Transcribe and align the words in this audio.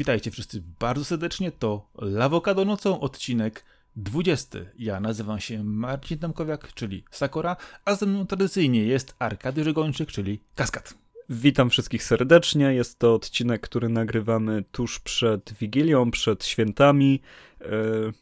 Witajcie 0.00 0.30
wszyscy 0.30 0.62
bardzo 0.78 1.04
serdecznie. 1.04 1.52
To 1.52 1.90
Lawokado 1.94 2.64
nocą, 2.64 3.00
odcinek 3.00 3.64
20. 3.96 4.58
Ja 4.78 5.00
nazywam 5.00 5.40
się 5.40 5.64
Marcin 5.64 6.18
Tomkowiak, 6.18 6.74
czyli 6.74 7.04
Sakura, 7.10 7.56
a 7.84 7.94
ze 7.94 8.06
mną 8.06 8.26
tradycyjnie 8.26 8.84
jest 8.84 9.14
Arkadiusz 9.18 9.72
Gończyk, 9.72 10.12
czyli 10.12 10.40
Kaskad. 10.54 10.94
Witam 11.28 11.70
wszystkich 11.70 12.02
serdecznie. 12.02 12.74
Jest 12.74 12.98
to 12.98 13.14
odcinek, 13.14 13.60
który 13.60 13.88
nagrywamy 13.88 14.64
tuż 14.72 15.00
przed 15.00 15.52
Wigilią, 15.60 16.10
przed 16.10 16.44
świętami, 16.44 17.20
e, 17.60 17.66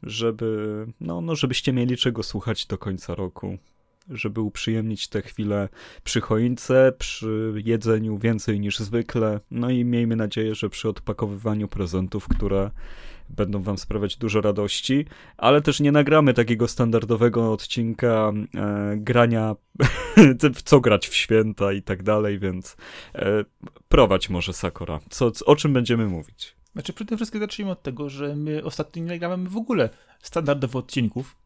żeby, 0.02 0.86
no, 1.00 1.20
no, 1.20 1.36
żebyście 1.36 1.72
mieli 1.72 1.96
czego 1.96 2.22
słuchać 2.22 2.66
do 2.66 2.78
końca 2.78 3.14
roku 3.14 3.58
żeby 4.10 4.40
uprzyjemnić 4.40 5.08
te 5.08 5.22
chwile 5.22 5.68
przy 6.04 6.20
choince, 6.20 6.92
przy 6.98 7.52
jedzeniu 7.64 8.18
więcej 8.18 8.60
niż 8.60 8.78
zwykle. 8.78 9.40
No 9.50 9.70
i 9.70 9.84
miejmy 9.84 10.16
nadzieję, 10.16 10.54
że 10.54 10.70
przy 10.70 10.88
odpakowywaniu 10.88 11.68
prezentów, 11.68 12.28
które 12.28 12.70
będą 13.28 13.62
wam 13.62 13.78
sprawiać 13.78 14.16
dużo 14.16 14.40
radości, 14.40 15.06
ale 15.36 15.62
też 15.62 15.80
nie 15.80 15.92
nagramy 15.92 16.34
takiego 16.34 16.68
standardowego 16.68 17.52
odcinka 17.52 18.32
e, 18.54 18.96
grania, 18.96 19.56
w 20.54 20.62
co 20.62 20.80
grać 20.80 21.08
w 21.08 21.14
święta 21.14 21.72
i 21.72 21.82
tak 21.82 22.02
dalej, 22.02 22.38
więc 22.38 22.76
e, 23.14 23.44
prowadź 23.88 24.30
może 24.30 24.52
Sakura. 24.52 25.00
Co, 25.10 25.32
o 25.46 25.56
czym 25.56 25.72
będziemy 25.72 26.06
mówić? 26.06 26.56
Znaczy, 26.72 26.92
przede 26.92 27.16
wszystkim 27.16 27.40
zacznijmy 27.40 27.72
od 27.72 27.82
tego, 27.82 28.08
że 28.08 28.36
my 28.36 28.64
ostatnio 28.64 29.02
nie 29.02 29.08
nagramy 29.08 29.48
w 29.48 29.56
ogóle 29.56 29.90
standardowo 30.22 30.78
odcinków, 30.78 31.36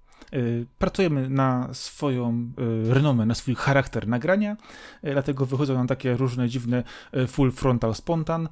pracujemy 0.78 1.30
na 1.30 1.68
swoją 1.72 2.52
y, 2.88 2.94
renomę, 2.94 3.26
na 3.26 3.34
swój 3.34 3.54
charakter 3.54 4.08
nagrania, 4.08 4.56
y, 5.04 5.12
dlatego 5.12 5.46
wychodzą 5.46 5.74
nam 5.74 5.86
takie 5.86 6.16
różne 6.16 6.48
dziwne 6.48 6.84
full 7.28 7.52
frontal 7.52 7.94
spontan, 7.94 8.48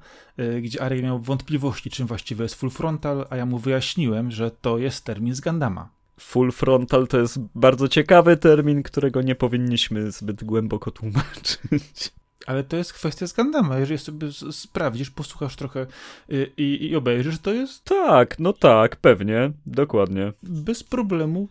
gdzie 0.63 0.83
Arey 0.83 1.03
miał 1.03 1.19
wątpliwości, 1.19 1.91
czym 1.91 2.07
właściwie 2.07 2.43
jest 2.43 2.55
full 2.55 2.71
frontal, 2.71 3.27
a 3.31 3.37
ja 3.37 3.47
mu 3.47 3.59
wyjaśniłem, 3.59 4.31
że 4.31 4.51
to 4.51 4.79
jest 4.79 5.05
termin 5.05 5.35
z 5.35 5.41
Gandama. 5.41 5.89
Full 6.21 6.53
frontal 6.53 7.07
to 7.07 7.21
jest 7.21 7.39
bardzo 7.55 7.89
ciekawy 7.89 8.37
termin, 8.37 8.83
którego 8.83 9.23
nie 9.23 9.35
powinniśmy 9.35 10.11
zbyt 10.11 10.45
głęboko 10.45 10.91
tłumaczyć. 10.91 12.13
Ale 12.47 12.65
to 12.65 12.77
jest 12.77 12.93
kwestia 12.93 13.27
z 13.27 13.33
Gandama. 13.33 13.79
Jeżeli 13.79 13.99
sobie 13.99 14.29
sprawdzisz, 14.51 15.11
posłuchasz 15.11 15.57
trochę 15.57 15.87
i, 16.57 16.89
i 16.91 16.97
obejrzysz, 16.97 17.39
to 17.39 17.53
jest. 17.53 17.85
Tak, 17.85 18.39
no 18.39 18.53
tak, 18.53 18.97
pewnie, 18.97 19.53
dokładnie. 19.67 20.33
Bez 20.43 20.85
problemu 20.85 21.49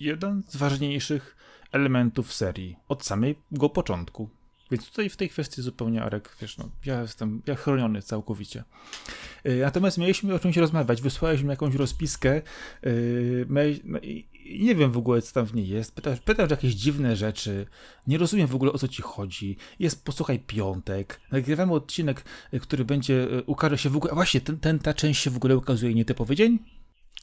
jeden 0.00 0.42
z 0.48 0.56
ważniejszych 0.56 1.36
elementów 1.72 2.32
serii 2.32 2.76
od 2.88 3.04
samego 3.04 3.68
początku. 3.74 4.30
Więc 4.70 4.90
tutaj 4.90 5.08
w 5.08 5.16
tej 5.16 5.28
kwestii 5.28 5.62
zupełnie 5.62 6.02
Arek, 6.02 6.36
wiesz, 6.40 6.58
no, 6.58 6.70
ja 6.86 7.02
jestem 7.02 7.42
ja 7.46 7.54
chroniony 7.54 8.02
całkowicie. 8.02 8.64
Yy, 9.44 9.56
natomiast 9.56 9.98
mieliśmy 9.98 10.34
o 10.34 10.38
czymś 10.38 10.56
rozmawiać, 10.56 11.02
wysłałeś 11.02 11.42
mi 11.42 11.48
jakąś 11.48 11.74
rozpiskę, 11.74 12.42
yy, 12.82 13.46
nie 14.60 14.74
wiem 14.74 14.92
w 14.92 14.98
ogóle, 14.98 15.22
co 15.22 15.34
tam 15.34 15.46
w 15.46 15.54
niej 15.54 15.68
jest, 15.68 15.94
pytasz, 15.94 16.20
pytasz 16.20 16.50
jakieś 16.50 16.74
dziwne 16.74 17.16
rzeczy, 17.16 17.66
nie 18.06 18.18
rozumiem 18.18 18.46
w 18.46 18.54
ogóle, 18.54 18.72
o 18.72 18.78
co 18.78 18.88
ci 18.88 19.02
chodzi, 19.02 19.56
jest, 19.78 20.04
posłuchaj, 20.04 20.38
piątek, 20.38 21.20
nagrywamy 21.32 21.72
odcinek, 21.72 22.24
y, 22.54 22.60
który 22.60 22.84
będzie, 22.84 23.14
y, 23.14 23.42
ukaże 23.46 23.78
się 23.78 23.90
w 23.90 23.96
ogóle, 23.96 24.12
a 24.12 24.14
właśnie, 24.14 24.40
ten, 24.40 24.58
ten, 24.58 24.78
ta 24.78 24.94
część 24.94 25.22
się 25.22 25.30
w 25.30 25.36
ogóle 25.36 25.56
ukazuje 25.56 25.94
nietypowy 25.94 26.36
dzień? 26.36 26.58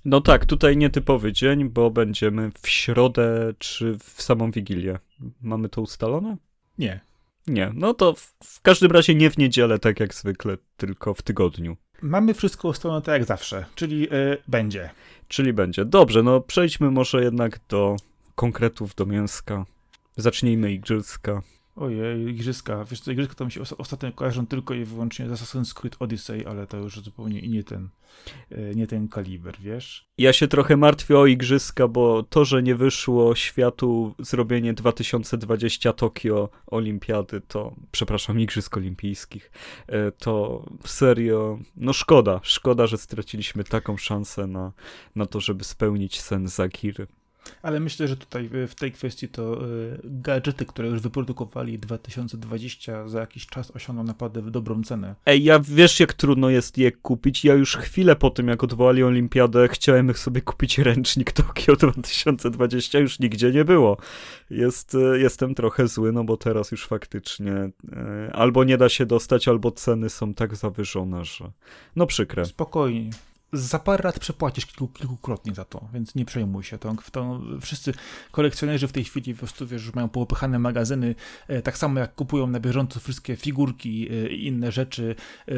No 0.06 0.22
tak, 0.22 0.45
tutaj 0.45 0.78
nietypowy 0.78 1.34
dzień, 1.34 1.69
bo 1.69 1.91
będziemy 1.91 2.52
w 2.62 2.69
środę 2.69 3.53
czy 3.59 3.97
w 4.00 4.22
samą 4.22 4.52
Wigilię. 4.52 5.00
Mamy 5.41 5.69
to 5.69 5.81
ustalone? 5.81 6.38
Nie. 6.78 7.00
Nie, 7.47 7.72
no 7.75 7.94
to 7.94 8.13
w, 8.13 8.34
w 8.44 8.62
każdym 8.62 8.91
razie 8.91 9.16
nie 9.16 9.30
w 9.30 9.38
niedzielę, 9.38 9.80
tak 9.80 10.00
jak 10.00 10.13
zwykle, 10.13 10.57
tylko 10.78 11.13
w 11.13 11.22
tygodniu. 11.22 11.78
Mamy 12.02 12.34
wszystko 12.34 12.68
ustalone 12.68 13.02
tak 13.02 13.13
jak 13.13 13.25
zawsze, 13.25 13.66
czyli 13.75 14.00
yy, 14.02 14.38
będzie. 14.47 14.90
Czyli 15.28 15.53
będzie. 15.53 15.85
Dobrze, 15.85 16.24
no 16.24 16.41
przejdźmy 16.41 16.91
może 16.91 17.24
jednak 17.24 17.59
do 17.69 17.96
konkretów, 18.35 18.96
do 18.96 19.06
mięska. 19.06 19.66
Zacznijmy 20.18 20.72
igrzyska. 20.72 21.41
Ojej, 21.75 22.30
igrzyska. 22.30 22.86
Wiesz 22.86 23.00
co, 23.00 23.12
igrzyska 23.12 23.36
to 23.36 23.46
mi 23.46 23.52
się 23.52 23.62
ostatnio 23.78 24.12
kojarzą 24.12 24.47
tylko 24.47 24.74
i 24.74 24.86
wyłącznie 24.86 25.30
z 25.30 25.31
Assassin's 25.31 25.74
Creed 25.74 25.96
Odyssey, 26.00 26.46
ale 26.46 26.68
to 26.68 26.78
już 26.78 27.00
zupełnie 27.00 27.41
nie 27.41 27.63
ten, 27.63 27.90
e, 28.52 28.75
nie 28.75 28.88
ten 28.88 29.08
kaliber, 29.08 29.56
wiesz? 29.59 30.08
Ja 30.18 30.34
się 30.34 30.47
trochę 30.47 30.78
martwię 30.78 31.18
o 31.19 31.25
igrzyska, 31.25 31.88
bo 31.88 32.24
to, 32.24 32.46
że 32.46 32.63
nie 32.63 32.75
wyszło 32.75 33.36
światu 33.36 34.16
zrobienie 34.19 34.74
2020 34.74 35.94
Tokio 35.94 36.50
Olimpiady, 36.68 37.41
to, 37.41 37.75
przepraszam, 37.92 38.40
Igrzysk 38.40 38.78
Olimpijskich, 38.78 39.52
e, 39.88 40.12
to 40.12 40.66
serio, 40.86 41.59
no 41.75 41.94
szkoda, 41.94 42.40
szkoda, 42.44 42.88
że 42.88 42.97
straciliśmy 42.97 43.63
taką 43.63 43.97
szansę 43.97 44.47
na, 44.47 44.72
na 45.16 45.25
to, 45.25 45.40
żeby 45.40 45.63
spełnić 45.63 46.22
sen 46.22 46.47
Zagiry. 46.47 47.07
Ale 47.61 47.79
myślę, 47.79 48.07
że 48.07 48.17
tutaj 48.17 48.50
w 48.67 48.75
tej 48.75 48.91
kwestii 48.91 49.28
to 49.28 49.66
y, 49.66 50.00
gadżety, 50.03 50.66
które 50.66 50.88
już 50.88 51.00
wyprodukowali 51.00 51.79
2020 51.79 53.07
za 53.07 53.19
jakiś 53.19 53.47
czas 53.47 53.72
osiągną 53.75 54.03
naprawdę 54.03 54.41
dobrą 54.41 54.83
cenę. 54.83 55.16
Ej, 55.25 55.44
ja 55.44 55.59
wiesz 55.59 56.00
jak 56.00 56.13
trudno 56.13 56.50
jest 56.50 56.78
je 56.78 56.91
kupić. 56.91 57.45
Ja 57.45 57.53
już 57.53 57.78
chwilę 57.78 58.16
po 58.16 58.29
tym, 58.29 58.47
jak 58.47 58.63
odwołali 58.63 59.03
olimpiadę, 59.03 59.67
chciałem 59.67 60.13
sobie 60.13 60.41
kupić 60.41 60.78
ręcznik 60.78 61.31
Tokio 61.31 61.75
2020, 61.75 63.00
już 63.00 63.19
nigdzie 63.19 63.51
nie 63.51 63.66
było. 63.66 63.97
Jest, 64.50 64.95
y, 64.95 65.19
jestem 65.19 65.56
trochę 65.56 65.88
zły, 65.88 66.12
no 66.12 66.23
bo 66.23 66.38
teraz 66.38 66.72
już 66.72 66.88
faktycznie 66.88 67.53
y, 67.53 67.72
albo 68.33 68.63
nie 68.63 68.77
da 68.77 68.89
się 68.89 69.06
dostać, 69.06 69.47
albo 69.47 69.72
ceny 69.72 70.09
są 70.09 70.33
tak 70.33 70.56
zawyżone, 70.56 71.25
że 71.25 71.51
no 71.95 72.06
przykre. 72.06 72.45
Spokojnie 72.45 73.09
za 73.56 73.80
parę 73.80 74.04
lat 74.04 74.20
przepłacisz 74.20 74.66
kilku, 74.66 74.88
kilkukrotnie 74.88 75.54
za 75.54 75.66
to, 75.66 75.88
więc 75.94 76.16
nie 76.16 76.26
przejmuj 76.26 76.64
się. 76.64 76.78
To, 76.78 76.96
to 77.12 77.42
wszyscy 77.62 77.94
kolekcjonerzy 78.32 78.88
w 78.88 78.92
tej 78.92 79.04
chwili 79.04 79.34
po 79.34 79.40
prostu 79.40 79.68
wiesz, 79.68 79.94
mają 79.94 80.10
poopychane 80.10 80.60
magazyny, 80.60 81.16
e, 81.48 81.62
tak 81.62 81.78
samo 81.78 82.00
jak 82.00 82.16
kupują 82.16 82.48
na 82.48 82.60
bieżąco 82.60 83.00
wszystkie 83.00 83.36
figurki 83.36 84.08
e, 84.12 84.30
i 84.30 84.48
inne 84.48 84.72
rzeczy, 84.72 85.16
e, 85.48 85.54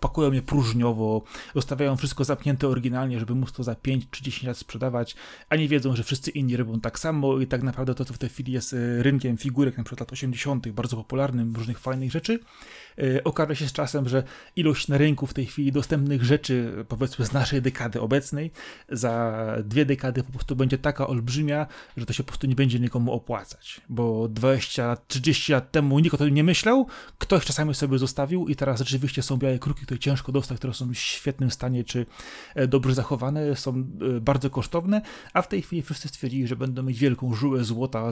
pakują 0.00 0.32
je 0.32 0.42
próżniowo, 0.42 1.22
zostawiają 1.54 1.96
wszystko 1.96 2.24
zamknięte 2.24 2.68
oryginalnie, 2.68 3.20
żeby 3.20 3.34
móc 3.34 3.52
to 3.52 3.62
za 3.62 3.74
5 3.74 4.06
czy 4.10 4.22
10 4.22 4.46
lat 4.46 4.58
sprzedawać, 4.58 5.16
a 5.48 5.56
nie 5.56 5.68
wiedzą, 5.68 5.96
że 5.96 6.02
wszyscy 6.02 6.30
inni 6.30 6.56
robią 6.56 6.80
tak 6.80 6.98
samo 6.98 7.40
i 7.40 7.46
tak 7.46 7.62
naprawdę 7.62 7.94
to, 7.94 8.04
co 8.04 8.14
w 8.14 8.18
tej 8.18 8.28
chwili 8.28 8.52
jest 8.52 8.76
rynkiem 8.98 9.36
figurek, 9.36 9.78
na 9.78 9.84
przykład 9.84 10.00
lat 10.00 10.12
80., 10.12 10.68
bardzo 10.68 10.96
popularnym, 10.96 11.54
różnych 11.56 11.78
fajnych 11.78 12.12
rzeczy, 12.12 12.38
okaże 13.24 13.56
się 13.56 13.68
z 13.68 13.72
czasem, 13.72 14.08
że 14.08 14.22
ilość 14.56 14.88
na 14.88 14.98
rynku 14.98 15.26
w 15.26 15.34
tej 15.34 15.46
chwili 15.46 15.72
dostępnych 15.72 16.24
rzeczy 16.24 16.84
powiedzmy 16.88 17.26
z 17.26 17.32
naszej 17.32 17.62
dekady 17.62 18.00
obecnej, 18.00 18.50
za 18.88 19.42
dwie 19.64 19.86
dekady 19.86 20.22
po 20.22 20.32
prostu 20.32 20.56
będzie 20.56 20.78
taka 20.78 21.06
olbrzymia, 21.06 21.66
że 21.96 22.06
to 22.06 22.12
się 22.12 22.22
po 22.22 22.26
prostu 22.26 22.46
nie 22.46 22.54
będzie 22.54 22.80
nikomu 22.80 23.12
opłacać. 23.12 23.80
Bo 23.88 24.28
20, 24.28 24.96
30 25.08 25.52
lat 25.52 25.72
temu 25.72 25.98
nikt 25.98 26.14
o 26.14 26.18
tym 26.18 26.34
nie 26.34 26.44
myślał, 26.44 26.86
ktoś 27.18 27.44
czasami 27.44 27.74
sobie 27.74 27.98
zostawił 27.98 28.48
i 28.48 28.56
teraz 28.56 28.80
rzeczywiście 28.80 29.22
są 29.22 29.36
białe 29.36 29.58
kruki, 29.58 29.82
które 29.82 29.98
ciężko 29.98 30.32
dostać, 30.32 30.58
które 30.58 30.74
są 30.74 30.88
w 30.88 30.94
świetnym 30.94 31.50
stanie, 31.50 31.84
czy 31.84 32.06
e, 32.54 32.66
dobrze 32.66 32.94
zachowane, 32.94 33.56
są 33.56 33.70
e, 34.16 34.20
bardzo 34.20 34.50
kosztowne, 34.50 35.02
a 35.32 35.42
w 35.42 35.48
tej 35.48 35.62
chwili 35.62 35.82
wszyscy 35.82 36.08
stwierdzili, 36.08 36.46
że 36.46 36.56
będą 36.56 36.82
mieć 36.82 36.98
wielką 36.98 37.34
żułę 37.34 37.64
złota, 37.64 38.08
e, 38.08 38.10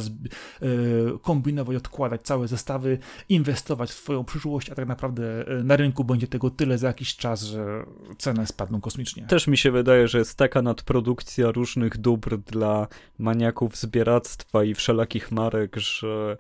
kombinować, 1.23 1.77
odkładać 1.77 2.23
całe 2.23 2.49
zestawy, 2.49 2.99
inwestować 3.29 3.91
w 3.91 3.95
swoją 3.95 4.25
przyszłość, 4.25 4.71
a 4.71 4.75
tak 4.79 4.89
naprawdę 4.89 5.45
na 5.65 5.77
rynku 5.77 6.05
będzie 6.05 6.27
tego 6.27 6.51
tyle 6.51 6.79
za 6.79 6.87
jakiś 6.87 7.17
czas, 7.17 7.43
że 7.43 7.85
spadnie 8.19 8.47
spadną 8.47 8.81
kosmicznie. 8.81 9.27
Też 9.27 9.47
mi 9.47 9.57
się 9.57 9.71
wydaje, 9.71 10.09
że 10.09 10.19
jest 10.19 10.39
taka 10.39 10.63
nadprodukcja 10.63 11.51
różnych 11.51 11.99
dóbr 11.99 12.37
dla 12.37 12.87
maniaków 13.19 13.77
zbieractwa 13.77 14.65
i 14.65 14.75
wszelakich 14.75 15.33
marek, 15.33 15.77
że 15.77 16.37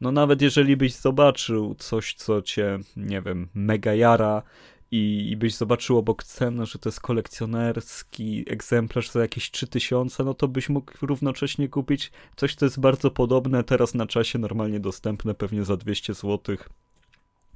no 0.00 0.12
nawet 0.12 0.42
jeżeli 0.42 0.76
byś 0.76 0.94
zobaczył 0.94 1.74
coś, 1.74 2.14
co 2.14 2.42
cię, 2.42 2.78
nie 2.96 3.22
wiem, 3.22 3.48
mega 3.54 3.94
jara, 3.94 4.42
i, 4.90 5.30
i 5.30 5.36
byś 5.36 5.54
zobaczył 5.54 5.98
obok 5.98 6.24
ceny, 6.24 6.66
że 6.66 6.78
to 6.78 6.88
jest 6.88 7.00
kolekcjonerski 7.00 8.44
egzemplarz 8.46 9.10
za 9.10 9.20
jakieś 9.20 9.50
3000, 9.50 10.24
no 10.24 10.34
to 10.34 10.48
byś 10.48 10.68
mógł 10.68 10.92
równocześnie 11.02 11.68
kupić 11.68 12.12
coś, 12.36 12.54
co 12.54 12.66
jest 12.66 12.80
bardzo 12.80 13.10
podobne, 13.10 13.64
teraz 13.64 13.94
na 13.94 14.06
czasie 14.06 14.38
normalnie 14.38 14.80
dostępne, 14.80 15.34
pewnie 15.34 15.64
za 15.64 15.76
200 15.76 16.14
zł 16.14 16.56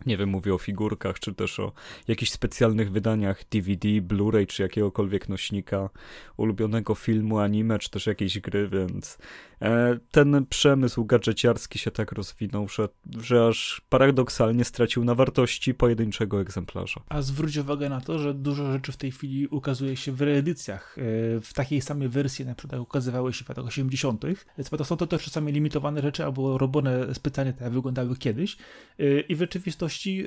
nie 0.06 0.16
wiem, 0.16 0.28
mówię 0.28 0.54
o 0.54 0.58
figurkach, 0.58 1.20
czy 1.20 1.34
też 1.34 1.60
o 1.60 1.72
jakichś 2.08 2.32
specjalnych 2.32 2.90
wydaniach 2.93 3.44
DVD, 3.50 3.88
Blu-ray, 3.88 4.46
czy 4.46 4.62
jakiegokolwiek 4.62 5.28
nośnika 5.28 5.90
ulubionego 6.37 6.94
filmu, 6.94 7.38
anime, 7.38 7.78
czy 7.78 7.90
też 7.90 8.06
jakiejś 8.06 8.40
gry, 8.40 8.69
więc 8.69 9.19
E, 9.62 9.98
ten 10.10 10.46
przemysł 10.46 11.04
gadżeciarski 11.04 11.78
się 11.78 11.90
tak 11.90 12.12
rozwinął, 12.12 12.69
że, 12.69 12.88
że 13.22 13.46
aż 13.46 13.82
paradoksalnie 13.88 14.64
stracił 14.64 15.04
na 15.04 15.14
wartości 15.14 15.75
pojedynczego 15.75 16.40
egzemplarza. 16.40 17.00
A 17.08 17.22
zwróć 17.22 17.56
uwagę 17.56 17.88
na 17.88 18.00
to, 18.00 18.19
że 18.19 18.34
dużo 18.34 18.72
rzeczy 18.72 18.92
w 18.92 18.96
tej 18.96 19.10
chwili 19.10 19.46
ukazuje 19.46 19.96
się 19.96 20.12
w 20.12 20.22
reedycjach. 20.22 20.96
E, 20.99 21.02
w 21.40 21.52
takiej 21.54 21.81
samej 21.81 22.08
wersji 22.08 22.46
na 22.46 22.54
przykład 22.54 22.81
ukazywały 22.81 23.32
się 23.32 23.44
w 23.44 23.49
latach 23.49 23.64
80. 23.64 24.25
Więc 24.58 24.70
to 24.70 24.84
są 24.84 24.96
to 24.96 25.06
też 25.06 25.25
czasami 25.25 25.52
limitowane 25.52 26.02
rzeczy 26.02 26.25
albo 26.25 26.58
robione 26.58 27.14
specjalnie 27.14 27.52
tak, 27.52 27.60
jak 27.60 27.72
wyglądały 27.72 28.16
kiedyś. 28.16 28.56
E, 28.99 29.20
I 29.20 29.34
w 29.34 29.38
rzeczywistości 29.38 29.85
wartości 29.86 30.24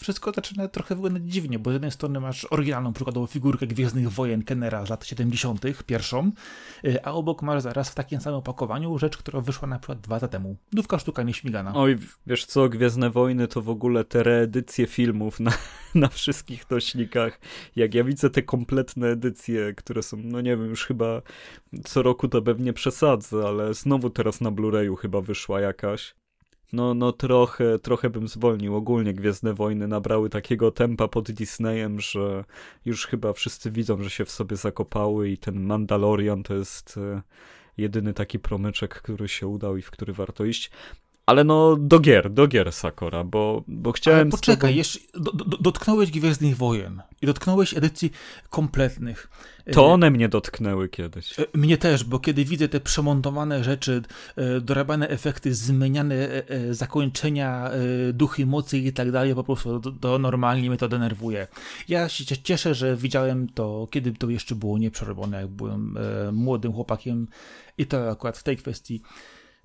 wszystko 0.00 0.32
zaczyna 0.32 0.68
trochę 0.68 0.94
wyglądać 0.94 1.22
dziwnie, 1.22 1.58
bo 1.58 1.70
z 1.70 1.72
jednej 1.72 1.90
strony 1.90 2.20
masz 2.20 2.46
oryginalną 2.50 2.92
przykładowo 2.92 3.26
figurkę 3.26 3.66
Gwiezdnych 3.66 4.10
Wojen 4.10 4.44
Kenera 4.44 4.86
z 4.86 4.90
lat 4.90 5.06
70., 5.06 5.84
pierwszą, 5.86 6.32
y, 6.84 7.04
a 7.04 7.12
obok 7.12 7.42
masz 7.42 7.62
zaraz 7.62 7.90
w 7.90 7.94
takim 7.94 8.20
samym 8.20 8.38
opakowaniu 8.38 8.98
rzecz, 8.98 9.16
która 9.16 9.40
wyszła 9.40 9.68
na 9.68 9.78
przykład 9.78 10.00
dwa 10.00 10.16
lata 10.16 10.28
temu. 10.28 10.56
Nówka 10.72 10.98
sztuka 10.98 11.22
nieśmigana. 11.22 11.72
Oj, 11.74 11.98
wiesz 12.26 12.44
co, 12.44 12.68
Gwiezdne 12.68 13.10
Wojny 13.10 13.48
to 13.48 13.62
w 13.62 13.68
ogóle 13.68 14.04
te 14.04 14.22
reedycje 14.22 14.86
filmów 14.86 15.40
na, 15.40 15.52
na 15.94 16.08
wszystkich 16.08 16.70
nośnikach. 16.70 17.40
Jak 17.76 17.94
ja 17.94 18.04
widzę 18.04 18.30
te 18.30 18.42
kompletne 18.42 19.08
edycje, 19.08 19.74
które 19.74 20.02
są, 20.02 20.16
no 20.24 20.40
nie 20.40 20.56
wiem, 20.56 20.66
już 20.66 20.86
chyba 20.86 21.22
co 21.84 22.02
roku 22.02 22.28
to 22.28 22.42
pewnie 22.42 22.72
przesadzę, 22.72 23.48
ale 23.48 23.74
znowu 23.74 24.10
teraz 24.10 24.40
na 24.40 24.50
Blu-rayu 24.50 24.96
chyba 24.96 25.20
wyszła 25.20 25.60
jakaś 25.60 26.14
no, 26.72 26.94
no 26.94 27.12
trochę, 27.12 27.78
trochę 27.78 28.10
bym 28.10 28.28
zwolnił. 28.28 28.76
Ogólnie 28.76 29.14
Gwiezdne 29.14 29.54
Wojny 29.54 29.88
nabrały 29.88 30.30
takiego 30.30 30.70
tempa 30.70 31.08
pod 31.08 31.30
Disneyem, 31.30 32.00
że 32.00 32.44
już 32.84 33.06
chyba 33.06 33.32
wszyscy 33.32 33.70
widzą, 33.70 34.02
że 34.02 34.10
się 34.10 34.24
w 34.24 34.30
sobie 34.30 34.56
zakopały 34.56 35.28
i 35.28 35.38
ten 35.38 35.60
Mandalorian 35.60 36.42
to 36.42 36.54
jest 36.54 36.96
e, 36.96 37.22
jedyny 37.76 38.14
taki 38.14 38.38
promyczek, 38.38 38.94
który 38.94 39.28
się 39.28 39.46
udał 39.46 39.76
i 39.76 39.82
w 39.82 39.90
który 39.90 40.12
warto 40.12 40.44
iść. 40.44 40.70
Ale 41.30 41.44
no, 41.44 41.76
do 41.76 42.00
gier, 42.00 42.30
do 42.30 42.46
gier 42.46 42.72
Sakora, 42.72 43.24
bo, 43.24 43.64
bo 43.68 43.92
chciałem... 43.92 44.20
Ale 44.20 44.30
poczekaj, 44.30 44.76
jeszcze 44.76 44.98
do, 45.14 45.32
do, 45.32 45.56
dotknąłeś 45.56 46.10
Gwiezdnych 46.10 46.56
Wojen 46.56 47.02
i 47.22 47.26
dotknąłeś 47.26 47.76
edycji 47.76 48.10
kompletnych. 48.48 49.30
To 49.72 49.86
one 49.86 50.10
mnie 50.10 50.28
dotknęły 50.28 50.88
kiedyś. 50.88 51.38
E, 51.38 51.44
mnie 51.54 51.78
też, 51.78 52.04
bo 52.04 52.18
kiedy 52.18 52.44
widzę 52.44 52.68
te 52.68 52.80
przemontowane 52.80 53.64
rzeczy, 53.64 54.02
e, 54.36 54.60
dorabiane 54.60 55.08
efekty, 55.08 55.54
zmieniane 55.54 56.14
e, 56.14 56.74
zakończenia, 56.74 57.70
duchy 58.12 58.46
mocy 58.46 58.78
i 58.78 58.92
tak 58.92 59.10
dalej, 59.10 59.34
po 59.34 59.44
prostu 59.44 59.80
to 59.80 60.18
normalnie 60.18 60.68
mnie 60.68 60.78
to 60.78 60.88
denerwuje. 60.88 61.46
Ja 61.88 62.08
się 62.08 62.24
cieszę, 62.24 62.74
że 62.74 62.96
widziałem 62.96 63.48
to, 63.48 63.88
kiedy 63.90 64.12
to 64.12 64.30
jeszcze 64.30 64.54
było 64.54 64.78
nieprzerobione, 64.78 65.40
jak 65.40 65.48
byłem 65.48 65.98
młodym 66.32 66.72
chłopakiem 66.72 67.28
i 67.78 67.86
to 67.86 68.10
akurat 68.10 68.38
w 68.38 68.42
tej 68.42 68.56
kwestii 68.56 69.02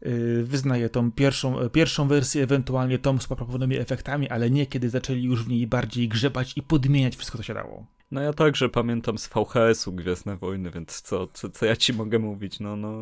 Y, 0.05 0.43
wyznaję 0.43 0.89
tą 0.89 1.11
pierwszą, 1.11 1.59
e, 1.59 1.69
pierwszą 1.69 2.07
wersję, 2.07 2.43
ewentualnie 2.43 2.99
tą 2.99 3.19
z 3.19 3.27
poprawnymi 3.27 3.77
efektami, 3.77 4.29
ale 4.29 4.49
nie 4.49 4.65
kiedy 4.65 4.89
zaczęli 4.89 5.23
już 5.23 5.43
w 5.43 5.47
niej 5.47 5.67
bardziej 5.67 6.07
grzebać 6.07 6.53
i 6.57 6.61
podmieniać 6.61 7.15
wszystko, 7.15 7.37
co 7.37 7.43
się 7.43 7.53
dało. 7.53 7.85
No 8.11 8.21
ja 8.21 8.33
także 8.33 8.69
pamiętam 8.69 9.17
z 9.17 9.27
VHS-u 9.27 9.93
Gwiezdne 9.93 10.37
Wojny, 10.37 10.71
więc 10.71 11.01
co, 11.01 11.27
co, 11.27 11.49
co 11.49 11.65
ja 11.65 11.75
ci 11.75 11.93
mogę 11.93 12.19
mówić? 12.19 12.59
No, 12.59 12.75
no... 12.75 12.97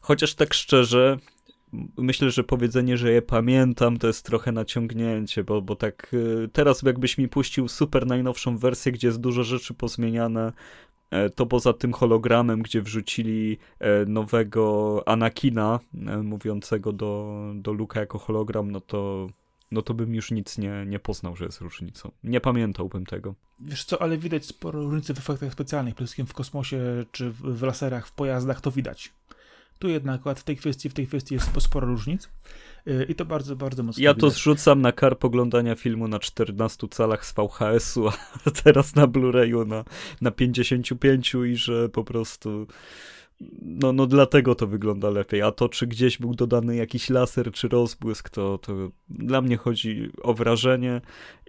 Chociaż 0.00 0.34
tak 0.34 0.54
szczerze, 0.54 1.18
myślę, 1.96 2.30
że 2.30 2.44
powiedzenie, 2.44 2.96
że 2.96 3.12
je 3.12 3.22
pamiętam, 3.22 3.98
to 3.98 4.06
jest 4.06 4.26
trochę 4.26 4.52
naciągnięcie, 4.52 5.44
bo, 5.44 5.62
bo 5.62 5.76
tak 5.76 6.14
y, 6.14 6.48
teraz 6.52 6.82
jakbyś 6.82 7.18
mi 7.18 7.28
puścił 7.28 7.68
super 7.68 8.06
najnowszą 8.06 8.58
wersję, 8.58 8.92
gdzie 8.92 9.08
jest 9.08 9.20
dużo 9.20 9.44
rzeczy 9.44 9.74
pozmieniane, 9.74 10.52
to 11.34 11.46
poza 11.46 11.72
tym 11.72 11.92
hologramem, 11.92 12.62
gdzie 12.62 12.82
wrzucili 12.82 13.58
e, 13.78 14.06
nowego 14.06 15.02
Anakina, 15.06 15.80
e, 16.06 16.16
mówiącego 16.16 16.92
do, 16.92 17.40
do 17.54 17.72
Luka 17.72 18.00
jako 18.00 18.18
hologram, 18.18 18.70
no 18.70 18.80
to, 18.80 19.26
no 19.70 19.82
to 19.82 19.94
bym 19.94 20.14
już 20.14 20.30
nic 20.30 20.58
nie, 20.58 20.84
nie 20.86 20.98
poznał, 20.98 21.36
że 21.36 21.44
jest 21.44 21.60
różnicą. 21.60 22.10
Nie 22.24 22.40
pamiętałbym 22.40 23.06
tego. 23.06 23.34
Wiesz 23.60 23.84
co, 23.84 24.02
ale 24.02 24.18
widać 24.18 24.46
sporo 24.46 24.82
różnicy 24.82 25.14
w 25.14 25.18
efektach 25.18 25.52
specjalnych, 25.52 25.94
przede 25.94 26.06
wszystkim 26.06 26.26
w 26.26 26.34
kosmosie 26.34 27.04
czy 27.12 27.30
w, 27.30 27.40
w 27.40 27.62
laserach, 27.62 28.06
w 28.06 28.12
pojazdach, 28.12 28.60
to 28.60 28.70
widać. 28.70 29.12
Tu 29.78 29.88
jednak 29.88 30.20
akurat 30.20 30.40
w 30.40 30.44
tej 30.44 30.56
kwestii, 30.56 30.88
w 30.88 30.94
tej 30.94 31.06
kwestii 31.06 31.34
jest 31.34 31.50
sporo 31.60 31.86
różnic. 31.86 32.28
Y, 32.88 33.06
I 33.08 33.14
to 33.14 33.24
bardzo, 33.24 33.56
bardzo 33.56 33.82
mocno. 33.82 34.04
Ja 34.04 34.14
to 34.14 34.30
zrzucam 34.30 34.80
na 34.82 34.92
karp 34.92 35.24
oglądania 35.24 35.74
filmu 35.74 36.08
na 36.08 36.18
14 36.18 36.88
calach 36.88 37.26
z 37.26 37.34
VHS-u, 37.34 38.08
a 38.46 38.50
teraz 38.64 38.94
na 38.94 39.06
Blu-rayu 39.06 39.66
na, 39.66 39.84
na 40.20 40.30
55 40.30 41.34
i 41.34 41.56
że 41.56 41.88
po 41.88 42.04
prostu 42.04 42.66
no, 43.62 43.92
no 43.92 44.06
dlatego 44.06 44.54
to 44.54 44.66
wygląda 44.66 45.10
lepiej. 45.10 45.42
A 45.42 45.52
to, 45.52 45.68
czy 45.68 45.86
gdzieś 45.86 46.18
był 46.18 46.34
dodany 46.34 46.76
jakiś 46.76 47.10
laser 47.10 47.52
czy 47.52 47.68
rozbłysk, 47.68 48.30
to, 48.30 48.58
to 48.58 48.72
dla 49.08 49.40
mnie 49.40 49.56
chodzi 49.56 50.10
o 50.22 50.34
wrażenie 50.34 51.00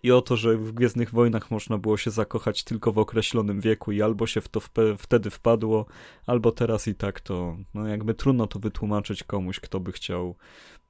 i 0.04 0.12
o 0.12 0.22
to, 0.22 0.38
że 0.38 0.58
w 0.58 0.72
Gwiezdnych 0.72 1.12
Wojnach 1.12 1.52
można 1.52 1.78
było 1.78 1.98
się 1.98 2.12
zakochać 2.12 2.64
tylko 2.64 2.92
w 2.92 2.98
określonym 2.98 3.62
wieku 3.62 3.92
i 3.92 4.02
albo 4.02 4.28
się 4.28 4.42
w 4.42 4.50
to 4.50 4.60
wtedy 4.98 5.30
wpadło, 5.30 5.86
albo 6.26 6.52
teraz 6.52 6.88
i 6.88 6.96
tak 6.96 7.20
to, 7.20 7.58
no 7.74 7.88
jakby 7.88 8.14
trudno 8.14 8.48
to 8.48 8.60
wytłumaczyć 8.60 9.24
komuś, 9.24 9.60
kto 9.60 9.80
by 9.80 9.92
chciał 9.92 10.36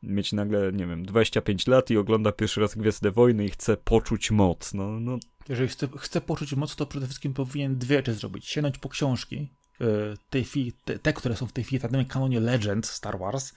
mieć 0.04 0.34
nagle, 0.34 0.72
nie 0.72 0.88
wiem, 0.88 1.06
25 1.06 1.68
lat 1.68 1.90
i 1.90 1.98
ogląda 1.98 2.32
pierwszy 2.32 2.62
raz 2.62 2.76
Gwiezdne 2.76 3.12
Wojny 3.12 3.46
i 3.46 3.50
chce 3.50 3.78
poczuć 3.78 4.32
moc. 4.32 4.74
No, 4.74 5.00
no. 5.00 5.18
Jeżeli 5.50 5.70
chce, 5.70 5.88
chce 5.98 6.22
poczuć 6.22 6.54
moc, 6.54 6.76
to 6.76 6.86
przede 6.86 7.06
wszystkim 7.06 7.34
powinien 7.34 7.78
dwie 7.78 7.98
rzeczy 7.98 8.14
zrobić. 8.14 8.46
Sięgnąć 8.48 8.78
po 8.78 8.90
książki, 8.90 9.50
e, 9.82 9.86
te, 10.30 10.98
te, 11.00 11.14
które 11.14 11.36
są 11.36 11.48
w 11.48 11.52
tej 11.52 11.64
chwili 11.64 11.80
w 11.80 11.82
tak 11.82 12.08
kanonie 12.08 12.40
Legend 12.40 12.86
Star 12.88 13.20
Wars, 13.20 13.54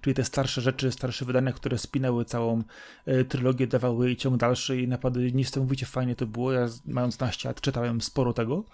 czyli 0.00 0.14
te 0.14 0.24
starsze 0.24 0.60
rzeczy, 0.60 0.92
starsze 0.92 1.24
wydania, 1.24 1.52
które 1.52 1.78
spinały 1.78 2.24
całą 2.24 2.62
e, 3.06 3.24
trylogię, 3.24 3.66
dawały 3.66 4.16
ciąg 4.16 4.36
dalszy 4.36 4.80
i 4.82 4.88
naprawdę 4.88 5.20
niesamowicie 5.20 5.86
fajnie 5.86 6.16
to 6.16 6.26
było. 6.26 6.52
Ja 6.52 6.68
mając 6.86 7.20
naście 7.20 7.48
lat 7.48 7.60
czytałem 7.60 8.00
sporo 8.00 8.32
tego, 8.32 8.64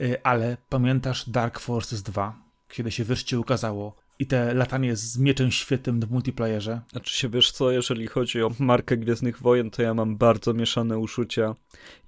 e, 0.00 0.26
ale 0.26 0.56
pamiętasz 0.68 1.30
Dark 1.30 1.58
Forces 1.58 2.02
2, 2.02 2.42
kiedy 2.68 2.90
się 2.90 3.04
wreszcie 3.04 3.40
ukazało 3.40 3.99
i 4.20 4.26
te 4.26 4.54
latanie 4.54 4.96
z 4.96 5.18
mieczem 5.18 5.50
świetnym 5.50 6.00
w 6.00 6.10
multiplayerze. 6.10 6.80
Znaczy 6.90 7.16
się, 7.16 7.28
wiesz 7.28 7.52
co, 7.52 7.70
jeżeli 7.70 8.06
chodzi 8.06 8.42
o 8.42 8.50
markę 8.58 8.96
Gwiezdnych 8.96 9.42
Wojen, 9.42 9.70
to 9.70 9.82
ja 9.82 9.94
mam 9.94 10.16
bardzo 10.16 10.54
mieszane 10.54 10.98
uczucia. 10.98 11.54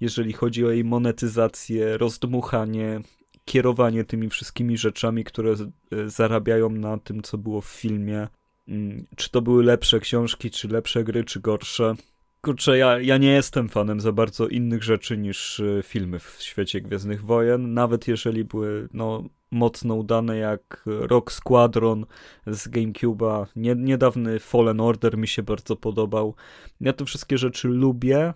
Jeżeli 0.01 0.33
chodzi 0.33 0.65
o 0.65 0.71
jej 0.71 0.83
monetyzację, 0.83 1.97
rozdmuchanie, 1.97 3.01
kierowanie 3.45 4.03
tymi 4.03 4.29
wszystkimi 4.29 4.77
rzeczami, 4.77 5.23
które 5.23 5.51
e, 5.51 6.09
zarabiają 6.09 6.69
na 6.69 6.97
tym, 6.97 7.21
co 7.21 7.37
było 7.37 7.61
w 7.61 7.65
filmie. 7.65 8.27
Mm, 8.67 9.05
czy 9.15 9.29
to 9.31 9.41
były 9.41 9.63
lepsze 9.63 9.99
książki, 9.99 10.51
czy 10.51 10.67
lepsze 10.67 11.03
gry, 11.03 11.23
czy 11.23 11.39
gorsze. 11.39 11.95
Kurczę, 12.45 12.77
ja, 12.77 12.99
ja 12.99 13.17
nie 13.17 13.31
jestem 13.31 13.69
fanem 13.69 13.99
za 13.99 14.11
bardzo 14.11 14.47
innych 14.47 14.83
rzeczy 14.83 15.17
niż 15.17 15.59
e, 15.59 15.83
filmy 15.83 16.19
w 16.19 16.37
świecie 16.39 16.81
Gwiezdnych 16.81 17.25
Wojen, 17.25 17.73
nawet 17.73 18.07
jeżeli 18.07 18.43
były, 18.43 18.89
no, 18.93 19.23
mocno 19.51 19.95
udane 19.95 20.37
jak 20.37 20.83
Rock 20.85 21.31
Squadron 21.31 22.05
z 22.47 22.69
GameCube'a. 22.69 23.45
Nie, 23.55 23.75
niedawny 23.75 24.39
Fallen 24.39 24.79
Order 24.79 25.17
mi 25.17 25.27
się 25.27 25.43
bardzo 25.43 25.75
podobał. 25.75 26.35
Ja 26.81 26.93
te 26.93 27.05
wszystkie 27.05 27.37
rzeczy 27.37 27.67
lubię, 27.67 28.33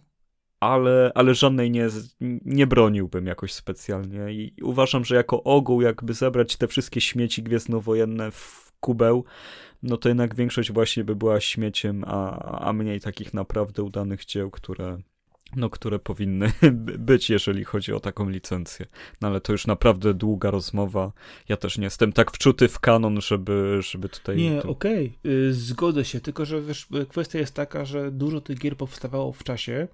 ale, 0.59 1.11
ale 1.15 1.33
żadnej 1.35 1.71
nie, 1.71 1.87
nie 2.45 2.67
broniłbym 2.67 3.25
jakoś 3.25 3.53
specjalnie. 3.53 4.33
I 4.33 4.53
uważam, 4.61 5.05
że 5.05 5.15
jako 5.15 5.43
ogół, 5.43 5.81
jakby 5.81 6.13
zebrać 6.13 6.55
te 6.55 6.67
wszystkie 6.67 7.01
śmieci 7.01 7.43
gwiezdnowojenne 7.43 8.31
w 8.31 8.66
kubeł, 8.79 9.25
no 9.83 9.97
to 9.97 10.09
jednak 10.09 10.35
większość 10.35 10.71
właśnie 10.71 11.03
by 11.03 11.15
była 11.15 11.39
śmieciem, 11.39 12.03
a, 12.07 12.39
a 12.59 12.73
mniej 12.73 13.01
takich 13.01 13.33
naprawdę 13.33 13.83
udanych 13.83 14.25
dzieł, 14.25 14.51
które, 14.51 14.97
no, 15.55 15.69
które 15.69 15.99
powinny 15.99 16.51
być, 17.09 17.29
jeżeli 17.29 17.63
chodzi 17.63 17.93
o 17.93 17.99
taką 17.99 18.29
licencję. 18.29 18.85
No 19.21 19.27
ale 19.27 19.41
to 19.41 19.51
już 19.51 19.67
naprawdę 19.67 20.13
długa 20.13 20.51
rozmowa. 20.51 21.11
Ja 21.49 21.57
też 21.57 21.77
nie 21.77 21.83
jestem 21.83 22.13
tak 22.13 22.31
wczuty 22.31 22.67
w 22.67 22.79
kanon, 22.79 23.21
żeby, 23.21 23.79
żeby 23.81 24.09
tutaj... 24.09 24.37
Nie, 24.37 24.63
okej, 24.63 25.17
okay. 25.19 25.53
zgodzę 25.53 26.05
się, 26.05 26.19
tylko 26.19 26.45
że 26.45 26.61
wiesz, 26.61 26.87
kwestia 27.09 27.39
jest 27.39 27.53
taka, 27.53 27.85
że 27.85 28.11
dużo 28.11 28.41
tych 28.41 28.59
gier 28.59 28.77
powstawało 28.77 29.33
w 29.33 29.43
czasie, 29.43 29.87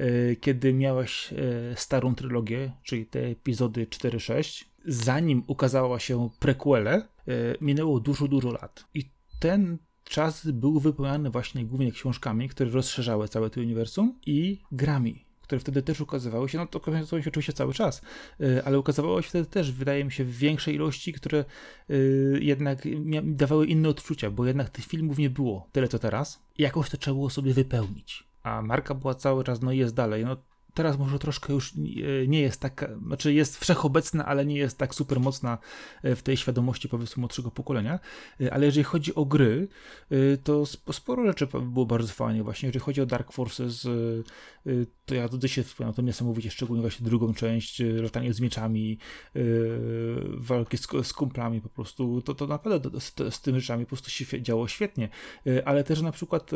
y, 0.00 0.36
kiedy 0.40 0.74
miałeś 0.74 1.32
y, 1.32 1.74
starą 1.76 2.14
trylogię, 2.14 2.72
czyli 2.82 3.06
te 3.06 3.26
epizody 3.26 3.86
4-6. 3.86 4.64
Zanim 4.84 5.42
ukazała 5.46 6.00
się 6.00 6.30
prequele, 6.38 7.08
minęło 7.60 8.00
dużo, 8.00 8.28
dużo 8.28 8.52
lat. 8.52 8.84
I 8.94 9.10
ten 9.38 9.78
czas 10.04 10.50
był 10.50 10.80
wypełniany 10.80 11.30
właśnie 11.30 11.64
głównie 11.64 11.92
książkami, 11.92 12.48
które 12.48 12.70
rozszerzały 12.70 13.28
całe 13.28 13.50
to 13.50 13.60
uniwersum 13.60 14.18
i 14.26 14.60
grami, 14.72 15.24
które 15.40 15.60
wtedy 15.60 15.82
też 15.82 16.00
ukazywały 16.00 16.48
się, 16.48 16.58
no 16.58 16.66
to 16.66 16.78
ukazywały 16.78 17.22
się 17.22 17.30
oczywiście 17.30 17.52
cały 17.52 17.74
czas, 17.74 18.02
y, 18.40 18.64
ale 18.64 18.78
ukazywało 18.78 19.22
się 19.22 19.28
wtedy 19.28 19.46
też, 19.46 19.72
wydaje 19.72 20.04
mi 20.04 20.12
się, 20.12 20.24
w 20.24 20.36
większej 20.38 20.74
ilości, 20.74 21.12
które 21.12 21.44
y, 21.90 22.38
jednak 22.42 22.78
dawały 23.22 23.66
inne 23.66 23.88
odczucia, 23.88 24.30
bo 24.30 24.46
jednak 24.46 24.70
tych 24.70 24.84
filmów 24.84 25.18
nie 25.18 25.30
było 25.30 25.68
tyle 25.72 25.88
co 25.88 25.98
teraz 25.98 26.42
i 26.58 26.62
jakoś 26.62 26.90
to 26.90 26.96
trzeba 26.96 27.14
było 27.14 27.30
sobie 27.30 27.54
wypełnić. 27.54 28.26
A 28.42 28.62
marka 28.62 28.94
była 28.94 29.14
cały 29.14 29.44
czas, 29.44 29.62
no 29.62 29.72
jest 29.72 29.94
dalej, 29.94 30.24
no 30.24 30.36
teraz 30.76 30.98
może 30.98 31.18
troszkę 31.18 31.52
już 31.52 31.72
nie 32.28 32.40
jest 32.40 32.60
tak, 32.60 32.90
znaczy 33.06 33.32
jest 33.32 33.58
wszechobecna, 33.58 34.26
ale 34.26 34.46
nie 34.46 34.56
jest 34.56 34.78
tak 34.78 34.94
super 34.94 35.20
mocna 35.20 35.58
w 36.04 36.22
tej 36.22 36.36
świadomości 36.36 36.88
powiedzmy 36.88 37.20
młodszego 37.20 37.50
pokolenia, 37.50 37.98
ale 38.52 38.66
jeżeli 38.66 38.84
chodzi 38.84 39.14
o 39.14 39.24
gry, 39.24 39.68
to 40.44 40.66
sporo 40.92 41.26
rzeczy 41.26 41.46
było 41.62 41.86
bardzo 41.86 42.12
fajnie 42.12 42.42
właśnie, 42.42 42.66
jeżeli 42.66 42.84
chodzi 42.84 43.00
o 43.00 43.06
Dark 43.06 43.32
Forces, 43.32 43.88
to 45.06 45.14
ja 45.14 45.28
do 45.28 45.38
dzisiaj 45.38 45.64
wspominam 45.64 45.94
to 45.94 46.02
niesamowicie, 46.02 46.50
szczególnie 46.50 46.80
właśnie 46.80 47.06
drugą 47.06 47.34
część, 47.34 47.82
latanie 48.02 48.34
z 48.34 48.40
mieczami, 48.40 48.98
walki 50.36 50.78
z, 50.78 50.86
z 51.02 51.12
kumplami 51.12 51.60
po 51.60 51.68
prostu, 51.68 52.22
to, 52.22 52.34
to 52.34 52.46
naprawdę 52.46 53.00
z, 53.00 53.34
z 53.34 53.40
tymi 53.40 53.60
rzeczami 53.60 53.84
po 53.84 53.88
prostu 53.88 54.10
się 54.10 54.42
działo 54.42 54.68
świetnie, 54.68 55.08
ale 55.64 55.84
też 55.84 56.02
na 56.02 56.12
przykład 56.12 56.50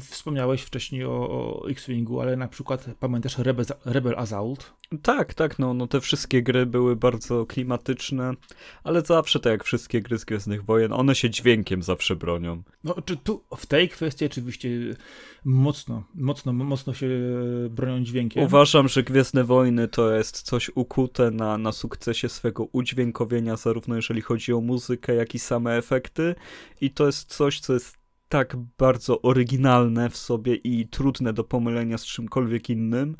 wspomniałeś 0.00 0.62
wcześniej 0.62 1.04
o, 1.04 1.10
o 1.10 1.70
X-Wingu, 1.70 2.20
ale 2.20 2.36
na 2.36 2.48
przykład 2.48 2.86
pamiętasz 3.00 3.38
Rebel, 3.52 3.66
Rebel 3.84 4.14
Assault? 4.18 4.72
Tak, 5.02 5.34
tak, 5.34 5.58
no, 5.58 5.74
no 5.74 5.86
te 5.86 6.00
wszystkie 6.00 6.42
gry 6.42 6.66
były 6.66 6.96
bardzo 6.96 7.46
klimatyczne, 7.46 8.34
ale 8.84 9.02
zawsze 9.02 9.40
tak 9.40 9.50
jak 9.50 9.64
wszystkie 9.64 10.00
gry 10.00 10.18
z 10.18 10.24
Gwiezdnych 10.24 10.64
Wojen, 10.64 10.92
one 10.92 11.14
się 11.14 11.30
dźwiękiem 11.30 11.82
zawsze 11.82 12.16
bronią. 12.16 12.62
No, 12.84 12.94
czy 13.04 13.16
tu 13.16 13.44
w 13.56 13.66
tej 13.66 13.88
kwestii 13.88 14.26
oczywiście 14.26 14.68
mocno, 15.44 16.04
mocno, 16.14 16.52
mocno 16.52 16.94
się 16.94 17.08
bronią 17.70 18.04
dźwiękiem. 18.04 18.44
Uważam, 18.44 18.88
że 18.88 19.02
Gwiezdne 19.02 19.44
Wojny 19.44 19.88
to 19.88 20.14
jest 20.14 20.42
coś 20.42 20.70
ukute 20.74 21.30
na, 21.30 21.58
na 21.58 21.72
sukcesie 21.72 22.28
swego 22.28 22.64
udźwiękowienia, 22.72 23.56
zarówno 23.56 23.96
jeżeli 23.96 24.20
chodzi 24.20 24.52
o 24.52 24.60
muzykę, 24.60 25.14
jak 25.14 25.34
i 25.34 25.38
same 25.38 25.76
efekty 25.76 26.34
i 26.80 26.90
to 26.90 27.06
jest 27.06 27.34
coś, 27.34 27.60
co 27.60 27.72
jest 27.72 28.01
tak 28.32 28.56
bardzo 28.78 29.22
oryginalne 29.22 30.10
w 30.10 30.16
sobie 30.16 30.54
i 30.54 30.88
trudne 30.88 31.32
do 31.32 31.44
pomylenia 31.44 31.98
z 31.98 32.04
czymkolwiek 32.04 32.70
innym, 32.70 33.16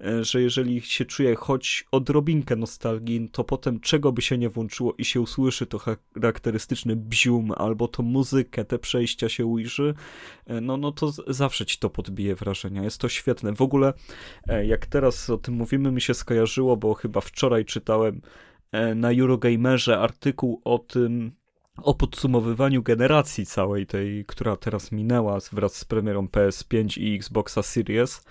e, 0.00 0.24
że 0.24 0.42
jeżeli 0.42 0.80
się 0.80 1.04
czuje 1.04 1.34
choć 1.34 1.84
odrobinkę 1.92 2.56
nostalgii, 2.56 3.28
to 3.32 3.44
potem 3.44 3.80
czego 3.80 4.12
by 4.12 4.22
się 4.22 4.38
nie 4.38 4.48
włączyło 4.48 4.94
i 4.98 5.04
się 5.04 5.20
usłyszy 5.20 5.66
to 5.66 5.78
charakterystyczny 5.78 6.96
bzium, 6.96 7.52
albo 7.56 7.88
to 7.88 8.02
muzykę, 8.02 8.64
te 8.64 8.78
przejścia 8.78 9.28
się 9.28 9.46
ujrzy, 9.46 9.94
e, 10.46 10.60
no, 10.60 10.76
no 10.76 10.92
to 10.92 11.12
zawsze 11.26 11.66
ci 11.66 11.78
to 11.78 11.90
podbije 11.90 12.34
wrażenia. 12.34 12.84
Jest 12.84 12.98
to 12.98 13.08
świetne. 13.08 13.54
W 13.54 13.62
ogóle, 13.62 13.92
e, 14.48 14.66
jak 14.66 14.86
teraz 14.86 15.30
o 15.30 15.38
tym 15.38 15.54
mówimy, 15.54 15.92
mi 15.92 16.00
się 16.00 16.14
skojarzyło, 16.14 16.76
bo 16.76 16.94
chyba 16.94 17.20
wczoraj 17.20 17.64
czytałem 17.64 18.20
na 18.94 19.12
Eurogamerze 19.12 19.98
artykuł 19.98 20.60
o 20.64 20.78
tym, 20.78 21.32
o 21.76 21.94
podsumowywaniu 21.94 22.82
generacji 22.82 23.46
całej 23.46 23.86
tej, 23.86 24.24
która 24.24 24.56
teraz 24.56 24.92
minęła 24.92 25.38
wraz 25.52 25.74
z 25.74 25.84
premierą 25.84 26.26
PS5 26.26 27.00
i 27.00 27.16
Xboxa 27.16 27.62
Series. 27.62 28.24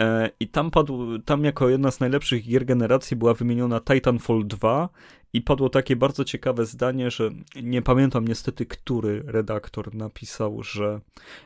E, 0.00 0.30
I 0.40 0.48
tam 0.48 0.70
padł, 0.70 1.18
tam 1.18 1.44
jako 1.44 1.68
jedna 1.68 1.90
z 1.90 2.00
najlepszych 2.00 2.44
gier 2.44 2.64
generacji 2.64 3.16
była 3.16 3.34
wymieniona 3.34 3.80
Titanfall 3.80 4.46
2 4.46 4.88
i 5.32 5.42
padło 5.42 5.68
takie 5.68 5.96
bardzo 5.96 6.24
ciekawe 6.24 6.66
zdanie, 6.66 7.10
że 7.10 7.30
nie 7.62 7.82
pamiętam 7.82 8.28
niestety, 8.28 8.66
który 8.66 9.22
redaktor 9.26 9.94
napisał, 9.94 10.62
że 10.62 11.00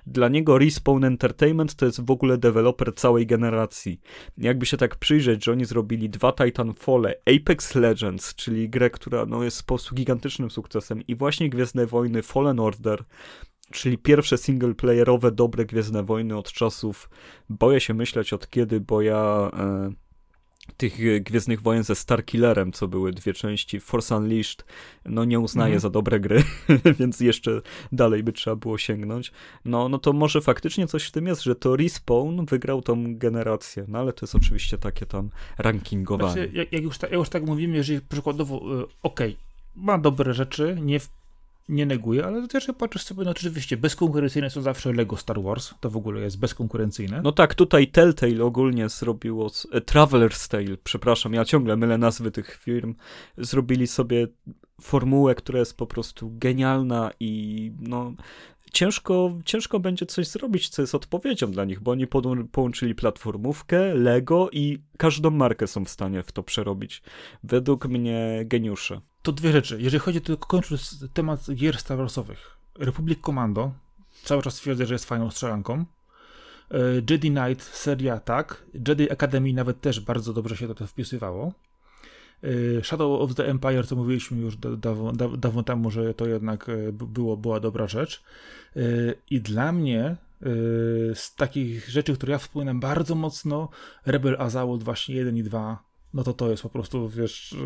dla 0.07 0.29
niego 0.29 0.59
Respawn 0.59 1.05
Entertainment 1.05 1.75
to 1.75 1.87
jest 1.87 2.07
w 2.07 2.11
ogóle 2.11 2.39
deweloper 2.39 2.95
całej 2.95 3.27
generacji. 3.27 4.01
Jakby 4.39 4.67
się 4.67 4.77
tak 4.77 4.97
przyjrzeć, 4.97 5.45
że 5.45 5.53
oni 5.53 5.65
zrobili 5.65 6.11
dwa 6.11 6.33
Titanfall, 6.33 7.15
Apex 7.37 7.75
Legends, 7.75 8.35
czyli 8.35 8.69
grę, 8.69 8.91
która 8.91 9.27
no, 9.27 9.45
jest 9.45 9.63
po 9.63 9.67
prostu 9.67 9.95
gigantycznym 9.95 10.51
sukcesem 10.51 11.03
i 11.09 11.17
właśnie 11.17 11.51
Gwiezdne 11.51 11.87
Wojny 11.87 12.23
Fallen 12.23 12.61
Order, 12.61 13.05
czyli 13.73 13.99
pierwsze 13.99 14.39
singleplayerowe 14.39 15.33
dobre 15.33 15.65
Gwiezdne 15.65 16.03
Wojny 16.03 16.37
od 16.37 16.53
czasów, 16.53 17.11
boję 17.49 17.81
się 17.81 17.95
myśleć 17.95 18.33
od 18.33 18.51
kiedy, 18.51 18.81
bo 18.81 19.03
ja... 19.03 19.51
E, 19.59 19.93
tych 20.77 21.01
e, 21.01 21.21
Gwiezdnych 21.21 21.63
Wojen 21.63 21.85
ze 21.85 21.95
Starkillerem, 21.95 22.73
co 22.73 22.89
były 22.89 23.13
dwie 23.13 23.33
części, 23.33 23.81
Force 23.81 24.17
Unleashed, 24.17 24.65
no 25.05 25.25
nie 25.25 25.41
uznaję 25.41 25.75
mhm. 25.75 25.81
za 25.81 25.91
dobre 25.91 26.21
gry, 26.21 26.43
więc 26.99 27.21
jeszcze 27.21 27.63
dalej 27.93 28.23
by 28.23 28.33
trzeba 28.33 28.57
było 28.57 28.79
sięgnąć. 28.79 29.33
No, 29.65 29.89
no 29.89 29.99
to 29.99 30.13
może 30.13 30.41
faktycznie 30.41 30.87
coś 30.87 31.05
w 31.05 31.11
tym 31.11 31.27
jest, 31.27 31.43
że 31.43 31.55
to 31.55 31.77
Respawn 31.77 32.45
wygrał 32.45 32.83
tą 32.83 33.17
generację, 33.17 33.85
no 33.89 33.99
ale 33.99 34.13
to 34.13 34.27
jest 34.27 34.35
oczywiście 34.35 34.79
takie 34.79 35.07
tam 35.07 35.31
rankingowanie. 35.59 36.33
Znaczy, 36.33 36.69
jak, 36.73 36.83
już, 36.83 36.99
ta, 36.99 37.07
jak 37.07 37.17
już 37.17 37.29
tak 37.29 37.47
mówimy, 37.47 37.77
jeżeli 37.77 38.01
przykładowo, 38.01 38.57
y, 38.57 38.85
okej, 39.03 39.33
okay, 39.33 39.37
ma 39.75 39.99
dobre 39.99 40.35
rzeczy, 40.35 40.79
nie 40.83 41.01
w 41.01 41.09
nie 41.73 41.87
neguję, 41.87 42.27
ale 42.27 42.49
też 42.49 42.69
jak 42.69 42.77
patrzysz 42.77 43.03
sobie, 43.03 43.25
no 43.25 43.31
oczywiście 43.31 43.77
bezkonkurencyjne 43.77 44.51
są 44.51 44.63
zawsze 44.63 44.93
Lego 44.93 45.17
Star 45.17 45.43
Wars, 45.43 45.75
to 45.81 45.91
w 45.91 45.97
ogóle 45.97 46.21
jest 46.21 46.39
bezkonkurencyjne. 46.39 47.21
No 47.23 47.33
tak, 47.33 47.55
tutaj 47.55 47.87
Telltale 47.87 48.45
ogólnie 48.45 48.89
zrobiło, 48.89 49.51
e, 49.73 49.81
Traveler's 49.81 50.51
Tale, 50.51 50.77
przepraszam, 50.85 51.35
ja 51.35 51.45
ciągle 51.45 51.77
mylę 51.77 51.99
nazwy 51.99 52.31
tych 52.31 52.55
firm, 52.57 52.95
zrobili 53.39 53.87
sobie 53.87 54.27
formułę, 54.81 55.35
która 55.35 55.59
jest 55.59 55.77
po 55.77 55.87
prostu 55.87 56.31
genialna 56.35 57.11
i 57.21 57.73
no 57.81 58.13
ciężko, 58.73 59.39
ciężko 59.45 59.81
będzie 59.81 60.07
coś 60.07 60.29
zrobić, 60.29 60.69
co 60.69 60.83
jest 60.83 60.95
odpowiedzią 60.95 61.51
dla 61.51 61.65
nich, 61.65 61.81
bo 61.81 61.91
oni 61.91 62.07
połączyli 62.53 62.95
platformówkę, 62.95 63.95
Lego 63.95 64.51
i 64.53 64.79
każdą 64.99 65.31
markę 65.31 65.67
są 65.67 65.85
w 65.85 65.89
stanie 65.89 66.23
w 66.23 66.33
to 66.33 66.43
przerobić. 66.43 67.03
Według 67.43 67.87
mnie 67.89 68.43
geniusze. 68.45 69.01
To 69.23 69.33
dwie 69.33 69.53
rzeczy. 69.53 69.77
Jeżeli 69.81 70.01
chodzi, 70.01 70.21
to 70.21 70.37
kończąc 70.37 71.05
temat 71.15 71.55
gier 71.55 71.79
Star 71.79 71.99
Warsowych. 71.99 72.57
Republic 72.79 73.21
Commando, 73.21 73.73
cały 74.23 74.43
czas 74.43 74.55
twierdzę, 74.55 74.87
że 74.87 74.95
jest 74.95 75.05
fajną 75.05 75.31
strzelanką. 75.31 75.85
E, 76.71 76.79
Jedi 77.11 77.31
Knight, 77.31 77.63
seria 77.63 78.21
tak. 78.21 78.63
Jedi 78.89 79.11
Academy 79.11 79.53
nawet 79.53 79.81
też 79.81 80.01
bardzo 80.01 80.33
dobrze 80.33 80.57
się 80.57 80.75
to 80.75 80.87
wpisywało. 80.87 81.53
E, 82.43 82.85
Shadow 82.85 83.21
of 83.21 83.35
the 83.35 83.47
Empire, 83.47 83.87
co 83.87 83.97
mówiliśmy 83.97 84.41
już 84.41 84.57
dawno, 84.57 85.13
dawno 85.37 85.63
temu, 85.63 85.91
że 85.91 86.15
to 86.15 86.27
jednak 86.27 86.69
e, 86.69 86.93
było, 86.93 87.37
była 87.37 87.61
dobra 87.61 87.87
rzecz. 87.87 88.23
I 89.31 89.41
dla 89.41 89.73
mnie 89.73 90.17
z 91.15 91.35
takich 91.35 91.89
rzeczy, 91.89 92.15
które 92.15 92.33
ja 92.33 92.39
wspominam 92.39 92.81
bardzo 92.81 93.15
mocno, 93.15 93.69
Rebel 94.07 94.37
Assault 94.39 94.83
właśnie 94.83 95.15
1 95.15 95.37
i 95.37 95.43
2, 95.43 95.83
no 96.15 96.25
to 96.25 96.33
to 96.33 96.51
jest 96.51 96.63
po 96.63 96.69
prostu, 96.69 97.09
wiesz, 97.09 97.57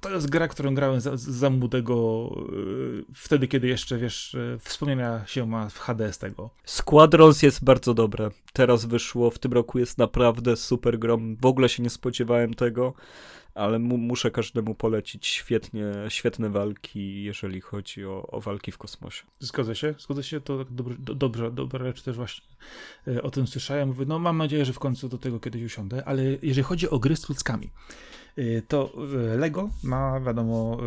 to 0.00 0.10
jest 0.10 0.30
gra, 0.30 0.48
którą 0.48 0.74
grałem 0.74 1.00
za, 1.00 1.10
za 1.14 1.50
młodego, 1.50 2.28
yy, 2.52 3.04
wtedy, 3.14 3.48
kiedy 3.48 3.68
jeszcze, 3.68 3.98
wiesz, 3.98 4.34
yy, 4.34 4.58
wspomnienia 4.58 5.26
się 5.26 5.46
ma 5.46 5.68
w 5.68 5.78
HD 5.78 6.12
z 6.12 6.18
tego. 6.18 6.50
Squadrons 6.64 7.42
jest 7.42 7.64
bardzo 7.64 7.94
dobre. 7.94 8.30
Teraz 8.52 8.84
wyszło, 8.84 9.30
w 9.30 9.38
tym 9.38 9.52
roku 9.52 9.78
jest 9.78 9.98
naprawdę 9.98 10.56
super 10.56 10.98
grom. 10.98 11.36
W 11.36 11.46
ogóle 11.46 11.68
się 11.68 11.82
nie 11.82 11.90
spodziewałem 11.90 12.54
tego, 12.54 12.94
ale 13.54 13.78
mu, 13.78 13.96
muszę 13.98 14.30
każdemu 14.30 14.74
polecić 14.74 15.26
świetnie, 15.26 15.84
świetne 16.08 16.50
walki, 16.50 17.22
jeżeli 17.22 17.60
chodzi 17.60 18.04
o, 18.04 18.26
o 18.26 18.40
walki 18.40 18.72
w 18.72 18.78
kosmosie. 18.78 19.24
Zgodzę 19.38 19.76
się, 19.76 19.94
się, 20.20 20.40
to 20.40 20.58
tak 20.58 20.72
dobrze, 20.72 20.96
do, 20.98 21.14
dobrze, 21.14 21.50
dobra 21.50 21.84
rzecz 21.84 22.02
też 22.02 22.16
właśnie 22.16 22.44
yy, 23.06 23.22
o 23.22 23.30
tym 23.30 23.46
słyszałem. 23.46 23.88
Mówię, 23.88 24.04
no 24.06 24.18
mam 24.18 24.36
nadzieję, 24.36 24.64
że 24.64 24.72
w 24.72 24.78
końcu 24.78 25.08
do 25.08 25.18
tego 25.18 25.40
kiedyś 25.40 25.62
usiądę, 25.62 26.04
ale 26.04 26.22
jeżeli 26.42 26.62
chodzi 26.62 26.90
o 26.90 26.98
gry 26.98 27.16
z 27.16 27.28
ludzkami, 27.28 27.70
Y, 28.38 28.62
to 28.68 28.92
y, 29.34 29.38
Lego 29.38 29.70
ma, 29.82 30.20
wiadomo, 30.20 30.78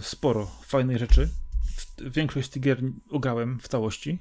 sporo 0.00 0.46
fajnych 0.66 0.98
rzeczy. 0.98 1.28
Większość 1.98 2.46
z 2.46 2.50
tych 2.50 2.62
gier 2.62 2.82
ugrałem 3.10 3.58
w 3.60 3.68
całości. 3.68 4.18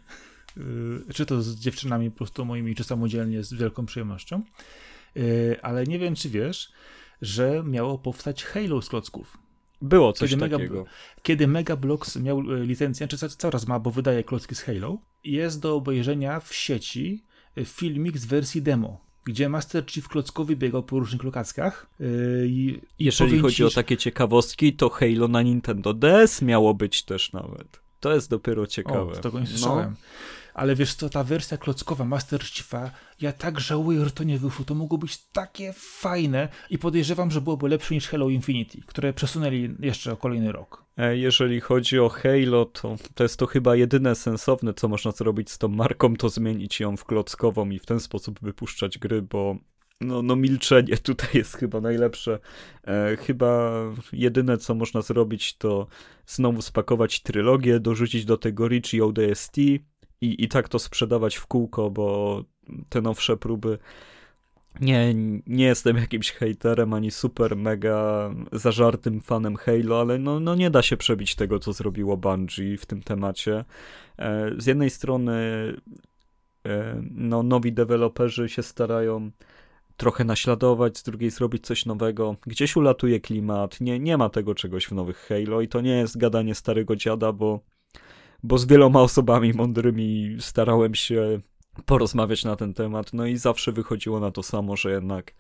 Czy 1.13 1.25
to 1.25 1.41
z 1.41 1.55
dziewczynami 1.55 2.11
po 2.11 2.17
prostu 2.17 2.45
moimi, 2.45 2.75
czy 2.75 2.83
samodzielnie 2.83 3.43
z 3.43 3.53
wielką 3.53 3.85
przyjemnością. 3.85 4.41
Ale 5.61 5.83
nie 5.83 5.99
wiem, 5.99 6.15
czy 6.15 6.29
wiesz, 6.29 6.71
że 7.21 7.63
miało 7.65 7.97
powstać 7.97 8.43
Halo 8.43 8.81
z 8.81 8.89
klocków. 8.89 9.37
Było 9.81 10.13
coś 10.13 10.29
kiedy 10.29 10.49
takiego. 10.49 10.77
Mega, 10.77 10.89
kiedy 11.23 11.47
Megablox 11.47 12.15
miał 12.15 12.41
licencję, 12.41 13.07
czy 13.07 13.17
cały 13.17 13.51
czas 13.51 13.67
ma, 13.67 13.79
bo 13.79 13.91
wydaje 13.91 14.23
klocki 14.23 14.55
z 14.55 14.61
Halo, 14.61 14.97
jest 15.23 15.61
do 15.61 15.75
obejrzenia 15.75 16.39
w 16.39 16.53
sieci 16.53 17.23
filmik 17.65 18.17
z 18.17 18.25
wersji 18.25 18.61
demo 18.61 19.11
gdzie 19.23 19.49
Master 19.49 19.85
Chief 19.85 20.07
klockowy 20.07 20.55
biegał 20.55 20.83
po 20.83 20.99
różnych 20.99 21.23
lokacjach. 21.23 21.89
Yy, 21.99 22.47
i 22.47 22.79
Jeżeli 22.99 23.39
chodzi 23.39 23.55
ci, 23.55 23.63
o 23.63 23.69
takie 23.69 23.97
ciekawostki, 23.97 24.73
to 24.73 24.89
Halo 24.89 25.27
na 25.27 25.41
Nintendo 25.41 25.93
DS 25.93 26.41
miało 26.41 26.73
być 26.73 27.03
też 27.03 27.33
nawet. 27.33 27.81
To 27.99 28.13
jest 28.13 28.29
dopiero 28.29 28.67
ciekawe. 28.67 29.11
O, 29.11 29.15
tego 29.15 29.39
nie 29.39 29.47
słyszałem. 29.47 29.89
No 29.89 29.95
ale 30.53 30.75
wiesz 30.75 30.95
co, 30.95 31.09
ta 31.09 31.23
wersja 31.23 31.57
klockowa 31.57 32.05
Master 32.05 32.43
Chiefa, 32.43 32.91
ja 33.21 33.33
tak 33.33 33.59
żałuję, 33.59 34.05
że 34.05 34.11
to 34.11 34.23
nie 34.23 34.37
wyszło. 34.37 34.65
To 34.65 34.75
mogło 34.75 34.97
być 34.97 35.17
takie 35.17 35.73
fajne 35.75 36.49
i 36.69 36.77
podejrzewam, 36.77 37.31
że 37.31 37.41
byłoby 37.41 37.69
lepsze 37.69 37.93
niż 37.93 38.07
Halo 38.07 38.29
Infinity, 38.29 38.81
które 38.85 39.13
przesunęli 39.13 39.75
jeszcze 39.79 40.13
o 40.13 40.17
kolejny 40.17 40.51
rok. 40.51 40.85
E, 40.97 41.17
jeżeli 41.17 41.61
chodzi 41.61 41.99
o 41.99 42.09
Halo, 42.09 42.65
to, 42.65 42.95
to 43.15 43.23
jest 43.23 43.37
to 43.37 43.45
chyba 43.45 43.75
jedyne 43.75 44.15
sensowne, 44.15 44.73
co 44.73 44.87
można 44.87 45.11
zrobić 45.11 45.51
z 45.51 45.57
tą 45.57 45.67
marką, 45.67 46.15
to 46.15 46.29
zmienić 46.29 46.79
ją 46.79 46.97
w 46.97 47.05
klockową 47.05 47.69
i 47.69 47.79
w 47.79 47.85
ten 47.85 47.99
sposób 47.99 48.39
wypuszczać 48.41 48.97
gry, 48.97 49.21
bo 49.21 49.55
no, 50.01 50.21
no 50.21 50.35
milczenie 50.35 50.97
tutaj 51.11 51.29
jest 51.33 51.55
chyba 51.55 51.81
najlepsze. 51.81 52.39
E, 52.87 53.17
chyba 53.17 53.71
jedyne, 54.13 54.57
co 54.57 54.75
można 54.75 55.01
zrobić, 55.01 55.57
to 55.57 55.87
znowu 56.25 56.61
spakować 56.61 57.21
trylogię, 57.21 57.79
dorzucić 57.79 58.25
do 58.25 58.37
tego 58.37 58.67
Rich 58.67 58.93
i 58.93 59.01
ODST, 59.01 59.55
i, 60.21 60.43
i 60.43 60.47
tak 60.47 60.69
to 60.69 60.79
sprzedawać 60.79 61.35
w 61.35 61.45
kółko, 61.45 61.89
bo 61.89 62.43
te 62.89 63.01
nowsze 63.01 63.37
próby 63.37 63.77
nie, 64.81 65.13
nie 65.47 65.65
jestem 65.65 65.97
jakimś 65.97 66.31
hejterem, 66.31 66.93
ani 66.93 67.11
super 67.11 67.55
mega 67.55 68.29
zażartym 68.51 69.21
fanem 69.21 69.55
Halo, 69.55 69.99
ale 69.99 70.17
no, 70.17 70.39
no 70.39 70.55
nie 70.55 70.69
da 70.69 70.81
się 70.81 70.97
przebić 70.97 71.35
tego, 71.35 71.59
co 71.59 71.73
zrobiło 71.73 72.17
Bungie 72.17 72.77
w 72.77 72.85
tym 72.85 73.03
temacie. 73.03 73.65
E, 74.17 74.51
z 74.57 74.65
jednej 74.65 74.89
strony 74.89 75.33
e, 76.65 77.01
no, 77.11 77.43
nowi 77.43 77.73
deweloperzy 77.73 78.49
się 78.49 78.63
starają 78.63 79.31
trochę 79.97 80.23
naśladować, 80.23 80.97
z 80.97 81.03
drugiej 81.03 81.31
zrobić 81.31 81.65
coś 81.65 81.85
nowego. 81.85 82.35
Gdzieś 82.47 82.75
ulatuje 82.75 83.19
klimat, 83.19 83.81
nie, 83.81 83.99
nie 83.99 84.17
ma 84.17 84.29
tego 84.29 84.55
czegoś 84.55 84.85
w 84.85 84.91
nowych 84.91 85.17
Halo 85.17 85.61
i 85.61 85.67
to 85.67 85.81
nie 85.81 85.97
jest 85.97 86.17
gadanie 86.17 86.55
starego 86.55 86.95
dziada, 86.95 87.31
bo, 87.33 87.59
bo 88.43 88.57
z 88.57 88.65
wieloma 88.65 89.01
osobami 89.01 89.53
mądrymi 89.53 90.37
starałem 90.39 90.95
się 90.95 91.41
porozmawiać 91.85 92.43
na 92.43 92.55
ten 92.55 92.73
temat, 92.73 93.13
no 93.13 93.25
i 93.25 93.37
zawsze 93.37 93.71
wychodziło 93.71 94.19
na 94.19 94.31
to 94.31 94.43
samo, 94.43 94.75
że 94.75 94.91
jednak 94.91 95.33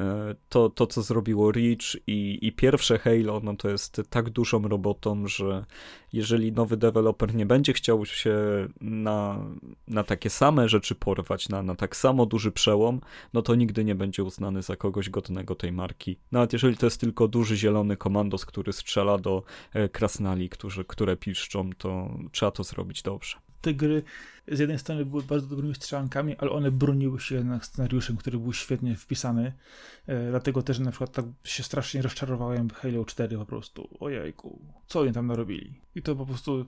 e, 0.00 0.34
to, 0.48 0.70
to 0.70 0.86
co 0.86 1.02
zrobiło 1.02 1.52
Reach 1.52 1.96
i, 2.06 2.38
i 2.42 2.52
pierwsze 2.52 2.98
Halo, 2.98 3.40
no 3.42 3.56
to 3.56 3.68
jest 3.68 4.02
tak 4.10 4.30
dużą 4.30 4.68
robotą, 4.68 5.26
że 5.26 5.64
jeżeli 6.12 6.52
nowy 6.52 6.76
deweloper 6.76 7.34
nie 7.34 7.46
będzie 7.46 7.72
chciał 7.72 8.06
się 8.06 8.36
na, 8.80 9.44
na 9.88 10.04
takie 10.04 10.30
same 10.30 10.68
rzeczy 10.68 10.94
porwać, 10.94 11.48
na, 11.48 11.62
na 11.62 11.74
tak 11.74 11.96
samo 11.96 12.26
duży 12.26 12.52
przełom, 12.52 13.00
no 13.32 13.42
to 13.42 13.54
nigdy 13.54 13.84
nie 13.84 13.94
będzie 13.94 14.24
uznany 14.24 14.62
za 14.62 14.76
kogoś 14.76 15.10
godnego 15.10 15.54
tej 15.54 15.72
marki. 15.72 16.16
Nawet 16.32 16.52
jeżeli 16.52 16.76
to 16.76 16.86
jest 16.86 17.00
tylko 17.00 17.28
duży 17.28 17.56
zielony 17.56 17.96
komandos, 17.96 18.46
który 18.46 18.72
strzela 18.72 19.18
do 19.18 19.42
e, 19.72 19.88
krasnali, 19.88 20.48
którzy, 20.48 20.84
które 20.84 21.16
piszczą, 21.16 21.70
to 21.78 22.10
trzeba 22.32 22.50
to 22.50 22.64
zrobić 22.64 23.02
dobrze 23.02 23.43
te 23.64 23.74
gry 23.74 24.02
z 24.48 24.58
jednej 24.58 24.78
strony 24.78 25.04
były 25.04 25.22
bardzo 25.22 25.46
dobrymi 25.46 25.74
strzelankami, 25.74 26.36
ale 26.38 26.50
one 26.50 26.70
broniły 26.70 27.20
się 27.20 27.34
jednak 27.34 27.66
scenariuszem, 27.66 28.16
który 28.16 28.38
był 28.38 28.52
świetnie 28.52 28.96
wpisany. 28.96 29.52
E, 30.06 30.30
dlatego 30.30 30.62
też 30.62 30.78
na 30.78 30.90
przykład 30.90 31.12
tak 31.12 31.24
się 31.44 31.62
strasznie 31.62 32.02
rozczarowałem 32.02 32.70
Halo 32.70 33.04
4 33.04 33.38
po 33.38 33.46
prostu. 33.46 33.88
Ojejku, 34.00 34.60
co 34.86 35.00
oni 35.00 35.12
tam 35.12 35.26
narobili? 35.26 35.80
I 35.94 36.02
to 36.02 36.16
po 36.16 36.26
prostu 36.26 36.64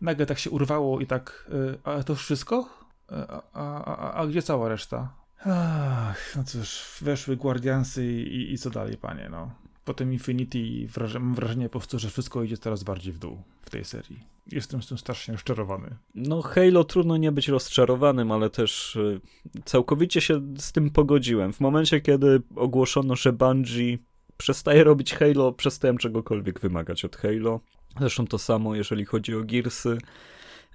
nagle 0.00 0.26
tak 0.26 0.38
się 0.38 0.50
urwało 0.50 1.00
i 1.00 1.06
tak, 1.06 1.50
e, 1.84 1.88
a 1.88 2.02
to 2.02 2.14
wszystko? 2.14 2.68
E, 3.12 3.26
a, 3.30 3.42
a, 3.52 3.84
a, 3.84 4.14
a 4.14 4.26
gdzie 4.26 4.42
cała 4.42 4.68
reszta? 4.68 5.14
Ach, 5.46 6.36
no 6.36 6.44
cóż, 6.44 6.98
weszły 7.00 7.36
Guardiansy 7.36 8.06
i, 8.06 8.52
i 8.52 8.58
co 8.58 8.70
dalej, 8.70 8.96
panie, 8.96 9.28
no. 9.30 9.63
Potem 9.84 10.12
Infinity 10.12 10.86
wraż 10.88 11.14
mam 11.14 11.34
wrażenie 11.34 11.64
po 11.68 11.78
prostu, 11.78 11.98
że 11.98 12.10
wszystko 12.10 12.42
idzie 12.42 12.58
teraz 12.58 12.84
bardziej 12.84 13.12
w 13.12 13.18
dół 13.18 13.42
w 13.62 13.70
tej 13.70 13.84
serii. 13.84 14.20
Jestem 14.52 14.82
z 14.82 14.86
tym 14.86 14.98
strasznie 14.98 15.34
rozczarowany. 15.34 15.96
No 16.14 16.42
Halo 16.42 16.84
trudno 16.84 17.16
nie 17.16 17.32
być 17.32 17.48
rozczarowanym, 17.48 18.32
ale 18.32 18.50
też 18.50 18.96
y, 18.96 19.20
całkowicie 19.64 20.20
się 20.20 20.40
z 20.58 20.72
tym 20.72 20.90
pogodziłem. 20.90 21.52
W 21.52 21.60
momencie, 21.60 22.00
kiedy 22.00 22.42
ogłoszono, 22.56 23.16
że 23.16 23.32
Bungie 23.32 23.98
przestaje 24.36 24.84
robić 24.84 25.14
Halo, 25.14 25.52
przestałem 25.52 25.98
czegokolwiek 25.98 26.60
wymagać 26.60 27.04
od 27.04 27.16
Halo. 27.16 27.60
Zresztą 28.00 28.26
to 28.26 28.38
samo, 28.38 28.74
jeżeli 28.74 29.04
chodzi 29.04 29.34
o 29.34 29.44
Gearsy. 29.44 29.98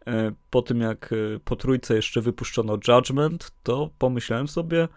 E, 0.07 0.31
po 0.49 0.61
tym, 0.61 0.81
jak 0.81 1.11
y, 1.11 1.39
po 1.45 1.55
trójce 1.55 1.95
jeszcze 1.95 2.21
wypuszczono 2.21 2.77
Judgment, 2.87 3.51
to 3.63 3.89
pomyślałem 3.97 4.47
sobie, 4.47 4.87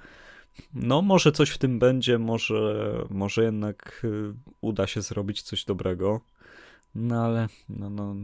no 0.75 1.02
może 1.02 1.32
coś 1.32 1.50
w 1.50 1.59
tym 1.59 1.78
będzie, 1.78 2.18
może, 2.18 3.04
może 3.11 3.44
jednak 3.44 4.02
y, 4.04 4.35
uda 4.61 4.87
się 4.87 5.02
zrobić 5.02 5.42
coś 5.42 5.64
dobrego. 5.64 6.21
No 6.94 7.25
ale 7.25 7.49
no, 7.68 7.90
no, 7.90 8.14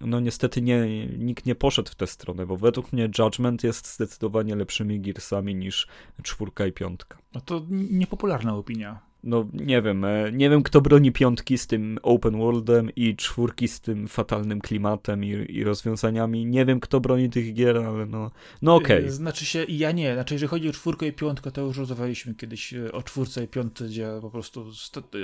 no 0.00 0.20
niestety 0.20 0.62
nie, 0.62 1.06
nikt 1.06 1.46
nie 1.46 1.54
poszedł 1.54 1.90
w 1.90 1.94
tę 1.94 2.06
stronę, 2.06 2.46
bo 2.46 2.56
według 2.56 2.92
mnie 2.92 3.10
Judgment 3.18 3.64
jest 3.64 3.94
zdecydowanie 3.94 4.56
lepszymi 4.56 5.00
Gearsami 5.00 5.54
niż 5.54 5.88
czwórka 6.22 6.66
i 6.66 6.72
piątka. 6.72 7.18
No 7.34 7.40
to 7.40 7.66
niepopularna 7.70 8.56
opinia 8.56 9.09
no 9.24 9.46
nie 9.52 9.82
wiem, 9.82 10.04
e, 10.04 10.32
nie 10.32 10.50
wiem 10.50 10.62
kto 10.62 10.80
broni 10.80 11.12
piątki 11.12 11.58
z 11.58 11.66
tym 11.66 11.98
open 12.02 12.38
worldem 12.38 12.90
i 12.96 13.16
czwórki 13.16 13.68
z 13.68 13.80
tym 13.80 14.08
fatalnym 14.08 14.60
klimatem 14.60 15.24
i, 15.24 15.28
i 15.48 15.64
rozwiązaniami. 15.64 16.46
Nie 16.46 16.64
wiem 16.64 16.80
kto 16.80 17.00
broni 17.00 17.30
tych 17.30 17.54
gier, 17.54 17.78
ale 17.78 18.06
no, 18.06 18.30
no 18.62 18.74
okej. 18.74 18.98
Okay. 18.98 19.10
Znaczy 19.10 19.44
się, 19.44 19.64
ja 19.68 19.92
nie, 19.92 20.14
znaczy 20.14 20.34
jeżeli 20.34 20.48
chodzi 20.48 20.68
o 20.68 20.72
czwórkę 20.72 21.06
i 21.06 21.12
piątkę, 21.12 21.50
to 21.50 21.60
już 21.60 21.78
rozmawialiśmy 21.78 22.34
kiedyś 22.34 22.74
e, 22.74 22.92
o 22.92 23.02
czwórce 23.02 23.44
i 23.44 23.48
piątce, 23.48 23.84
gdzie 23.84 24.08
po 24.20 24.30
prostu, 24.30 24.66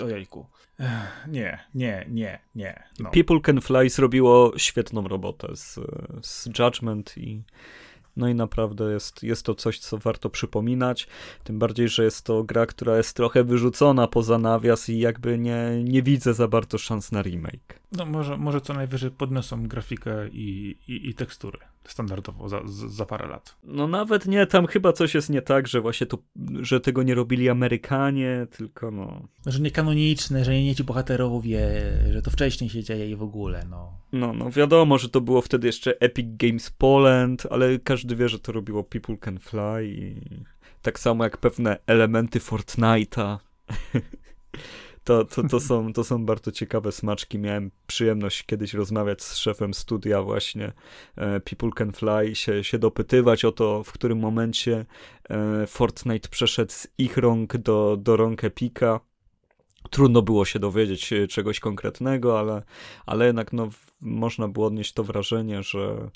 o 0.02 0.09
jajku. 0.09 0.46
Nie, 1.28 1.59
nie, 1.74 2.06
nie, 2.09 2.38
nie. 2.54 2.82
No. 2.98 3.11
People 3.11 3.40
Can 3.40 3.61
Fly 3.61 3.90
zrobiło 3.90 4.52
świetną 4.56 5.09
robotę 5.09 5.48
z, 5.56 5.78
z 6.22 6.46
Judgment 6.59 7.18
i 7.18 7.42
no 8.16 8.29
i 8.29 8.35
naprawdę 8.35 8.92
jest, 8.92 9.22
jest 9.22 9.42
to 9.42 9.55
coś, 9.55 9.79
co 9.79 9.98
warto 9.98 10.31
przypominać. 10.31 11.09
Tym 11.44 11.59
bardziej, 11.59 11.88
że 11.88 12.05
jest 12.05 12.22
to 12.24 12.44
gra, 12.44 12.66
która 12.66 12.96
jest 12.96 13.16
trochę 13.16 13.44
wyrzucona 13.44 14.07
poza 14.07 14.38
nawias 14.38 14.88
i 14.88 14.98
jakby 14.98 15.38
nie, 15.38 15.85
nie 15.85 16.02
widzę 16.02 16.35
za 16.35 16.48
bardzo 16.48 16.79
szans 16.79 17.12
na 17.12 17.22
remake. 17.22 17.81
No 17.92 18.07
może, 18.07 18.37
może 18.37 18.61
co 18.61 18.75
najwyżej 18.75 19.11
podniosą 19.11 19.68
grafikę 19.68 20.29
i, 20.29 20.77
i, 20.88 21.09
i 21.09 21.14
tekstury 21.14 21.59
standardowo 21.88 22.49
za, 22.49 22.61
za 22.88 23.07
parę 23.07 23.29
lat. 23.29 23.57
No 23.64 23.87
nawet 23.87 24.27
nie, 24.27 24.46
tam 24.46 24.66
chyba 24.66 24.92
coś 24.92 25.14
jest 25.14 25.31
nie 25.31 25.42
tak, 25.42 25.68
że 25.68 25.81
właśnie 25.81 26.07
to, 26.07 26.18
że 26.61 26.81
tego 26.81 27.03
nie 27.03 27.14
robili 27.14 27.49
Amerykanie, 27.49 28.46
tylko 28.51 28.90
no... 28.90 29.29
Że 29.46 29.61
nie 29.61 29.70
kanoniczne, 29.70 30.44
że 30.44 30.62
nie 30.62 30.75
ci 30.75 30.85
bohaterowie, 30.85 31.68
że 32.12 32.22
to 32.22 32.31
wcześniej 32.31 32.70
się 32.70 32.83
dzieje 32.83 33.11
i 33.11 33.16
w 33.16 33.22
ogóle, 33.22 33.66
no. 33.70 33.92
No, 34.12 34.33
no 34.33 34.51
wiadomo, 34.51 34.99
że 34.99 35.09
to 35.09 35.20
było 35.20 35.42
wtedy 35.42 35.66
jeszcze 35.66 36.01
Epic 36.01 36.27
Games 36.31 36.70
Poland, 36.70 37.46
ale 37.51 37.79
każdy 37.79 38.16
wie, 38.16 38.29
że 38.29 38.38
to 38.38 38.53
robiło 38.53 38.85
People 38.85 39.16
Can 39.16 39.38
Fly 39.38 39.87
i 39.87 40.20
tak 40.83 40.99
samo 40.99 41.25
jak 41.25 41.37
pewne 41.37 41.79
elementy 41.87 42.38
Fortnite'a. 42.38 43.38
to, 45.07 45.25
to, 45.25 45.42
to, 45.49 45.61
są, 45.61 45.92
to 45.92 46.05
są 46.05 46.27
bardzo 46.27 46.53
ciekawe 46.53 46.92
smaczki. 46.92 47.38
Miałem 47.38 47.71
przyjemność 47.87 48.42
kiedyś 48.42 48.75
rozmawiać 48.75 49.23
z 49.23 49.37
szefem 49.37 49.75
studia 49.75 50.23
właśnie 50.23 50.73
e, 51.16 51.40
People 51.40 51.71
Can 51.77 51.92
Fly, 51.92 52.35
się, 52.35 52.64
się 52.64 52.79
dopytywać 52.79 53.45
o 53.45 53.53
to, 53.53 53.85
w 53.85 53.92
którym 53.92 54.19
momencie 54.19 54.87
e, 55.31 55.66
Fortnite 55.66 56.29
przeszedł 56.29 56.73
z 56.73 56.88
ich 56.99 57.16
rąk 57.16 57.57
do, 57.57 57.97
do 58.01 58.16
rąk 58.16 58.45
Epika. 58.45 59.01
Trudno 59.90 60.23
było 60.23 60.45
się 60.45 60.59
dowiedzieć 60.59 61.12
e, 61.12 61.27
czegoś 61.27 61.61
konkretnego, 61.61 62.38
ale, 62.38 62.62
ale 63.07 63.27
jednak 63.27 63.53
no, 63.53 63.69
można 64.01 64.49
było 64.49 64.66
odnieść 64.66 64.92
to 64.92 65.05
wrażenie, 65.05 65.62
że 65.62 66.11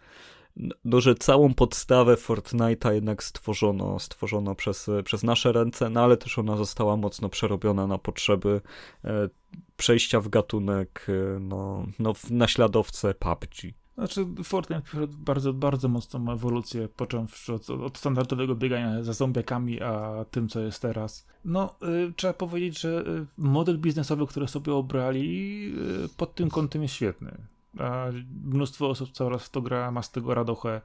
no, 0.84 1.00
że 1.00 1.14
całą 1.14 1.54
podstawę 1.54 2.14
Fortnite'a 2.14 2.92
jednak 2.92 3.22
stworzono, 3.22 3.98
stworzono 3.98 4.54
przez, 4.54 4.90
przez 5.04 5.22
nasze 5.22 5.52
ręce, 5.52 5.90
no 5.90 6.00
ale 6.00 6.16
też 6.16 6.38
ona 6.38 6.56
została 6.56 6.96
mocno 6.96 7.28
przerobiona 7.28 7.86
na 7.86 7.98
potrzeby 7.98 8.60
e, 9.04 9.28
przejścia 9.76 10.20
w 10.20 10.28
gatunek, 10.28 11.06
e, 11.08 11.40
no, 11.40 11.86
no 11.98 12.14
w 12.14 12.30
naśladowcę 12.30 13.14
PUBG. 13.14 13.80
Znaczy, 14.00 14.26
Fortnite 14.44 14.82
bardzo, 15.18 15.52
bardzo 15.52 15.88
mocną 15.88 16.32
ewolucję, 16.32 16.88
począwszy 16.88 17.54
od, 17.54 17.70
od, 17.70 17.98
standardowego 17.98 18.54
biegania 18.54 19.02
za 19.02 19.12
zombiakami, 19.12 19.82
a 19.82 20.24
tym, 20.30 20.48
co 20.48 20.60
jest 20.60 20.82
teraz. 20.82 21.26
No, 21.44 21.74
y, 22.08 22.12
trzeba 22.16 22.32
powiedzieć, 22.32 22.80
że 22.80 23.00
y, 23.00 23.26
model 23.38 23.78
biznesowy, 23.78 24.26
który 24.26 24.48
sobie 24.48 24.74
obrali, 24.74 25.72
y, 26.04 26.08
pod 26.16 26.34
tym 26.34 26.50
kątem 26.50 26.82
jest 26.82 26.94
świetny 26.94 27.36
a 27.78 28.06
mnóstwo 28.44 28.88
osób 28.88 29.11
coraz 29.11 29.44
w 29.44 29.50
to 29.50 29.62
gra, 29.62 29.90
ma 29.90 30.02
z 30.02 30.11
tego 30.11 30.35
radochę. 30.35 30.80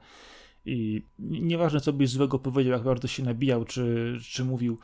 I 0.68 1.02
nieważne 1.18 1.80
co 1.80 1.92
byś 1.92 2.10
złego 2.10 2.38
powiedział, 2.38 2.72
jak 2.72 2.82
bardzo 2.82 3.08
się 3.08 3.22
nabijał, 3.22 3.64
czy, 3.64 4.16
czy 4.22 4.44
mówił, 4.44 4.78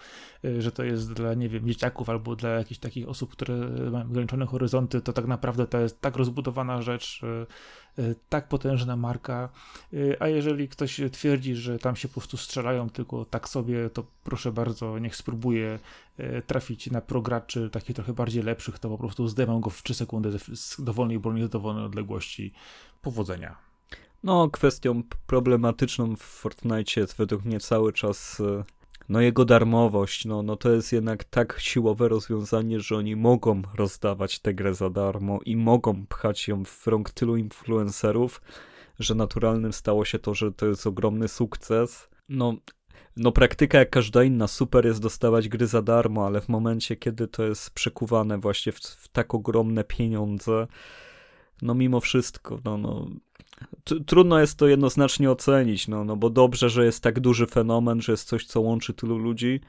e, 0.45 0.62
że 0.62 0.73
to 0.73 0.85
jest 0.85 1.12
dla, 1.12 1.35
nie 1.35 1.49
wiem, 1.49 1.69
dzieciaków 1.69 2.09
albo 2.09 2.37
dla 2.37 2.51
jakichś 2.51 2.81
takich 2.81 3.09
osób, 3.09 3.31
które 3.33 3.57
mają 3.91 4.05
ograniczone 4.07 4.47
horyzonty, 4.47 5.01
to 5.01 5.12
tak 5.12 5.27
naprawdę 5.27 5.67
to 5.67 5.79
jest 5.79 6.01
tak 6.01 6.17
rozbudowana 6.17 6.83
rzecz, 6.83 7.21
e, 7.23 7.47
tak 8.28 8.48
potężna 8.48 8.96
marka, 8.96 9.48
a 10.20 10.28
jeżeli 10.28 10.68
ktoś 10.68 11.00
twierdzi, 11.12 11.57
że 11.57 11.78
tam 11.78 11.96
się 11.96 12.09
po 12.09 12.14
prostu 12.14 12.37
strzelają 12.37 12.90
tylko 12.90 13.24
tak 13.24 13.48
sobie, 13.48 13.90
to 13.90 14.05
proszę 14.24 14.52
bardzo, 14.52 14.98
niech 14.98 15.16
spróbuje 15.16 15.78
trafić 16.46 16.90
na 16.90 17.00
prograczy 17.00 17.70
takich 17.70 17.96
trochę 17.96 18.12
bardziej 18.12 18.42
lepszych, 18.42 18.78
to 18.78 18.88
po 18.88 18.98
prostu 18.98 19.28
zdejmą 19.28 19.61
go 19.61 19.70
w 19.70 19.83
3 19.83 19.94
sekundy 19.94 20.38
z 20.55 20.76
dowolnej 20.78 21.18
broni, 21.18 21.44
z 21.44 21.48
dowolnej 21.48 21.85
odległości. 21.85 22.52
Powodzenia. 23.02 23.57
No, 24.22 24.50
kwestią 24.50 25.02
problematyczną 25.26 26.16
w 26.16 26.22
Fortnite 26.22 27.00
jest 27.00 27.16
według 27.16 27.44
mnie 27.44 27.61
cały 27.61 27.92
czas 27.92 28.40
e, 28.40 28.64
no 29.09 29.21
jego 29.21 29.45
darmowość, 29.45 30.25
no, 30.25 30.43
no 30.43 30.57
to 30.57 30.71
jest 30.71 30.93
jednak 30.93 31.25
tak 31.25 31.57
siłowe 31.59 32.09
rozwiązanie, 32.09 32.81
że 32.81 32.97
oni 32.97 33.17
mogą 33.17 33.62
rozdawać 33.75 34.38
tę 34.38 34.55
grę 34.55 34.75
za 34.75 34.91
darmo 34.91 35.38
i 35.45 35.57
mogą 35.57 36.07
pchać 36.07 36.49
ją 36.49 36.65
w 36.65 36.87
rąk 36.87 37.11
tylu 37.11 37.37
influencerów, 37.37 38.43
że 38.99 39.15
naturalnym 39.15 39.73
stało 39.73 40.05
się 40.05 40.19
to, 40.19 40.35
że 40.35 40.53
to 40.53 40.67
jest 40.67 40.87
ogromny 40.87 41.29
sukces. 41.29 42.09
No, 42.29 42.55
no 43.17 43.33
praktyka 43.33 43.79
jak 43.79 43.91
każda 43.91 44.25
inna, 44.25 44.49
super 44.49 44.87
jest 44.87 45.03
dostawać 45.03 45.49
gry 45.49 45.67
za 45.67 45.83
darmo, 45.83 46.27
ale 46.27 46.41
w 46.41 46.49
momencie, 46.49 46.97
kiedy 46.97 47.29
to 47.29 47.43
jest 47.43 47.71
przekuwane 47.71 48.38
właśnie 48.38 48.73
w, 48.73 48.79
w 48.79 49.09
tak 49.09 49.35
ogromne 49.35 49.85
pieniądze, 49.85 50.67
no 51.62 51.75
mimo 51.75 52.01
wszystko, 52.01 52.59
no, 52.65 52.79
no 52.79 53.07
trudno 54.07 54.41
jest 54.41 54.59
to 54.59 54.69
jednoznacznie 54.69 55.31
ocenić, 55.31 55.88
no, 55.88 56.05
no 56.05 56.17
bo 56.17 56.31
dobrze, 56.31 56.71
że 56.71 56.85
jest 56.85 57.03
tak 57.03 57.21
duży 57.21 57.47
fenomen, 57.47 58.01
że 58.01 58.12
jest 58.12 58.29
coś, 58.29 58.47
co 58.47 58.61
łączy 58.61 58.95
tylu 58.95 59.19
ludzi, 59.19 59.61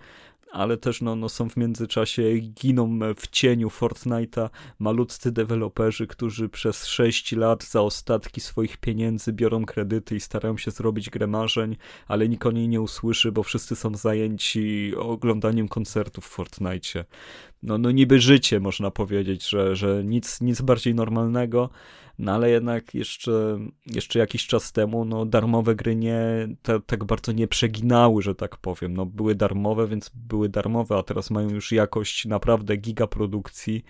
ale 0.53 0.77
też 0.77 1.01
no, 1.01 1.15
no 1.15 1.29
są 1.29 1.49
w 1.49 1.57
międzyczasie, 1.57 2.23
giną 2.39 2.99
w 3.15 3.27
cieniu 3.27 3.67
Fortnite'a 3.67 4.49
malutcy 4.79 5.31
deweloperzy, 5.31 6.07
którzy 6.07 6.49
przez 6.49 6.85
6 6.85 7.31
lat 7.31 7.63
za 7.63 7.81
ostatki 7.81 8.41
swoich 8.41 8.77
pieniędzy 8.77 9.33
biorą 9.33 9.65
kredyty 9.65 10.15
i 10.15 10.19
starają 10.19 10.57
się 10.57 10.71
zrobić 10.71 11.09
grę 11.09 11.27
marzeń, 11.27 11.77
ale 12.07 12.29
nikt 12.29 12.45
o 12.45 12.51
niej 12.51 12.67
nie 12.67 12.81
usłyszy, 12.81 13.31
bo 13.31 13.43
wszyscy 13.43 13.75
są 13.75 13.95
zajęci 13.95 14.93
oglądaniem 14.97 15.67
koncertów 15.67 16.25
w 16.25 16.37
Fortnite'cie. 16.37 17.03
No, 17.63 17.77
no 17.77 17.91
niby 17.91 18.19
życie, 18.19 18.59
można 18.59 18.91
powiedzieć, 18.91 19.49
że, 19.49 19.75
że 19.75 20.03
nic, 20.03 20.41
nic 20.41 20.61
bardziej 20.61 20.95
normalnego, 20.95 21.69
no 22.19 22.31
ale 22.31 22.49
jednak 22.49 22.93
jeszcze, 22.93 23.59
jeszcze 23.85 24.19
jakiś 24.19 24.47
czas 24.47 24.71
temu 24.71 25.05
no, 25.05 25.25
darmowe 25.25 25.75
gry 25.75 25.95
nie 25.95 26.47
te, 26.61 26.79
tak 26.79 27.03
bardzo 27.03 27.31
nie 27.31 27.47
przeginały, 27.47 28.21
że 28.21 28.35
tak 28.35 28.57
powiem. 28.57 28.93
No, 28.93 29.05
były 29.05 29.35
darmowe, 29.35 29.87
więc 29.87 30.11
były 30.15 30.49
darmowe, 30.49 30.97
a 30.97 31.03
teraz 31.03 31.31
mają 31.31 31.49
już 31.49 31.71
jakość 31.71 32.25
naprawdę 32.25 32.77
gigaprodukcji 32.77 33.83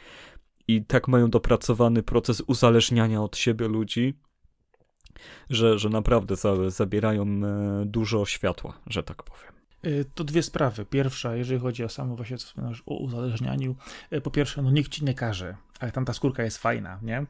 i 0.68 0.86
tak 0.86 1.08
mają 1.08 1.30
dopracowany 1.30 2.04
proces 2.04 2.44
uzależniania 2.48 3.24
od 3.24 3.38
siebie 3.38 3.68
ludzi, 3.68 4.14
że, 5.50 5.80
że 5.80 5.90
naprawdę 5.90 6.36
za, 6.36 6.70
zabierają 6.70 7.24
e, 7.24 7.84
dużo 7.86 8.26
światła, 8.26 8.74
że 8.88 9.04
tak 9.04 9.24
powiem. 9.24 9.53
E, 9.84 10.06
to 10.16 10.24
dwie 10.24 10.44
sprawy. 10.44 10.86
Pierwsza, 10.86 11.36
jeżeli 11.36 11.60
chodzi 11.60 11.84
o 11.84 11.90
samo 11.90 12.16
właśnie, 12.16 12.38
co 12.38 12.48
wspomniałeś 12.48 12.84
o 12.86 12.98
uzależnianiu. 12.98 13.76
E, 14.12 14.22
po 14.22 14.32
pierwsze, 14.32 14.62
no 14.62 14.72
nikt 14.72 14.92
ci 14.92 15.06
nie 15.06 15.14
każe 15.14 15.56
ale 15.84 15.92
tam 15.92 16.06
ta 16.06 16.14
skórka 16.14 16.44
jest 16.44 16.58
fajna, 16.58 17.00
nie? 17.02 17.26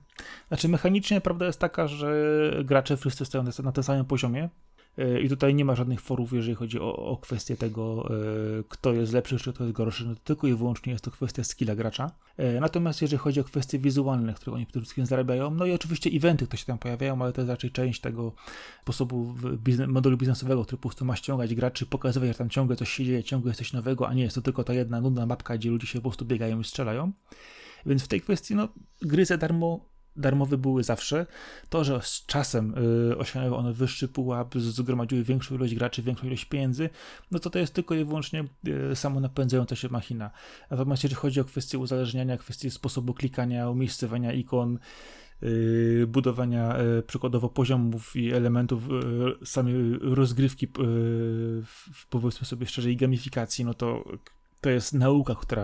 Znaczy 0.47 0.69
mechanicznie 0.69 1.21
prawda 1.21 1.45
jest 1.45 1.59
taka, 1.59 1.87
że 1.87 2.15
gracze 2.63 2.97
wszyscy 2.97 3.25
stoją 3.25 3.43
na 3.63 3.71
tym 3.71 3.83
samym 3.83 4.05
poziomie 4.05 4.49
i 5.23 5.29
tutaj 5.29 5.56
nie 5.56 5.65
ma 5.65 5.75
żadnych 5.75 6.01
forów, 6.01 6.34
jeżeli 6.34 6.56
chodzi 6.56 6.79
o, 6.79 6.95
o 6.95 7.17
kwestię 7.17 7.58
tego, 7.58 8.10
e, 8.60 8.63
kto 8.69 8.93
jest 8.93 9.13
lepszy, 9.13 9.38
czy 9.38 9.53
kto 9.53 9.63
jest 9.63 9.75
gorszy, 9.75 10.06
no 10.06 10.15
tylko 10.23 10.47
i 10.47 10.53
wyłącznie 10.53 10.93
jest 10.93 11.06
to 11.06 11.12
kwestia 11.12 11.43
skilla 11.43 11.75
gracza. 11.75 12.12
E, 12.38 12.60
natomiast 12.60 13.01
jeżeli 13.01 13.19
chodzi 13.19 13.39
o 13.39 13.43
kwestie 13.43 13.79
wizualne, 13.79 14.34
które 14.34 14.56
oni 14.56 14.65
przede 14.65 14.82
wszystkim 14.82 15.06
zarabiają, 15.06 15.51
no 15.51 15.65
i 15.65 15.71
oczywiście 15.71 16.10
eventy, 16.10 16.45
które 16.45 16.58
się 16.58 16.65
tam 16.65 16.77
pojawiają, 16.77 17.21
ale 17.21 17.34
to 17.34 17.41
jest 17.41 17.49
raczej 17.49 17.71
część 17.71 18.01
tego 18.01 18.34
sposobu 18.82 19.36
biznes, 19.58 19.88
modelu 19.88 20.17
biznesowego, 20.17 20.63
który 20.63 20.77
po 20.77 20.89
prostu 20.89 21.06
ma 21.06 21.15
ściągać 21.15 21.56
graczy, 21.56 21.86
pokazywać, 21.86 22.29
że 22.29 22.36
tam 22.36 22.49
ciągle 22.49 22.75
coś 22.75 22.89
się 22.89 23.06
dzieje, 23.06 23.23
ciągle 23.23 23.49
jest 23.49 23.58
coś 23.58 23.73
nowego, 23.73 24.08
a 24.08 24.13
nie 24.13 24.23
jest 24.23 24.36
to 24.36 24.41
tylko 24.41 24.63
ta 24.63 24.73
jedna 24.73 25.01
nudna 25.01 25.25
mapka, 25.25 25.58
gdzie 25.58 25.69
ludzie 25.69 25.88
się 25.88 25.99
po 25.99 26.10
prostu 26.10 26.25
biegają 26.25 26.60
i 26.60 26.63
strzelają. 26.63 27.12
Więc 27.86 28.03
w 28.03 28.08
tej 28.08 28.21
kwestii, 28.21 28.56
no, 28.56 28.67
gry 29.01 29.25
za 29.25 29.38
darmo 29.38 29.92
darmowe 30.15 30.58
były 30.58 30.84
zawsze. 30.84 31.26
To, 31.69 31.84
że 31.84 32.02
z 32.02 32.26
czasem 32.26 32.73
y, 33.12 33.17
osiągnęły 33.17 33.58
one 33.58 33.73
wyższy 33.73 34.08
pułap, 34.08 34.56
zgromadziły 34.56 35.23
większą 35.23 35.56
ilość 35.56 35.76
graczy, 35.76 36.02
większą 36.02 36.28
ilość 36.28 36.45
pieniędzy, 36.45 36.89
no 37.32 37.39
to 37.39 37.49
to 37.49 37.60
jest 37.60 37.73
tylko 37.73 37.95
i 37.95 38.06
wyłącznie 38.06 38.43
y, 38.91 38.95
samo 38.95 39.19
napędzająca 39.19 39.76
się 39.76 39.89
machina. 39.89 40.32
Natomiast 40.71 41.04
jeżeli 41.04 41.15
chodzi 41.15 41.39
o 41.39 41.45
kwestię 41.45 41.78
uzależniania, 41.78 42.38
kwestię 42.38 42.71
sposobu 42.71 43.13
klikania, 43.13 43.69
umiejscowania 43.69 44.34
ikon, 44.34 44.80
y, 45.43 46.06
budowania 46.08 46.76
przykładowo 47.08 47.49
poziomów 47.49 48.15
i 48.15 48.34
elementów 48.34 48.84
samej 49.45 49.76
rozgrywki, 50.02 50.67
powiedzmy 52.10 52.47
sobie 52.47 52.65
szczerze, 52.65 52.91
i 52.91 52.97
gamifikacji, 52.97 53.65
no 53.65 53.73
to 53.73 54.04
to 54.63 54.69
jest 54.69 54.93
nauka, 54.93 55.36
która 55.36 55.63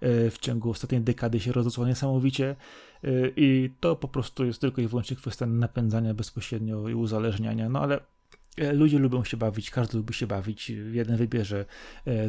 e, 0.00 0.30
w 0.30 0.38
ciągu 0.38 0.70
ostatniej 0.70 1.00
dekady 1.00 1.40
się 1.40 1.52
rozrosła 1.52 1.88
niesamowicie 1.88 2.56
e, 3.04 3.08
i 3.36 3.70
to 3.80 3.96
po 3.96 4.08
prostu 4.08 4.46
jest 4.46 4.60
tylko 4.60 4.80
i 4.80 4.86
wyłącznie 4.86 5.16
kwestia 5.16 5.46
napędzania 5.46 6.14
bezpośrednio 6.14 6.88
i 6.88 6.94
uzależniania, 6.94 7.68
no 7.68 7.80
ale 7.80 8.00
e, 8.56 8.72
Ludzie 8.72 8.98
lubią 8.98 9.24
się 9.24 9.36
bawić, 9.36 9.70
każdy 9.70 9.98
lubi 9.98 10.14
się 10.14 10.26
bawić. 10.26 10.70
Jeden 10.70 11.16
wybierze 11.16 11.64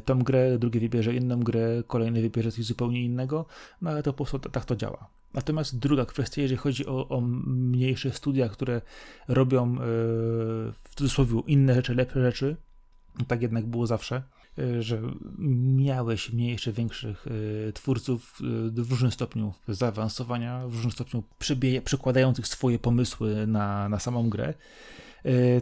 tą 0.05 0.19
grę, 0.19 0.59
drugi 0.59 0.79
wybierze 0.79 1.15
inną 1.15 1.39
grę, 1.39 1.83
kolejny 1.87 2.21
wybierze 2.21 2.51
coś 2.51 2.65
zupełnie 2.65 3.03
innego, 3.03 3.45
no 3.81 3.89
ale 3.89 4.03
to 4.03 4.13
po 4.13 4.25
prostu 4.25 4.49
tak 4.49 4.65
to 4.65 4.75
działa. 4.75 5.09
Natomiast 5.33 5.79
druga 5.79 6.05
kwestia, 6.05 6.41
jeżeli 6.41 6.57
chodzi 6.57 6.85
o, 6.85 7.09
o 7.09 7.21
mniejsze 7.21 8.11
studia, 8.11 8.49
które 8.49 8.81
robią 9.27 9.75
w 10.83 10.95
cudzysłowie 10.95 11.41
inne 11.47 11.73
rzeczy, 11.73 11.95
lepsze 11.95 12.21
rzeczy, 12.21 12.55
tak 13.27 13.41
jednak 13.41 13.65
było 13.65 13.87
zawsze 13.87 14.23
że 14.79 15.01
miałeś 15.77 16.33
mniejszych, 16.33 16.75
większych 16.75 17.25
e, 17.27 17.73
twórców 17.73 18.39
e, 18.41 18.81
w 18.81 18.91
różnym 18.91 19.11
stopniu 19.11 19.53
zaawansowania, 19.67 20.67
w 20.67 20.73
różnym 20.73 20.91
stopniu 20.91 21.23
przekładających 21.83 22.47
swoje 22.47 22.79
pomysły 22.79 23.47
na, 23.47 23.89
na 23.89 23.99
samą 23.99 24.29
grę. 24.29 24.53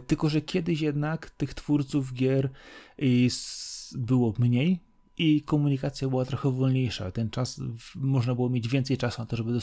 Tylko, 0.06 0.28
że 0.28 0.40
kiedyś 0.40 0.80
jednak 0.80 1.30
tych 1.30 1.54
twórców 1.54 2.14
gier 2.14 2.50
było 3.94 4.34
mniej, 4.38 4.80
i 5.20 5.42
komunikacja 5.42 6.08
była 6.08 6.24
trochę 6.24 6.50
wolniejsza. 6.50 7.12
Ten 7.12 7.30
czas, 7.30 7.60
można 7.94 8.34
było 8.34 8.50
mieć 8.50 8.68
więcej 8.68 8.98
czasu 8.98 9.22
na 9.22 9.26
to, 9.26 9.36
żeby 9.36 9.52
do, 9.52 9.60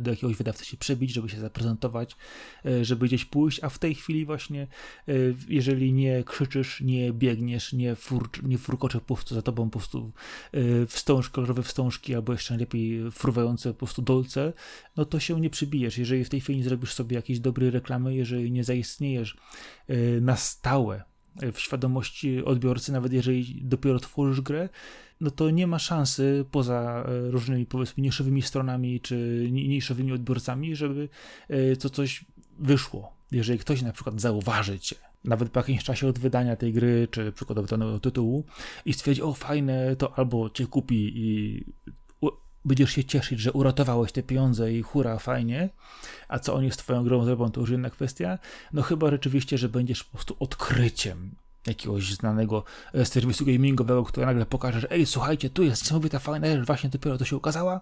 do 0.00 0.10
jakiegoś 0.10 0.36
wydawcy 0.36 0.64
się 0.64 0.76
przebić, 0.76 1.12
żeby 1.12 1.28
się 1.28 1.40
zaprezentować, 1.40 2.16
e, 2.64 2.84
żeby 2.84 3.06
gdzieś 3.06 3.24
pójść, 3.24 3.64
a 3.64 3.68
w 3.68 3.78
tej 3.78 3.94
chwili 3.94 4.26
właśnie, 4.26 4.62
e, 5.08 5.12
jeżeli 5.48 5.92
nie 5.92 6.24
krzyczysz, 6.24 6.80
nie 6.80 7.12
biegniesz, 7.12 7.72
nie, 7.72 7.96
fur, 7.96 8.28
nie 8.42 8.58
furkocze 8.58 9.00
po 9.00 9.14
prostu 9.14 9.34
za 9.34 9.42
tobą 9.42 9.70
po 9.70 9.78
prostu 9.78 10.12
e, 10.52 10.86
wstąż, 10.86 11.30
kolorowe 11.30 11.62
wstążki, 11.62 12.14
albo 12.14 12.32
jeszcze 12.32 12.56
lepiej 12.56 13.10
fruwające 13.10 13.72
po 13.72 13.78
prostu 13.78 14.02
dolce, 14.02 14.52
no 14.96 15.04
to 15.04 15.20
się 15.20 15.40
nie 15.40 15.50
przybijesz. 15.50 15.98
Jeżeli 15.98 16.24
w 16.24 16.28
tej 16.28 16.40
chwili 16.40 16.58
nie 16.58 16.64
zrobisz 16.64 16.92
sobie 16.92 17.16
jakiejś 17.16 17.40
dobrej 17.40 17.70
reklamy, 17.70 18.14
jeżeli 18.14 18.52
nie 18.52 18.64
zaistniejesz 18.64 19.36
na 20.20 20.36
stałe 20.36 21.11
w 21.52 21.60
świadomości 21.60 22.44
odbiorcy, 22.44 22.92
nawet 22.92 23.12
jeżeli 23.12 23.60
dopiero 23.64 23.98
tworzysz 23.98 24.40
grę, 24.40 24.68
no 25.20 25.30
to 25.30 25.50
nie 25.50 25.66
ma 25.66 25.78
szansy 25.78 26.44
poza 26.50 27.04
e, 27.08 27.30
różnymi 27.30 27.66
powiedzmy 27.66 28.02
niszowymi 28.02 28.42
stronami 28.42 29.00
czy 29.00 29.48
niszowymi 29.50 30.12
odbiorcami, 30.12 30.76
żeby 30.76 31.08
e, 31.48 31.76
to 31.76 31.90
coś 31.90 32.24
wyszło. 32.58 33.12
Jeżeli 33.32 33.58
ktoś 33.58 33.82
na 33.82 33.92
przykład 33.92 34.20
zauważy 34.20 34.80
cię, 34.80 34.96
nawet 35.24 35.50
po 35.50 35.60
jakimś 35.60 35.84
czasie 35.84 36.08
od 36.08 36.18
wydania 36.18 36.56
tej 36.56 36.72
gry, 36.72 37.08
czy 37.10 37.32
przykładowo 37.32 37.68
danego 37.68 38.00
tytułu 38.00 38.44
i 38.84 38.92
stwierdzi, 38.92 39.22
o 39.22 39.32
fajne, 39.32 39.96
to 39.96 40.18
albo 40.18 40.50
cię 40.50 40.66
kupi 40.66 41.12
i 41.14 41.64
będziesz 42.64 42.90
się 42.90 43.04
cieszyć, 43.04 43.40
że 43.40 43.52
uratowałeś 43.52 44.12
te 44.12 44.22
pieniądze 44.22 44.72
i 44.72 44.82
hura, 44.82 45.18
fajnie, 45.18 45.68
a 46.28 46.38
co 46.38 46.54
oni 46.54 46.70
z 46.70 46.76
twoją 46.76 47.04
grą 47.04 47.24
zrobią, 47.24 47.50
to 47.50 47.60
już 47.60 47.70
inna 47.70 47.90
kwestia, 47.90 48.38
no 48.72 48.82
chyba 48.82 49.10
rzeczywiście, 49.10 49.58
że 49.58 49.68
będziesz 49.68 50.04
po 50.04 50.10
prostu 50.10 50.36
odkryciem 50.40 51.30
jakiegoś 51.66 52.14
znanego 52.14 52.64
e, 52.94 53.04
serwisu 53.04 53.46
gamingowego, 53.46 54.04
który 54.04 54.26
nagle 54.26 54.46
pokaże, 54.46 54.80
że 54.80 54.90
ej, 54.90 55.06
słuchajcie, 55.06 55.50
tu 55.50 55.62
jest 55.62 55.82
niesamowita 55.82 56.18
fajna 56.18 56.46
rzecz, 56.46 56.66
właśnie 56.66 56.90
dopiero 56.90 57.18
to 57.18 57.24
się 57.24 57.36
ukazała 57.36 57.80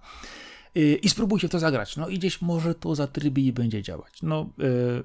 yy, 0.75 0.95
i 0.95 1.09
spróbujcie 1.09 1.49
w 1.49 1.51
to 1.51 1.59
zagrać. 1.59 1.97
No 1.97 2.09
i 2.09 2.19
gdzieś 2.19 2.43
może 2.43 2.75
to 2.75 2.95
zatrybi 2.95 3.47
i 3.47 3.53
będzie 3.53 3.83
działać. 3.83 4.23
No, 4.23 4.49
yy, 4.59 5.05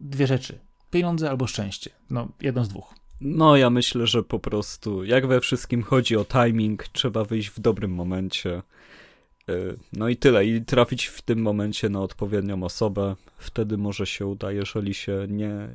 dwie 0.00 0.26
rzeczy. 0.26 0.58
Pieniądze 0.90 1.30
albo 1.30 1.46
szczęście. 1.46 1.90
No, 2.10 2.28
jedno 2.40 2.64
z 2.64 2.68
dwóch. 2.68 2.94
No, 3.20 3.56
ja 3.56 3.70
myślę, 3.70 4.06
że 4.06 4.22
po 4.22 4.38
prostu, 4.38 5.04
jak 5.04 5.26
we 5.26 5.40
wszystkim 5.40 5.82
chodzi 5.82 6.16
o 6.16 6.24
timing, 6.24 6.88
trzeba 6.88 7.24
wyjść 7.24 7.48
w 7.48 7.60
dobrym 7.60 7.90
momencie. 7.90 8.62
Y, 9.48 9.76
no 9.92 10.08
i 10.08 10.16
tyle. 10.16 10.46
I 10.46 10.64
trafić 10.64 11.06
w 11.06 11.22
tym 11.22 11.42
momencie 11.42 11.88
na 11.88 12.00
odpowiednią 12.00 12.62
osobę. 12.62 13.16
Wtedy 13.38 13.78
może 13.78 14.06
się 14.06 14.26
uda. 14.26 14.52
Jeżeli 14.52 14.94
się 14.94 15.26
nie, 15.28 15.68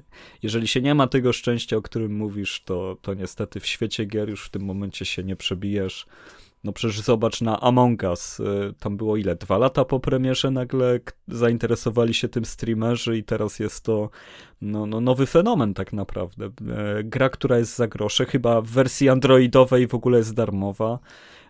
jeżeli 0.44 0.68
się 0.68 0.82
nie 0.82 0.96
ma 0.96 1.08
tego 1.08 1.34
szczęścia, 1.34 1.78
o 1.78 1.82
którym 1.82 2.16
mówisz, 2.16 2.64
to, 2.66 2.98
to 3.02 3.14
niestety 3.14 3.60
w 3.60 3.66
świecie 3.66 4.06
gier 4.06 4.30
już 4.30 4.46
w 4.46 4.50
tym 4.50 4.62
momencie 4.62 5.06
się 5.06 5.24
nie 5.24 5.36
przebijesz. 5.36 6.06
No 6.64 6.74
przecież 6.74 7.02
zobacz 7.02 7.42
na 7.42 7.60
Among 7.60 8.04
Us. 8.04 8.40
Y, 8.40 8.74
tam 8.80 8.98
było 8.98 9.18
ile? 9.18 9.36
Dwa 9.36 9.58
lata 9.58 9.86
po 9.86 10.00
premierze 10.00 10.52
nagle 10.52 11.00
zainteresowali 11.28 12.14
się 12.14 12.28
tym 12.28 12.46
streamerzy 12.46 13.18
i 13.18 13.24
teraz 13.24 13.60
jest 13.60 13.84
to 13.84 14.10
no, 14.62 14.86
no, 14.86 15.02
nowy 15.02 15.26
fenomen 15.26 15.74
tak 15.74 15.94
naprawdę. 15.94 16.46
Y, 16.46 17.04
gra, 17.04 17.30
która 17.30 17.58
jest 17.58 17.76
za 17.76 17.88
grosze, 17.88 18.26
chyba 18.26 18.62
w 18.62 18.68
wersji 18.68 19.10
androidowej 19.10 19.88
w 19.88 19.94
ogóle 19.94 20.18
jest 20.18 20.34
darmowa 20.34 21.00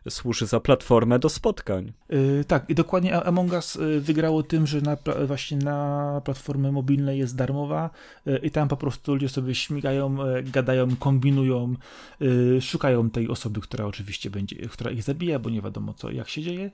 służy 0.09 0.45
za 0.45 0.59
platformę 0.59 1.19
do 1.19 1.29
spotkań. 1.29 1.93
Yy, 2.09 2.45
tak, 2.47 2.69
i 2.69 2.75
dokładnie 2.75 3.23
Among 3.23 3.53
Us 3.53 3.75
y, 3.75 4.01
wygrało 4.01 4.43
tym, 4.43 4.67
że 4.67 4.81
na, 4.81 4.97
właśnie 5.27 5.57
na 5.57 6.21
platformie 6.25 6.71
mobilnej 6.71 7.19
jest 7.19 7.35
darmowa 7.35 7.89
yy, 8.25 8.37
i 8.37 8.51
tam 8.51 8.67
po 8.67 8.77
prostu 8.77 9.13
ludzie 9.13 9.29
sobie 9.29 9.55
śmigają, 9.55 10.25
yy, 10.25 10.43
gadają, 10.43 10.95
kombinują, 10.95 11.75
y, 12.21 12.61
szukają 12.61 13.09
tej 13.09 13.29
osoby, 13.29 13.61
która 13.61 13.85
oczywiście 13.85 14.29
będzie, 14.29 14.55
która 14.55 14.91
ich 14.91 15.03
zabija, 15.03 15.39
bo 15.39 15.49
nie 15.49 15.61
wiadomo 15.61 15.93
co, 15.93 16.11
jak 16.11 16.29
się 16.29 16.41
dzieje. 16.41 16.71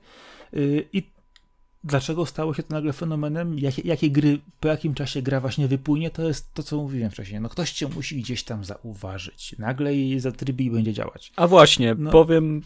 Y, 0.54 0.88
I 0.92 1.19
Dlaczego 1.84 2.26
stało 2.26 2.54
się 2.54 2.62
to 2.62 2.74
nagle 2.74 2.92
fenomenem? 2.92 3.58
Jakie, 3.58 3.82
jakie 3.84 4.10
gry, 4.10 4.38
po 4.60 4.68
jakim 4.68 4.94
czasie 4.94 5.22
gra 5.22 5.40
właśnie 5.40 5.68
wypłynie, 5.68 6.10
to 6.10 6.22
jest 6.22 6.54
to, 6.54 6.62
co 6.62 6.76
mówiłem 6.76 7.10
wcześniej. 7.10 7.40
No 7.40 7.48
ktoś 7.48 7.72
cię 7.72 7.88
musi 7.88 8.22
gdzieś 8.22 8.44
tam 8.44 8.64
zauważyć. 8.64 9.54
Nagle 9.58 9.94
jej 9.94 10.20
zatrybi 10.20 10.64
i 10.64 10.70
będzie 10.70 10.92
działać. 10.92 11.32
A 11.36 11.46
właśnie, 11.46 11.94
no. 11.98 12.10
powiem, 12.10 12.62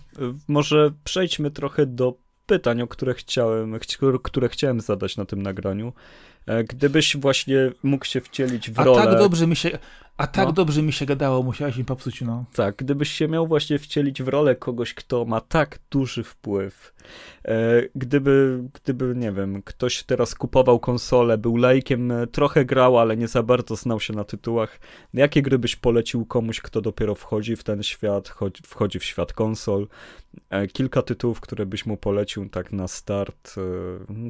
może 0.48 0.92
przejdźmy 1.04 1.50
trochę 1.50 1.86
do 1.86 2.14
pytań, 2.46 2.82
o 2.82 2.86
które 2.86 3.14
chciałem, 3.14 3.78
które 4.22 4.48
chciałem 4.48 4.80
zadać 4.80 5.16
na 5.16 5.24
tym 5.24 5.42
nagraniu. 5.42 5.92
E, 6.46 6.64
gdybyś 6.64 7.16
właśnie 7.16 7.72
mógł 7.82 8.04
się 8.04 8.20
wcielić 8.20 8.70
w 8.70 8.78
rolę... 8.78 9.02
A 9.02 9.06
tak 9.06 9.18
dobrze 9.18 9.46
mi 9.46 9.56
się, 9.56 9.78
a 10.16 10.26
tak 10.26 10.46
no. 10.46 10.52
dobrze 10.52 10.82
mi 10.82 10.92
się 10.92 11.06
gadało, 11.06 11.42
musiałeś 11.42 11.76
mi 11.76 11.84
popsuć, 11.84 12.20
no. 12.20 12.44
Tak, 12.54 12.76
gdybyś 12.76 13.10
się 13.10 13.28
miał 13.28 13.46
właśnie 13.46 13.78
wcielić 13.78 14.22
w 14.22 14.28
rolę 14.28 14.56
kogoś, 14.56 14.94
kto 14.94 15.24
ma 15.24 15.40
tak 15.40 15.78
duży 15.90 16.24
wpływ. 16.24 16.94
E, 17.44 17.82
gdyby, 17.94 18.64
gdyby, 18.74 19.14
nie 19.16 19.32
wiem, 19.32 19.62
ktoś 19.62 20.02
teraz 20.02 20.34
kupował 20.34 20.80
konsolę, 20.80 21.38
był 21.38 21.56
lajkiem, 21.56 22.10
e, 22.12 22.26
trochę 22.26 22.64
grał, 22.64 22.98
ale 22.98 23.16
nie 23.16 23.28
za 23.28 23.42
bardzo 23.42 23.76
znał 23.76 24.00
się 24.00 24.12
na 24.12 24.24
tytułach, 24.24 24.80
jakie 25.14 25.42
gry 25.42 25.58
byś 25.58 25.76
polecił 25.76 26.26
komuś, 26.26 26.60
kto 26.60 26.80
dopiero 26.80 27.14
wchodzi 27.14 27.56
w 27.56 27.64
ten 27.64 27.82
świat, 27.82 28.32
wchodzi 28.66 28.98
w 28.98 29.04
świat 29.04 29.32
konsol? 29.32 29.88
E, 30.50 30.66
kilka 30.66 31.02
tytułów, 31.02 31.40
które 31.40 31.66
byś 31.66 31.86
mu 31.86 31.96
polecił 31.96 32.48
tak 32.48 32.72
na 32.72 32.88
start 32.88 33.54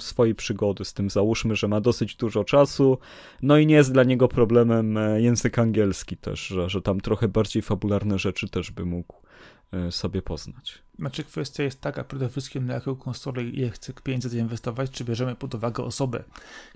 swojej 0.00 0.34
przygody 0.34 0.84
z 0.84 0.94
tym. 0.94 1.10
Załóżmy, 1.10 1.56
że 1.56 1.68
ma 1.68 1.80
dosyć 1.80 2.16
dużo 2.16 2.44
czasu, 2.44 2.98
no 3.42 3.58
i 3.58 3.66
nie 3.66 3.74
jest 3.74 3.92
dla 3.92 4.04
niego 4.04 4.28
problemem 4.28 4.98
język 5.16 5.58
angielski 5.58 5.73
angielski 5.74 6.16
też, 6.16 6.46
że, 6.46 6.70
że 6.70 6.82
tam 6.82 7.00
trochę 7.00 7.28
bardziej 7.28 7.62
fabularne 7.62 8.18
rzeczy 8.18 8.48
też 8.48 8.70
by 8.70 8.84
mógł 8.84 9.14
e, 9.72 9.92
sobie 9.92 10.22
poznać. 10.22 10.78
Znaczy 10.98 11.24
kwestia 11.24 11.62
jest 11.62 11.80
taka 11.80 12.04
przede 12.04 12.28
wszystkim 12.28 12.66
na 12.66 12.74
jaką 12.74 12.96
konsolę 12.96 13.42
je 13.42 13.70
chce 13.70 13.92
pieniędzy 13.92 14.28
zainwestować, 14.28 14.90
czy 14.90 15.04
bierzemy 15.04 15.34
pod 15.34 15.54
uwagę 15.54 15.84
osobę, 15.84 16.24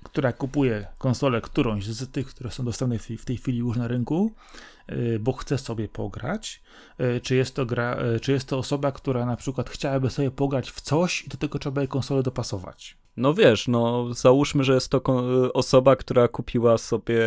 która 0.02 0.32
kupuje 0.32 0.86
konsolę 0.98 1.40
którąś 1.40 1.86
z 1.86 2.12
tych, 2.12 2.26
które 2.26 2.50
są 2.50 2.64
dostępne 2.64 2.98
w 2.98 3.24
tej 3.24 3.36
chwili 3.36 3.58
już 3.58 3.76
na 3.76 3.88
rynku, 3.88 4.32
e, 4.86 5.18
bo 5.18 5.32
chce 5.32 5.58
sobie 5.58 5.88
pograć, 5.88 6.62
e, 6.98 7.20
czy 7.20 7.34
jest 7.36 7.54
to 7.54 7.66
gra, 7.66 7.96
czy 8.22 8.32
jest 8.32 8.48
to 8.48 8.58
osoba, 8.58 8.92
która 8.92 9.26
na 9.26 9.36
przykład 9.36 9.70
chciałaby 9.70 10.10
sobie 10.10 10.30
pograć 10.30 10.70
w 10.70 10.80
coś 10.80 11.22
i 11.22 11.28
do 11.28 11.36
tego 11.36 11.58
trzeba 11.58 11.80
jej 11.80 11.88
konsolę 11.88 12.22
dopasować. 12.22 12.96
No 13.16 13.34
wiesz, 13.34 13.68
no 13.68 14.14
załóżmy, 14.14 14.64
że 14.64 14.74
jest 14.74 14.88
to 14.88 15.02
osoba, 15.54 15.96
która 15.96 16.28
kupiła 16.28 16.78
sobie 16.78 17.20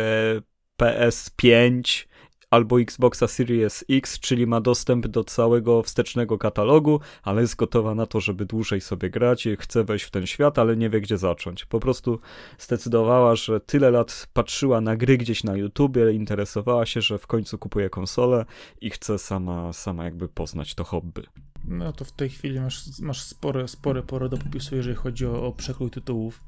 PS5 0.80 2.06
albo 2.52 2.80
Xboxa 2.80 3.28
Series 3.28 3.84
X, 3.90 4.20
czyli 4.20 4.46
ma 4.46 4.60
dostęp 4.60 5.06
do 5.06 5.24
całego 5.24 5.82
wstecznego 5.82 6.38
katalogu, 6.38 7.00
ale 7.22 7.40
jest 7.40 7.56
gotowa 7.56 7.94
na 7.94 8.06
to, 8.06 8.20
żeby 8.20 8.46
dłużej 8.46 8.80
sobie 8.80 9.10
grać, 9.10 9.48
chce 9.58 9.84
wejść 9.84 10.04
w 10.04 10.10
ten 10.10 10.26
świat, 10.26 10.58
ale 10.58 10.76
nie 10.76 10.90
wie 10.90 11.00
gdzie 11.00 11.18
zacząć. 11.18 11.64
Po 11.64 11.80
prostu 11.80 12.20
zdecydowała, 12.58 13.36
że 13.36 13.60
tyle 13.60 13.90
lat 13.90 14.28
patrzyła 14.32 14.80
na 14.80 14.96
gry 14.96 15.18
gdzieś 15.18 15.44
na 15.44 15.56
YouTubie, 15.56 16.12
interesowała 16.12 16.86
się, 16.86 17.00
że 17.00 17.18
w 17.18 17.26
końcu 17.26 17.58
kupuje 17.58 17.90
konsolę 17.90 18.44
i 18.80 18.90
chce 18.90 19.18
sama, 19.18 19.72
sama 19.72 20.04
jakby 20.04 20.28
poznać 20.28 20.74
to 20.74 20.84
hobby. 20.84 21.22
No 21.64 21.92
to 21.92 22.04
w 22.04 22.12
tej 22.12 22.28
chwili 22.30 22.60
masz, 22.60 23.00
masz 23.00 23.22
spore, 23.22 23.68
spore 23.68 24.02
pole 24.02 24.28
do 24.28 24.38
popisu, 24.38 24.76
jeżeli 24.76 24.96
chodzi 24.96 25.26
o, 25.26 25.46
o 25.46 25.52
przekrój 25.52 25.90
tytułów. 25.90 26.40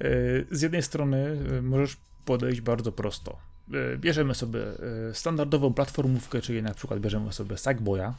E, 0.00 0.08
z 0.50 0.62
jednej 0.62 0.82
strony 0.82 1.38
e, 1.58 1.62
możesz 1.62 1.96
podejść 2.28 2.60
bardzo 2.60 2.92
prosto 2.92 3.38
E, 3.74 3.96
bierzemy 3.96 4.34
sobie 4.34 4.60
e, 5.10 5.14
standardową 5.14 5.74
platformówkę, 5.74 6.40
czyli 6.40 6.62
na 6.62 6.74
przykład 6.74 7.00
bierzemy 7.00 7.32
sobie 7.32 7.56
Sackboya. 7.56 8.12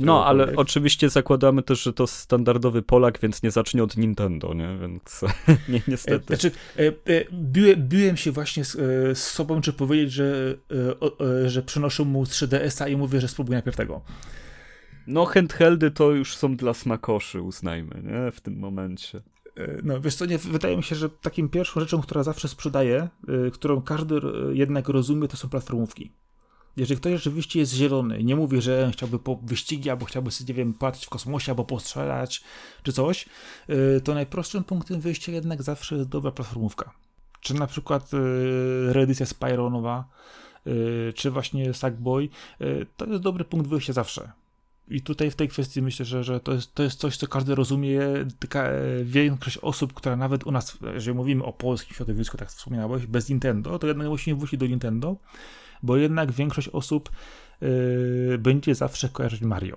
No, 0.00 0.26
ale 0.26 0.56
oczywiście 0.56 1.10
zakładamy 1.10 1.62
też, 1.62 1.82
że 1.82 1.92
to 1.92 2.06
standardowy 2.06 2.82
Polak, 2.82 3.20
więc 3.20 3.42
nie 3.42 3.50
zacznie 3.50 3.82
od 3.82 3.96
Nintendo, 3.96 4.54
nie? 4.54 4.78
Więc 4.80 5.20
nie, 5.68 5.80
niestety. 5.88 6.26
Znaczy, 6.26 6.50
biłem, 7.32 7.88
biłem 7.88 8.16
się 8.16 8.32
właśnie 8.32 8.64
z, 8.64 8.72
z, 9.18 9.22
sobą, 9.22 9.60
czy 9.60 9.72
powiedzieć, 9.72 10.12
że, 10.12 10.54
że 11.46 11.62
przynoszę 11.62 12.04
mu 12.04 12.24
3DS-a 12.24 12.88
i 12.88 12.96
mówię, 12.96 13.20
że 13.20 13.28
spróbuję 13.28 13.56
najpierw 13.56 13.76
tego. 13.76 14.00
No, 15.06 15.24
handheldy 15.24 15.90
to 15.90 16.10
już 16.10 16.36
są 16.36 16.56
dla 16.56 16.74
smakoszy, 16.74 17.42
uznajmy, 17.42 18.02
nie? 18.02 18.32
W 18.32 18.40
tym 18.40 18.58
momencie. 18.58 19.22
No, 19.82 20.00
wiesz 20.00 20.14
co, 20.14 20.26
nie, 20.26 20.38
wydaje 20.38 20.76
mi 20.76 20.82
się, 20.82 20.96
że 20.96 21.10
takim 21.10 21.48
pierwszą 21.48 21.80
rzeczą, 21.80 22.00
która 22.00 22.22
zawsze 22.22 22.48
sprzedaje, 22.48 23.08
y, 23.46 23.50
którą 23.50 23.82
każdy 23.82 24.20
jednak 24.52 24.88
rozumie, 24.88 25.28
to 25.28 25.36
są 25.36 25.48
platformówki. 25.48 26.12
Jeżeli 26.76 27.00
ktoś 27.00 27.12
rzeczywiście 27.12 27.60
jest 27.60 27.74
zielony, 27.74 28.24
nie 28.24 28.36
mówi, 28.36 28.60
że 28.60 28.90
chciałby 28.92 29.18
po 29.18 29.36
wyścigi, 29.36 29.90
albo 29.90 30.06
chciałby 30.06 30.30
sobie, 30.30 30.48
nie 30.48 30.54
wiem, 30.54 30.74
płacić 30.74 31.06
w 31.06 31.08
kosmosie, 31.08 31.52
albo 31.52 31.64
postrzelać, 31.64 32.44
czy 32.82 32.92
coś, 32.92 33.26
y, 33.70 34.00
to 34.00 34.14
najprostszym 34.14 34.64
punktem 34.64 35.00
wyjścia 35.00 35.32
jednak 35.32 35.62
zawsze 35.62 35.96
jest 35.96 36.08
dobra 36.08 36.30
platformówka. 36.32 36.92
Czy 37.40 37.54
na 37.54 37.66
przykład 37.66 38.14
y, 38.14 38.18
reedycja 38.92 39.26
Spyronowa, 39.26 40.04
czy 41.14 41.30
właśnie 41.30 41.74
Sackboy, 41.74 42.28
to 42.96 43.06
jest 43.06 43.22
dobry 43.22 43.44
punkt 43.44 43.68
wyjścia 43.68 43.92
zawsze. 43.92 44.32
I 44.88 45.00
tutaj 45.00 45.30
w 45.30 45.36
tej 45.36 45.48
kwestii 45.48 45.82
myślę, 45.82 46.04
że, 46.04 46.24
że 46.24 46.40
to, 46.40 46.52
jest, 46.52 46.74
to 46.74 46.82
jest 46.82 47.00
coś, 47.00 47.16
co 47.16 47.26
każdy 47.26 47.54
rozumie. 47.54 48.00
Taka 48.38 48.62
e, 48.62 49.04
większość 49.04 49.58
osób, 49.58 49.92
która 49.92 50.16
nawet 50.16 50.46
u 50.46 50.50
nas, 50.50 50.78
jeżeli 50.94 51.16
mówimy 51.16 51.44
o 51.44 51.52
polskim 51.52 51.96
środowisku, 51.96 52.36
tak 52.36 52.48
wspomniałeś, 52.48 53.06
bez 53.06 53.28
Nintendo, 53.28 53.78
to 53.78 53.86
jednak 53.86 54.08
musimy 54.08 54.38
wrócić 54.38 54.60
do 54.60 54.66
Nintendo, 54.66 55.16
bo 55.82 55.96
jednak 55.96 56.32
większość 56.32 56.68
osób 56.68 57.10
yy, 57.60 58.38
będzie 58.38 58.74
zawsze 58.74 59.08
kojarzyć 59.08 59.40
Mario. 59.40 59.76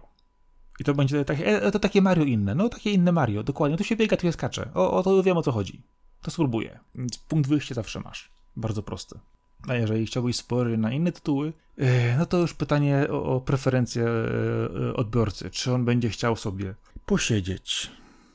I 0.80 0.84
to 0.84 0.94
będzie 0.94 1.26
takie, 1.26 1.62
e, 1.62 1.72
to 1.72 1.80
takie 1.80 2.02
Mario 2.02 2.24
inne, 2.24 2.56
no 2.56 2.70
takie 2.70 2.92
inne 2.92 3.12
Mario, 3.12 3.44
dokładnie. 3.44 3.78
Tu 3.78 3.84
się 3.84 3.96
biega, 3.96 4.18
tu 4.18 4.22
się 4.22 4.32
skacze. 4.32 4.70
O, 4.74 4.92
o 4.92 5.04
to 5.04 5.24
wiem 5.24 5.38
o 5.38 5.42
co 5.42 5.52
chodzi. 5.52 5.84
To 6.22 6.32
spróbuję. 6.32 6.80
Punkt 7.28 7.50
wyjścia 7.50 7.76
zawsze 7.76 8.00
masz. 8.00 8.32
Bardzo 8.56 8.84
prosty. 8.84 9.20
A 9.68 9.76
jeżeli 9.76 10.06
chciałbyś 10.06 10.36
spory 10.36 10.78
na 10.78 10.92
inne 10.92 11.12
tytuły, 11.12 11.54
e, 11.78 12.18
no 12.18 12.26
to 12.26 12.38
już 12.38 12.54
pytanie 12.54 13.08
o, 13.10 13.24
o 13.24 13.42
preferencje 13.42 14.06
e, 14.08 14.94
odbiorcy. 14.96 15.50
Czy 15.50 15.74
on 15.74 15.86
będzie 15.86 16.10
chciał 16.10 16.36
sobie 16.36 16.76
posiedzieć, 17.06 17.92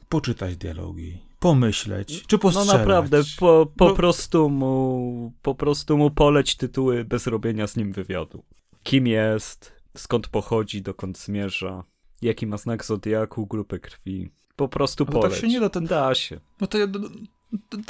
poczytać 0.08 0.56
dialogi, 0.56 1.18
pomyśleć, 1.38 2.26
czy 2.26 2.38
postrzelać. 2.38 2.72
No 2.72 2.78
naprawdę, 2.78 3.22
po, 3.38 3.72
po, 3.76 3.88
no. 3.88 3.94
prostu 3.94 4.50
mu, 4.50 5.32
po 5.42 5.54
prostu 5.54 5.98
mu 5.98 6.10
poleć 6.10 6.56
tytuły 6.56 7.04
bez 7.04 7.26
robienia 7.26 7.66
z 7.66 7.76
nim 7.76 7.92
wywiadu. 7.92 8.42
Kim 8.82 9.06
jest, 9.06 9.72
skąd 9.96 10.28
pochodzi, 10.28 10.82
dokąd 10.82 11.18
zmierza, 11.18 11.84
jaki 12.22 12.46
ma 12.46 12.56
znak 12.56 12.84
zodiaku, 12.84 13.46
grupę 13.46 13.78
krwi. 13.78 14.30
Po 14.56 14.68
prostu 14.68 15.06
poleć. 15.06 15.22
No 15.22 15.30
tak 15.30 15.38
się 15.38 15.48
nie 15.48 15.60
da, 15.60 15.68
ten... 15.68 15.86
da 15.86 16.14
się. 16.14 16.40
No 16.60 16.66
to 16.66 16.78
ja, 16.78 16.86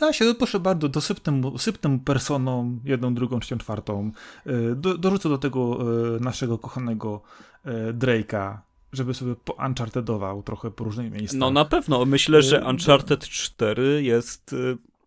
Da 0.00 0.12
się, 0.12 0.34
proszę 0.34 0.60
bardzo, 0.60 0.88
dosypnę 0.88 1.42
sypnę 1.58 1.98
personą, 2.04 2.78
jedną, 2.84 3.14
drugą, 3.14 3.40
trzecią, 3.40 3.58
czwartą. 3.58 4.10
E, 4.46 4.74
do, 4.74 4.98
dorzucę 4.98 5.28
do 5.28 5.38
tego 5.38 5.78
e, 6.16 6.20
naszego 6.20 6.58
kochanego 6.58 7.20
e, 7.64 7.92
Drake'a, 7.92 8.56
żeby 8.92 9.14
sobie 9.14 9.34
unchartedował 9.68 10.42
trochę 10.42 10.70
po 10.70 10.84
różnych 10.84 11.12
miejscach. 11.12 11.40
No 11.40 11.50
na 11.50 11.64
pewno, 11.64 12.04
myślę, 12.04 12.42
że 12.42 12.64
Uncharted 12.64 13.20
4 13.28 14.02
jest, 14.02 14.54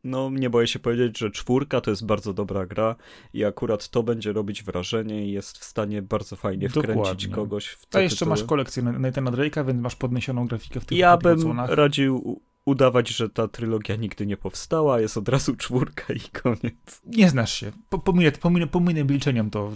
no 0.04 0.30
nie 0.30 0.50
boję 0.50 0.68
się 0.68 0.80
powiedzieć, 0.80 1.20
że 1.20 1.32
czwórka 1.32 1.82
to 1.82 1.90
jest 1.90 2.06
bardzo 2.06 2.34
dobra 2.34 2.66
gra 2.66 2.96
i 3.34 3.46
akurat 3.46 3.90
to 3.90 4.04
będzie 4.04 4.34
robić 4.34 4.64
wrażenie 4.64 5.28
i 5.28 5.32
jest 5.32 5.58
w 5.58 5.64
stanie 5.64 6.02
bardzo 6.02 6.36
fajnie 6.36 6.70
wkręcić 6.70 6.96
Dokładnie. 6.96 7.28
kogoś 7.28 7.68
w 7.68 7.86
te 7.86 7.98
A 7.98 8.02
jeszcze 8.02 8.20
tytuły. 8.20 8.30
masz 8.30 8.44
kolekcję 8.44 8.84
Nathana 8.84 9.32
Drake'a, 9.32 9.68
więc 9.68 9.82
masz 9.82 9.96
podniesioną 9.96 10.48
grafikę 10.48 10.80
w 10.80 10.86
tych 10.86 10.98
Ja 10.98 11.18
bym 11.18 11.60
radził 11.60 12.42
udawać, 12.66 13.10
że 13.10 13.30
ta 13.30 13.48
trylogia 13.48 13.96
nigdy 13.96 14.26
nie 14.26 14.38
powstała, 14.38 15.00
jest 15.00 15.18
od 15.18 15.30
razu 15.30 15.56
czwórka 15.56 16.14
i 16.14 16.20
koniec. 16.20 17.02
Nie 17.06 17.30
znasz 17.30 17.54
się. 17.54 17.72
Pominę, 18.04 18.32
pominę, 18.32 18.68
pominę 18.68 19.04
milczeniem 19.04 19.50
to, 19.50 19.72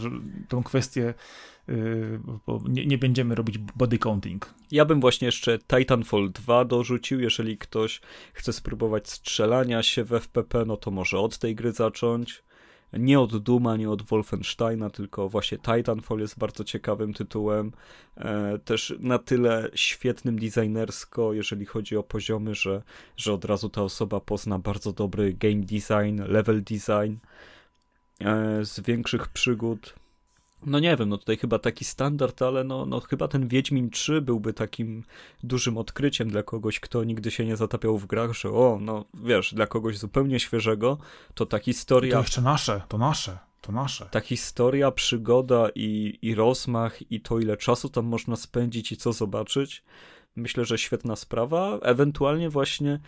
tą 0.47 0.63
kwestię, 0.63 1.13
yy, 1.67 2.19
bo 2.47 2.61
nie, 2.67 2.85
nie, 2.85 2.97
będziemy 2.97 3.35
robić 3.35 3.57
body 3.57 3.97
counting. 3.97 4.53
Ja 4.71 4.85
bym 4.85 5.01
właśnie 5.01 5.25
jeszcze 5.25 5.59
Titanfall 5.59 6.31
2 6.31 6.65
dorzucił, 6.65 7.19
jeżeli 7.19 7.57
ktoś 7.57 8.01
chce 8.33 8.53
spróbować 8.53 9.09
strzelania 9.09 9.83
się 9.83 10.03
w 10.03 10.13
FPP, 10.13 10.65
no 10.65 10.77
to 10.77 10.91
może 10.91 11.19
od 11.19 11.37
tej 11.37 11.55
gry 11.55 11.71
zacząć 11.71 12.43
nie 12.93 13.19
od 13.19 13.37
Duma, 13.37 13.77
nie 13.77 13.89
od 13.89 14.01
Wolfensteina, 14.01 14.89
tylko 14.89 15.29
właśnie 15.29 15.57
Titanfall 15.57 16.19
jest 16.19 16.37
bardzo 16.37 16.63
ciekawym 16.63 17.13
tytułem. 17.13 17.71
E, 18.17 18.59
też 18.59 18.93
na 18.99 19.19
tyle 19.19 19.69
świetnym 19.75 20.39
designersko, 20.39 21.33
jeżeli 21.33 21.65
chodzi 21.65 21.97
o 21.97 22.03
poziomy, 22.03 22.55
że, 22.55 22.81
że 23.17 23.33
od 23.33 23.45
razu 23.45 23.69
ta 23.69 23.83
osoba 23.83 24.19
pozna 24.19 24.59
bardzo 24.59 24.93
dobry 24.93 25.33
game 25.33 25.61
design, 25.61 26.21
level 26.27 26.63
design 26.63 27.15
e, 28.19 28.65
z 28.65 28.79
większych 28.79 29.27
przygód. 29.27 29.95
No 30.65 30.79
nie 30.79 30.97
wiem, 30.97 31.09
no 31.09 31.17
tutaj 31.17 31.37
chyba 31.37 31.59
taki 31.59 31.85
standard, 31.85 32.41
ale 32.41 32.63
no, 32.63 32.85
no 32.85 32.99
chyba 32.99 33.27
ten 33.27 33.47
Wiedźmin 33.47 33.89
3 33.89 34.21
byłby 34.21 34.53
takim 34.53 35.03
dużym 35.43 35.77
odkryciem 35.77 36.29
dla 36.29 36.43
kogoś, 36.43 36.79
kto 36.79 37.03
nigdy 37.03 37.31
się 37.31 37.45
nie 37.45 37.57
zatapiał 37.57 37.97
w 37.97 38.05
grach, 38.05 38.33
że 38.33 38.49
o, 38.49 38.77
no 38.81 39.05
wiesz, 39.13 39.53
dla 39.53 39.67
kogoś 39.67 39.97
zupełnie 39.97 40.39
świeżego, 40.39 40.97
to 41.33 41.45
ta 41.45 41.59
historia... 41.59 42.13
To 42.13 42.19
jeszcze 42.19 42.41
nasze, 42.41 42.81
to 42.87 42.97
nasze, 42.97 43.37
to 43.61 43.71
nasze. 43.71 44.05
Ta 44.11 44.19
historia, 44.19 44.91
przygoda 44.91 45.69
i, 45.75 46.19
i 46.21 46.35
rozmach 46.35 47.11
i 47.11 47.21
to 47.21 47.39
ile 47.39 47.57
czasu 47.57 47.89
tam 47.89 48.05
można 48.05 48.35
spędzić 48.35 48.91
i 48.91 48.97
co 48.97 49.13
zobaczyć, 49.13 49.83
myślę, 50.35 50.65
że 50.65 50.77
świetna 50.77 51.15
sprawa. 51.15 51.79
Ewentualnie 51.81 52.49
właśnie, 52.49 52.99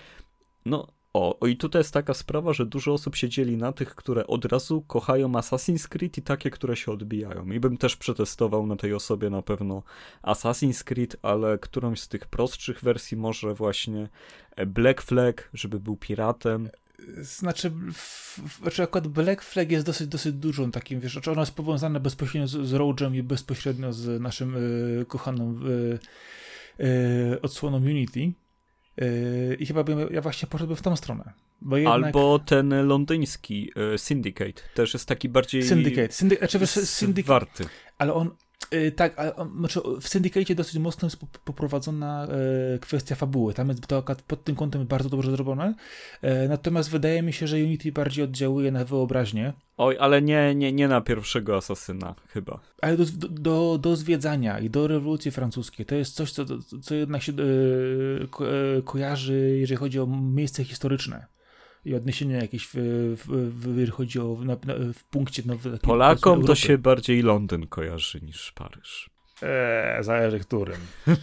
no 0.65 0.87
O, 1.13 1.47
i 1.47 1.57
tutaj 1.57 1.79
jest 1.79 1.93
taka 1.93 2.13
sprawa, 2.13 2.53
że 2.53 2.65
dużo 2.65 2.93
osób 2.93 3.15
się 3.15 3.29
dzieli 3.29 3.57
na 3.57 3.71
tych, 3.71 3.95
które 3.95 4.27
od 4.27 4.45
razu 4.45 4.81
kochają 4.81 5.31
Assassin's 5.31 5.87
Creed 5.87 6.17
i 6.17 6.21
takie, 6.21 6.49
które 6.49 6.75
się 6.75 6.91
odbijają. 6.91 7.51
I 7.51 7.59
bym 7.59 7.77
też 7.77 7.97
przetestował 7.97 8.67
na 8.67 8.75
tej 8.75 8.93
osobie 8.93 9.29
na 9.29 9.41
pewno 9.41 9.83
Assassin's 10.23 10.83
Creed, 10.83 11.15
ale 11.21 11.57
którąś 11.57 11.99
z 11.99 12.07
tych 12.07 12.27
prostszych 12.27 12.81
wersji 12.81 13.17
może 13.17 13.53
właśnie 13.53 14.09
Black 14.67 15.01
Flag, 15.01 15.49
żeby 15.53 15.79
był 15.79 15.95
piratem. 15.95 16.69
Znaczy, 17.21 17.71
w, 17.93 18.39
znaczy 18.61 18.83
akurat 18.83 19.07
Black 19.07 19.41
Flag 19.41 19.71
jest 19.71 19.85
dosyć, 19.85 20.07
dosyć 20.07 20.33
dużą 20.33 20.71
takim, 20.71 20.99
wiesz, 20.99 21.13
znaczy 21.13 21.31
ono 21.31 21.41
jest 21.41 21.55
powiązane 21.55 21.99
bezpośrednio 21.99 22.47
z, 22.47 22.67
z 22.67 23.15
i 23.15 23.23
bezpośrednio 23.23 23.93
z 23.93 24.21
naszym 24.21 24.55
y, 24.55 25.05
kochaną 25.07 25.55
y, 26.79 26.83
y, 26.85 27.41
odsłoną 27.41 27.77
Unity. 27.77 28.31
Y, 29.01 29.57
I 29.59 29.65
chyba 29.65 29.83
bym, 29.83 29.99
ja 30.13 30.21
właśnie 30.21 30.47
poszedłbym 30.47 30.77
w 30.77 30.81
tą 30.81 30.95
stronę. 30.95 31.33
Jednak... 31.71 31.93
Albo 31.93 32.39
ten 32.39 32.87
londyński 32.87 33.71
y, 33.93 33.97
Syndicate, 33.97 34.61
też 34.73 34.93
jest 34.93 35.07
taki 35.07 35.29
bardziej... 35.29 35.63
Syndicate, 35.63 36.11
Syndy... 36.11 36.35
znaczy, 36.35 36.67
Syndicate, 36.67 37.33
warty. 37.33 37.65
Ale 37.97 38.13
on 38.13 38.31
tak, 38.95 39.19
ale 39.19 39.33
znaczy 39.57 39.79
w 39.79 40.05
Syndicate'cie 40.05 40.55
dosyć 40.55 40.77
mocno 40.77 41.05
jest 41.05 41.17
poprowadzona 41.45 42.27
e, 42.75 42.79
kwestia 42.79 43.15
fabuły. 43.15 43.53
Tam 43.53 43.69
jest 43.69 43.87
to 43.87 44.03
pod 44.27 44.43
tym 44.43 44.55
kątem 44.55 44.87
bardzo 44.87 45.09
dobrze 45.09 45.31
zrobione. 45.31 45.73
E, 46.21 46.47
natomiast 46.47 46.89
wydaje 46.89 47.21
mi 47.21 47.33
się, 47.33 47.47
że 47.47 47.57
Unity 47.57 47.91
bardziej 47.91 48.23
oddziałuje 48.23 48.71
na 48.71 48.85
wyobraźnię. 48.85 49.53
Oj, 49.77 49.97
ale 49.99 50.21
nie, 50.21 50.55
nie, 50.55 50.73
nie 50.73 50.87
na 50.87 51.01
pierwszego 51.01 51.57
asasyna, 51.57 52.15
chyba. 52.27 52.59
Ale 52.81 52.97
do, 52.97 53.05
do, 53.29 53.77
do 53.77 53.95
zwiedzania 53.95 54.59
i 54.59 54.69
do 54.69 54.87
rewolucji 54.87 55.31
francuskiej 55.31 55.85
to 55.85 55.95
jest 55.95 56.15
coś, 56.15 56.31
co, 56.31 56.45
co 56.81 56.95
jednak 56.95 57.23
się 57.23 57.31
e, 57.31 58.27
ko, 58.27 58.45
kojarzy, 58.83 59.57
jeżeli 59.59 59.77
chodzi 59.77 59.99
o 59.99 60.07
miejsce 60.07 60.63
historyczne 60.63 61.25
i 61.85 61.95
odniesienia 61.95 62.37
jakieś, 62.37 62.67
w, 62.67 62.73
w, 62.73 63.51
w, 63.61 63.91
chodzi 63.91 64.19
o 64.19 64.37
na, 64.39 64.57
na, 64.65 64.73
w 64.93 65.03
punkcie. 65.03 65.43
No, 65.45 65.55
w 65.55 65.79
Polakom 65.79 66.43
to 66.43 66.55
się 66.55 66.77
bardziej 66.77 67.21
Londyn 67.21 67.67
kojarzy 67.67 68.21
niż 68.21 68.51
Paryż. 68.51 69.09
Eee, 69.41 70.03
zależy 70.03 70.39
którym. 70.39 70.79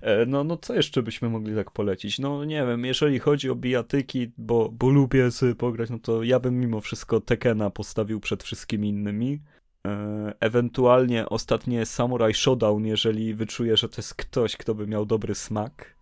E, 0.00 0.26
no, 0.26 0.44
no 0.44 0.56
co 0.56 0.74
jeszcze 0.74 1.02
byśmy 1.02 1.28
mogli 1.28 1.54
tak 1.54 1.70
polecić? 1.70 2.18
No 2.18 2.44
nie 2.44 2.66
wiem, 2.66 2.84
jeżeli 2.84 3.18
chodzi 3.18 3.50
o 3.50 3.54
bijatyki, 3.54 4.30
bo, 4.38 4.68
bo 4.68 4.88
lubię 4.88 5.30
sobie 5.30 5.54
pograć, 5.54 5.90
no 5.90 5.98
to 5.98 6.22
ja 6.22 6.40
bym 6.40 6.60
mimo 6.60 6.80
wszystko 6.80 7.20
Tekena 7.20 7.70
postawił 7.70 8.20
przed 8.20 8.42
wszystkimi 8.42 8.88
innymi. 8.88 9.40
E, 9.86 10.34
ewentualnie 10.40 11.28
ostatnie 11.28 11.86
Samurai 11.86 12.34
Showdown, 12.34 12.86
jeżeli 12.86 13.34
wyczuję, 13.34 13.76
że 13.76 13.88
to 13.88 13.94
jest 13.96 14.14
ktoś, 14.14 14.56
kto 14.56 14.74
by 14.74 14.86
miał 14.86 15.06
dobry 15.06 15.34
smak 15.34 15.99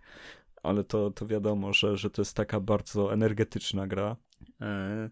ale 0.62 0.85
to, 0.85 1.11
to 1.11 1.27
wiadomo, 1.27 1.73
że, 1.73 1.97
że 1.97 2.11
to 2.11 2.23
jest 2.23 2.37
taka 2.37 2.61
bardzo 2.61 3.12
energetyczna 3.12 3.87
gra. 3.87 4.16
E, 4.61 5.11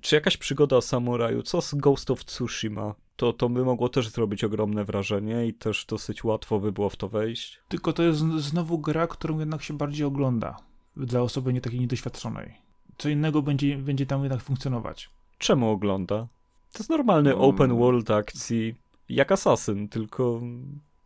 czy 0.00 0.14
jakaś 0.14 0.36
przygoda 0.36 0.76
o 0.76 0.82
samuraju? 0.82 1.42
Co 1.42 1.62
z 1.62 1.74
Ghost 1.74 2.10
of 2.10 2.24
Tsushima? 2.24 2.94
To, 3.16 3.32
to 3.32 3.48
by 3.48 3.64
mogło 3.64 3.88
też 3.88 4.08
zrobić 4.08 4.44
ogromne 4.44 4.84
wrażenie 4.84 5.46
i 5.46 5.54
też 5.54 5.84
dosyć 5.86 6.24
łatwo 6.24 6.60
by 6.60 6.72
było 6.72 6.88
w 6.88 6.96
to 6.96 7.08
wejść. 7.08 7.60
Tylko 7.68 7.92
to 7.92 8.02
jest 8.02 8.18
znowu 8.18 8.78
gra, 8.78 9.06
którą 9.06 9.38
jednak 9.38 9.62
się 9.62 9.76
bardziej 9.76 10.06
ogląda 10.06 10.56
dla 10.96 11.20
osoby 11.20 11.52
nie 11.52 11.60
takiej 11.60 11.80
niedoświadczonej. 11.80 12.54
Co 12.98 13.08
innego 13.08 13.42
będzie, 13.42 13.76
będzie 13.76 14.06
tam 14.06 14.22
jednak 14.22 14.42
funkcjonować. 14.42 15.10
Czemu 15.38 15.70
ogląda? 15.70 16.28
To 16.72 16.78
jest 16.78 16.90
normalny 16.90 17.30
no... 17.30 17.38
open 17.38 17.76
world 17.76 18.10
akcji, 18.10 18.74
jak 19.08 19.32
Assassin, 19.32 19.88
tylko 19.88 20.40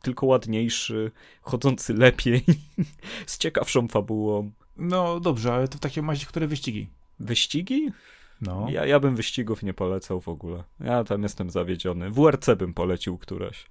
tylko 0.06 0.26
ładniejszy, 0.26 1.10
chodzący 1.42 1.94
lepiej, 1.94 2.44
z 3.26 3.38
ciekawszą 3.38 3.88
fabułą. 3.88 4.50
No 4.76 5.20
dobrze, 5.20 5.54
ale 5.54 5.68
to 5.68 5.78
w 5.78 5.80
takim 5.80 6.10
razie, 6.10 6.26
które 6.26 6.46
wyścigi? 6.46 6.88
Wyścigi? 7.20 7.92
No. 8.40 8.66
Ja, 8.70 8.86
ja 8.86 9.00
bym 9.00 9.16
wyścigów 9.16 9.62
nie 9.62 9.74
polecał 9.74 10.20
w 10.20 10.28
ogóle. 10.28 10.64
Ja 10.80 11.04
tam 11.04 11.22
jestem 11.22 11.50
zawiedziony. 11.50 12.10
WRC 12.10 12.50
bym 12.58 12.74
polecił 12.74 13.18
któreś 13.18 13.66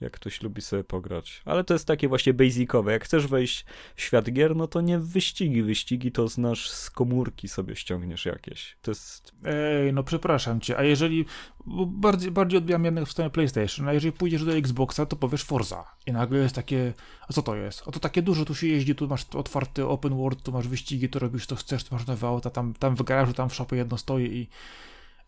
jak 0.00 0.12
ktoś 0.12 0.42
lubi 0.42 0.62
sobie 0.62 0.84
pograć. 0.84 1.42
Ale 1.44 1.64
to 1.64 1.74
jest 1.74 1.86
takie 1.86 2.08
właśnie 2.08 2.34
basicowe. 2.34 2.92
Jak 2.92 3.04
chcesz 3.04 3.26
wejść 3.26 3.64
w 3.94 4.02
świat 4.02 4.32
gier, 4.32 4.56
no 4.56 4.66
to 4.66 4.80
nie 4.80 4.98
wyścigi. 4.98 5.62
Wyścigi 5.62 6.12
to 6.12 6.28
znasz 6.28 6.70
z 6.70 6.90
komórki 6.90 7.48
sobie 7.48 7.76
ściągniesz 7.76 8.26
jakieś. 8.26 8.76
To 8.82 8.90
jest... 8.90 9.32
Ej, 9.44 9.92
no 9.92 10.02
przepraszam 10.02 10.60
cię, 10.60 10.78
a 10.78 10.82
jeżeli... 10.82 11.24
Bardziej, 11.86 12.30
bardziej 12.30 12.58
odbijam 12.58 12.84
jednak 12.84 13.06
w 13.06 13.10
stronę 13.10 13.30
PlayStation, 13.30 13.88
a 13.88 13.92
jeżeli 13.92 14.12
pójdziesz 14.12 14.44
do 14.44 14.56
Xboxa, 14.56 15.06
to 15.06 15.16
powiesz 15.16 15.44
Forza. 15.44 15.84
I 16.06 16.12
nagle 16.12 16.38
jest 16.38 16.54
takie... 16.54 16.92
A 17.28 17.32
co 17.32 17.42
to 17.42 17.56
jest? 17.56 17.82
A 17.86 17.90
to 17.90 18.00
takie 18.00 18.22
dużo, 18.22 18.44
tu 18.44 18.54
się 18.54 18.66
jeździ, 18.66 18.94
tu 18.94 19.08
masz 19.08 19.26
otwarty 19.34 19.86
open 19.86 20.16
world, 20.16 20.42
tu 20.42 20.52
masz 20.52 20.68
wyścigi, 20.68 21.08
tu 21.08 21.18
robisz 21.18 21.46
to 21.46 21.56
chcesz, 21.56 21.84
tu 21.84 21.94
masz 21.94 22.06
nowe 22.06 22.28
auta, 22.28 22.50
tam, 22.50 22.74
tam 22.74 22.96
w 22.96 23.02
garażu, 23.02 23.32
tam 23.32 23.48
w 23.48 23.54
shopie 23.54 23.76
jedno 23.76 23.98
stoi 23.98 24.24
i 24.24 24.48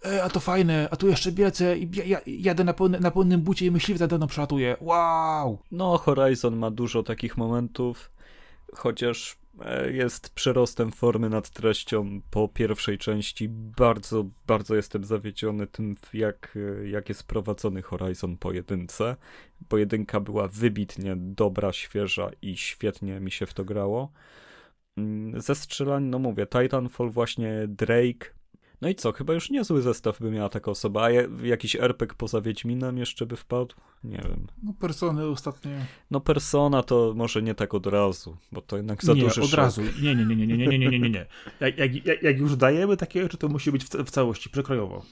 e, 0.05 0.23
a 0.23 0.29
to 0.29 0.41
fajne, 0.41 0.89
a 0.91 0.97
tu 0.97 1.09
jeszcze 1.09 1.33
bilecę 1.33 1.79
i 1.79 1.91
ja, 2.09 2.21
jadę 2.27 2.65
na, 2.65 2.73
pełny, 2.73 3.01
na 3.01 3.11
pełnym 3.11 3.41
bucie 3.41 3.67
i 3.67 3.71
myśliwy 3.71 3.99
za 3.99 4.17
mną 4.17 4.27
przelatuje. 4.27 4.77
Wow! 4.81 5.59
No, 5.71 5.99
Horizon 5.99 6.57
ma 6.57 6.71
dużo 6.71 7.03
takich 7.03 7.37
momentów, 7.37 8.11
chociaż 8.75 9.39
e, 9.61 9.93
jest 9.93 10.35
przerostem 10.35 10.93
formy 10.93 11.29
nad 11.29 11.51
treścią 11.51 12.21
po 12.31 12.49
pierwszej 12.49 12.99
części. 12.99 13.49
Bardzo, 13.79 14.25
bardzo 14.47 14.75
jestem 14.75 15.05
zawiedziony 15.05 15.67
tym, 15.67 15.97
jak, 16.13 16.59
e, 16.83 16.89
jak 16.89 17.09
jest 17.09 17.25
prowadzony 17.25 17.83
Horizon 17.83 18.37
po 18.37 18.53
jedynce. 18.53 19.17
Pojedynka 19.69 20.21
była 20.21 20.49
wybitnie 20.49 21.17
dobra, 21.17 21.73
świeża 21.73 22.31
i 22.43 22.57
świetnie 22.57 23.21
mi 23.21 23.31
się 23.31 23.47
w 23.47 23.55
to 23.55 23.65
grało. 23.65 24.13
Mm, 24.97 25.41
ze 25.41 25.55
strzelań, 25.55 26.05
no 26.05 26.19
mówię, 26.19 26.47
Titanfall 26.47 27.11
właśnie 27.11 27.65
Drake 27.69 28.37
no 28.81 28.89
i 28.89 28.95
co, 28.95 29.13
chyba 29.13 29.35
już 29.35 29.51
niezły 29.51 29.83
zestaw 29.83 30.21
by 30.21 30.31
miała 30.31 30.49
taka 30.49 30.71
osoba, 30.71 31.05
a 31.05 31.11
jakiś 31.47 31.77
RPG 31.77 32.15
poza 32.19 32.41
Wiedźminem 32.41 32.99
jeszcze 32.99 33.27
by 33.27 33.37
wpadł? 33.37 33.75
Nie 34.05 34.19
wiem. 34.19 34.47
No 34.63 34.73
Persony 34.81 35.27
ostatnio. 35.27 35.71
No 36.11 36.21
Persona 36.21 36.83
to 36.83 37.13
może 37.17 37.43
nie 37.43 37.55
tak 37.55 37.75
od 37.75 37.87
razu, 37.87 38.37
bo 38.53 38.61
to 38.61 38.77
jednak 38.77 39.05
za 39.05 39.15
nie, 39.15 39.23
duży 39.23 39.43
od 39.43 39.55
razu. 39.55 39.83
Nie, 40.03 40.15
nie, 40.15 40.25
nie, 40.25 40.37
nie, 40.37 40.47
nie, 40.47 40.57
nie, 40.57 40.79
nie, 40.79 40.79
nie, 40.79 40.99
nie, 40.99 41.11
nie. 41.11 41.27
Jak, 41.61 41.79
jak, 41.79 42.23
jak 42.23 42.39
już 42.39 42.57
dajemy 42.57 42.97
takie 42.97 43.23
rzeczy, 43.23 43.37
to 43.37 43.49
musi 43.49 43.73
być 43.73 43.85
w, 43.85 43.89
w 43.89 44.11
całości, 44.11 44.51
przekrojowo. 44.51 45.03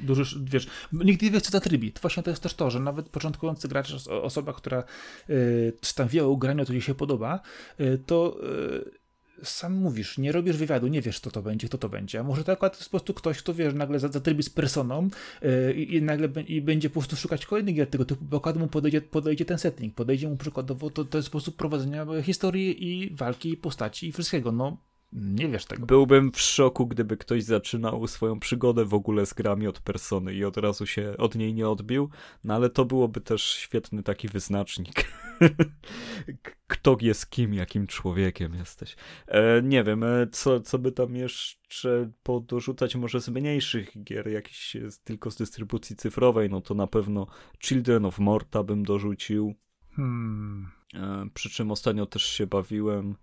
Duży, 0.00 0.40
wiesz, 0.44 0.66
nikt 0.92 1.22
nie 1.22 1.30
wie, 1.30 1.40
co 1.40 1.50
zatrybi. 1.50 1.92
To 1.92 2.00
właśnie 2.00 2.22
to 2.22 2.30
jest 2.30 2.42
też 2.42 2.54
to, 2.54 2.70
że 2.70 2.80
nawet 2.80 3.08
początkujący 3.08 3.68
gracz, 3.68 4.08
osoba, 4.08 4.52
która 4.52 4.84
y, 5.30 5.72
tam 5.94 6.08
wie 6.08 6.26
o 6.26 6.36
graniu, 6.36 6.64
co 6.64 6.72
jej 6.72 6.82
się 6.82 6.94
podoba, 6.94 7.40
y, 7.80 7.98
to 8.06 8.36
y, 8.44 9.03
sam 9.44 9.72
mówisz, 9.72 10.18
nie 10.18 10.32
robisz 10.32 10.56
wywiadu, 10.56 10.86
nie 10.86 11.02
wiesz, 11.02 11.20
kto 11.20 11.30
to 11.30 11.42
będzie, 11.42 11.68
kto 11.68 11.78
to 11.78 11.88
będzie. 11.88 12.20
A 12.20 12.22
może 12.22 12.44
to 12.44 12.52
akurat 12.52 12.76
jest 12.76 12.84
po 12.84 12.90
prostu 12.90 13.14
ktoś, 13.14 13.38
kto 13.38 13.54
wiesz, 13.54 13.74
nagle 13.74 13.98
zatrybi 13.98 14.42
z 14.42 14.50
personą 14.50 15.08
yy, 15.42 15.72
i, 15.72 16.02
nagle 16.02 16.28
i 16.46 16.62
będzie 16.62 16.90
po 16.90 17.00
prostu 17.00 17.16
szukać 17.16 17.46
kolejnych 17.46 17.74
gier 17.74 17.90
tego 17.90 18.04
typu, 18.04 18.24
bo 18.24 18.36
akurat 18.36 18.56
mu 18.56 18.66
podejdzie, 18.66 19.00
podejdzie 19.00 19.44
ten 19.44 19.58
setting, 19.58 19.94
podejdzie 19.94 20.28
mu 20.28 20.36
przykładowo 20.36 20.90
to, 20.90 21.04
to 21.04 21.22
sposób 21.22 21.56
prowadzenia 21.56 22.06
historii 22.22 22.84
i 22.88 23.14
walki, 23.14 23.56
postaci 23.56 24.08
i 24.08 24.12
wszystkiego. 24.12 24.52
No, 24.52 24.76
nie 25.14 25.48
wiesz 25.48 25.64
tego. 25.64 25.86
Byłbym 25.86 26.32
w 26.32 26.40
szoku, 26.40 26.86
gdyby 26.86 27.16
ktoś 27.16 27.42
zaczynał 27.42 28.06
swoją 28.06 28.40
przygodę 28.40 28.84
w 28.84 28.94
ogóle 28.94 29.26
z 29.26 29.34
grami 29.34 29.66
od 29.66 29.80
persony 29.80 30.34
i 30.34 30.44
od 30.44 30.56
razu 30.56 30.86
się 30.86 31.14
od 31.18 31.34
niej 31.34 31.54
nie 31.54 31.68
odbił, 31.68 32.10
no 32.44 32.54
ale 32.54 32.70
to 32.70 32.84
byłoby 32.84 33.20
też 33.20 33.42
świetny 33.42 34.02
taki 34.02 34.28
wyznacznik. 34.28 35.04
Kto 36.66 36.96
jest 37.00 37.30
kim, 37.30 37.54
jakim 37.54 37.86
człowiekiem 37.86 38.54
jesteś. 38.54 38.96
E, 39.26 39.62
nie 39.62 39.84
wiem, 39.84 40.04
e, 40.04 40.26
co, 40.32 40.60
co 40.60 40.78
by 40.78 40.92
tam 40.92 41.16
jeszcze 41.16 42.10
podorzucać 42.22 42.96
może 42.96 43.20
z 43.20 43.28
mniejszych 43.28 44.04
gier, 44.04 44.28
jakiś 44.28 44.76
tylko 45.04 45.30
z 45.30 45.36
dystrybucji 45.36 45.96
cyfrowej, 45.96 46.50
no 46.50 46.60
to 46.60 46.74
na 46.74 46.86
pewno 46.86 47.26
Children 47.60 48.04
of 48.04 48.18
Morta 48.18 48.62
bym 48.62 48.82
dorzucił. 48.82 49.54
Hmm. 49.96 50.70
E, 50.94 51.26
przy 51.34 51.50
czym 51.50 51.70
ostatnio 51.70 52.06
też 52.06 52.22
się 52.22 52.46
bawiłem 52.46 53.16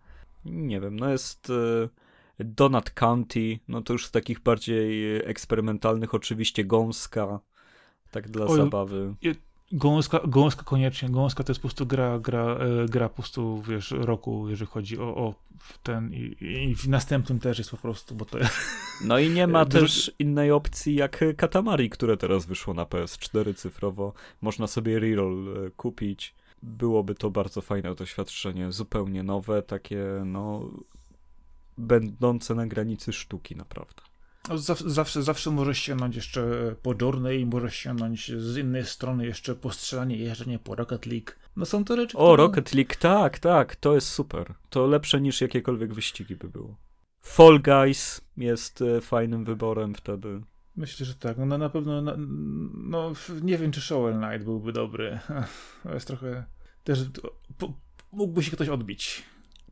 nie 0.46 0.82
wiem, 0.82 1.00
no 1.00 1.10
jest 1.10 1.50
e, 1.50 2.44
Donut 2.44 2.90
County, 2.90 3.60
no 3.68 3.82
to 3.82 3.94
już 3.94 4.06
z 4.06 4.12
takich 4.12 4.40
bardziej 4.40 5.16
eksperymentalnych 5.16 6.14
oczywiście 6.14 6.66
Gąska, 6.66 7.40
tak 8.12 8.30
dla 8.30 8.46
Oj, 8.46 8.58
zabawy. 8.58 9.16
Gąska, 9.74 10.20
gąska 10.28 10.64
koniecznie, 10.64 11.10
gąska 11.10 11.44
to 11.44 11.52
jest 11.52 11.62
po 11.62 11.68
prostu 11.68 11.86
gra, 11.86 12.20
gra, 12.20 12.46
e, 12.46 12.86
gra 12.86 13.10
po 13.10 13.16
prostu, 13.16 13.62
wiesz, 13.62 13.92
roku, 13.92 14.50
jeżeli 14.50 14.72
chodzi 14.72 15.00
o, 15.00 15.16
o 15.16 15.36
ten 15.84 16.14
i, 16.14 16.36
i, 16.42 16.76
w 16.76 16.88
następnym 16.90 17.40
też 17.40 17.58
jest 17.58 17.72
po 17.72 17.78
prostu, 17.78 18.16
bo 18.16 18.26
to 18.26 18.38
No 19.06 19.20
i 19.20 19.30
nie 19.30 19.48
ma 19.48 19.66
też 19.66 20.12
innej 20.20 20.52
opcji 20.52 20.96
jak 20.96 21.24
Katamari, 21.38 21.90
które 21.90 22.18
teraz 22.18 22.46
wyszło 22.46 22.74
na 22.74 22.86
PS4 22.86 23.56
cyfrowo. 23.56 24.14
Można 24.42 24.68
sobie 24.68 25.00
reroll 25.00 25.66
e, 25.68 25.70
kupić 25.70 26.36
byłoby 26.63 27.15
to 27.15 27.32
bardzo 27.32 27.62
fajne 27.62 27.95
doświadczenie, 27.95 28.71
zupełnie 28.71 29.24
nowe, 29.24 29.63
takie 29.63 30.06
no 30.26 30.69
będące 31.78 32.56
na 32.56 32.67
granicy 32.67 33.13
sztuki 33.13 33.55
naprawdę. 33.55 34.01
No, 34.49 34.57
zawsze, 34.57 35.24
zawsze 35.24 35.51
możesz 35.51 35.80
sięgnąć 35.80 36.16
jeszcze 36.16 36.76
po 36.82 36.93
Journey, 37.01 37.45
możesz 37.45 37.76
sięgnąć 37.76 38.32
z 38.32 38.57
innej 38.57 38.86
strony 38.86 39.26
jeszcze 39.26 39.55
po 39.55 39.72
strzelanie 39.72 40.18
jeżdżenie 40.18 40.59
po 40.59 40.76
Rocket 40.76 41.05
League. 41.05 41.32
No 41.55 41.66
są 41.66 41.86
to 41.86 41.95
rzeczy, 41.95 42.18
O, 42.18 42.34
które... 42.34 42.47
Rocket 42.47 42.74
League, 42.74 42.93
tak, 42.99 43.39
tak, 43.39 43.76
to 43.76 43.95
jest 43.95 44.07
super. 44.07 44.53
To 44.70 44.88
lepsze 44.88 45.22
niż 45.22 45.41
jakiekolwiek 45.41 45.93
wyścigi 45.93 46.36
by 46.36 46.49
było. 46.49 46.76
Fall 47.22 47.62
Guys 47.62 48.22
jest 48.38 48.82
e, 48.82 49.01
fajnym 49.01 49.45
wyborem 49.45 49.95
wtedy. 49.95 50.41
Myślę, 50.76 51.05
że 51.05 51.15
tak. 51.15 51.38
No 51.38 51.57
na 51.57 51.69
pewno, 51.69 52.01
no, 52.01 52.15
no 52.74 53.13
nie 53.41 53.57
wiem, 53.57 53.72
czy 53.72 53.82
Shovel 53.82 54.13
Knight 54.13 54.45
byłby 54.45 54.74
dobry. 54.74 55.19
To 55.84 55.93
jest 55.93 56.07
trochę 56.07 56.45
też, 56.84 57.05
po, 57.57 57.74
mógłby 58.11 58.43
się 58.43 58.51
ktoś 58.51 58.69
odbić. 58.69 59.24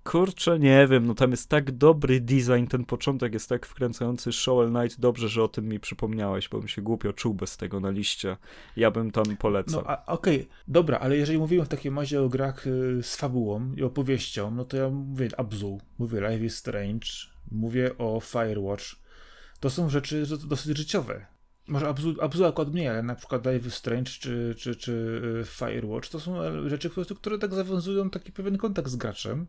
Kurczę, 0.04 0.60
nie 0.60 0.88
wiem, 0.88 1.06
no 1.06 1.16
tam 1.16 1.32
jest 1.32 1.50
tak 1.50 1.72
dobry 1.72 2.22
design, 2.22 2.66
ten 2.70 2.86
początek 2.86 3.34
jest 3.34 3.50
tak 3.50 3.66
wkręcający 3.66 4.32
Shovel 4.32 4.70
Knight, 4.70 5.00
dobrze, 5.00 5.30
że 5.30 5.44
o 5.44 5.48
tym 5.48 5.68
mi 5.70 5.80
przypomniałeś, 5.80 6.50
bo 6.50 6.60
bym 6.60 6.68
się 6.68 6.82
głupio 6.82 7.14
czuł 7.14 7.34
bez 7.34 7.58
tego 7.58 7.80
na 7.80 7.90
liście. 7.90 8.38
Ja 8.76 8.92
bym 8.92 9.12
tam 9.12 9.38
polecał. 9.38 9.84
No, 9.88 10.06
okej, 10.06 10.36
okay. 10.36 10.48
dobra, 10.68 11.00
ale 11.00 11.18
jeżeli 11.18 11.38
mówimy 11.40 11.66
w 11.66 11.68
takiej 11.68 11.92
mazie 11.92 12.22
o 12.22 12.30
grach 12.30 12.68
y, 12.68 13.00
z 13.04 13.16
fabułą 13.16 13.74
i 13.78 13.84
opowieścią, 13.84 14.52
no 14.52 14.66
to 14.66 14.78
ja 14.78 14.90
mówię 14.90 15.30
Abzu, 15.38 15.82
mówię 15.98 16.22
Life 16.30 16.46
is 16.46 16.58
Strange, 16.58 17.08
mówię 17.52 17.98
o 17.98 18.20
Firewatch. 18.20 18.99
To 19.60 19.70
są 19.70 19.90
rzeczy 19.90 20.26
dosyć 20.48 20.78
życiowe. 20.78 21.26
Może 21.68 21.88
Abzu, 21.88 22.16
Abzu 22.22 22.46
akurat 22.46 22.74
mniej, 22.74 22.88
ale 22.88 23.04
na 23.04 23.16
przykład 23.16 23.46
Life 23.46 23.70
Strange 23.70 24.12
czy, 24.12 24.56
czy, 24.58 24.76
czy 24.76 24.92
y, 25.42 25.46
Firewatch 25.46 26.10
to 26.10 26.20
są 26.20 26.40
rzeczy, 26.70 26.90
które, 26.90 27.06
które 27.06 27.38
tak 27.38 27.54
zawiązują 27.54 28.10
taki 28.10 28.32
pewien 28.32 28.58
kontakt 28.58 28.90
z 28.90 28.96
graczem 28.96 29.48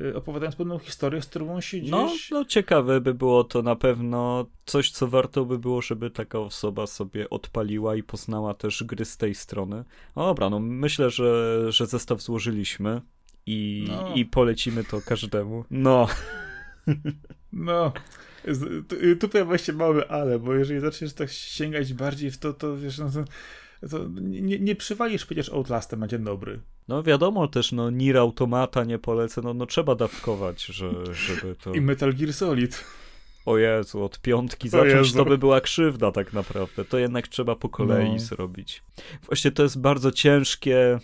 Y, 0.00 0.16
opowiadając 0.16 0.56
pewną 0.56 0.78
historię, 0.78 1.22
z 1.22 1.26
którą 1.26 1.60
się 1.60 1.78
no, 1.82 2.06
gdzieś... 2.06 2.30
No, 2.30 2.38
no 2.38 2.44
ciekawe 2.44 3.00
by 3.00 3.14
było 3.14 3.44
to 3.44 3.62
na 3.62 3.76
pewno 3.76 4.46
coś, 4.64 4.90
co 4.90 5.08
warto 5.08 5.44
by 5.44 5.58
było, 5.58 5.82
żeby 5.82 6.10
taka 6.10 6.38
osoba 6.38 6.86
sobie 6.86 7.30
odpaliła 7.30 7.96
i 7.96 8.02
poznała 8.02 8.54
też 8.54 8.84
gry 8.84 9.04
z 9.04 9.16
tej 9.16 9.34
strony. 9.34 9.84
No 10.16 10.26
dobra, 10.26 10.50
no 10.50 10.60
myślę, 10.60 11.10
że, 11.10 11.58
że 11.72 11.86
zestaw 11.86 12.22
złożyliśmy 12.22 13.00
i, 13.46 13.84
no. 13.88 14.14
i 14.14 14.24
polecimy 14.24 14.84
to 14.84 15.00
każdemu. 15.06 15.64
No. 15.70 16.06
No. 17.52 17.92
Tutaj 19.20 19.44
właśnie 19.44 19.74
mamy 19.74 20.08
ale, 20.08 20.38
bo 20.38 20.54
jeżeli 20.54 20.80
zaczniesz 20.80 21.12
tak 21.12 21.30
sięgać 21.30 21.94
bardziej 21.94 22.30
w 22.30 22.38
to, 22.38 22.52
to 22.52 22.76
wiesz, 22.76 22.98
no 22.98 23.10
to 23.10 23.24
to 23.90 23.98
nie, 24.20 24.58
nie 24.58 24.76
przywalisz 24.76 25.26
przecież 25.26 25.48
Outlastem 25.48 26.00
na 26.00 26.08
dzień 26.08 26.24
dobry. 26.24 26.60
No 26.88 27.02
wiadomo 27.02 27.48
też, 27.48 27.72
no 27.72 27.90
Nier 27.90 28.18
Automata 28.18 28.84
nie 28.84 28.98
polecę, 28.98 29.40
no, 29.44 29.54
no 29.54 29.66
trzeba 29.66 29.94
dawkować, 29.94 30.64
że, 30.64 31.14
żeby 31.14 31.56
to... 31.56 31.72
I 31.74 31.80
Metal 31.80 32.14
Gear 32.14 32.32
Solid. 32.32 32.84
O 33.46 33.58
Jezu, 33.58 34.04
od 34.04 34.20
piątki 34.20 34.68
zacząć 34.68 35.12
to 35.12 35.24
by 35.24 35.38
była 35.38 35.60
krzywda 35.60 36.12
tak 36.12 36.32
naprawdę. 36.32 36.84
To 36.84 36.98
jednak 36.98 37.28
trzeba 37.28 37.56
po 37.56 37.68
kolei 37.68 38.12
no. 38.12 38.18
zrobić. 38.18 38.82
Właśnie 39.26 39.50
to 39.50 39.62
jest 39.62 39.80
bardzo 39.80 40.12
ciężkie, 40.12 40.98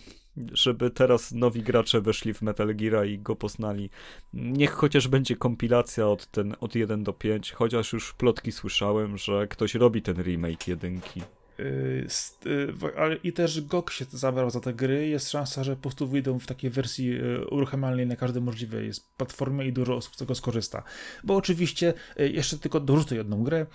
żeby 0.51 0.89
teraz 0.89 1.31
nowi 1.31 1.61
gracze 1.61 2.01
weszli 2.01 2.33
w 2.33 2.41
Metal 2.41 2.75
Gear 2.75 3.07
i 3.07 3.19
go 3.19 3.35
poznali. 3.35 3.89
Niech 4.33 4.71
chociaż 4.71 5.07
będzie 5.07 5.35
kompilacja 5.35 6.07
od, 6.07 6.27
ten, 6.27 6.55
od 6.59 6.75
1 6.75 7.03
do 7.03 7.13
5, 7.13 7.51
chociaż 7.51 7.93
już 7.93 8.13
plotki 8.13 8.51
słyszałem, 8.51 9.17
że 9.17 9.47
ktoś 9.47 9.75
robi 9.75 10.01
ten 10.01 10.15
remake 10.23 10.67
jedynki. 10.67 11.21
Y, 11.59 12.07
y, 12.45 12.73
ale 12.97 13.15
i 13.15 13.33
też 13.33 13.61
GOG 13.61 13.91
się 13.91 14.05
zabrał 14.11 14.49
za 14.49 14.59
te 14.59 14.73
gry. 14.73 15.07
Jest 15.07 15.31
szansa, 15.31 15.63
że 15.63 15.75
po 15.75 15.81
prostu 15.81 16.07
wyjdą 16.07 16.39
w 16.39 16.47
takiej 16.47 16.69
wersji 16.69 17.21
y, 17.21 17.47
uruchamialnej 17.47 18.07
na 18.07 18.15
każdej 18.15 18.41
możliwej 18.41 18.87
jest 18.87 19.13
platformie 19.17 19.65
i 19.65 19.73
dużo 19.73 19.95
osób 19.95 20.15
z 20.15 20.17
tego 20.17 20.35
skorzysta. 20.35 20.83
Bo 21.23 21.35
oczywiście, 21.35 21.93
jeszcze 22.17 22.57
tylko 22.57 22.79
dorzucę 22.79 23.15
jedną 23.15 23.43
grę, 23.43 23.65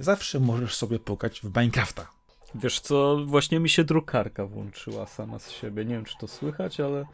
zawsze 0.00 0.40
możesz 0.40 0.74
sobie 0.74 0.98
pokać 0.98 1.40
w 1.40 1.44
Minecrafta. 1.44 2.10
Wiesz 2.54 2.80
co, 2.80 3.18
właśnie 3.26 3.60
mi 3.60 3.68
się 3.68 3.84
drukarka 3.84 4.46
włączyła 4.46 5.06
sama 5.06 5.38
z 5.38 5.50
siebie. 5.50 5.84
Nie 5.84 5.94
wiem, 5.94 6.04
czy 6.04 6.18
to 6.18 6.28
słychać, 6.28 6.80
ale... 6.80 7.04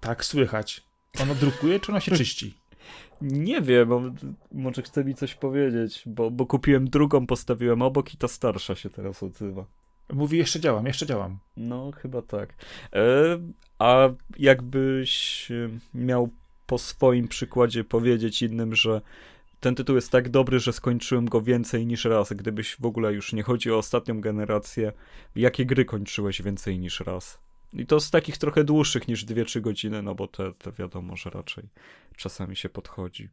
Tak, 0.00 0.24
słychać. 0.24 0.82
Ona 1.22 1.34
drukuje, 1.34 1.80
czy 1.80 1.92
ona 1.92 2.00
się 2.00 2.12
czyści? 2.12 2.54
Nie 3.20 3.60
wiem, 3.60 4.16
może 4.52 4.82
chce 4.82 5.04
mi 5.04 5.14
coś 5.14 5.34
powiedzieć, 5.34 6.02
bo, 6.06 6.30
bo 6.30 6.46
kupiłem 6.46 6.90
drugą, 6.90 7.26
postawiłem 7.26 7.82
obok 7.82 8.14
i 8.14 8.16
ta 8.16 8.28
starsza 8.28 8.74
się 8.74 8.90
teraz 8.90 9.22
odzywa. 9.22 9.64
Mówi, 10.12 10.38
jeszcze 10.38 10.60
działam, 10.60 10.86
jeszcze 10.86 11.06
działam. 11.06 11.38
No, 11.56 11.90
chyba 11.90 12.22
tak. 12.22 12.54
E, 12.92 13.02
a 13.78 14.08
jakbyś 14.38 15.50
e, 15.50 15.68
miał 15.94 16.28
po 16.66 16.78
swoim 16.78 17.28
przykładzie 17.28 17.84
powiedzieć 17.84 18.42
innym, 18.42 18.74
że 18.74 19.00
ten 19.60 19.74
tytuł 19.74 19.96
jest 19.96 20.10
tak 20.10 20.28
dobry, 20.28 20.60
że 20.60 20.72
skończyłem 20.72 21.26
go 21.26 21.40
więcej 21.42 21.86
niż 21.86 22.04
raz. 22.04 22.32
Gdybyś 22.32 22.76
w 22.80 22.84
ogóle 22.86 23.12
już 23.12 23.32
nie 23.32 23.42
chodzi 23.42 23.72
o 23.72 23.78
ostatnią 23.78 24.20
generację, 24.20 24.92
jakie 25.36 25.66
gry 25.66 25.84
kończyłeś 25.84 26.42
więcej 26.42 26.78
niż 26.78 27.00
raz? 27.00 27.38
I 27.72 27.86
to 27.86 28.00
z 28.00 28.10
takich 28.10 28.38
trochę 28.38 28.64
dłuższych 28.64 29.08
niż 29.08 29.26
2-3 29.26 29.60
godziny, 29.60 30.02
no 30.02 30.14
bo 30.14 30.28
te, 30.28 30.52
te 30.52 30.72
wiadomo, 30.72 31.16
że 31.16 31.30
raczej 31.30 31.64
czasami 32.16 32.56
się 32.56 32.68
podchodzi. 32.68 33.28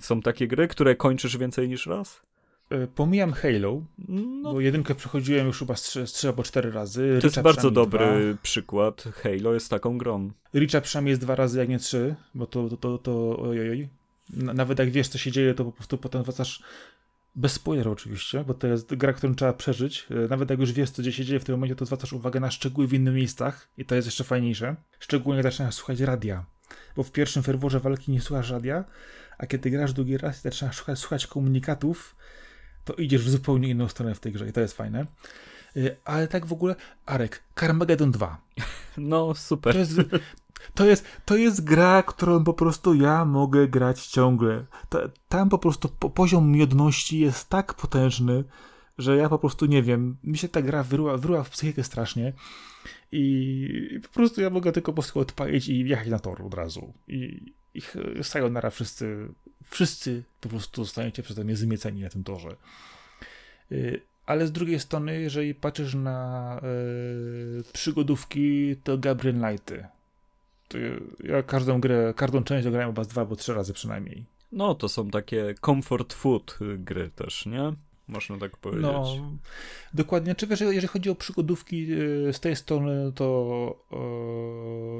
Są 0.00 0.20
takie 0.20 0.48
gry, 0.48 0.68
które 0.68 0.96
kończysz 0.96 1.36
więcej 1.36 1.68
niż 1.68 1.86
raz? 1.86 2.22
E, 2.70 2.86
pomijam 2.86 3.32
Halo, 3.32 3.82
no. 4.08 4.52
bo 4.52 4.60
jedynkę 4.60 4.94
przechodziłem 4.94 5.46
już 5.46 5.58
chyba 5.58 5.76
z 5.76 5.98
3 6.12 6.28
albo 6.28 6.42
4 6.42 6.70
razy. 6.70 7.00
To 7.00 7.14
Richa 7.14 7.26
jest 7.26 7.40
bardzo 7.42 7.70
dobry 7.70 8.32
dwa. 8.32 8.42
przykład. 8.42 9.02
Halo 9.02 9.54
jest 9.54 9.70
taką 9.70 9.98
grą. 9.98 10.30
Richa 10.54 10.80
przynajmniej 10.80 11.10
jest 11.10 11.22
dwa 11.22 11.34
razy, 11.34 11.58
jak 11.58 11.68
nie 11.68 11.78
trzy, 11.78 12.14
bo 12.34 12.46
to, 12.46 12.68
to, 12.68 12.76
to, 12.76 12.98
to 12.98 13.38
ojoj. 13.38 13.88
Nawet 14.30 14.78
jak 14.78 14.90
wiesz, 14.90 15.08
co 15.08 15.18
się 15.18 15.32
dzieje, 15.32 15.54
to 15.54 15.64
po 15.64 15.72
prostu 15.72 15.98
potem 15.98 16.22
wracasz 16.22 16.62
bez 17.34 17.52
spoilerów 17.52 17.92
oczywiście, 17.92 18.44
bo 18.44 18.54
to 18.54 18.66
jest 18.66 18.94
gra, 18.94 19.12
którą 19.12 19.34
trzeba 19.34 19.52
przeżyć. 19.52 20.06
E, 20.10 20.14
nawet 20.14 20.50
jak 20.50 20.60
już 20.60 20.72
wiesz, 20.72 20.90
co 20.90 21.10
się 21.10 21.24
dzieje 21.24 21.40
w 21.40 21.44
tym 21.44 21.54
momencie, 21.54 21.76
to 21.76 21.86
zwracasz 21.86 22.12
uwagę 22.12 22.40
na 22.40 22.50
szczegóły 22.50 22.86
w 22.86 22.94
innych 22.94 23.14
miejscach 23.14 23.68
i 23.78 23.84
to 23.84 23.94
jest 23.94 24.06
jeszcze 24.06 24.24
fajniejsze. 24.24 24.76
Szczególnie 25.00 25.36
jak 25.36 25.52
zaczynasz 25.52 25.74
słuchać 25.74 26.00
radia, 26.00 26.44
bo 26.96 27.02
w 27.02 27.12
pierwszym 27.12 27.42
ferworze 27.42 27.80
walki 27.80 28.12
nie 28.12 28.20
słuchasz 28.20 28.50
radia, 28.50 28.84
a 29.38 29.46
kiedy 29.46 29.70
grasz 29.70 29.92
drugi 29.92 30.18
raz 30.18 30.38
i 30.38 30.42
zaczynasz 30.42 30.76
słuchać, 30.76 30.98
słuchać 30.98 31.26
komunikatów, 31.26 32.16
to 32.84 32.94
idziesz 32.94 33.22
w 33.22 33.30
zupełnie 33.30 33.68
inną 33.68 33.88
stronę 33.88 34.14
w 34.14 34.20
tej 34.20 34.32
grze 34.32 34.48
i 34.48 34.52
to 34.52 34.60
jest 34.60 34.76
fajne. 34.76 35.06
E, 35.76 35.96
ale 36.04 36.28
tak 36.28 36.46
w 36.46 36.52
ogóle, 36.52 36.76
Arek, 37.06 37.42
Carmageddon 37.60 38.10
2. 38.10 38.40
No, 38.96 39.34
super. 39.34 39.72
To 39.74 39.78
jest, 39.78 39.92
to 40.74 40.86
jest, 40.86 41.04
to 41.24 41.36
jest 41.36 41.64
gra, 41.64 42.02
którą 42.02 42.44
po 42.44 42.54
prostu 42.54 42.94
ja 42.94 43.24
mogę 43.24 43.68
grać 43.68 44.06
ciągle. 44.06 44.64
tam 45.28 45.48
po 45.48 45.58
prostu 45.58 45.88
po, 45.88 46.10
poziom 46.10 46.52
miodności 46.52 47.18
jest 47.18 47.48
tak 47.48 47.74
potężny, 47.74 48.44
że 48.98 49.16
ja 49.16 49.28
po 49.28 49.38
prostu 49.38 49.66
nie 49.66 49.82
wiem, 49.82 50.16
mi 50.24 50.38
się 50.38 50.48
ta 50.48 50.62
gra 50.62 50.82
wyruła, 50.82 51.16
wyruła 51.16 51.42
w 51.42 51.50
psychikę 51.50 51.84
strasznie 51.84 52.32
i, 53.12 54.00
po 54.02 54.08
prostu 54.08 54.40
ja 54.40 54.50
mogę 54.50 54.72
tylko 54.72 54.92
po 54.92 54.96
prostu 55.02 55.20
odpalić 55.20 55.68
i 55.68 55.88
jechać 55.88 56.08
na 56.08 56.18
tor 56.18 56.42
od 56.42 56.54
razu. 56.54 56.92
I, 57.08 57.52
i 57.74 57.82
sayonara 58.22 58.70
wszyscy, 58.70 59.28
wszyscy 59.64 60.22
po 60.40 60.48
prostu 60.48 60.84
zostaniecie 60.84 61.22
przeze 61.22 61.44
mnie 61.44 61.56
zmieceni 61.56 62.02
na 62.02 62.08
tym 62.08 62.24
torze. 62.24 62.56
Y, 63.72 64.00
ale 64.26 64.46
z 64.46 64.52
drugiej 64.52 64.80
strony, 64.80 65.20
jeżeli 65.20 65.54
patrzysz 65.54 65.94
na 65.94 66.60
yy, 66.62 67.64
przygodówki, 67.72 68.76
to 68.84 68.98
Gabriel 68.98 69.36
Knighty 69.36 69.86
ja 71.24 71.42
każdą 71.42 71.80
grę, 71.80 72.14
każdą 72.16 72.42
część 72.42 72.66
ograłem 72.66 72.88
chyba 72.88 73.04
dwa 73.04 73.20
albo 73.20 73.36
trzy 73.36 73.54
razy 73.54 73.72
przynajmniej. 73.72 74.24
No, 74.52 74.74
to 74.74 74.88
są 74.88 75.10
takie 75.10 75.54
comfort 75.60 76.12
food 76.12 76.58
gry 76.78 77.10
też, 77.10 77.46
nie? 77.46 77.72
Można 78.08 78.38
tak 78.38 78.56
powiedzieć. 78.56 78.82
No, 78.92 79.38
dokładnie. 79.94 80.34
Czy 80.34 80.46
wiesz, 80.46 80.60
jeżeli 80.60 80.86
chodzi 80.86 81.10
o 81.10 81.14
przygodówki 81.14 81.92
y, 81.92 82.32
z 82.32 82.40
tej 82.40 82.56
strony, 82.56 83.12
to 83.14 83.86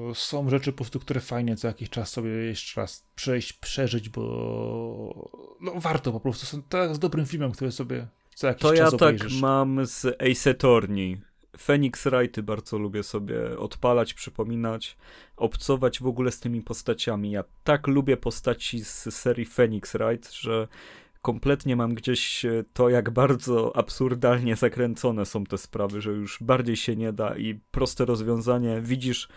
yy, 0.09 0.14
są 0.14 0.51
rzeczy 0.51 0.73
po 0.73 0.77
prostu, 0.77 1.01
które 1.01 1.20
fajnie 1.20 1.57
co 1.57 1.68
jakiś 1.68 1.91
czas 1.91 2.11
sobie 2.11 2.31
jeszcze 2.31 2.81
raz 2.81 3.07
przejść, 3.14 3.53
przeżyć, 3.53 4.09
bo 4.09 5.31
no, 5.61 5.73
warto 5.77 6.12
po 6.12 6.20
prostu. 6.20 6.47
Są 6.47 6.62
tak 6.62 6.95
z 6.95 6.99
dobrym 6.99 7.27
filmem, 7.27 7.53
który 7.53 7.73
sobie 7.73 8.07
co 8.35 8.47
jakiś 8.47 8.62
to 8.62 8.75
czas 8.75 8.91
To 8.91 9.11
ja 9.11 9.18
tak 9.18 9.29
mam 9.41 9.87
z 9.87 10.07
Ace 10.07 10.51
Attorney 10.51 11.20
Phoenix 11.59 12.05
Wrighty 12.05 12.42
bardzo 12.42 12.78
lubię 12.78 13.03
sobie 13.03 13.59
odpalać, 13.59 14.14
przypominać, 14.14 14.96
obcować 15.36 16.00
w 16.00 16.07
ogóle 16.07 16.32
z 16.32 16.40
tymi 16.40 16.62
postaciami. 16.62 17.30
Ja 17.30 17.44
tak 17.64 17.86
lubię 17.86 18.16
postaci 18.16 18.84
z 18.84 19.14
serii 19.14 19.46
Phoenix 19.46 19.92
Wright, 19.92 20.32
że 20.32 20.68
kompletnie 21.22 21.76
mam 21.76 21.94
gdzieś 21.94 22.46
to, 22.72 22.88
jak 22.88 23.11
bardzo 23.11 23.76
absurdalnie 23.76 24.57
zakręcone 24.57 25.26
są 25.26 25.44
te 25.44 25.59
sprawy, 25.59 26.00
że 26.00 26.11
już 26.11 26.38
bardziej 26.42 26.76
się 26.76 26.96
nie 26.96 27.12
da 27.12 27.36
i 27.36 27.61
proste 27.70 28.05
rozwiązanie. 28.05 28.80
Widzisz, 28.80 29.28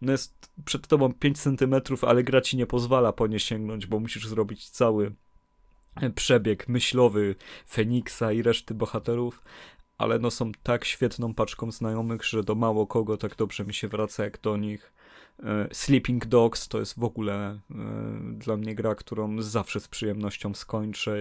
no 0.00 0.12
jest 0.12 0.52
przed 0.64 0.86
tobą 0.86 1.12
5 1.12 1.38
centymetrów, 1.38 2.04
ale 2.04 2.24
gra 2.24 2.40
ci 2.40 2.56
nie 2.56 2.66
pozwala 2.66 3.12
po 3.12 3.26
nie 3.26 3.40
sięgnąć, 3.40 3.86
bo 3.86 4.00
musisz 4.00 4.28
zrobić 4.28 4.70
cały 4.70 5.12
przebieg 6.14 6.68
myślowy 6.68 7.34
Feniksa 7.70 8.32
i 8.32 8.42
reszty 8.42 8.74
bohaterów, 8.74 9.42
ale 9.98 10.18
no 10.18 10.30
są 10.30 10.52
tak 10.62 10.84
świetną 10.84 11.34
paczką 11.34 11.72
znajomych, 11.72 12.24
że 12.24 12.44
do 12.44 12.54
mało 12.54 12.86
kogo 12.86 13.16
tak 13.16 13.36
dobrze 13.36 13.64
mi 13.64 13.74
się 13.74 13.88
wraca 13.88 14.24
jak 14.24 14.40
do 14.40 14.56
nich. 14.56 14.92
E, 15.42 15.68
Sleeping 15.72 16.26
Dogs 16.26 16.68
to 16.68 16.78
jest 16.78 16.98
w 16.98 17.04
ogóle 17.04 17.34
e, 17.34 17.60
dla 18.32 18.56
mnie 18.56 18.74
gra, 18.74 18.94
którą 18.94 19.42
zawsze 19.42 19.80
z 19.80 19.88
przyjemnością 19.88 20.54
skończę. 20.54 21.16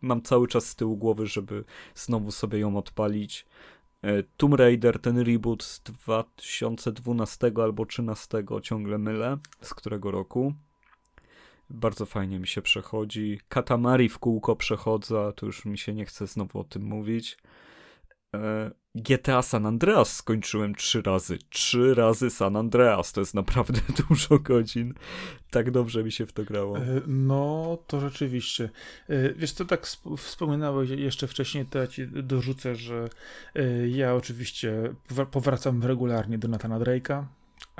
Mam 0.00 0.22
cały 0.22 0.48
czas 0.48 0.66
z 0.66 0.76
tyłu 0.76 0.96
głowy, 0.96 1.26
żeby 1.26 1.64
znowu 1.94 2.30
sobie 2.30 2.58
ją 2.58 2.76
odpalić. 2.76 3.46
E, 4.02 4.22
Tomb 4.22 4.54
Raider, 4.54 4.98
ten 4.98 5.18
reboot 5.18 5.62
z 5.62 5.82
2012 5.82 7.46
albo 7.46 7.84
2013, 7.84 8.44
ciągle 8.62 8.98
mylę, 8.98 9.38
z 9.60 9.74
którego 9.74 10.10
roku. 10.10 10.54
Bardzo 11.70 12.06
fajnie 12.06 12.38
mi 12.38 12.46
się 12.46 12.62
przechodzi. 12.62 13.40
Katamari 13.48 14.08
w 14.08 14.18
kółko 14.18 14.56
przechodzę, 14.56 15.32
to 15.36 15.46
już 15.46 15.64
mi 15.64 15.78
się 15.78 15.94
nie 15.94 16.04
chce 16.04 16.26
znowu 16.26 16.60
o 16.60 16.64
tym 16.64 16.82
mówić. 16.82 17.38
E, 18.34 18.70
GTA 18.94 19.42
San 19.42 19.66
Andreas 19.66 20.16
skończyłem 20.16 20.74
trzy 20.74 21.02
razy. 21.02 21.38
Trzy 21.50 21.94
razy 21.94 22.30
San 22.30 22.56
Andreas. 22.56 23.12
To 23.12 23.20
jest 23.20 23.34
naprawdę 23.34 23.80
dużo 24.08 24.38
godzin. 24.38 24.94
Tak 25.50 25.70
dobrze 25.70 26.04
mi 26.04 26.12
się 26.12 26.26
w 26.26 26.32
to 26.32 26.44
grało. 26.44 26.78
E, 26.78 27.00
no, 27.06 27.78
to 27.86 28.00
rzeczywiście. 28.00 28.70
E, 29.08 29.34
wiesz 29.34 29.52
co, 29.52 29.64
tak 29.64 29.86
wspominałeś 30.16 30.90
jeszcze 30.90 31.26
wcześniej, 31.26 31.66
to 31.66 31.78
ja 31.78 31.86
ci 31.86 32.06
dorzucę, 32.06 32.74
że 32.74 33.08
ja 33.88 34.14
oczywiście 34.14 34.94
powracam 35.30 35.82
regularnie 35.82 36.38
do 36.38 36.48
Nathana 36.48 36.80
Drake'a. 36.80 37.24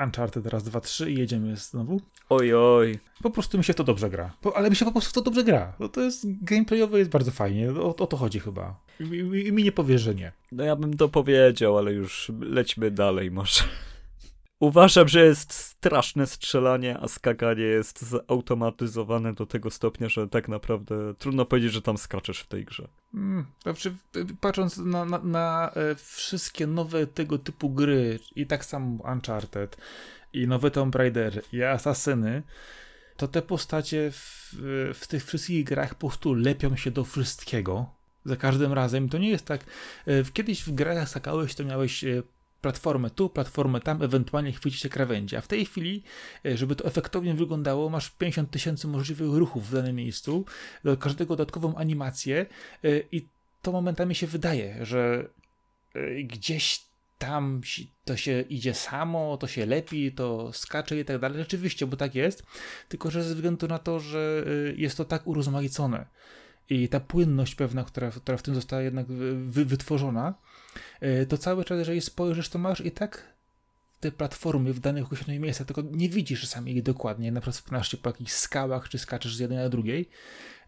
Uncharted 0.05 0.47
raz, 0.47 0.65
dwa, 0.65 0.81
trzy 0.81 1.11
i 1.11 1.19
jedziemy 1.19 1.57
znowu. 1.57 2.01
Oj, 2.29 2.55
oj. 2.55 2.99
Po 3.23 3.31
prostu 3.31 3.59
mi 3.59 3.65
się 3.65 3.75
to 3.75 3.85
dobrze 3.85 4.11
gra. 4.11 4.37
Po, 4.41 4.57
ale 4.57 4.71
mi 4.71 4.77
się 4.77 4.85
po 4.85 4.93
prostu 4.93 5.13
to 5.13 5.23
dobrze 5.23 5.45
gra. 5.45 5.73
No 5.81 5.89
to 5.89 6.01
jest, 6.01 6.27
gameplayowo 6.45 6.97
jest 6.97 7.11
bardzo 7.11 7.31
fajnie. 7.31 7.71
O, 7.71 7.97
o 7.97 8.07
to 8.07 8.17
chodzi 8.17 8.41
chyba. 8.41 8.81
I, 9.01 9.05
mi, 9.05 9.53
mi 9.53 9.65
nie 9.65 9.73
powie, 9.73 9.99
że 9.99 10.15
nie. 10.15 10.33
No 10.53 10.65
ja 10.65 10.77
bym 10.77 10.97
to 10.97 11.09
powiedział, 11.09 11.79
ale 11.79 11.93
już 11.93 12.33
lećmy 12.41 12.91
dalej 12.91 13.31
może. 13.31 13.65
Uważam, 14.65 15.09
że 15.09 15.25
jest 15.25 15.53
straszne 15.53 16.27
strzelanie, 16.27 16.99
a 16.99 17.09
skakanie 17.09 17.63
jest 17.63 18.03
zautomatyzowane 18.03 19.35
do 19.35 19.47
tego 19.47 19.71
stopnia, 19.71 20.09
że 20.09 20.29
tak 20.29 20.49
naprawdę 20.49 21.15
trudno 21.19 21.45
powiedzieć, 21.45 21.73
że 21.73 21.83
tam 21.83 21.99
skaczesz 21.99 22.41
w 22.41 22.47
tej 22.47 22.65
grze. 22.65 22.89
Hmm, 23.13 23.47
znaczy, 23.63 23.95
patrząc 24.41 24.77
na, 24.77 25.05
na, 25.05 25.19
na, 25.19 25.71
e, 25.75 25.95
wszystkie 25.95 26.67
nowe 26.67 27.07
tego 27.07 27.39
typu 27.39 27.71
gry, 27.71 28.19
i 28.37 28.47
tak 28.47 28.65
samo 28.65 29.05
Uncharted, 29.13 29.77
i 30.33 30.49
nowe 30.49 30.71
Tomb 30.71 30.95
Raider, 30.95 31.43
i 31.53 31.63
Asasyny, 31.63 32.43
to 33.17 33.29
te 33.29 33.43
postacie 33.43 34.11
w, 34.11 34.55
w 34.95 35.07
tych 35.07 35.25
wszystkich 35.25 35.65
grach 35.65 35.95
po 35.95 36.09
prostu 36.09 36.35
lepią 36.35 36.77
się 36.77 36.91
do 36.91 37.05
wszystkiego. 37.05 37.87
Za 38.25 38.37
każdym 38.37 38.73
razem. 38.73 39.09
To 39.09 39.19
nie 39.19 39.29
jest 39.29 39.47
tak. 39.47 39.65
E, 40.07 40.25
kiedyś 40.33 40.63
w 40.63 40.75
grach 40.75 41.09
skakałeś, 41.09 41.55
to 41.55 41.65
miałeś 41.65 42.05
e, 42.05 42.23
platformę 42.65 43.11
tu, 43.11 43.31
platformę 43.31 43.81
tam, 43.81 44.03
ewentualnie 44.03 44.53
chwycić 44.53 44.81
się 44.81 44.89
krawędzi. 44.89 45.37
A 45.37 45.41
w 45.41 45.49
tej 45.49 45.67
chwili, 45.67 46.03
e, 46.47 46.57
żeby 46.57 46.77
to 46.77 46.85
efektownie 46.85 47.35
wyglądało, 47.35 47.91
masz 47.91 48.11
50 48.11 48.51
tysięcy 48.51 48.89
możliwych 48.89 49.35
ruchów 49.35 49.69
w 49.69 49.75
danym 49.75 49.97
miejscu, 49.97 50.45
do 50.85 50.97
każdego 50.97 51.37
dodatkową 51.37 51.75
animację 51.77 52.47
e, 52.85 52.89
i 53.13 53.29
to 53.63 53.73
momentami 53.73 54.15
się 54.15 54.27
wydaje, 54.27 54.87
że 54.87 55.29
e, 55.95 56.23
gdzieś 56.23 56.83
tam 57.19 57.61
to 58.05 58.17
się 58.17 58.41
idzie 58.41 58.75
samo, 58.75 59.37
to 59.37 59.47
się 59.47 59.67
lepi, 59.67 60.13
to 60.13 60.53
skacze 60.53 61.01
i 61.01 61.05
tak 61.05 61.19
dalej. 61.19 61.39
Rzeczywiście, 61.39 61.87
bo 61.87 61.97
tak 61.97 62.15
jest, 62.15 62.43
tylko 62.89 63.11
że 63.11 63.25
ze 63.25 63.35
względu 63.35 63.69
na 63.69 63.79
to, 63.79 64.01
że 64.01 64.45
jest 64.77 64.97
to 64.97 65.05
tak 65.05 65.27
urozmaicone 65.27 66.07
i 66.71 66.89
ta 66.89 67.01
płynność 67.01 67.55
pewna, 67.55 67.85
która, 67.85 68.11
która 68.11 68.39
w 68.39 68.43
tym 68.43 68.55
została 68.55 68.83
jednak 68.83 69.07
wy, 69.37 69.65
wytworzona, 69.65 70.35
to 71.29 71.39
cały 71.39 71.65
czas, 71.65 71.79
jeżeli 71.79 72.01
spojrzysz, 72.01 72.49
to 72.49 72.59
masz 72.59 72.81
i 72.81 72.91
tak 72.91 73.35
te 74.05 74.13
platformy 74.13 74.73
w 74.73 74.81
danych 74.81 75.05
określonych 75.05 75.41
miejscach, 75.41 75.67
tylko 75.67 75.83
nie 75.93 76.09
widzisz 76.09 76.47
sami 76.47 76.73
ich 76.73 76.83
dokładnie, 76.83 77.33
na 77.33 77.41
przykład 77.41 77.57
wspinasz 77.57 77.91
się 77.91 77.97
po 77.97 78.09
jakichś 78.09 78.33
skałach, 78.33 78.89
czy 78.89 78.99
skaczesz 78.99 79.37
z 79.37 79.39
jednej 79.39 79.59
na 79.59 79.69
drugiej, 79.69 80.09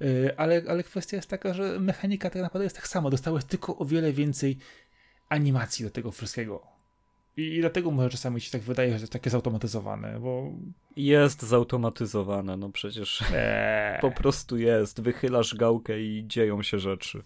e, 0.01 0.41
ale, 0.41 0.63
ale 0.69 0.83
kwestia 0.83 1.17
jest 1.17 1.31
taka, 1.31 1.55
że 1.55 1.81
mechanika 1.81 2.31
tak 2.31 2.43
naprawdę 2.43 2.65
jest 2.65 2.77
tak 2.77 2.89
sama, 2.89 3.11
dostałeś 3.11 3.45
tylko 3.45 3.79
o 3.79 3.85
wiele 3.85 4.13
więcej 4.13 4.59
animacji 5.29 5.85
do 5.85 5.91
tego 5.91 6.11
wszystkiego. 6.11 6.77
I 7.37 7.61
dlatego 7.61 7.91
może 7.91 8.11
czasami 8.11 8.41
się 8.41 8.51
tak 8.51 8.63
wydaje, 8.63 8.91
że 8.91 8.97
to 8.97 9.03
jest 9.03 9.13
takie 9.13 9.31
zautomatyzowane, 9.31 10.21
bo... 10.21 10.53
Jest 10.97 11.43
zautomatyzowane, 11.43 12.57
no 12.57 12.69
przecież 12.71 13.23
eee. 13.35 14.01
po 14.07 14.11
prostu 14.11 14.59
jest. 14.59 15.01
Wychylasz 15.01 15.55
gałkę 15.55 16.01
i 16.01 16.25
dzieją 16.27 16.63
się 16.63 16.79
rzeczy. 16.79 17.23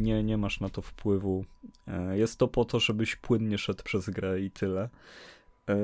Nie, 0.00 0.22
nie 0.22 0.36
masz 0.36 0.60
na 0.60 0.68
to 0.68 0.82
wpływu. 0.82 1.44
E, 1.86 2.18
jest 2.18 2.38
to 2.38 2.48
po 2.48 2.64
to, 2.64 2.80
żebyś 2.80 3.16
płynnie 3.16 3.58
szedł 3.58 3.84
przez 3.84 4.10
grę 4.10 4.40
i 4.40 4.50
tyle. 4.50 4.88
E, 5.68 5.76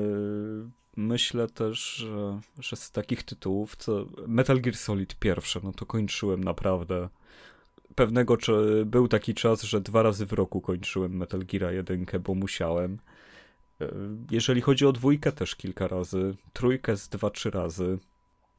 myślę 0.97 1.47
też, 1.47 1.95
że, 1.95 2.39
że 2.59 2.75
z 2.75 2.91
takich 2.91 3.23
tytułów, 3.23 3.75
co 3.75 4.05
Metal 4.27 4.61
Gear 4.61 4.75
Solid 4.75 5.15
pierwsze, 5.15 5.59
no 5.63 5.71
to 5.71 5.85
kończyłem 5.85 6.43
naprawdę 6.43 7.09
pewnego 7.97 8.37
był 8.85 9.07
taki 9.07 9.33
czas, 9.33 9.63
że 9.63 9.81
dwa 9.81 10.03
razy 10.03 10.25
w 10.25 10.33
roku 10.33 10.61
kończyłem 10.61 11.17
Metal 11.17 11.39
Gear 11.39 11.73
1, 11.73 12.05
bo 12.23 12.35
musiałem. 12.35 12.99
E, 13.81 13.87
jeżeli 14.31 14.61
chodzi 14.61 14.85
o 14.85 14.91
dwójkę, 14.91 15.31
też 15.31 15.55
kilka 15.55 15.87
razy. 15.87 16.35
Trójkę 16.53 16.97
z 16.97 17.09
dwa, 17.09 17.29
trzy 17.29 17.51
razy. 17.51 17.97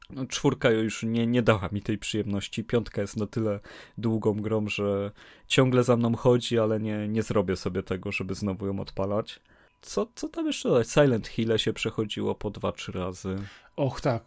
No, 0.09 0.25
czwórka 0.25 0.71
już 0.71 1.03
nie, 1.03 1.27
nie 1.27 1.41
dała 1.41 1.69
mi 1.71 1.81
tej 1.81 1.97
przyjemności. 1.97 2.63
Piątka 2.63 3.01
jest 3.01 3.17
na 3.17 3.27
tyle 3.27 3.59
długą 3.97 4.33
grą, 4.33 4.67
że 4.67 5.11
ciągle 5.47 5.83
za 5.83 5.97
mną 5.97 6.15
chodzi, 6.15 6.59
ale 6.59 6.79
nie, 6.79 7.07
nie 7.07 7.23
zrobię 7.23 7.55
sobie 7.55 7.83
tego, 7.83 8.11
żeby 8.11 8.35
znowu 8.35 8.67
ją 8.67 8.79
odpalać. 8.79 9.39
Co, 9.81 10.07
co 10.15 10.29
tam 10.29 10.47
jeszcze 10.47 10.69
dodać? 10.69 10.89
Silent 10.89 11.27
Hill 11.27 11.57
się 11.57 11.73
przechodziło 11.73 12.35
po 12.35 12.49
dwa, 12.49 12.71
trzy 12.71 12.91
razy. 12.91 13.35
Och 13.75 14.01
tak, 14.01 14.23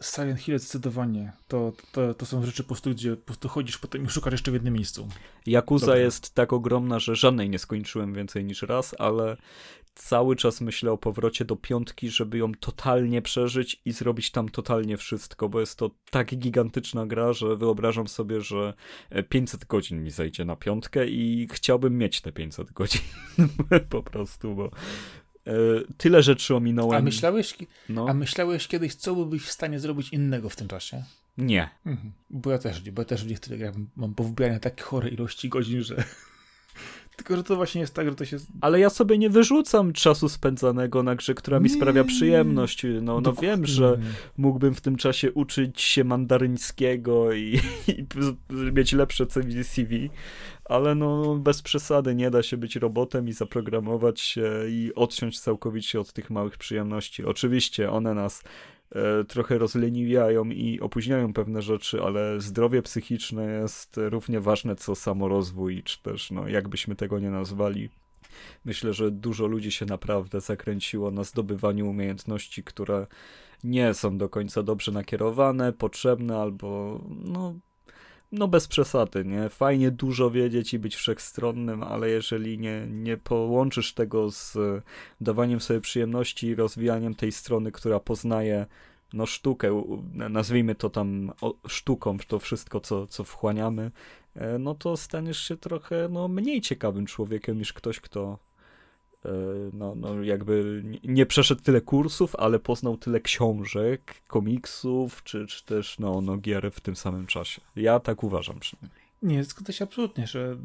Silent 0.00 0.40
Hill 0.40 0.58
zdecydowanie. 0.58 1.32
To, 1.48 1.72
to, 1.92 2.14
to 2.14 2.26
są 2.26 2.44
rzeczy 2.44 2.62
po 2.62 2.68
prostu, 2.68 2.90
gdzie 2.90 3.16
po 3.16 3.24
prostu 3.24 3.48
chodzisz 3.48 3.78
potem 3.78 4.04
i 4.04 4.08
szukasz 4.08 4.32
jeszcze 4.32 4.50
w 4.50 4.54
jednym 4.54 4.74
miejscu. 4.74 5.08
Yakuza 5.46 5.96
jest 5.96 6.34
tak 6.34 6.52
ogromna, 6.52 6.98
że 6.98 7.16
żadnej 7.16 7.50
nie 7.50 7.58
skończyłem 7.58 8.14
więcej 8.14 8.44
niż 8.44 8.62
raz, 8.62 8.94
ale 8.98 9.36
cały 9.96 10.36
czas 10.36 10.60
myślę 10.60 10.92
o 10.92 10.98
powrocie 10.98 11.44
do 11.44 11.56
piątki, 11.56 12.10
żeby 12.10 12.38
ją 12.38 12.54
totalnie 12.54 13.22
przeżyć 13.22 13.80
i 13.84 13.92
zrobić 13.92 14.30
tam 14.30 14.48
totalnie 14.48 14.96
wszystko, 14.96 15.48
bo 15.48 15.60
jest 15.60 15.78
to 15.78 15.90
tak 16.10 16.36
gigantyczna 16.36 17.06
gra, 17.06 17.32
że 17.32 17.56
wyobrażam 17.56 18.08
sobie, 18.08 18.40
że 18.40 18.74
500 19.28 19.62
e, 19.62 19.66
godzin 19.68 20.02
mi 20.02 20.10
zejdzie 20.10 20.44
na 20.44 20.56
piątkę 20.56 21.06
i 21.06 21.48
chciałbym 21.52 21.98
mieć 21.98 22.20
te 22.20 22.32
500 22.32 22.72
godzin 22.72 23.02
po 23.90 24.02
prostu, 24.02 24.54
bo 24.54 24.70
e, 25.46 25.52
tyle 25.96 26.22
rzeczy 26.22 26.54
ominąłem. 26.54 26.98
A 26.98 27.02
myślałeś, 27.02 27.56
no. 27.88 28.06
a 28.08 28.14
myślałeś 28.14 28.68
kiedyś, 28.68 28.94
co 28.94 29.14
byłbyś 29.14 29.42
w 29.42 29.52
stanie 29.52 29.80
zrobić 29.80 30.08
innego 30.08 30.48
w 30.48 30.56
tym 30.56 30.68
czasie? 30.68 31.04
Nie. 31.38 31.70
Mhm. 31.86 32.12
Bo 32.30 32.50
ja 32.50 32.58
też, 32.58 32.90
bo 32.90 33.02
ja 33.02 33.06
też 33.06 33.24
w 33.24 33.28
niektórych 33.28 33.58
grach 33.58 33.74
mam 33.96 34.14
powybierane 34.14 34.60
takie 34.60 34.82
chore 34.82 35.08
ilości 35.08 35.48
godzin, 35.48 35.82
że 35.82 36.04
tylko, 37.16 37.36
że 37.36 37.44
to 37.44 37.56
właśnie 37.56 37.80
jest 37.80 37.94
tak, 37.94 38.08
że 38.08 38.14
to 38.14 38.24
się. 38.24 38.36
Ale 38.60 38.80
ja 38.80 38.90
sobie 38.90 39.18
nie 39.18 39.30
wyrzucam 39.30 39.92
czasu 39.92 40.28
spędzanego 40.28 41.02
na 41.02 41.14
grze, 41.14 41.34
która 41.34 41.60
mi 41.60 41.68
sprawia 41.68 42.04
przyjemność. 42.04 42.86
No, 43.02 43.20
no 43.20 43.32
wiem, 43.32 43.66
że 43.66 43.98
mógłbym 44.36 44.74
w 44.74 44.80
tym 44.80 44.96
czasie 44.96 45.32
uczyć 45.32 45.80
się 45.80 46.04
mandaryńskiego 46.04 47.32
i, 47.32 47.60
i 47.88 48.06
mieć 48.72 48.92
lepsze 48.92 49.26
CV, 49.62 50.10
ale 50.64 50.94
no 50.94 51.36
bez 51.36 51.62
przesady 51.62 52.14
nie 52.14 52.30
da 52.30 52.42
się 52.42 52.56
być 52.56 52.76
robotem 52.76 53.28
i 53.28 53.32
zaprogramować 53.32 54.20
się 54.20 54.50
i 54.68 54.92
odciąć 54.94 55.40
całkowicie 55.40 56.00
od 56.00 56.12
tych 56.12 56.30
małych 56.30 56.58
przyjemności. 56.58 57.24
Oczywiście 57.24 57.90
one 57.90 58.14
nas 58.14 58.42
trochę 59.28 59.58
rozleniwiają 59.58 60.44
i 60.44 60.80
opóźniają 60.80 61.32
pewne 61.32 61.62
rzeczy, 61.62 62.02
ale 62.02 62.40
zdrowie 62.40 62.82
psychiczne 62.82 63.44
jest 63.44 63.96
równie 63.96 64.40
ważne 64.40 64.76
co 64.76 64.94
samorozwój, 64.94 65.82
czy 65.82 66.02
też, 66.02 66.30
no, 66.30 66.48
jakbyśmy 66.48 66.96
tego 66.96 67.18
nie 67.18 67.30
nazwali. 67.30 67.90
Myślę, 68.64 68.92
że 68.92 69.10
dużo 69.10 69.46
ludzi 69.46 69.70
się 69.70 69.86
naprawdę 69.86 70.40
zakręciło 70.40 71.10
na 71.10 71.24
zdobywaniu 71.24 71.90
umiejętności, 71.90 72.62
które 72.62 73.06
nie 73.64 73.94
są 73.94 74.18
do 74.18 74.28
końca 74.28 74.62
dobrze 74.62 74.92
nakierowane, 74.92 75.72
potrzebne 75.72 76.36
albo 76.38 77.00
no, 77.24 77.54
no 78.32 78.48
bez 78.48 78.68
przesady, 78.68 79.24
nie? 79.24 79.48
Fajnie 79.48 79.90
dużo 79.90 80.30
wiedzieć 80.30 80.74
i 80.74 80.78
być 80.78 80.96
wszechstronnym, 80.96 81.82
ale 81.82 82.10
jeżeli 82.10 82.58
nie, 82.58 82.86
nie 82.90 83.16
połączysz 83.16 83.94
tego 83.94 84.30
z 84.30 84.58
dawaniem 85.20 85.60
sobie 85.60 85.80
przyjemności 85.80 86.46
i 86.46 86.54
rozwijaniem 86.54 87.14
tej 87.14 87.32
strony, 87.32 87.72
która 87.72 88.00
poznaje 88.00 88.66
no 89.12 89.26
sztukę, 89.26 89.82
nazwijmy 90.12 90.74
to 90.74 90.90
tam 90.90 91.32
sztuką, 91.68 92.18
to 92.28 92.38
wszystko, 92.38 92.80
co, 92.80 93.06
co 93.06 93.24
wchłaniamy, 93.24 93.90
e, 94.34 94.58
no 94.58 94.74
to 94.74 94.96
staniesz 94.96 95.40
się 95.40 95.56
trochę 95.56 96.08
no, 96.10 96.28
mniej 96.28 96.60
ciekawym 96.60 97.06
człowiekiem 97.06 97.58
niż 97.58 97.72
ktoś, 97.72 98.00
kto 98.00 98.38
E, 98.38 98.45
no, 99.72 99.94
no 99.94 100.22
jakby 100.22 100.82
nie 101.04 101.26
przeszedł 101.26 101.62
tyle 101.62 101.80
kursów, 101.80 102.36
ale 102.36 102.58
poznał 102.58 102.96
tyle 102.96 103.20
książek, 103.20 104.14
komiksów, 104.26 105.22
czy, 105.24 105.46
czy 105.46 105.64
też 105.64 105.98
no, 105.98 106.20
no 106.20 106.36
gier 106.36 106.70
w 106.72 106.80
tym 106.80 106.96
samym 106.96 107.26
czasie. 107.26 107.60
Ja 107.76 108.00
tak 108.00 108.24
uważam 108.24 108.60
przynajmniej. 108.60 109.06
Nie, 109.22 109.44
zgodzę 109.44 109.72
się 109.72 109.84
absolutnie, 109.84 110.26
że 110.26 110.56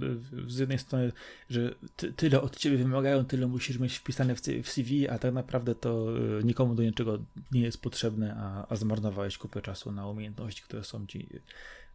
z 0.48 0.58
jednej 0.58 0.80
strony, 0.80 1.12
że 1.50 1.76
ty, 1.96 2.14
tyle 2.14 2.42
od 2.42 2.58
ciebie 2.58 2.78
wymagają, 2.78 3.26
tyle 3.26 3.48
musisz 3.48 3.80
mieć 3.80 3.98
wpisane 3.98 4.36
w, 4.36 4.42
w 4.42 4.70
CV, 4.70 5.10
a 5.10 5.20
tak 5.20 5.34
naprawdę 5.34 5.76
to 5.76 6.08
e, 6.40 6.44
nikomu 6.44 6.76
do 6.76 6.84
niczego 6.84 7.20
nie 7.52 7.62
jest 7.62 7.82
potrzebne, 7.82 8.36
a, 8.38 8.68
a 8.70 8.76
zmarnowałeś 8.76 9.38
kupę 9.38 9.62
czasu 9.62 9.92
na 9.92 10.08
umiejętności, 10.08 10.64
które 10.64 10.84
są 10.84 11.08
ci 11.08 11.30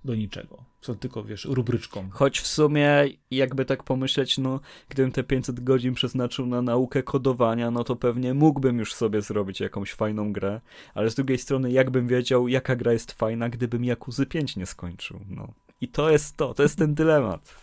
do 0.05 0.15
niczego. 0.15 0.65
Są 0.81 0.95
tylko, 0.95 1.25
wiesz, 1.25 1.45
rubryczką. 1.45 2.09
Choć 2.11 2.41
w 2.41 2.47
sumie, 2.47 3.05
jakby 3.31 3.65
tak 3.65 3.83
pomyśleć, 3.83 4.39
no, 4.39 4.61
gdybym 4.89 5.13
te 5.13 5.25
500 5.25 5.61
godzin 5.61 5.95
przeznaczył 5.95 6.47
na 6.47 6.63
naukę 6.63 7.03
kodowania, 7.03 7.71
no 7.71 7.85
to 7.85 7.97
pewnie 7.97 8.35
mógłbym 8.35 8.79
już 8.79 8.95
sobie 8.95 9.23
zrobić 9.23 9.61
jakąś 9.61 9.93
fajną 9.93 10.33
grę, 10.33 10.61
ale 10.95 11.11
z 11.11 11.15
drugiej 11.15 11.39
strony, 11.39 11.73
jakbym 11.73 12.09
wiedział, 12.09 12.49
jaka 12.49 12.77
gra 12.77 12.93
jest 12.93 13.13
fajna, 13.13 13.49
gdybym 13.49 13.85
Jakuzy 13.85 14.27
5 14.27 14.57
nie 14.57 14.67
skończył, 14.67 15.21
no. 15.29 15.53
I 15.81 15.89
to 15.89 16.11
jest 16.11 16.37
to, 16.37 16.55
to 16.55 16.63
jest 16.63 16.79
ten 16.79 16.95
dylemat. 16.95 17.55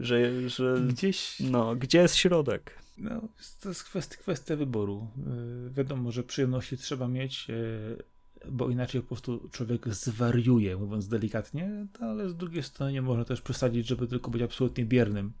Że, 0.00 0.48
że 0.48 0.80
Gdzieś, 0.88 1.40
no, 1.40 1.76
gdzie 1.76 1.98
jest 1.98 2.16
środek? 2.16 2.80
no, 3.00 3.20
to 3.60 3.68
jest 3.68 3.84
kwestia, 3.84 4.16
kwestia 4.16 4.56
wyboru. 4.56 5.06
Yy, 5.16 5.70
wiadomo, 5.70 6.12
że 6.12 6.22
przyjemności 6.22 6.76
trzeba 6.76 7.08
mieć, 7.08 7.48
yy, 7.48 8.02
bo 8.48 8.70
inaczej 8.70 9.00
po 9.00 9.06
prostu 9.06 9.48
człowiek 9.52 9.88
zwariuje, 9.88 10.76
mówiąc 10.76 11.08
delikatnie, 11.08 11.86
no, 12.00 12.06
ale 12.06 12.28
z 12.28 12.36
drugiej 12.36 12.62
strony 12.62 12.92
nie 12.92 13.02
można 13.02 13.24
też 13.24 13.40
przesadzić, 13.40 13.86
żeby 13.86 14.06
tylko 14.06 14.30
być 14.30 14.42
absolutnie 14.42 14.84
biernym 14.84 15.32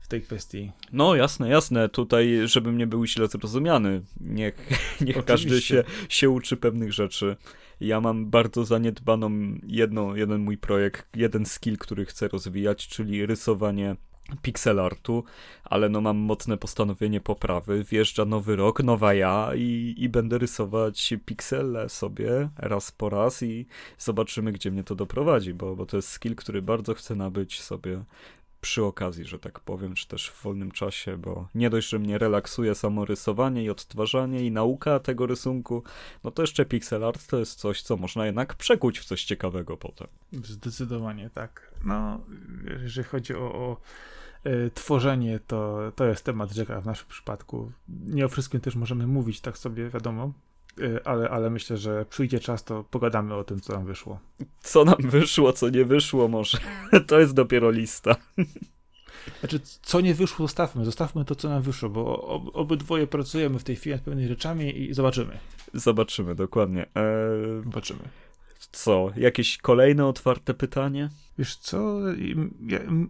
w 0.00 0.08
tej 0.08 0.22
kwestii. 0.22 0.72
No 0.92 1.14
jasne, 1.14 1.48
jasne, 1.48 1.88
tutaj 1.88 2.40
żebym 2.44 2.78
nie 2.78 2.86
był 2.86 3.06
źle 3.06 3.26
zrozumiany, 3.26 4.02
niech, 4.20 4.54
niech 5.00 5.24
każdy 5.24 5.60
się, 5.62 5.84
się 6.08 6.30
uczy 6.30 6.56
pewnych 6.56 6.92
rzeczy. 6.92 7.36
Ja 7.80 8.00
mam 8.00 8.30
bardzo 8.30 8.64
zaniedbaną 8.64 9.30
jedną, 9.66 10.14
jeden 10.14 10.40
mój 10.40 10.58
projekt, 10.58 11.16
jeden 11.16 11.46
skill, 11.46 11.78
który 11.78 12.04
chcę 12.04 12.28
rozwijać, 12.28 12.88
czyli 12.88 13.26
rysowanie 13.26 13.96
pixel 14.42 14.80
artu, 14.80 15.24
ale 15.64 15.88
no 15.88 16.00
mam 16.00 16.16
mocne 16.16 16.56
postanowienie 16.56 17.20
poprawy. 17.20 17.84
Wjeżdża 17.84 18.24
nowy 18.24 18.56
rok, 18.56 18.82
nowa 18.82 19.14
ja 19.14 19.50
i, 19.54 19.94
i 19.98 20.08
będę 20.08 20.38
rysować 20.38 21.14
piksele 21.26 21.88
sobie 21.88 22.48
raz 22.56 22.92
po 22.92 23.08
raz 23.08 23.42
i 23.42 23.66
zobaczymy, 23.98 24.52
gdzie 24.52 24.70
mnie 24.70 24.84
to 24.84 24.94
doprowadzi, 24.94 25.54
bo, 25.54 25.76
bo 25.76 25.86
to 25.86 25.96
jest 25.96 26.08
skill, 26.08 26.36
który 26.36 26.62
bardzo 26.62 26.94
chcę 26.94 27.14
nabyć 27.14 27.60
sobie 27.60 28.04
przy 28.60 28.84
okazji, 28.84 29.24
że 29.24 29.38
tak 29.38 29.60
powiem, 29.60 29.94
czy 29.94 30.08
też 30.08 30.30
w 30.30 30.42
wolnym 30.42 30.70
czasie, 30.70 31.16
bo 31.16 31.48
nie 31.54 31.70
dość, 31.70 31.88
że 31.88 31.98
mnie 31.98 32.18
relaksuje 32.18 32.74
samo 32.74 33.04
rysowanie 33.04 33.64
i 33.64 33.70
odtwarzanie 33.70 34.46
i 34.46 34.50
nauka 34.50 34.98
tego 34.98 35.26
rysunku, 35.26 35.82
no 36.24 36.30
to 36.30 36.42
jeszcze 36.42 36.64
pixel 36.64 37.04
art 37.04 37.26
to 37.26 37.38
jest 37.38 37.58
coś, 37.58 37.82
co 37.82 37.96
można 37.96 38.26
jednak 38.26 38.54
przekuć 38.54 38.98
w 38.98 39.04
coś 39.04 39.24
ciekawego 39.24 39.76
potem. 39.76 40.06
Zdecydowanie 40.32 41.30
tak. 41.30 41.74
No, 41.84 42.20
jeżeli 42.82 43.08
chodzi 43.08 43.34
o, 43.34 43.54
o 43.54 43.76
tworzenie, 44.74 45.40
to, 45.46 45.92
to 45.96 46.04
jest 46.04 46.24
temat 46.24 46.52
rzeka 46.52 46.80
w 46.80 46.86
naszym 46.86 47.08
przypadku. 47.08 47.72
Nie 47.88 48.24
o 48.24 48.28
wszystkim 48.28 48.60
też 48.60 48.76
możemy 48.76 49.06
mówić, 49.06 49.40
tak 49.40 49.58
sobie 49.58 49.90
wiadomo, 49.90 50.32
e, 50.80 51.06
ale, 51.06 51.30
ale 51.30 51.50
myślę, 51.50 51.76
że 51.76 52.06
przyjdzie 52.10 52.40
czas, 52.40 52.64
to 52.64 52.84
pogadamy 52.84 53.34
o 53.34 53.44
tym, 53.44 53.60
co 53.60 53.72
nam 53.72 53.84
wyszło. 53.84 54.20
Co 54.60 54.84
nam 54.84 54.96
wyszło, 55.00 55.52
co 55.52 55.68
nie 55.68 55.84
wyszło 55.84 56.28
może, 56.28 56.58
to 57.08 57.20
jest 57.20 57.34
dopiero 57.34 57.70
lista. 57.70 58.16
Znaczy, 59.40 59.60
co 59.82 60.00
nie 60.00 60.14
wyszło, 60.14 60.46
zostawmy. 60.46 60.84
Zostawmy 60.84 61.24
to, 61.24 61.34
co 61.34 61.48
nam 61.48 61.62
wyszło, 61.62 61.88
bo 61.88 62.22
ob, 62.22 62.56
obydwoje 62.56 63.06
pracujemy 63.06 63.58
w 63.58 63.64
tej 63.64 63.76
chwili 63.76 63.94
nad 63.94 64.04
pewnymi 64.04 64.28
rzeczami 64.28 64.82
i 64.82 64.94
zobaczymy. 64.94 65.38
Zobaczymy, 65.74 66.34
dokładnie. 66.34 66.86
Eee, 66.94 67.62
Zobaczymy. 67.64 68.00
Co, 68.72 69.10
jakieś 69.16 69.58
kolejne 69.58 70.06
otwarte 70.06 70.54
pytanie? 70.54 71.08
Wiesz 71.38 71.56
co, 71.56 72.00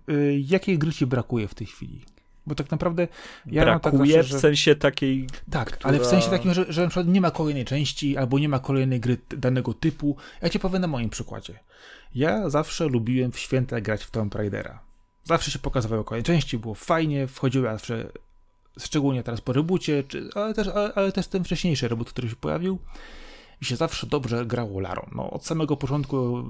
y, 0.08 0.40
jakiej 0.48 0.78
gry 0.78 0.92
ci 0.92 1.06
brakuje 1.06 1.48
w 1.48 1.54
tej 1.54 1.66
chwili? 1.66 2.00
Bo 2.46 2.54
tak 2.54 2.70
naprawdę 2.70 3.08
ja 3.46 3.64
tak 3.64 3.82
Brakuje 3.82 4.12
zawsze, 4.12 4.36
w 4.36 4.40
sensie 4.40 4.74
takiej 4.76 5.26
Tak, 5.50 5.70
która- 5.70 5.88
ale 5.88 6.00
w 6.00 6.06
sensie 6.06 6.30
takim, 6.30 6.54
że, 6.54 6.72
że 6.72 6.82
na 6.82 6.88
przykład 6.88 7.08
nie 7.08 7.20
ma 7.20 7.30
kolejnej 7.30 7.64
części, 7.64 8.16
albo 8.16 8.38
nie 8.38 8.48
ma 8.48 8.58
kolejnej 8.58 9.00
gry 9.00 9.18
danego 9.30 9.74
typu. 9.74 10.16
Ja 10.42 10.48
ci 10.48 10.58
powiem 10.58 10.80
na 10.82 10.88
moim 10.88 11.10
przykładzie. 11.10 11.58
Ja 12.14 12.50
zawsze 12.50 12.88
lubiłem 12.88 13.32
w 13.32 13.38
święta 13.38 13.80
grać 13.80 14.04
w 14.04 14.10
Tomb 14.10 14.34
Raidera. 14.34 14.80
Zawsze 15.24 15.50
się 15.50 15.58
pokazywały 15.58 16.04
kolejne 16.04 16.24
części, 16.24 16.58
było 16.58 16.74
fajnie, 16.74 17.26
wchodziły 17.26 17.64
zawsze, 17.68 18.10
szczególnie 18.80 19.22
teraz 19.22 19.40
po 19.40 19.52
reboocie, 19.52 20.04
czy, 20.08 20.28
ale, 20.34 20.54
też, 20.54 20.68
ale, 20.68 20.94
ale 20.94 21.12
też 21.12 21.26
ten 21.26 21.44
wcześniejszy 21.44 21.88
reboot, 21.88 22.10
który 22.10 22.28
się 22.28 22.36
pojawił, 22.36 22.78
i 23.60 23.64
się 23.64 23.76
zawsze 23.76 24.06
dobrze 24.06 24.46
grało 24.46 24.80
Larą. 24.80 25.08
No, 25.14 25.30
od 25.30 25.46
samego 25.46 25.76
początku, 25.76 26.44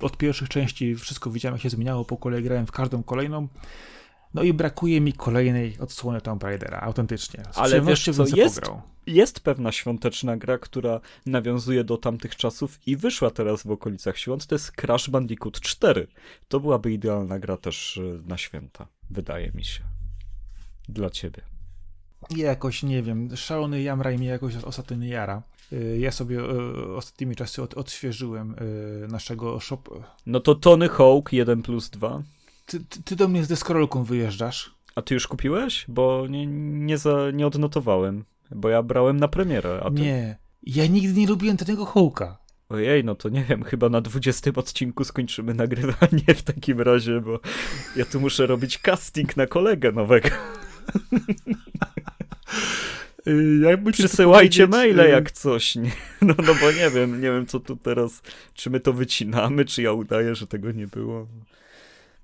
od 0.00 0.16
pierwszych 0.16 0.48
części 0.48 0.94
wszystko 0.96 1.30
widziałem, 1.30 1.54
jak 1.54 1.62
się 1.62 1.70
zmieniało, 1.70 2.04
po 2.04 2.16
kolei 2.16 2.42
grałem 2.42 2.66
w 2.66 2.72
każdą 2.72 3.02
kolejną. 3.02 3.48
No 4.34 4.42
i 4.42 4.52
brakuje 4.52 5.00
mi 5.00 5.12
kolejnej 5.12 5.78
odsłony 5.78 6.20
Tomb 6.20 6.42
Raidera, 6.42 6.80
autentycznie. 6.80 7.42
Z 7.52 7.58
Ale 7.58 7.80
wiesz 7.80 8.04
co, 8.04 8.36
jest- 8.36 8.60
pograł. 8.60 8.82
jest 9.06 9.40
pewna 9.40 9.72
świąteczna 9.72 10.36
gra, 10.36 10.58
która 10.58 11.00
nawiązuje 11.26 11.84
do 11.84 11.96
tamtych 11.96 12.36
czasów 12.36 12.78
i 12.86 12.96
wyszła 12.96 13.30
teraz 13.30 13.62
w 13.62 13.70
okolicach 13.70 14.18
świąt, 14.18 14.46
to 14.46 14.54
jest 14.54 14.72
Crash 14.72 15.10
Bandicoot 15.10 15.60
4. 15.60 16.06
To 16.48 16.60
byłaby 16.60 16.92
idealna 16.92 17.38
gra 17.38 17.56
też 17.56 17.96
y, 17.96 18.20
na 18.26 18.38
święta, 18.38 18.86
wydaje 19.10 19.52
mi 19.54 19.64
się. 19.64 19.84
Dla 20.88 21.10
ciebie. 21.10 21.42
Ja 22.36 22.46
jakoś, 22.46 22.82
nie 22.82 23.02
wiem, 23.02 23.36
szalony 23.36 23.82
Jamraj 23.82 24.18
mnie 24.18 24.26
jakoś 24.26 24.56
ostatnio 24.56 24.96
nie 24.96 25.08
jara. 25.08 25.42
Y, 25.72 25.98
Ja 25.98 26.10
sobie 26.10 26.40
y, 26.40 26.94
ostatnimi 26.94 27.36
czasy 27.36 27.62
od, 27.62 27.74
odświeżyłem 27.74 28.54
y, 29.04 29.08
naszego 29.08 29.60
shop. 29.60 29.82
No 30.26 30.40
to 30.40 30.54
Tony 30.54 30.88
Hawk 30.88 31.32
1 31.32 31.62
plus 31.62 31.90
2. 31.90 32.22
Ty, 32.66 32.84
ty, 32.84 33.02
ty 33.02 33.16
do 33.16 33.28
mnie 33.28 33.44
z 33.44 33.48
deskorolką 33.48 34.04
wyjeżdżasz? 34.04 34.74
A 34.94 35.02
ty 35.02 35.14
już 35.14 35.26
kupiłeś? 35.26 35.84
Bo 35.88 36.26
nie, 36.30 36.46
nie, 36.86 36.98
za, 36.98 37.30
nie 37.30 37.46
odnotowałem. 37.46 38.24
Bo 38.50 38.68
ja 38.68 38.82
brałem 38.82 39.20
na 39.20 39.28
premierę. 39.28 39.80
A 39.84 39.90
ty... 39.90 40.02
Nie. 40.02 40.36
Ja 40.62 40.86
nigdy 40.86 41.20
nie 41.20 41.26
lubiłem 41.26 41.56
tego 41.56 41.84
hołka. 41.84 42.38
Ojej, 42.68 43.04
no 43.04 43.14
to 43.14 43.28
nie 43.28 43.44
wiem, 43.44 43.64
chyba 43.64 43.88
na 43.88 44.00
20 44.00 44.50
odcinku 44.56 45.04
skończymy 45.04 45.54
nagrywanie 45.54 46.34
w 46.36 46.42
takim 46.42 46.80
razie, 46.80 47.20
bo 47.20 47.40
ja 47.96 48.04
tu 48.04 48.20
muszę 48.20 48.46
robić 48.46 48.78
casting 48.78 49.36
na 49.36 49.46
kolegę 49.46 49.92
nowego. 49.92 50.28
Y, 53.26 53.58
Jakby 53.62 53.92
Przysyłajcie 53.92 54.66
maile 54.66 55.00
y, 55.00 55.08
jak 55.08 55.30
coś, 55.30 55.76
nie? 55.76 55.90
No, 56.22 56.34
no 56.46 56.54
bo 56.60 56.72
nie 56.72 56.90
wiem, 56.90 57.20
nie 57.20 57.30
wiem 57.30 57.46
co 57.46 57.60
tu 57.60 57.76
teraz, 57.76 58.22
czy 58.54 58.70
my 58.70 58.80
to 58.80 58.92
wycinamy, 58.92 59.64
czy 59.64 59.82
ja 59.82 59.92
udaję, 59.92 60.34
że 60.34 60.46
tego 60.46 60.72
nie 60.72 60.86
było. 60.86 61.26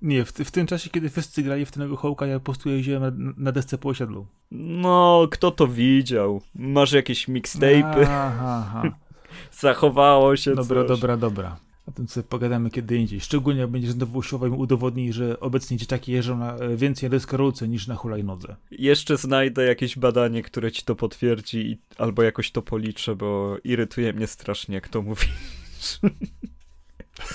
Nie, 0.01 0.25
w, 0.25 0.29
w 0.31 0.51
tym 0.51 0.67
czasie, 0.67 0.89
kiedy 0.89 1.09
wszyscy 1.09 1.43
grali 1.43 1.65
w 1.65 1.71
tego 1.71 1.97
hołka, 1.97 2.25
ja 2.27 2.39
po 2.39 2.45
prostu 2.45 2.69
jeździłem 2.69 3.01
na, 3.01 3.33
na 3.37 3.51
desce 3.51 3.77
po 3.77 3.89
osiedlu. 3.89 4.27
No, 4.51 5.27
kto 5.31 5.51
to 5.51 5.67
widział? 5.67 6.41
Masz 6.55 6.91
jakieś 6.91 7.27
mixtape'y? 7.27 8.03
Aha, 8.03 8.33
aha. 8.39 8.83
Zachowało 9.59 10.35
się 10.35 10.55
Dobra, 10.55 10.81
coś. 10.81 10.87
dobra, 10.87 11.17
dobra. 11.17 11.57
O 11.89 11.91
tym 11.91 12.07
sobie 12.07 12.23
pogadamy 12.23 12.69
kiedy 12.69 12.97
indziej. 12.97 13.19
Szczególnie 13.19 13.61
jak 13.61 13.69
będziesz 13.69 13.91
znowu 13.91 14.17
usiłował 14.17 14.49
im 14.49 14.55
udowodnić, 14.55 15.13
że 15.13 15.39
obecnie 15.39 15.77
dzieciaki 15.77 16.11
jeżdżą 16.11 16.37
na 16.37 16.55
e, 16.55 16.77
więcej 16.77 17.09
deskorolce 17.09 17.67
niż 17.67 17.87
na 17.87 17.95
hulajnodze. 17.95 18.55
Jeszcze 18.71 19.17
znajdę 19.17 19.65
jakieś 19.65 19.97
badanie, 19.97 20.43
które 20.43 20.71
ci 20.71 20.83
to 20.83 20.95
potwierdzi 20.95 21.77
albo 21.97 22.23
jakoś 22.23 22.51
to 22.51 22.61
policzę, 22.61 23.15
bo 23.15 23.57
irytuje 23.63 24.13
mnie 24.13 24.27
strasznie, 24.27 24.75
jak 24.75 24.87
to 24.87 25.01
mówi. 25.01 25.27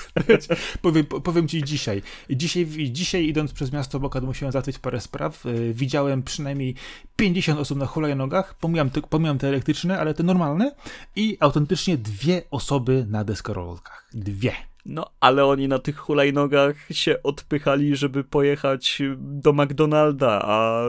Powiem, 0.82 1.06
powiem 1.06 1.48
ci 1.48 1.64
dzisiaj. 1.64 2.02
dzisiaj. 2.30 2.66
Dzisiaj 2.92 3.26
idąc 3.26 3.52
przez 3.52 3.72
miasto 3.72 4.00
Bokad 4.00 4.24
musiałem 4.24 4.52
załatwić 4.52 4.78
parę 4.78 5.00
spraw. 5.00 5.44
Yy, 5.44 5.74
Widziałem 5.74 6.22
przynajmniej 6.22 6.74
50 7.16 7.60
osób 7.60 7.78
na 7.78 7.86
hulajnogach. 7.86 8.54
Pomijam 8.54 8.90
te, 8.90 9.02
pomijam 9.02 9.38
te 9.38 9.48
elektryczne, 9.48 9.98
ale 9.98 10.14
te 10.14 10.22
normalne. 10.22 10.74
I 11.16 11.36
autentycznie 11.40 11.96
dwie 11.96 12.42
osoby 12.50 13.06
na 13.08 13.24
deskorolkach. 13.24 14.08
Dwie. 14.14 14.73
No, 14.86 15.10
ale 15.20 15.46
oni 15.46 15.68
na 15.68 15.78
tych 15.78 15.96
hulajnogach 15.96 16.76
się 16.90 17.22
odpychali, 17.22 17.96
żeby 17.96 18.24
pojechać 18.24 19.02
do 19.18 19.52
McDonalda, 19.52 20.42
a 20.42 20.82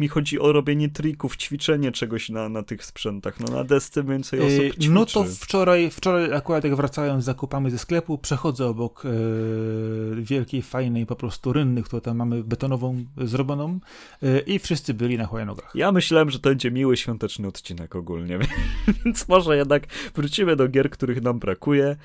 mi 0.00 0.08
chodzi 0.08 0.40
o 0.40 0.52
robienie 0.52 0.88
trików, 0.88 1.36
ćwiczenie 1.36 1.92
czegoś 1.92 2.28
na, 2.28 2.48
na 2.48 2.62
tych 2.62 2.84
sprzętach. 2.84 3.40
No, 3.40 3.48
na 3.48 3.64
desce 3.64 4.04
więcej 4.04 4.40
osób 4.40 4.50
Yy, 4.50 4.70
ćwiczy. 4.70 4.90
No 4.90 5.06
to 5.06 5.24
wczoraj, 5.24 5.90
wczoraj 5.90 6.32
akurat 6.32 6.64
jak 6.64 6.76
wracałem 6.76 7.22
z 7.22 7.24
zakupami 7.24 7.70
ze 7.70 7.78
sklepu, 7.78 8.18
przechodzę 8.18 8.66
obok 8.66 9.02
e, 9.04 9.10
wielkiej, 10.22 10.62
fajnej 10.62 11.06
po 11.06 11.16
prostu 11.16 11.52
rynny, 11.52 11.82
którą 11.82 12.00
tam 12.00 12.16
mamy 12.16 12.44
betonową 12.44 13.04
zrobioną 13.16 13.80
e, 14.22 14.38
i 14.40 14.58
wszyscy 14.58 14.94
byli 14.94 15.18
na 15.18 15.26
hulajnogach. 15.26 15.70
Ja 15.74 15.92
myślałem, 15.92 16.30
że 16.30 16.38
to 16.38 16.48
będzie 16.48 16.70
miły 16.70 16.96
świąteczny 16.96 17.48
odcinek 17.48 17.96
ogólnie, 17.96 18.38
więc 19.04 19.28
może 19.28 19.56
jednak 19.56 19.86
wrócimy 20.14 20.56
do 20.56 20.68
gier, 20.68 20.90
których 20.90 21.22
nam 21.22 21.38
brakuje. 21.38 21.96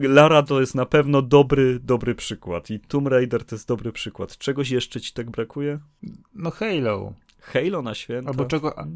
Lara 0.00 0.42
to 0.42 0.60
jest 0.60 0.74
na 0.74 0.86
pewno 0.86 1.22
dobry, 1.22 1.80
dobry 1.80 2.14
przykład 2.14 2.70
i 2.70 2.80
Tomb 2.80 3.08
Raider 3.08 3.44
to 3.44 3.54
jest 3.54 3.68
dobry 3.68 3.92
przykład. 3.92 4.38
Czegoś 4.38 4.70
jeszcze 4.70 5.00
ci 5.00 5.12
tak 5.12 5.30
brakuje? 5.30 5.78
No 6.34 6.50
Halo. 6.50 7.12
Halo 7.40 7.82
na 7.82 7.94
święta? 7.94 8.30
Albo 8.30 8.44
czego. 8.44 8.78
A, 8.78 8.86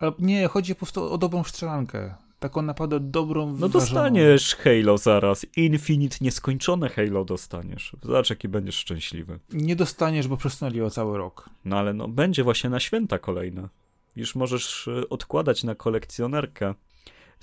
a, 0.00 0.12
nie, 0.18 0.48
chodzi 0.48 0.74
po 0.74 0.78
prostu 0.78 1.12
o 1.12 1.18
dobrą 1.18 1.44
strzelankę. 1.44 2.14
Taką 2.38 2.62
naprawdę 2.62 3.00
dobrą. 3.00 3.56
No 3.58 3.68
dostaniesz 3.68 4.54
Halo 4.54 4.98
zaraz. 4.98 5.46
Infinite, 5.56 6.16
nieskończone 6.20 6.88
Halo 6.88 7.24
dostaniesz. 7.24 7.96
Zobacz, 8.02 8.30
jaki 8.30 8.48
będziesz 8.48 8.74
szczęśliwy. 8.74 9.38
Nie 9.52 9.76
dostaniesz, 9.76 10.28
bo 10.28 10.36
przesunęli 10.36 10.80
o 10.80 10.90
cały 10.90 11.18
rok. 11.18 11.50
No 11.64 11.78
ale 11.78 11.94
no, 11.94 12.08
będzie 12.08 12.44
właśnie 12.44 12.70
na 12.70 12.80
święta 12.80 13.18
kolejne. 13.18 13.68
Już 14.16 14.34
możesz 14.34 14.86
y, 14.86 15.08
odkładać 15.08 15.64
na 15.64 15.74
kolekcjonerkę 15.74 16.74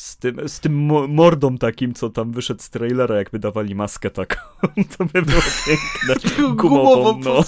Z 0.01 0.17
tym, 0.17 0.49
z 0.49 0.59
tym 0.59 0.73
mordą 1.09 1.57
takim, 1.57 1.93
co 1.93 2.09
tam 2.09 2.31
wyszedł 2.31 2.61
z 2.61 2.69
trailera, 2.69 3.15
jakby 3.17 3.39
dawali 3.39 3.75
maskę 3.75 4.09
taką. 4.09 4.35
To 4.97 5.05
by 5.05 5.21
było 5.21 5.41
piękne. 5.65 6.31
Gumową, 6.55 7.19
no. 7.19 7.43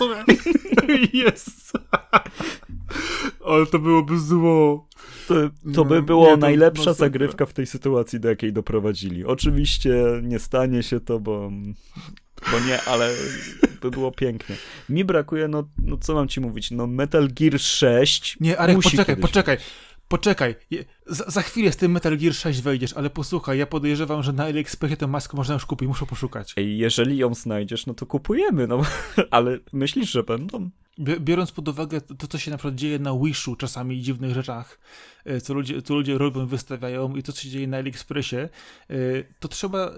Jest. 1.13 1.71
Ale 3.45 3.65
to 3.65 3.79
byłoby 3.79 4.19
zło. 4.19 4.87
To, 5.27 5.35
to 5.73 5.85
by 5.85 6.01
było 6.01 6.27
nie, 6.27 6.37
najlepsza 6.37 6.89
no 6.89 6.93
zagrywka 6.93 7.45
w 7.45 7.53
tej 7.53 7.65
sytuacji, 7.65 8.19
do 8.19 8.29
jakiej 8.29 8.53
doprowadzili. 8.53 9.25
Oczywiście 9.25 9.93
nie 10.23 10.39
stanie 10.39 10.83
się 10.83 10.99
to, 10.99 11.19
bo, 11.19 11.51
bo 12.51 12.59
nie, 12.67 12.83
ale 12.83 13.13
by 13.81 13.91
było 13.91 14.11
pięknie. 14.11 14.55
Mi 14.89 15.05
brakuje, 15.05 15.47
no, 15.47 15.67
no 15.77 15.97
co 15.97 16.13
mam 16.13 16.27
ci 16.27 16.41
mówić, 16.41 16.71
no 16.71 16.87
Metal 16.87 17.27
Gear 17.27 17.59
6 17.59 18.37
Nie, 18.39 18.57
Arek, 18.57 18.75
poczekaj, 18.75 19.17
poczekaj. 19.17 19.57
Poczekaj, 20.13 20.55
za, 21.05 21.23
za, 21.31 21.41
chwilę 21.41 21.71
z 21.71 21.77
tym 21.77 21.91
Metal 21.91 22.17
Gear 22.17 22.33
6 22.33 22.61
wejdziesz, 22.61 22.93
ale 22.93 23.09
posłuchaj, 23.09 23.57
ja 23.57 23.65
podejrzewam, 23.65 24.23
że 24.23 24.33
na 24.33 24.43
AliExpressie 24.43 24.97
tę 24.97 25.07
maskę 25.07 25.37
można 25.37 25.53
już 25.53 25.65
kupić, 25.65 25.87
muszę 25.87 26.05
poszukać. 26.05 26.53
Ej, 26.57 26.77
jeżeli 26.77 27.17
ją 27.17 27.33
znajdziesz, 27.33 27.85
no 27.85 27.93
to 27.93 28.05
kupujemy, 28.05 28.67
no 28.67 28.81
ale 29.31 29.59
myślisz, 29.71 30.11
że 30.11 30.23
będą? 30.23 30.69
Biorąc 30.99 31.51
pod 31.51 31.67
uwagę 31.67 32.01
to, 32.01 32.27
co 32.27 32.37
się 32.37 32.51
na 32.51 32.57
przykład 32.57 32.75
dzieje 32.75 32.99
na 32.99 33.17
Wishu 33.23 33.55
czasami 33.55 33.97
i 33.97 34.01
dziwnych 34.01 34.33
rzeczach, 34.33 34.79
e, 35.25 35.41
co 35.41 35.53
ludzie, 35.53 35.81
co 35.81 35.93
ludzie 35.93 36.17
robią, 36.17 36.45
wystawiają 36.45 37.15
i 37.15 37.23
to, 37.23 37.33
co 37.33 37.41
się 37.41 37.49
dzieje 37.49 37.67
na 37.67 37.77
AliExpressie, 37.77 38.37
e, 38.37 38.49
to 39.39 39.47
trzeba 39.47 39.79
e, 39.79 39.91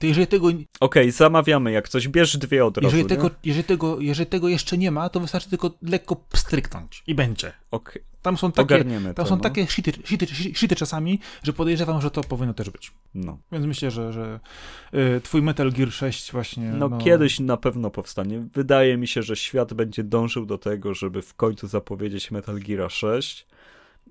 to 0.00 0.06
jeżeli 0.06 0.26
tego... 0.26 0.48
Okej, 0.48 0.66
okay, 0.80 1.12
zamawiamy, 1.12 1.72
jak 1.72 1.88
coś, 1.88 2.08
bierz 2.08 2.36
dwie 2.36 2.64
od 2.64 2.76
razu, 2.76 2.96
jeżeli 2.96 3.08
tego, 3.08 3.30
jeżeli, 3.44 3.64
tego, 3.64 4.00
jeżeli 4.00 4.30
tego 4.30 4.48
jeszcze 4.48 4.78
nie 4.78 4.90
ma, 4.90 5.08
to 5.08 5.20
wystarczy 5.20 5.50
tylko 5.50 5.70
lekko 5.82 6.16
pstryknąć 6.16 7.02
i 7.06 7.14
będzie. 7.14 7.52
Okay. 7.70 8.02
Tam 8.22 8.36
są 8.38 8.52
takie, 8.52 8.84
tam 8.84 9.14
to, 9.14 9.26
są 9.26 9.36
no. 9.36 9.42
takie 9.42 9.66
shity, 9.66 9.92
shity, 10.04 10.26
shity 10.54 10.76
czasami, 10.76 11.20
że 11.42 11.52
podejrzewam, 11.52 12.00
że 12.00 12.10
to 12.10 12.20
powinno 12.20 12.54
też 12.54 12.70
być. 12.70 12.92
No. 13.14 13.38
Więc 13.52 13.66
myślę, 13.66 13.90
że, 13.90 14.12
że 14.12 14.40
y, 14.94 15.20
twój 15.20 15.42
Metal 15.42 15.72
Gear 15.72 15.92
6 15.92 16.32
właśnie... 16.32 16.70
No, 16.70 16.88
no, 16.88 16.98
kiedyś 16.98 17.40
na 17.40 17.56
pewno 17.56 17.90
powstanie. 17.90 18.48
Wydaje 18.54 18.96
mi 18.96 19.08
się, 19.08 19.22
że 19.22 19.36
świat 19.36 19.74
będzie 19.74 20.04
dążył 20.04 20.46
do 20.46 20.58
tego, 20.58 20.94
żeby 20.94 21.22
w 21.22 21.34
końcu 21.34 21.66
zapowiedzieć 21.66 22.30
Metal 22.30 22.58
Gear 22.58 22.92
6, 22.92 23.46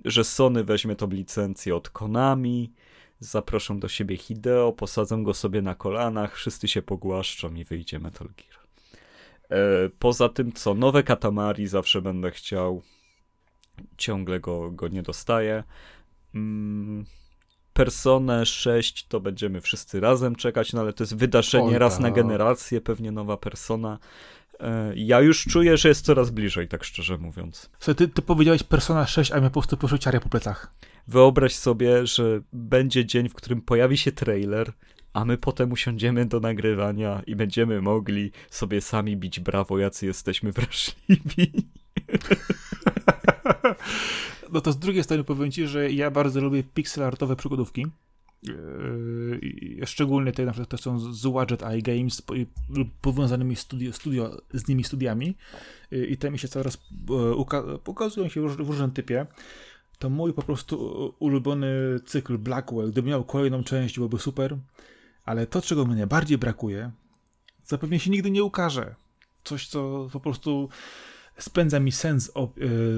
że 0.06 0.24
Sony 0.24 0.64
weźmie 0.64 0.96
tą 0.96 1.10
licencję 1.10 1.76
od 1.76 1.90
Konami, 1.90 2.72
zaproszą 3.20 3.80
do 3.80 3.88
siebie 3.88 4.17
Hideo, 4.17 4.74
posadzą 4.74 5.24
go 5.24 5.34
sobie 5.34 5.61
na 5.61 5.76
kolanach, 5.76 6.36
wszyscy 6.36 6.67
się 6.67 6.82
pogłaszczą 6.82 7.53
i 7.55 7.63
wyjdzie 7.63 7.99
Metal 7.99 8.28
Gear. 8.28 8.59
E, 9.49 9.89
poza 9.99 10.30
tym, 10.30 10.51
co 10.51 10.74
nowe 10.74 11.03
Katamari 11.03 11.67
zawsze 11.67 12.01
będę 12.01 12.32
chciał, 12.32 12.82
ciągle 13.97 14.39
go, 14.39 14.72
go 14.72 14.88
nie 14.88 15.01
dostaję. 15.03 15.63
Mm, 16.36 17.05
Personę 17.74 18.45
6 18.45 19.07
to 19.07 19.20
będziemy 19.20 19.61
wszyscy 19.61 19.99
razem 19.99 20.36
czekać, 20.36 20.74
no 20.74 20.82
ale 20.82 20.93
to 20.93 21.03
jest 21.03 21.15
wydarzenie 21.15 21.67
Oj, 21.67 21.78
raz 21.78 21.99
na 21.99 22.11
generację, 22.11 22.82
pewnie 22.82 23.11
nowa 23.11 23.38
persona. 23.38 23.99
E, 24.60 24.93
ja 24.95 25.22
już 25.22 25.43
czuję, 25.43 25.78
że 25.78 25.89
jest 25.89 26.05
coraz 26.05 26.30
bliżej, 26.30 26.68
tak 26.68 26.84
szczerze 26.84 27.18
mówiąc. 27.18 27.70
Co, 27.80 27.95
ty, 27.95 28.07
ty 28.07 28.22
powiedziałeś 28.22 28.64
Persona 28.64 29.07
6, 29.07 29.32
a 29.32 29.39
mnie 29.39 29.49
po 29.49 29.53
prostu 29.53 29.78
poszły 29.78 29.99
ciary 29.99 30.20
po 30.20 30.30
plecach. 30.30 30.74
Wyobraź 31.07 31.55
sobie, 31.55 32.07
że 32.07 32.41
będzie 32.53 33.05
dzień, 33.05 33.30
w 33.30 33.34
którym 33.34 33.62
pojawi 33.62 33.97
się 33.97 34.12
trailer, 34.12 34.72
a 35.14 35.26
my 35.26 35.38
potem 35.38 35.72
usiądziemy 35.72 36.26
do 36.26 36.39
nagrywania 36.39 37.22
i 37.28 37.36
będziemy 37.36 37.82
mogli 37.82 38.32
sobie 38.49 38.82
sami 38.82 39.18
bić 39.18 39.39
brawo, 39.39 39.80
jacy 39.80 40.05
jesteśmy 40.05 40.51
wrażliwi. 40.57 41.51
No 44.51 44.62
to 44.62 44.72
z 44.72 44.80
drugiej 44.80 45.03
strony 45.03 45.24
powiem 45.24 45.51
ci, 45.51 45.68
że 45.68 45.91
ja 45.91 46.12
bardzo 46.12 46.41
lubię 46.41 46.64
pixel 46.64 47.03
artowe 47.03 47.36
przygodówki. 47.36 47.86
Yy, 48.44 49.86
szczególnie 49.86 50.32
te, 50.32 50.46
na 50.46 50.52
przykład, 50.52 50.70
to 50.70 50.78
są 50.78 51.14
z 51.14 51.26
Wadget 51.34 51.64
Eye 51.64 51.82
Games 51.82 52.22
powiązanymi 53.02 53.56
studio, 53.56 53.94
studio, 53.94 54.42
z 54.54 54.68
nimi 54.68 54.84
studiami 54.84 55.36
yy, 55.92 56.06
i 56.06 56.18
te 56.18 56.32
mi 56.32 56.40
się 56.40 56.48
coraz 56.48 56.78
yy, 57.10 57.80
pokazują 57.84 58.30
się 58.30 58.42
w, 58.42 58.56
w 58.56 58.70
różnym 58.70 58.92
typie. 58.92 59.26
To 60.00 60.10
mój 60.10 60.34
po 60.34 60.42
prostu 60.42 61.14
ulubiony 61.20 61.68
cykl 62.06 62.38
Blackwell. 62.38 62.92
Gdyby 62.92 63.10
miał 63.10 63.24
kolejną 63.24 63.64
część, 63.64 63.96
byłoby 63.96 64.20
super, 64.20 64.58
ale 65.26 65.48
to, 65.48 65.62
czego 65.62 65.86
mnie 65.86 65.96
najbardziej 65.96 66.38
brakuje, 66.38 66.92
zapewne 67.66 68.00
się 68.00 68.12
nigdy 68.12 68.32
nie 68.32 68.44
ukaże. 68.44 68.96
Coś, 69.44 69.68
co 69.68 70.10
po 70.14 70.20
prostu 70.20 70.70
spędza 71.38 71.80
mi 71.80 71.92
sens 71.92 72.32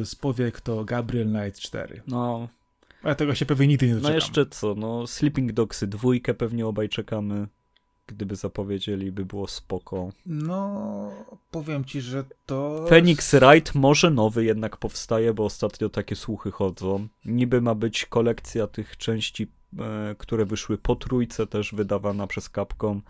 z 0.03 0.15
powiek, 0.15 0.61
to 0.61 0.85
Gabriel 0.85 1.27
Knight 1.27 1.59
4. 1.59 2.01
No, 2.07 2.47
a 3.03 3.15
tego 3.15 3.35
się 3.35 3.45
pewnie 3.45 3.67
nigdy 3.67 3.87
nie 3.87 3.93
doczekam. 3.93 4.11
No 4.11 4.15
jeszcze 4.15 4.45
co, 4.45 4.75
no 4.75 5.07
Sleeping 5.07 5.51
Dogsy 5.51 5.87
dwójkę 5.87 6.33
pewnie 6.33 6.67
obaj 6.67 6.89
czekamy. 6.89 7.47
Gdyby 8.07 8.35
zapowiedzieli, 8.35 9.11
by 9.11 9.25
było 9.25 9.47
spoko. 9.47 10.09
No, 10.25 11.11
powiem 11.51 11.85
ci, 11.85 12.01
że 12.01 12.23
to... 12.45 12.85
Phoenix 12.89 13.35
Wright 13.35 13.75
może 13.75 14.09
nowy 14.09 14.45
jednak 14.45 14.77
powstaje, 14.77 15.33
bo 15.33 15.45
ostatnio 15.45 15.89
takie 15.89 16.15
słuchy 16.15 16.51
chodzą. 16.51 17.07
Niby 17.25 17.61
ma 17.61 17.75
być 17.75 18.05
kolekcja 18.05 18.67
tych 18.67 18.97
części, 18.97 19.47
e, 19.79 20.15
które 20.17 20.45
wyszły 20.45 20.77
po 20.77 20.95
trójce, 20.95 21.47
też 21.47 21.73
wydawana 21.75 22.27
przez 22.27 22.49
Capcom. 22.49 23.01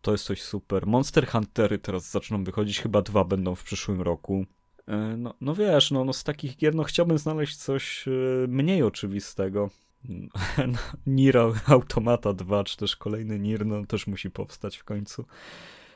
To 0.00 0.12
jest 0.12 0.24
coś 0.24 0.42
super. 0.42 0.86
Monster 0.86 1.26
Huntery 1.26 1.78
teraz 1.78 2.10
zaczną 2.10 2.44
wychodzić, 2.44 2.80
chyba 2.80 3.02
dwa 3.02 3.24
będą 3.24 3.54
w 3.54 3.64
przyszłym 3.64 4.02
roku. 4.02 4.46
E, 4.88 4.96
no, 5.16 5.34
no 5.40 5.54
wiesz, 5.54 5.90
no, 5.90 6.04
no 6.04 6.12
z 6.12 6.24
takich 6.24 6.56
gier 6.56 6.74
no 6.74 6.82
chciałbym 6.82 7.18
znaleźć 7.18 7.56
coś 7.56 8.08
e, 8.08 8.10
mniej 8.48 8.82
oczywistego. 8.82 9.70
Nier 11.06 11.38
Automata 11.66 12.32
2, 12.32 12.64
czy 12.64 12.76
też 12.76 12.96
kolejny 12.96 13.38
Nier, 13.38 13.66
no 13.66 13.86
też 13.86 14.06
musi 14.06 14.30
powstać 14.30 14.76
w 14.76 14.84
końcu. 14.84 15.24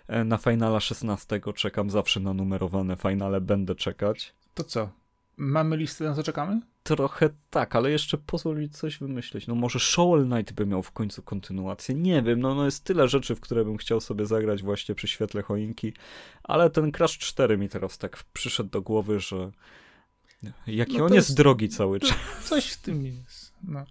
E, 0.09 0.25
na 0.25 0.37
Finala 0.37 0.81
16 0.81 1.41
czekam 1.55 1.91
zawsze 1.91 2.21
na 2.21 2.35
numerowane 2.35 2.97
finale, 2.97 3.41
będę 3.41 3.75
czekać. 3.75 4.35
To 4.55 4.65
co? 4.65 4.91
Mamy 5.37 5.77
listę, 5.77 6.05
na 6.05 6.15
co 6.15 6.23
czekamy? 6.23 6.61
Trochę 6.87 7.31
tak, 7.51 7.77
ale 7.77 7.91
jeszcze 7.91 8.19
pozwól 8.19 8.59
mi 8.59 8.71
coś 8.71 8.99
wymyślić. 8.99 9.47
No 9.47 9.55
może 9.55 9.79
Shovel 9.79 10.27
Knight 10.27 10.53
by 10.53 10.67
miał 10.67 10.83
w 10.83 10.93
końcu 10.93 11.23
kontynuację. 11.23 11.95
Nie 11.95 12.23
wiem, 12.23 12.41
no, 12.41 12.55
no 12.55 12.65
jest 12.65 12.85
tyle 12.85 13.09
rzeczy, 13.09 13.35
w 13.35 13.41
które 13.41 13.65
bym 13.65 13.77
chciał 13.77 14.01
sobie 14.01 14.27
zagrać 14.27 14.63
właśnie 14.63 14.95
przy 14.95 15.09
świetle 15.09 15.43
choinki, 15.43 15.93
ale 16.43 16.71
ten 16.71 16.93
Crash 16.93 17.19
4 17.19 17.59
mi 17.59 17.69
teraz 17.69 17.99
tak 17.99 18.25
przyszedł 18.33 18.71
do 18.71 18.83
głowy, 18.83 19.21
że 19.21 19.51
jaki 20.67 20.99
no 20.99 21.05
on 21.05 21.15
jest, 21.15 21.29
jest, 21.29 21.37
drogi 21.37 21.69
cały 21.69 22.01
czas. 22.01 22.19
Coś 22.45 22.73
w 22.73 22.83
tym 22.83 23.05
jest. 23.05 23.53
No. 23.63 23.85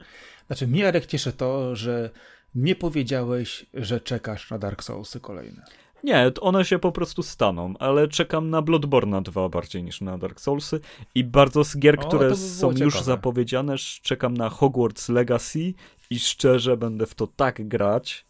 Znaczy, 0.47 0.67
mnie 0.67 0.87
Arek 0.87 1.05
cieszy 1.05 1.33
to, 1.33 1.75
że 1.75 2.09
nie 2.55 2.75
powiedziałeś, 2.75 3.65
że 3.73 4.01
czekasz 4.01 4.51
na 4.51 4.59
Dark 4.59 4.83
Soulsy 4.83 5.19
kolejne. 5.19 5.65
Nie, 6.05 6.31
one 6.41 6.65
się 6.65 6.79
po 6.79 6.91
prostu 6.91 7.23
staną, 7.23 7.73
ale 7.79 8.07
czekam 8.07 8.49
na 8.49 8.61
Bloodborne 8.61 9.21
2 9.21 9.49
bardziej 9.49 9.83
niż 9.83 10.01
na 10.01 10.17
Dark 10.17 10.39
Soulsy 10.39 10.79
i 11.15 11.23
bardzo 11.23 11.63
z 11.63 11.77
gier, 11.77 11.99
o, 11.99 12.07
które 12.07 12.29
by 12.29 12.35
są 12.35 12.67
ciekawe. 12.67 12.85
już 12.85 13.01
zapowiedziane, 13.01 13.75
czekam 14.01 14.37
na 14.37 14.49
Hogwarts 14.49 15.09
Legacy 15.09 15.73
i 16.09 16.19
szczerze 16.19 16.77
będę 16.77 17.05
w 17.05 17.15
to 17.15 17.27
tak 17.27 17.67
grać, 17.67 18.25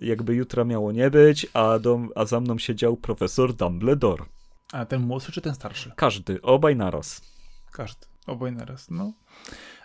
jakby 0.00 0.34
jutra 0.34 0.64
miało 0.64 0.92
nie 0.92 1.10
być, 1.10 1.46
a, 1.54 1.78
do, 1.78 2.00
a 2.14 2.24
za 2.24 2.40
mną 2.40 2.58
siedział 2.58 2.96
profesor 2.96 3.54
Dumbledore. 3.54 4.24
A 4.72 4.84
ten 4.86 5.02
młodszy 5.02 5.32
czy 5.32 5.40
ten 5.40 5.54
starszy? 5.54 5.92
Każdy, 5.96 6.42
obaj 6.42 6.76
naraz. 6.76 7.20
Każdy, 7.72 8.06
obaj 8.26 8.52
naraz, 8.52 8.90
no. 8.90 9.12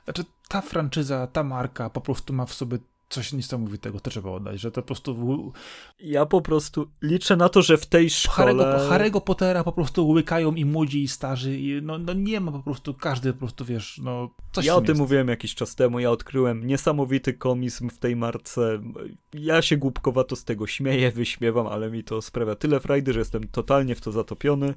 Znaczy 0.04 0.26
ta 0.48 0.62
franczyza, 0.62 1.28
ta 1.28 1.44
marka 1.44 1.90
po 1.90 2.02
prostu 2.02 2.34
ma 2.34 2.46
w 2.46 2.54
sobie 2.54 2.78
coś 3.10 3.34
niesamowitego, 3.34 4.00
to 4.00 4.10
trzeba 4.10 4.32
oddać, 4.32 4.60
że 4.60 4.72
to 4.72 4.82
po 4.82 4.88
prostu... 4.88 5.54
Ja 6.00 6.26
po 6.26 6.42
prostu 6.42 6.92
liczę 7.02 7.36
na 7.36 7.50
to, 7.50 7.62
że 7.62 7.78
w 7.78 7.86
tej 7.86 8.10
szkole... 8.10 8.54
Harry'ego, 8.54 8.90
Harry'ego 8.90 9.22
Pottera 9.22 9.64
po 9.64 9.72
prostu 9.72 10.10
łykają 10.10 10.56
i 10.56 10.66
młodzi 10.66 11.04
i 11.04 11.08
starzy 11.08 11.58
i 11.60 11.82
no, 11.82 11.98
no 11.98 12.14
nie 12.14 12.40
ma 12.40 12.52
po 12.52 12.60
prostu, 12.60 12.94
każdy 12.94 13.34
po 13.34 13.40
prostu, 13.40 13.66
wiesz, 13.66 14.00
no 14.04 14.30
coś 14.52 14.66
Ja 14.66 14.76
o 14.76 14.82
tym 14.82 14.88
jest. 14.88 15.00
mówiłem 15.00 15.28
jakiś 15.28 15.56
czas 15.56 15.76
temu, 15.76 16.00
ja 16.00 16.12
odkryłem 16.12 16.68
niesamowity 16.68 17.34
komizm 17.34 17.90
w 17.90 17.98
tej 17.98 18.16
marce. 18.16 18.82
Ja 19.34 19.62
się 19.62 19.78
głupkowato 19.78 20.36
z 20.36 20.44
tego 20.44 20.68
śmieję, 20.68 21.12
wyśmiewam, 21.12 21.68
ale 21.68 21.92
mi 21.92 22.04
to 22.04 22.22
sprawia 22.22 22.56
tyle 22.56 22.80
frajdy, 22.80 23.14
że 23.14 23.20
jestem 23.20 23.48
totalnie 23.48 23.96
w 23.96 24.02
to 24.02 24.12
zatopiony 24.12 24.74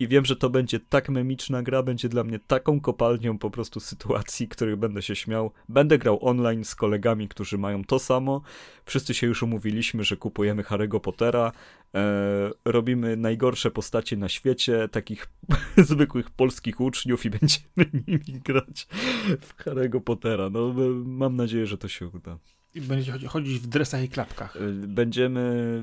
i 0.00 0.08
wiem, 0.08 0.24
że 0.24 0.36
to 0.36 0.50
będzie 0.50 0.80
tak 0.80 1.08
memiczna 1.08 1.62
gra, 1.62 1.82
będzie 1.82 2.08
dla 2.08 2.24
mnie 2.24 2.38
taką 2.38 2.80
kopalnią 2.80 3.38
po 3.38 3.50
prostu 3.50 3.80
sytuacji, 3.80 4.48
których 4.48 4.76
będę 4.76 5.02
się 5.02 5.16
śmiał. 5.16 5.50
Będę 5.68 5.98
grał 5.98 6.28
online 6.28 6.64
z 6.64 6.74
kolegami, 6.74 7.28
którzy 7.28 7.58
mają 7.58 7.81
to 7.84 7.98
samo. 7.98 8.42
Wszyscy 8.84 9.14
się 9.14 9.26
już 9.26 9.42
umówiliśmy, 9.42 10.04
że 10.04 10.16
kupujemy 10.16 10.62
Harry'ego 10.62 11.00
Pottera, 11.00 11.52
e, 11.94 12.50
robimy 12.64 13.16
najgorsze 13.16 13.70
postacie 13.70 14.16
na 14.16 14.28
świecie, 14.28 14.88
takich 14.88 15.28
zwykłych 15.90 16.30
polskich 16.30 16.80
uczniów 16.80 17.24
i 17.24 17.30
będziemy 17.30 18.02
nimi 18.08 18.40
grać 18.44 18.86
w 19.40 19.56
Harry'ego 19.64 20.00
Pottera. 20.00 20.50
No, 20.50 20.70
e, 20.70 20.88
mam 21.04 21.36
nadzieję, 21.36 21.66
że 21.66 21.78
to 21.78 21.88
się 21.88 22.08
uda. 22.08 22.38
I 22.74 22.80
będziecie 22.80 23.28
chodzić 23.28 23.58
w 23.58 23.66
dresach 23.66 24.02
i 24.02 24.08
klapkach. 24.08 24.56
E, 24.56 24.60
będziemy, 24.72 25.82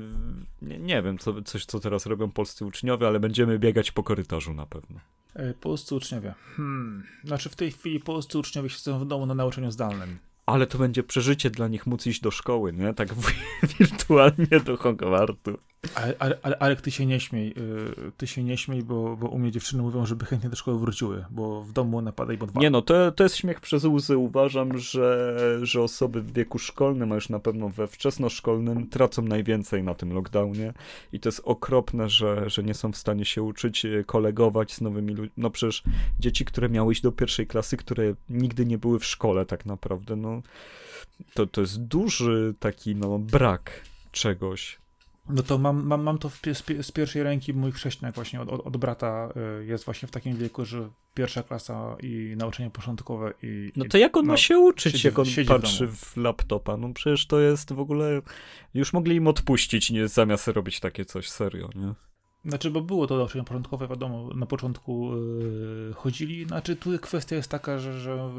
nie, 0.62 0.78
nie 0.78 1.02
wiem, 1.02 1.18
co, 1.18 1.42
coś 1.42 1.64
co 1.64 1.80
teraz 1.80 2.06
robią 2.06 2.30
polscy 2.30 2.64
uczniowie, 2.64 3.06
ale 3.06 3.20
będziemy 3.20 3.58
biegać 3.58 3.92
po 3.92 4.02
korytarzu 4.02 4.54
na 4.54 4.66
pewno. 4.66 5.00
E, 5.34 5.54
polscy 5.54 5.94
uczniowie. 5.94 6.34
Hmm. 6.56 7.04
Znaczy 7.24 7.48
w 7.48 7.56
tej 7.56 7.72
chwili 7.72 8.00
polscy 8.00 8.38
uczniowie 8.38 8.68
siedzą 8.68 8.98
w 8.98 9.06
domu 9.06 9.26
na 9.26 9.34
nauczaniu 9.34 9.70
zdalnym. 9.70 10.18
Ale 10.46 10.66
to 10.66 10.78
będzie 10.78 11.02
przeżycie 11.02 11.50
dla 11.50 11.68
nich 11.68 11.86
móc 11.86 12.06
iść 12.06 12.20
do 12.20 12.30
szkoły, 12.30 12.72
nie? 12.72 12.94
Tak 12.94 13.08
wirtualnie 13.78 14.60
do 14.64 14.76
Hogwartu. 14.76 15.58
Ale, 15.94 16.14
ale, 16.42 16.58
ale, 16.58 16.76
ty 16.76 16.90
się 16.90 17.06
nie 17.06 17.20
śmiej, 17.20 17.54
yy, 17.56 18.12
ty 18.16 18.26
się 18.26 18.44
nie 18.44 18.56
śmiej, 18.56 18.82
bo, 18.82 19.16
bo 19.16 19.28
u 19.28 19.38
mnie 19.38 19.50
dziewczyny 19.52 19.82
mówią, 19.82 20.06
żeby 20.06 20.24
chętnie 20.24 20.50
do 20.50 20.56
szkoły 20.56 20.78
wróciły, 20.78 21.24
bo 21.30 21.62
w 21.62 21.72
domu 21.72 22.02
napadaj 22.02 22.38
dwa. 22.38 22.60
Nie 22.60 22.70
no, 22.70 22.82
to, 22.82 23.12
to 23.12 23.22
jest 23.22 23.36
śmiech 23.36 23.60
przez 23.60 23.84
łzy. 23.84 24.16
Uważam, 24.16 24.78
że, 24.78 25.38
że 25.62 25.82
osoby 25.82 26.22
w 26.22 26.32
wieku 26.32 26.58
szkolnym, 26.58 27.12
a 27.12 27.14
już 27.14 27.28
na 27.28 27.38
pewno 27.38 27.68
we 27.68 27.86
wczesnoszkolnym, 27.86 28.86
tracą 28.86 29.22
najwięcej 29.22 29.82
na 29.82 29.94
tym 29.94 30.12
lockdownie 30.12 30.72
i 31.12 31.20
to 31.20 31.28
jest 31.28 31.40
okropne, 31.44 32.08
że, 32.08 32.50
że 32.50 32.62
nie 32.62 32.74
są 32.74 32.92
w 32.92 32.96
stanie 32.96 33.24
się 33.24 33.42
uczyć, 33.42 33.84
e, 33.84 34.04
kolegować 34.04 34.74
z 34.74 34.80
nowymi 34.80 35.14
ludźmi. 35.14 35.32
No 35.36 35.50
przecież 35.50 35.82
dzieci, 36.20 36.44
które 36.44 36.68
miały 36.68 36.92
iść 36.92 37.02
do 37.02 37.12
pierwszej 37.12 37.46
klasy, 37.46 37.76
które 37.76 38.14
nigdy 38.28 38.66
nie 38.66 38.78
były 38.78 38.98
w 38.98 39.04
szkole 39.04 39.46
tak 39.46 39.66
naprawdę, 39.66 40.16
no 40.16 40.42
to, 41.34 41.46
to 41.46 41.60
jest 41.60 41.82
duży 41.82 42.54
taki 42.58 42.96
no 42.96 43.18
brak 43.18 43.70
czegoś. 44.12 44.79
No 45.34 45.42
to 45.42 45.58
mam, 45.58 45.86
mam, 45.86 46.02
mam 46.02 46.18
to 46.18 46.28
w, 46.28 46.40
z, 46.52 46.86
z, 46.86 46.92
pierwszej 46.92 47.22
ręki, 47.22 47.54
mój 47.54 47.72
chrześniak 47.72 48.14
właśnie 48.14 48.40
od, 48.40 48.48
od, 48.48 48.66
od, 48.66 48.76
brata 48.76 49.28
y, 49.60 49.66
jest 49.66 49.84
właśnie 49.84 50.08
w 50.08 50.10
takim 50.10 50.36
wieku, 50.36 50.64
że 50.64 50.90
pierwsza 51.14 51.42
klasa 51.42 51.96
i 52.02 52.34
nauczanie 52.36 52.70
początkowe 52.70 53.32
i... 53.42 53.72
No 53.76 53.84
to 53.84 53.98
jak 53.98 54.16
on 54.16 54.26
no, 54.26 54.32
ma 54.32 54.36
się 54.36 54.58
uczyć, 54.58 54.92
siedzi, 54.92 55.06
jak 55.06 55.18
on 55.18 55.26
patrzy 55.48 55.86
w, 55.86 55.96
w, 55.96 56.16
laptopa? 56.16 56.76
No 56.76 56.92
przecież 56.92 57.26
to 57.26 57.40
jest 57.40 57.72
w 57.72 57.80
ogóle... 57.80 58.22
Już 58.74 58.92
mogli 58.92 59.16
im 59.16 59.26
odpuścić, 59.26 59.90
nie, 59.90 60.08
zamiast 60.08 60.48
robić 60.48 60.80
takie 60.80 61.04
coś 61.04 61.30
serio, 61.30 61.70
nie? 61.74 61.94
Znaczy, 62.44 62.70
bo 62.70 62.80
było 62.80 63.06
to 63.06 63.16
nauczanie 63.16 63.44
początkowe, 63.44 63.88
wiadomo, 63.88 64.28
na 64.34 64.46
początku 64.46 65.16
yy, 65.16 65.92
chodzili. 65.94 66.46
Znaczy, 66.46 66.76
tu 66.76 66.98
kwestia 66.98 67.36
jest 67.36 67.50
taka, 67.50 67.78
że, 67.78 68.00
że 68.00 68.30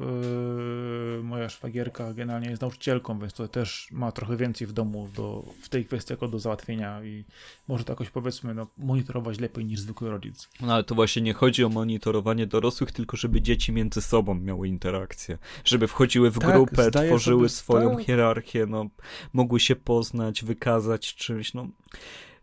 yy, 1.18 1.24
moja 1.24 1.50
szwagierka 1.50 2.14
generalnie 2.14 2.50
jest 2.50 2.62
nauczycielką, 2.62 3.20
więc 3.20 3.34
to 3.34 3.48
też 3.48 3.88
ma 3.92 4.12
trochę 4.12 4.38
więcej 4.38 4.68
w 4.68 4.74
domu 4.74 5.10
do, 5.16 5.46
w 5.62 5.70
tej 5.70 5.86
kwestii 5.86 6.14
jako 6.14 6.28
do 6.28 6.40
załatwienia 6.40 7.04
i 7.04 7.26
może 7.68 7.84
to 7.84 7.92
jakoś 7.92 8.10
powiedzmy 8.10 8.54
no, 8.54 8.68
monitorować 8.78 9.40
lepiej 9.40 9.66
niż 9.66 9.80
zwykły 9.80 10.10
rodzic. 10.10 10.50
No 10.62 10.74
ale 10.74 10.84
to 10.84 10.96
właśnie 10.96 11.22
nie 11.22 11.34
chodzi 11.34 11.64
o 11.64 11.70
monitorowanie 11.70 12.48
dorosłych, 12.48 12.92
tylko 12.92 13.18
żeby 13.18 13.42
dzieci 13.42 13.72
między 13.72 14.02
sobą 14.02 14.36
miały 14.36 14.68
interakcję, 14.68 15.38
żeby 15.66 15.88
wchodziły 15.88 16.32
w 16.32 16.40
tak, 16.40 16.52
grupę, 16.52 16.92
tworzyły 16.92 17.50
swoją 17.50 17.96
tak. 17.96 18.06
hierarchię, 18.06 18.66
no, 18.66 18.86
mogły 19.34 19.60
się 19.60 19.76
poznać, 19.76 20.44
wykazać 20.44 21.16
czymś, 21.16 21.54
no 21.54 21.68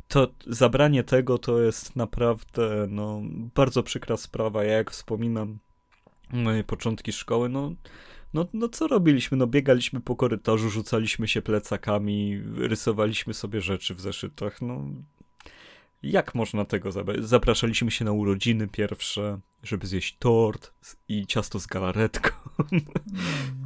to 0.08 0.28
zabranie 0.46 1.04
tego 1.04 1.38
to 1.38 1.60
jest 1.60 1.96
naprawdę 1.96 2.86
no, 2.88 3.22
bardzo 3.54 3.82
przykra 3.82 4.16
sprawa. 4.16 4.64
Ja 4.64 4.72
jak 4.72 4.90
wspominam 4.90 5.58
moje 6.32 6.64
początki 6.64 7.12
szkoły, 7.12 7.48
no, 7.48 7.72
no, 8.34 8.46
no 8.52 8.68
co 8.68 8.86
robiliśmy? 8.86 9.36
No 9.36 9.46
biegaliśmy 9.46 10.00
po 10.00 10.16
korytarzu, 10.16 10.70
rzucaliśmy 10.70 11.28
się 11.28 11.42
plecakami, 11.42 12.42
rysowaliśmy 12.56 13.34
sobie 13.34 13.60
rzeczy 13.60 13.94
w 13.94 14.00
zeszytach. 14.00 14.62
No 14.62 14.84
jak 16.02 16.34
można 16.34 16.64
tego 16.64 16.92
zabrać? 16.92 17.24
Zapraszaliśmy 17.24 17.90
się 17.90 18.04
na 18.04 18.12
urodziny 18.12 18.68
pierwsze, 18.68 19.40
żeby 19.62 19.86
zjeść 19.86 20.16
tort 20.18 20.72
i 21.08 21.26
ciasto 21.26 21.60
z 21.60 21.66
galaretką. 21.66 22.30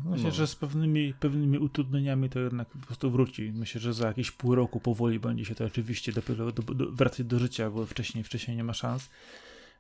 Myślę, 0.05 0.25
no. 0.25 0.31
że 0.31 0.47
z 0.47 0.57
pewnymi, 0.57 1.15
pewnymi 1.21 1.59
utrudnieniami 1.59 2.31
to 2.31 2.41
jednak 2.41 2.69
po 2.69 2.87
prostu 2.87 3.11
wróci. 3.11 3.53
Myślę, 3.55 3.81
że 3.81 3.95
za 3.95 4.07
jakieś 4.07 4.31
pół 4.31 4.55
roku 4.55 4.81
powoli 4.81 5.21
będzie 5.21 5.45
się 5.45 5.55
to 5.55 5.65
oczywiście 5.65 6.13
dopiero 6.13 6.53
do, 6.53 6.63
do, 6.63 6.93
wracać 6.93 7.27
do 7.27 7.39
życia, 7.39 7.71
bo 7.71 7.87
wcześniej, 7.87 8.25
wcześniej 8.25 8.57
nie 8.57 8.65
ma 8.65 8.75
szans. 8.75 9.11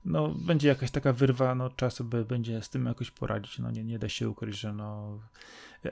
No, 0.05 0.29
będzie 0.29 0.69
jakaś 0.69 0.91
taka 0.91 1.13
wyrwa, 1.13 1.55
no 1.55 1.71
czas 1.71 1.95
sobie 1.95 2.25
będzie 2.25 2.63
z 2.63 2.71
tym 2.71 2.87
jakoś 2.87 3.11
poradzić. 3.11 3.59
No 3.59 3.71
nie, 3.71 3.85
nie 3.85 3.99
da 3.99 4.09
się 4.09 4.29
ukryć, 4.29 4.59
że 4.59 4.73
no 4.73 5.19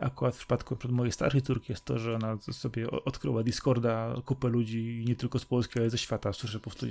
akurat 0.00 0.34
w 0.34 0.38
przypadku 0.38 0.76
mojej 0.88 1.12
starszej 1.12 1.42
córki 1.42 1.72
jest 1.72 1.84
to, 1.84 1.98
że 1.98 2.14
ona 2.14 2.38
sobie 2.52 2.90
odkryła 2.90 3.42
Discorda, 3.42 4.14
kupę 4.24 4.48
ludzi 4.48 5.04
nie 5.08 5.16
tylko 5.16 5.38
z 5.38 5.44
Polski, 5.44 5.78
ale 5.78 5.90
ze 5.90 5.98
świata. 5.98 6.32
Słyszę 6.32 6.58
po 6.58 6.70
prostu, 6.70 6.86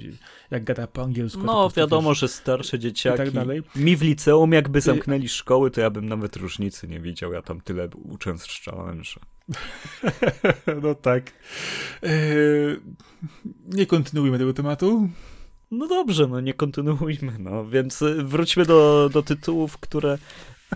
jak 0.51 0.63
gada 0.63 0.87
po 0.87 1.03
angielsku. 1.03 1.43
No, 1.43 1.69
wiadomo, 1.75 2.09
wiesz, 2.09 2.19
że 2.19 2.27
starsze 2.27 2.79
dzieciaki. 2.79 3.17
tak 3.17 3.31
dalej. 3.31 3.63
Mi 3.75 3.95
w 3.95 4.01
liceum 4.01 4.51
jakby 4.51 4.81
zamknęli 4.81 5.29
szkoły, 5.29 5.71
to 5.71 5.81
ja 5.81 5.89
bym 5.89 6.09
nawet 6.09 6.35
różnicy 6.35 6.87
nie 6.87 6.99
widział. 6.99 7.33
Ja 7.33 7.41
tam 7.41 7.61
tyle 7.61 7.89
uczęszczałem, 8.03 9.03
że... 9.03 9.19
no 10.83 10.95
tak. 10.95 11.31
Eee, 12.03 12.79
nie 13.65 13.85
kontynuujmy 13.85 14.37
tego 14.37 14.53
tematu. 14.53 15.09
No 15.71 15.87
dobrze, 15.87 16.27
no 16.27 16.39
nie 16.39 16.53
kontynuujmy, 16.53 17.39
no 17.39 17.65
więc 17.65 18.03
wróćmy 18.23 18.65
do, 18.65 19.09
do 19.13 19.23
tytułów, 19.23 19.77
które 19.77 20.17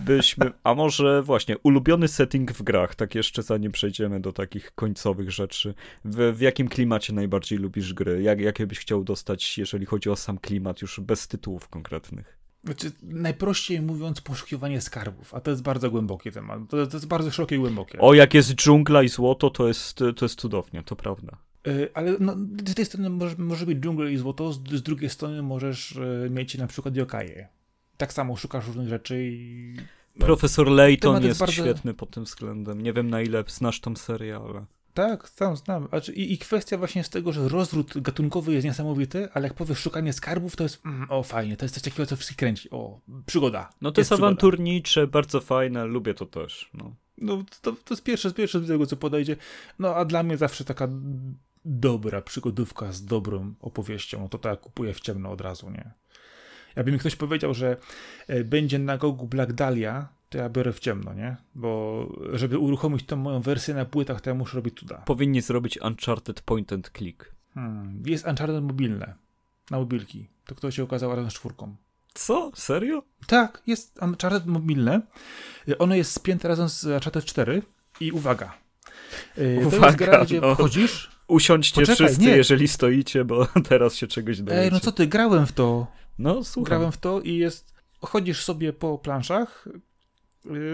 byśmy, 0.02 0.52
a 0.64 0.74
może 0.74 1.22
właśnie, 1.22 1.58
ulubiony 1.58 2.08
setting 2.08 2.52
w 2.52 2.62
grach, 2.62 2.94
tak 2.94 3.14
jeszcze 3.14 3.42
zanim 3.42 3.72
przejdziemy 3.72 4.20
do 4.20 4.32
takich 4.32 4.74
końcowych 4.74 5.30
rzeczy. 5.30 5.74
W, 6.04 6.32
w 6.36 6.40
jakim 6.40 6.68
klimacie 6.68 7.12
najbardziej 7.12 7.58
lubisz 7.58 7.94
gry? 7.94 8.22
Jak, 8.22 8.40
jakie 8.40 8.66
byś 8.66 8.78
chciał 8.78 9.04
dostać, 9.04 9.58
jeżeli 9.58 9.86
chodzi 9.86 10.10
o 10.10 10.16
sam 10.16 10.38
klimat, 10.38 10.82
już 10.82 11.00
bez 11.00 11.28
tytułów 11.28 11.68
konkretnych? 11.68 12.38
Znaczy, 12.64 12.92
najprościej 13.02 13.82
mówiąc, 13.82 14.20
poszukiwanie 14.20 14.80
skarbów, 14.80 15.34
a 15.34 15.40
to 15.40 15.50
jest 15.50 15.62
bardzo 15.62 15.90
głęboki 15.90 16.32
temat. 16.32 16.60
To, 16.68 16.86
to 16.86 16.96
jest 16.96 17.06
bardzo 17.06 17.30
szerokie 17.30 17.56
i 17.56 17.58
głębokie. 17.58 17.98
O, 17.98 18.14
jak 18.14 18.34
jest 18.34 18.54
dżungla 18.54 19.02
i 19.02 19.08
złoto, 19.08 19.50
to 19.50 19.68
jest, 19.68 19.98
to 20.16 20.24
jest 20.24 20.40
cudownie, 20.40 20.82
to 20.82 20.96
prawda. 20.96 21.36
Yy, 21.66 21.88
ale 21.94 22.16
no, 22.20 22.36
z 22.68 22.74
tej 22.74 22.84
strony 22.84 23.10
może, 23.10 23.36
może 23.38 23.66
być 23.66 23.78
dżungla 23.78 24.10
i 24.10 24.16
złoto, 24.16 24.52
z, 24.52 24.68
z 24.70 24.82
drugiej 24.82 25.10
strony 25.10 25.42
możesz 25.42 25.98
yy, 26.22 26.30
mieć 26.30 26.58
na 26.58 26.66
przykład 26.66 26.96
yokaje 26.96 27.48
tak 27.96 28.12
samo 28.12 28.36
szukasz 28.36 28.66
różnych 28.66 28.88
rzeczy 28.88 29.24
i... 29.24 29.76
No, 30.16 30.26
Profesor 30.26 30.70
Layton 30.70 31.14
jest, 31.14 31.26
jest 31.26 31.40
bardzo... 31.40 31.52
świetny 31.52 31.94
pod 31.94 32.10
tym 32.10 32.24
względem. 32.24 32.80
Nie 32.80 32.92
wiem 32.92 33.10
na 33.10 33.22
ile 33.22 33.44
znasz 33.46 33.80
tą 33.80 33.96
serię, 33.96 34.36
ale... 34.36 34.64
Tak, 34.94 35.28
znam, 35.36 35.56
znam. 35.56 35.88
I, 36.14 36.32
I 36.32 36.38
kwestia 36.38 36.78
właśnie 36.78 37.04
z 37.04 37.10
tego, 37.10 37.32
że 37.32 37.48
rozród 37.48 38.00
gatunkowy 38.00 38.52
jest 38.52 38.64
niesamowity, 38.64 39.28
ale 39.32 39.48
jak 39.48 39.54
powiesz 39.54 39.78
szukanie 39.78 40.12
skarbów, 40.12 40.56
to 40.56 40.62
jest 40.62 40.86
mm, 40.86 41.10
o 41.10 41.22
fajnie, 41.22 41.56
to 41.56 41.64
jest 41.64 41.74
coś 41.74 41.82
takiego, 41.82 42.06
co 42.06 42.16
wszystkich 42.16 42.36
kręci. 42.36 42.70
O, 42.70 43.00
przygoda. 43.26 43.72
No 43.80 43.92
to 43.92 44.00
jest, 44.00 44.10
jest 44.10 44.22
awanturnicze, 44.22 45.06
bardzo 45.06 45.40
fajne, 45.40 45.84
lubię 45.84 46.14
to 46.14 46.26
też. 46.26 46.70
No, 46.74 46.94
no 47.18 47.44
to, 47.62 47.72
to 47.72 47.94
jest 47.94 48.02
pierwsze, 48.02 48.32
pierwsze 48.32 48.60
z 48.60 48.68
tego, 48.68 48.86
co 48.86 48.96
podejdzie. 48.96 49.36
No 49.78 49.94
a 49.94 50.04
dla 50.04 50.22
mnie 50.22 50.36
zawsze 50.36 50.64
taka 50.64 50.88
dobra 51.64 52.22
przygodówka 52.22 52.92
z 52.92 53.04
dobrą 53.04 53.54
opowieścią, 53.60 54.20
no 54.20 54.28
to 54.28 54.38
tak 54.38 54.60
kupuję 54.60 54.94
w 54.94 55.00
ciemno 55.00 55.30
od 55.30 55.40
razu, 55.40 55.70
nie? 55.70 55.90
Jakby 56.76 56.92
mi 56.92 56.98
ktoś 56.98 57.16
powiedział, 57.16 57.54
że 57.54 57.76
e, 58.26 58.44
będzie 58.44 58.78
na 58.78 58.98
gogu 58.98 59.26
Black 59.26 59.52
Dahlia, 59.52 60.08
to 60.28 60.38
ja 60.38 60.48
biorę 60.48 60.72
w 60.72 60.80
ciemno, 60.80 61.14
nie? 61.14 61.36
Bo 61.54 62.06
żeby 62.32 62.58
uruchomić 62.58 63.06
tą 63.06 63.16
moją 63.16 63.40
wersję 63.40 63.74
na 63.74 63.84
płytach, 63.84 64.20
to 64.20 64.30
ja 64.30 64.34
muszę 64.34 64.56
robić 64.56 64.78
cuda. 64.80 64.96
Powinni 64.96 65.40
zrobić 65.40 65.78
Uncharted 65.80 66.40
Point 66.40 66.72
and 66.72 66.90
Click. 66.96 67.34
Hmm. 67.54 68.02
Jest 68.06 68.26
Uncharted 68.26 68.62
mobilne. 68.62 69.14
Na 69.70 69.78
mobilki. 69.78 70.28
To 70.46 70.54
kto 70.54 70.70
się 70.70 70.82
okazał 70.82 71.10
razem 71.10 71.30
z 71.30 71.34
czwórką. 71.34 71.76
Co? 72.14 72.50
Serio? 72.54 73.02
Tak, 73.26 73.62
jest 73.66 74.02
Uncharted 74.02 74.46
mobilne. 74.46 75.00
E, 75.68 75.78
ono 75.78 75.94
jest 75.94 76.12
spięte 76.12 76.48
razem 76.48 76.68
z 76.68 76.84
Uncharted 76.84 77.24
4 77.24 77.62
i 78.00 78.12
uwaga. 78.12 78.54
uwaga 79.66 79.78
to 79.78 79.86
jest 79.86 79.98
gra, 79.98 80.24
gdzie 80.24 80.40
no. 80.40 80.54
wchodzisz... 80.54 81.13
Usiądźcie 81.28 81.80
Poczekaj, 81.80 82.06
wszyscy, 82.06 82.24
nie. 82.24 82.36
jeżeli 82.36 82.68
stoicie, 82.68 83.24
bo 83.24 83.46
teraz 83.68 83.94
się 83.94 84.06
czegoś 84.06 84.38
dowiecie. 84.38 84.62
Ej, 84.64 84.70
no 84.72 84.80
co 84.80 84.92
ty, 84.92 85.06
grałem 85.06 85.46
w 85.46 85.52
to. 85.52 85.86
No, 86.18 86.44
słucham. 86.44 86.64
Grałem 86.64 86.92
w 86.92 86.96
to 86.96 87.20
i 87.20 87.36
jest. 87.36 87.74
Chodzisz 88.00 88.44
sobie 88.44 88.72
po 88.72 88.98
planszach, 88.98 89.68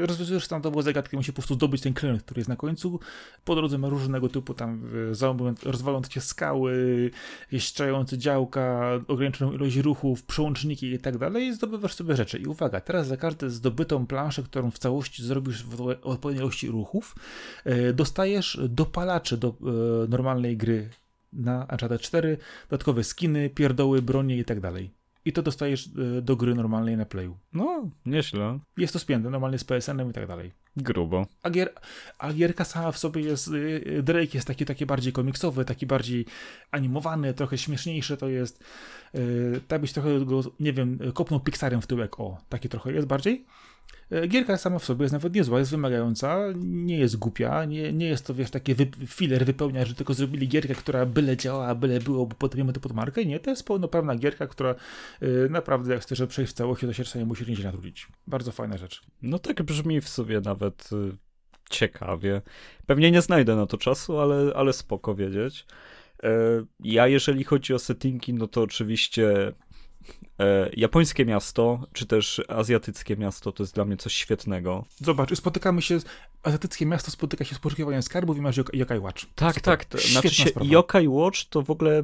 rozwiązujesz 0.07 0.45
standardową 0.45 0.83
zagadkę, 0.83 1.17
musi 1.17 1.33
po 1.33 1.37
prostu 1.37 1.55
zdobyć 1.55 1.83
ten 1.83 1.95
klient, 1.95 2.23
który 2.23 2.41
jest 2.41 2.49
na 2.49 2.57
końcu. 2.57 3.01
Po 3.45 3.55
drodze 3.55 3.79
ma 3.79 3.89
różnego 3.89 4.29
typu 4.29 4.55
tam 4.55 4.85
y, 5.13 5.71
rozwalące 5.71 6.13
się 6.13 6.21
skały, 6.21 7.11
ściające 7.59 8.19
działka, 8.19 8.91
ograniczoną 9.09 9.53
ilość 9.53 9.77
ruchów, 9.77 10.23
przełączniki 10.23 10.93
i 10.93 10.99
tak 10.99 11.19
dalej 11.19 11.55
zdobywasz 11.55 11.95
sobie 11.95 12.17
rzeczy. 12.17 12.39
I 12.39 12.47
uwaga, 12.47 12.81
teraz 12.81 13.07
za 13.07 13.17
każdę 13.17 13.51
zdobytą 13.51 14.07
planszę, 14.07 14.43
którą 14.43 14.71
w 14.71 14.79
całości 14.79 15.25
zrobisz 15.25 15.65
w 15.65 15.97
odpowiedniej 16.03 16.43
ilości 16.43 16.69
ruchów, 16.69 17.15
y, 17.67 17.93
dostajesz 17.93 18.61
dopalacze 18.69 19.37
do 19.37 19.55
normalnej 20.09 20.57
gry 20.57 20.89
na 21.33 21.67
Uncharted 21.73 22.01
4, 22.01 22.37
dodatkowe 22.71 23.05
skiny, 23.05 23.51
pierdoły, 23.51 24.03
bronie 24.03 24.39
i 24.39 24.45
tak 24.45 24.61
dalej 24.61 25.00
i 25.25 25.33
to 25.33 25.43
dostajesz 25.43 25.89
e, 26.19 26.23
do 26.23 26.37
gry 26.37 26.55
normalnej 26.55 26.97
na 26.97 27.05
Playu. 27.05 27.37
No, 27.53 27.91
nieźle. 28.07 28.59
Jest 28.77 28.93
to 28.93 28.99
spięte 28.99 29.31
normalnie 29.31 29.59
z 29.59 29.65
PSN-em 29.65 30.11
i 30.11 30.13
tak 30.13 30.27
dalej. 30.27 30.53
Grubo. 30.77 31.27
A, 31.43 31.51
gier, 31.51 31.73
a 32.19 32.33
gierka 32.33 32.65
sama 32.65 32.93
w 32.93 32.99
sobie 32.99 33.23
jest, 33.23 33.49
e, 33.49 33.99
e, 33.99 34.03
Drake 34.03 34.31
jest 34.35 34.47
taki, 34.47 34.65
taki 34.65 34.87
bardziej 34.87 35.13
komiksowy, 35.13 35.65
taki 35.65 35.87
bardziej 35.87 36.27
animowany, 36.71 37.35
trochę 37.35 37.59
śmieszniejszy 37.59 38.17
to 38.17 38.29
jest. 38.29 38.65
Tak 39.69 39.81
byś 39.81 39.93
trochę 39.93 40.25
go, 40.25 40.43
nie 40.61 40.73
wiem, 40.73 40.99
kopnął 41.15 41.41
Pixarem 41.41 41.83
w 41.83 41.87
tyłek, 41.87 42.21
o, 42.21 42.39
taki 42.49 42.69
trochę 42.69 42.93
jest 42.93 43.07
bardziej. 43.07 43.47
E, 44.11 44.29
gierka 44.29 44.57
sama 44.57 44.79
w 44.79 44.85
sobie 44.85 45.03
jest 45.03 45.13
nawet 45.13 45.35
niezła, 45.35 45.59
jest 45.59 45.71
wymagająca, 45.71 46.39
nie 46.65 46.99
jest 46.99 47.17
głupia, 47.17 47.65
nie, 47.65 47.93
nie 47.93 48.07
jest 48.07 48.27
to, 48.27 48.35
wiesz, 48.35 48.51
taki 48.51 48.75
wy, 48.75 48.91
filler 49.07 49.47
wypełnia, 49.47 49.85
że 49.85 49.95
tylko 49.95 50.15
zrobili 50.15 50.49
gierkę, 50.49 50.75
która 50.75 51.07
byle 51.07 51.37
działała, 51.37 51.75
byle 51.75 52.01
było, 52.01 52.27
bo 52.27 52.37
podejmiemy 52.37 52.73
to 52.73 52.81
pod 52.81 52.93
markę. 52.93 53.25
Nie, 53.25 53.41
to 53.41 53.51
jest 53.51 53.67
pełnoprawna 53.67 54.17
gierka, 54.17 54.47
która 54.47 54.75
y, 55.23 55.49
naprawdę, 55.51 55.95
jak 55.95 56.03
chcesz 56.03 56.23
przejść 56.29 56.53
w 56.53 56.57
całości, 56.57 56.87
to 56.87 56.93
się 56.93 57.05
czasami 57.05 57.25
musi 57.25 57.47
nieźle 57.47 57.65
natrudzić. 57.65 58.09
Bardzo 58.27 58.53
fajna 58.53 58.77
rzecz. 58.77 59.03
No 59.23 59.39
tak 59.39 59.63
brzmi 59.63 60.01
w 60.01 60.09
sobie 60.09 60.41
nawet... 60.41 60.91
Y 60.93 61.31
ciekawie. 61.71 62.43
Pewnie 62.87 63.11
nie 63.11 63.23
znajdę 63.23 63.57
na 63.57 63.67
to 63.67 63.79
czasu, 63.79 64.19
ale, 64.19 64.53
ale 64.55 64.73
spoko 64.73 65.15
wiedzieć. 65.15 65.67
E, 66.23 66.31
ja, 66.81 67.07
jeżeli 67.07 67.45
chodzi 67.45 67.75
o 67.75 67.79
settingi, 67.79 68.35
no 68.35 68.49
to 68.49 68.63
oczywiście 68.63 69.53
japońskie 70.77 71.25
miasto, 71.27 71.87
czy 71.93 72.07
też 72.07 72.43
azjatyckie 72.49 73.17
miasto, 73.17 73.53
to 73.53 73.63
jest 73.63 73.75
dla 73.75 73.85
mnie 73.85 73.97
coś 73.97 74.15
świetnego. 74.15 74.85
Zobacz, 74.97 75.35
spotykamy 75.37 75.83
się, 75.83 75.99
azjatyckie 76.43 76.87
miasto 76.87 77.11
spotyka 77.11 77.45
się 77.45 77.55
z 77.55 77.59
poszukiwaniem 77.59 78.03
skarbów 78.03 78.37
i 78.37 78.41
masz 78.41 78.57
Yokai 78.73 78.99
Watch. 78.99 79.25
Tak, 79.35 79.55
Super. 79.55 79.63
tak. 79.63 79.85
To, 79.85 79.99
znaczy 79.99 80.35
się. 80.35 80.51
Yokai 80.63 81.09
Watch 81.09 81.45
to 81.45 81.63
w 81.63 81.71
ogóle 81.71 82.03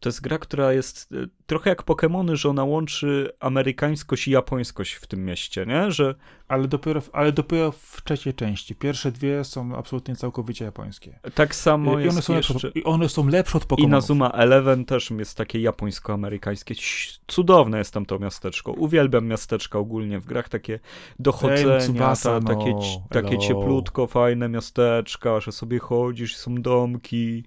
to 0.00 0.08
jest 0.08 0.20
gra, 0.20 0.38
która 0.38 0.72
jest 0.72 1.12
e, 1.12 1.16
trochę 1.46 1.70
jak 1.70 1.82
Pokémony, 1.84 2.34
że 2.34 2.48
ona 2.48 2.64
łączy 2.64 3.32
amerykańskość 3.40 4.28
i 4.28 4.30
japońskość 4.30 4.92
w 4.94 5.06
tym 5.06 5.24
mieście, 5.24 5.66
nie? 5.66 5.90
Że 5.92 6.14
Ale 6.48 6.68
dopiero, 6.68 7.00
w- 7.00 7.10
ale 7.12 7.32
dopiero 7.32 7.72
w 7.72 8.02
trzeciej 8.04 8.34
części. 8.34 8.74
Pierwsze 8.74 9.12
dwie 9.12 9.44
są 9.44 9.76
absolutnie 9.76 10.16
całkowicie 10.16 10.64
japońskie. 10.64 11.18
tak 11.34 11.54
samo 11.54 11.90
I 11.90 11.94
one, 11.94 12.04
jest 12.04 12.22
są 12.22 12.34
lepsze, 12.34 12.52
jeszcze... 12.52 12.68
od- 12.68 12.76
I 12.76 12.84
one 12.84 13.08
są 13.08 13.28
lepsze 13.28 13.58
od 13.58 13.64
I 13.64 13.66
Pokémonów. 13.66 13.88
Nazuma 13.88 14.30
Eleven 14.30 14.84
też 14.84 15.10
jest 15.10 15.36
takie 15.36 15.58
japońsko-amerykańskie. 15.60 16.72
Ś- 16.74 17.20
Cudowne 17.68 17.78
jest 17.78 17.94
tam 17.94 18.06
to 18.06 18.18
miasteczko. 18.18 18.72
Uwielbiam 18.72 19.26
miasteczka 19.26 19.78
ogólnie 19.78 20.18
w 20.18 20.26
grach, 20.26 20.48
takie 20.48 20.80
dochodzenia, 21.18 21.78
Tsubasa, 21.78 22.40
ta, 22.40 22.46
takie, 22.46 22.70
no, 22.70 22.80
takie 23.10 23.38
cieplutko, 23.38 24.06
fajne 24.06 24.48
miasteczka, 24.48 25.40
że 25.40 25.52
sobie 25.52 25.78
chodzisz, 25.78 26.36
są 26.36 26.54
domki. 26.54 27.44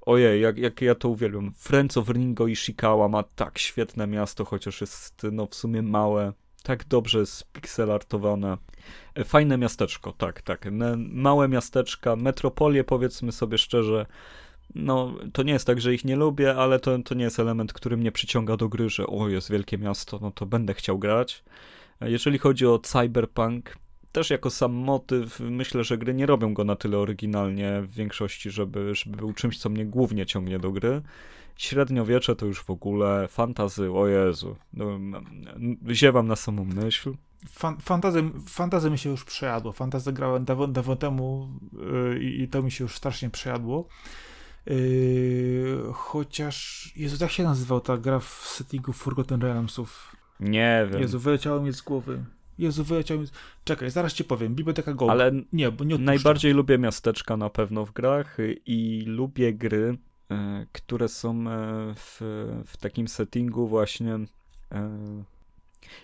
Ojej, 0.00 0.42
jak, 0.42 0.58
jak 0.58 0.82
ja 0.82 0.94
to 0.94 1.08
uwielbiam. 1.08 1.52
Friends 1.56 1.96
of 1.96 2.08
Ringo 2.08 2.46
Ishikawa 2.46 3.08
ma 3.08 3.22
tak 3.22 3.58
świetne 3.58 4.06
miasto, 4.06 4.44
chociaż 4.44 4.80
jest 4.80 5.26
no 5.32 5.46
w 5.46 5.54
sumie 5.54 5.82
małe. 5.82 6.32
Tak 6.62 6.84
dobrze 6.84 7.26
spikselartowane. 7.26 8.56
E, 9.14 9.24
Fajne 9.24 9.58
miasteczko, 9.58 10.12
tak, 10.12 10.42
tak. 10.42 10.68
Małe 10.96 11.48
miasteczka, 11.48 12.16
metropolie 12.16 12.84
powiedzmy 12.84 13.32
sobie 13.32 13.58
szczerze. 13.58 14.06
No, 14.74 15.14
to 15.32 15.42
nie 15.42 15.52
jest 15.52 15.66
tak, 15.66 15.80
że 15.80 15.94
ich 15.94 16.04
nie 16.04 16.16
lubię, 16.16 16.56
ale 16.56 16.80
to, 16.80 16.98
to 16.98 17.14
nie 17.14 17.24
jest 17.24 17.40
element, 17.40 17.72
który 17.72 17.96
mnie 17.96 18.12
przyciąga 18.12 18.56
do 18.56 18.68
gry, 18.68 18.88
że 18.88 19.06
o, 19.06 19.28
jest 19.28 19.50
wielkie 19.50 19.78
miasto, 19.78 20.18
no 20.22 20.30
to 20.30 20.46
będę 20.46 20.74
chciał 20.74 20.98
grać. 20.98 21.44
E, 22.00 22.10
Jeżeli 22.10 22.38
chodzi 22.38 22.66
o 22.66 22.78
cyberpunk, 22.78 23.76
też 24.12 24.30
jako 24.30 24.50
sam 24.50 24.72
motyw, 24.72 25.40
myślę, 25.40 25.84
że 25.84 25.98
gry 25.98 26.14
nie 26.14 26.26
robią 26.26 26.54
go 26.54 26.64
na 26.64 26.76
tyle 26.76 26.98
oryginalnie 26.98 27.82
w 27.82 27.90
większości, 27.90 28.50
żeby, 28.50 28.94
żeby 28.94 29.16
był 29.16 29.32
czymś, 29.32 29.58
co 29.58 29.68
mnie 29.68 29.86
głównie 29.86 30.26
ciągnie 30.26 30.58
do 30.58 30.70
gry. 30.70 31.02
Średniowiecze 31.56 32.36
to 32.36 32.46
już 32.46 32.62
w 32.62 32.70
ogóle 32.70 33.28
fantazy, 33.28 33.92
o 33.92 34.06
Jezu, 34.06 34.56
no, 34.72 34.98
ziewam 35.90 36.26
na 36.28 36.36
samą 36.36 36.64
myśl. 36.64 37.14
Fan, 37.48 37.76
fantazja, 37.80 38.22
fantazja 38.46 38.90
mi 38.90 38.98
się 38.98 39.10
już 39.10 39.24
przejadło. 39.24 39.72
Fantazję 39.72 40.12
grałem 40.12 40.44
dawno, 40.44 40.66
dawno 40.66 40.96
temu 40.96 41.48
yy, 42.12 42.24
i 42.24 42.48
to 42.48 42.62
mi 42.62 42.70
się 42.70 42.84
już 42.84 42.96
strasznie 42.96 43.30
przejadło. 43.30 43.88
Yy, 44.66 45.78
chociaż, 45.92 46.92
Jezu, 46.96 47.16
jak 47.20 47.30
się 47.30 47.42
nazywał 47.42 47.80
ta 47.80 47.96
gra 47.96 48.18
w 48.20 48.24
settingu 48.24 48.92
Forgotten 48.92 49.42
Realmsów? 49.42 50.16
Nie 50.40 50.88
wiem, 50.90 51.00
Jezu, 51.00 51.18
wyleciało 51.18 51.60
mi 51.60 51.72
z 51.72 51.80
głowy. 51.80 52.24
Jezu, 52.58 52.84
wyleciało 52.84 53.20
mi 53.20 53.26
z... 53.26 53.32
Czekaj, 53.64 53.90
zaraz 53.90 54.12
ci 54.12 54.24
powiem. 54.24 54.54
Biblioteka 54.54 54.94
Go. 54.94 55.10
ale 55.10 55.32
Nie, 55.52 55.70
bo 55.70 55.84
nie 55.84 55.94
odpuszczę. 55.94 56.04
Najbardziej 56.04 56.52
lubię 56.52 56.78
miasteczka 56.78 57.36
na 57.36 57.50
pewno 57.50 57.86
w 57.86 57.92
grach 57.92 58.36
i 58.66 59.04
lubię 59.06 59.54
gry, 59.54 59.98
e, 60.30 60.66
które 60.72 61.08
są 61.08 61.50
e, 61.50 61.94
w, 61.96 62.20
w 62.66 62.76
takim 62.76 63.08
settingu 63.08 63.68
właśnie 63.68 64.18
e, 64.72 65.24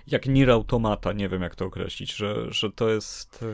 jak 0.07 0.27
Nier 0.27 0.51
Automata, 0.51 1.13
nie 1.13 1.29
wiem 1.29 1.43
jak 1.43 1.55
to 1.55 1.65
określić, 1.65 2.17
że, 2.17 2.53
że 2.53 2.71
to 2.73 2.89
jest... 2.89 3.45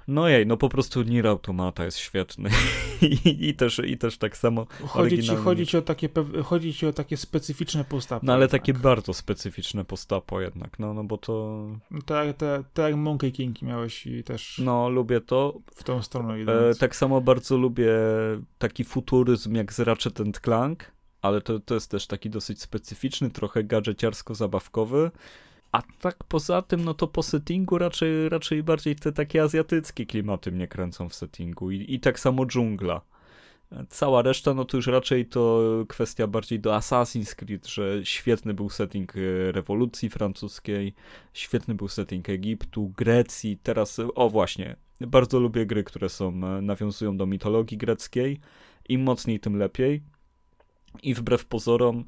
e, 0.00 0.12
No 0.12 0.28
jej, 0.28 0.46
no 0.46 0.56
po 0.56 0.68
prostu 0.68 1.02
Nier 1.02 1.26
Automata 1.26 1.84
jest 1.84 1.98
świetny 1.98 2.50
I, 3.02 3.48
i, 3.48 3.54
też, 3.54 3.78
i 3.78 3.98
też 3.98 4.18
tak 4.18 4.36
samo 4.36 4.66
Chodzi 4.86 5.22
ci, 5.22 5.36
chodzi, 5.36 5.66
ci 5.66 5.76
o 5.76 5.82
takie, 5.82 6.08
chodzi 6.44 6.74
ci 6.74 6.86
o 6.86 6.92
takie 6.92 7.16
specyficzne 7.16 7.84
postawy. 7.84 8.26
No 8.26 8.32
ale 8.32 8.42
jednak. 8.42 8.60
takie 8.60 8.74
bardzo 8.74 9.14
specyficzne 9.14 9.84
postapo 9.84 10.40
jednak, 10.40 10.78
no, 10.78 10.94
no 10.94 11.04
bo 11.04 11.18
to... 11.18 11.66
No, 11.90 12.02
Tak 12.02 12.36
te 12.74 12.82
jak 12.82 12.96
Monkey 12.96 13.32
King 13.32 13.62
miałeś 13.62 14.06
i 14.06 14.24
też 14.24 14.60
No 14.64 14.88
lubię 14.88 15.20
to, 15.20 15.60
w 15.74 15.84
tą 15.84 16.02
stronę 16.02 16.34
E, 16.34 16.40
idąc. 16.40 16.78
tak 16.78 16.96
samo 16.96 17.20
bardzo 17.20 17.56
lubię 17.56 17.92
taki 18.58 18.84
futuryzm 18.84 19.54
jak 19.54 19.72
z 19.72 19.80
Ratchet 19.80 20.18
Clank, 20.44 20.92
ale 21.22 21.40
to, 21.40 21.60
to 21.60 21.74
jest 21.74 21.90
też 21.90 22.06
taki 22.06 22.30
dosyć 22.30 22.62
specyficzny, 22.62 23.30
trochę 23.30 23.64
gadżeciarsko-zabawkowy. 23.64 25.10
A 25.72 25.82
tak 26.00 26.24
poza 26.24 26.62
tym, 26.62 26.84
no 26.84 26.94
to 26.94 27.08
po 27.08 27.22
settingu 27.22 27.78
raczej, 27.78 28.28
raczej 28.28 28.62
bardziej 28.62 28.96
te 28.96 29.12
takie 29.12 29.42
azjatyckie 29.42 30.06
klimaty 30.06 30.52
mnie 30.52 30.68
kręcą 30.68 31.08
w 31.08 31.14
settingu 31.14 31.70
i, 31.70 31.94
i 31.94 32.00
tak 32.00 32.20
samo 32.20 32.46
dżungla. 32.46 33.00
Cała 33.88 34.22
reszta, 34.22 34.54
no 34.54 34.64
to 34.64 34.76
już 34.76 34.86
raczej 34.86 35.26
to 35.26 35.62
kwestia 35.88 36.26
bardziej 36.26 36.60
do 36.60 36.70
Assassin's 36.70 37.34
Creed, 37.34 37.66
że 37.66 38.00
świetny 38.04 38.54
był 38.54 38.70
setting 38.70 39.16
e, 39.16 39.52
rewolucji 39.52 40.10
francuskiej, 40.10 40.94
świetny 41.34 41.74
był 41.74 41.88
setting 41.88 42.28
Egiptu, 42.28 42.92
Grecji, 42.96 43.58
teraz, 43.62 44.00
o 44.14 44.30
właśnie, 44.30 44.76
bardzo 45.00 45.40
lubię 45.40 45.66
gry, 45.66 45.84
które 45.84 46.08
są, 46.08 46.28
e, 46.28 46.62
nawiązują 46.62 47.16
do 47.16 47.26
mitologii 47.26 47.78
greckiej. 47.78 48.40
Im 48.88 49.02
mocniej, 49.02 49.40
tym 49.40 49.56
lepiej. 49.56 50.02
I 51.02 51.14
wbrew 51.14 51.44
pozorom, 51.44 52.04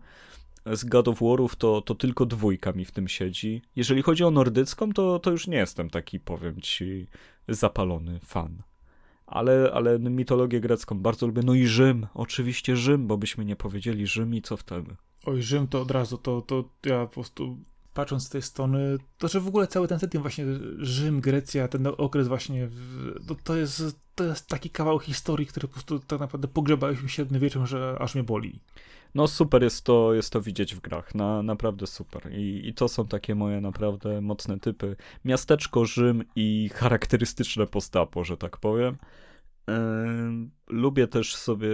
z 0.67 0.85
God 0.85 1.09
of 1.09 1.21
War'ów 1.21 1.57
to, 1.57 1.81
to 1.81 1.95
tylko 1.95 2.27
dwójka 2.27 2.73
mi 2.73 2.85
w 2.85 2.91
tym 2.91 3.09
siedzi. 3.09 3.63
Jeżeli 3.77 4.03
chodzi 4.03 4.25
o 4.25 4.31
nordycką, 4.31 4.93
to, 4.93 5.19
to 5.19 5.31
już 5.31 5.47
nie 5.47 5.57
jestem 5.57 5.91
taki, 5.91 6.21
powiem 6.21 6.61
ci, 6.61 7.07
zapalony 7.49 8.21
fan. 8.25 8.63
Ale, 9.27 9.71
ale 9.75 9.99
mitologię 9.99 10.61
grecką 10.61 10.99
bardzo 10.99 11.27
lubię. 11.27 11.43
No 11.45 11.55
i 11.55 11.67
Rzym, 11.67 12.07
oczywiście 12.15 12.77
Rzym, 12.77 13.07
bo 13.07 13.19
byśmy 13.19 13.45
nie 13.45 13.57
powiedzieli 13.57 14.07
Rzym 14.07 14.35
i 14.35 14.43
co 14.43 14.57
wtedy? 14.57 14.97
Oj, 15.27 15.43
Rzym 15.43 15.69
to 15.69 15.83
od 15.83 15.91
razu, 15.91 16.19
to, 16.19 16.43
to 16.43 16.65
ja 16.87 17.07
po 17.07 17.13
prostu 17.13 17.57
patrząc 17.95 18.27
z 18.27 18.29
tej 18.29 18.43
strony, 18.43 18.99
to 19.19 19.29
że 19.29 19.41
w 19.41 19.49
ogóle 19.49 19.67
cały 19.67 19.89
ten 19.89 19.99
setting 19.99 20.23
właśnie 20.23 20.45
Rzym, 20.79 21.21
Grecja, 21.21 21.69
ten 21.69 21.87
okres 21.99 22.29
właśnie, 22.29 22.69
to, 23.29 23.35
to, 23.45 23.57
jest, 23.57 23.83
to 24.15 24.25
jest 24.25 24.49
taki 24.49 24.71
kawał 24.71 24.99
historii, 24.99 25.47
który 25.47 25.69
po 25.69 25.75
prostu 25.75 25.99
tak 25.99 26.21
naprawdę 26.21 26.49
pogrzebaliśmy 26.49 27.09
średniowieczem, 27.09 27.67
że 27.67 27.97
aż 28.01 28.15
mnie 28.15 28.25
boli. 28.25 28.61
No 29.15 29.29
super 29.29 29.63
jest 29.63 29.85
to, 29.85 30.15
jest 30.15 30.33
to 30.33 30.41
widzieć 30.41 30.75
w 30.75 30.81
grach, 30.81 31.15
na, 31.15 31.43
naprawdę 31.43 31.87
super. 31.87 32.33
I, 32.33 32.69
I 32.69 32.75
to 32.75 32.89
są 32.89 33.07
takie 33.07 33.35
moje 33.35 33.61
naprawdę 33.61 34.21
mocne 34.21 34.61
typy. 34.61 34.97
Miasteczko, 35.25 35.85
Rzym 35.85 36.25
i 36.37 36.71
charakterystyczne 36.75 37.67
postapo, 37.67 38.25
że 38.25 38.37
tak 38.37 38.57
powiem. 38.57 38.97
Ym, 39.71 40.51
lubię 40.69 41.07
też 41.07 41.37
sobie, 41.37 41.69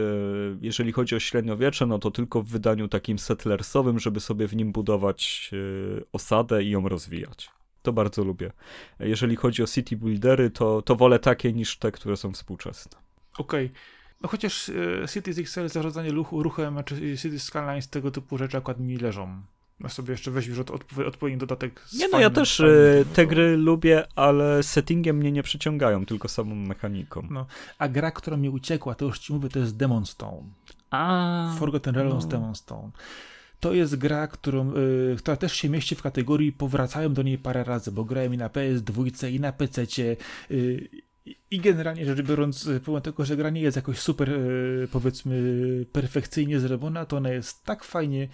jeżeli 0.61 0.93
chodzi 0.93 1.17
o 1.17 1.21
średniowiecze, 1.21 1.87
no 1.87 1.99
to 1.99 2.11
tylko 2.11 2.43
w 2.43 2.49
wydaniu 2.49 2.89
takim 2.89 3.19
settlersowym, 3.19 3.99
żeby 3.99 4.21
sobie 4.21 4.49
w 4.49 4.57
nim 4.57 4.73
budować 4.73 5.51
yy, 5.53 6.05
osadę 6.13 6.65
i 6.65 6.71
ją 6.71 6.89
rozwijać. 6.89 7.51
To 7.83 7.93
bardzo 7.93 8.25
lubię. 8.25 8.53
Jeżeli 9.01 9.37
chodzi 9.37 9.63
o 9.63 9.67
city 9.67 9.97
buildery, 9.97 10.51
to, 10.51 10.83
to 10.83 10.97
wolę 10.97 11.19
takie 11.19 11.53
niż 11.53 11.79
te, 11.79 11.93
które 11.93 12.17
są 12.17 12.33
współczesne. 12.33 12.99
Okej. 13.39 13.71
No 14.21 14.29
chociaż 14.29 14.69
e, 14.69 15.09
Cities 15.09 15.39
XL, 15.39 15.69
zarządzanie 15.69 16.11
ruchu, 16.11 16.43
ruchem, 16.43 16.85
czy 16.85 17.17
Cities 17.19 17.43
Skylines, 17.43 17.89
tego 17.89 18.11
typu 18.11 18.39
rzeczy 18.39 18.57
akurat 18.57 18.81
mi 18.81 18.97
leżą. 18.97 19.43
No 19.81 19.89
sobie 19.89 20.13
jeszcze 20.13 20.31
weź 20.31 20.47
już 20.47 20.59
od, 20.59 20.71
odpo- 20.71 21.07
odpowiedni 21.07 21.39
dodatek. 21.41 21.81
Z 21.87 21.99
Nie 21.99 22.09
no, 22.09 22.19
fajnym- 22.19 22.21
ja 22.23 22.31
też 22.31 22.59
fajnym- 22.61 23.01
e, 23.01 23.05
te 23.05 23.27
gry 23.27 23.57
lubię, 23.57 24.07
ale 24.17 24.63
settingiem 24.63 25.17
mnie 25.17 25.33
nie 25.33 25.43
przyciągają, 25.43 26.07
tylko 26.07 26.29
samą 26.29 26.55
mechaniką. 26.55 27.27
No. 27.31 27.47
A 27.79 27.89
gra, 27.89 28.11
która 28.11 28.37
mi 28.37 28.49
uciekła, 28.49 28.95
to 28.95 29.05
już 29.05 29.19
ci 29.19 29.33
mówię, 29.33 29.49
to 29.49 29.59
jest 29.59 29.77
Demon 29.77 30.07
Stone. 30.07 30.43
A, 30.91 31.55
Forgotten 31.59 31.95
Realms 31.95 32.25
no. 32.25 32.31
Demon 32.31 32.55
Stone. 32.55 32.91
To 33.61 33.73
jest 33.75 33.97
gra, 33.97 34.27
którą, 34.27 34.73
y, 34.77 35.17
która 35.19 35.37
też 35.37 35.53
się 35.53 35.69
mieści 35.69 35.95
w 35.95 36.03
kategorii, 36.03 36.53
powracałem 36.53 37.15
do 37.15 37.23
niej 37.23 37.39
parę 37.39 37.65
razy, 37.65 37.93
bo 37.93 38.05
grałem 38.05 38.35
i 38.35 38.37
na 38.39 38.49
PS2 38.49 39.31
i 39.33 39.41
na 39.41 39.53
PC. 39.53 39.87
Y, 40.51 40.89
I 41.51 41.61
generalnie 41.61 42.07
rzecz 42.07 42.23
biorąc, 42.23 42.67
y, 42.67 42.81
pomimo 42.81 43.01
tego, 43.01 43.25
że 43.25 43.37
gra 43.37 43.51
nie 43.51 43.61
jest 43.61 43.77
jakoś 43.77 43.99
super, 43.99 44.31
y, 44.31 44.89
powiedzmy, 44.93 45.87
perfekcyjnie 45.93 46.61
zrobiona, 46.61 47.07
to 47.07 47.17
ona 47.17 47.31
jest 47.31 47.65
tak 47.65 47.85
fajnie, 47.85 48.29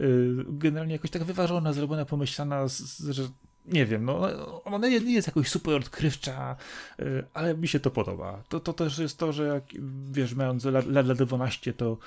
y, 0.00 0.34
generalnie 0.48 0.92
jakoś 0.92 1.10
tak 1.10 1.24
wyważona, 1.24 1.72
zrobiona, 1.72 2.04
pomyślana, 2.04 2.66
że 3.10 3.28
nie 3.72 3.86
wiem, 3.86 4.04
no 4.04 4.20
ona 4.64 4.88
nie 4.88 5.12
jest 5.12 5.28
jakoś 5.28 5.48
super 5.48 5.74
odkrywcza, 5.74 6.56
y, 7.00 7.24
ale 7.34 7.54
mi 7.54 7.68
się 7.68 7.80
to 7.80 7.90
podoba. 7.90 8.42
To, 8.48 8.60
to 8.60 8.72
też 8.72 8.98
jest 8.98 9.18
to, 9.18 9.32
że 9.32 9.46
jak, 9.46 9.64
wiesz, 10.10 10.34
mając 10.34 10.64
lat, 10.64 10.86
lat, 10.86 11.06
lat 11.06 11.22
12, 11.22 11.72
to 11.72 11.98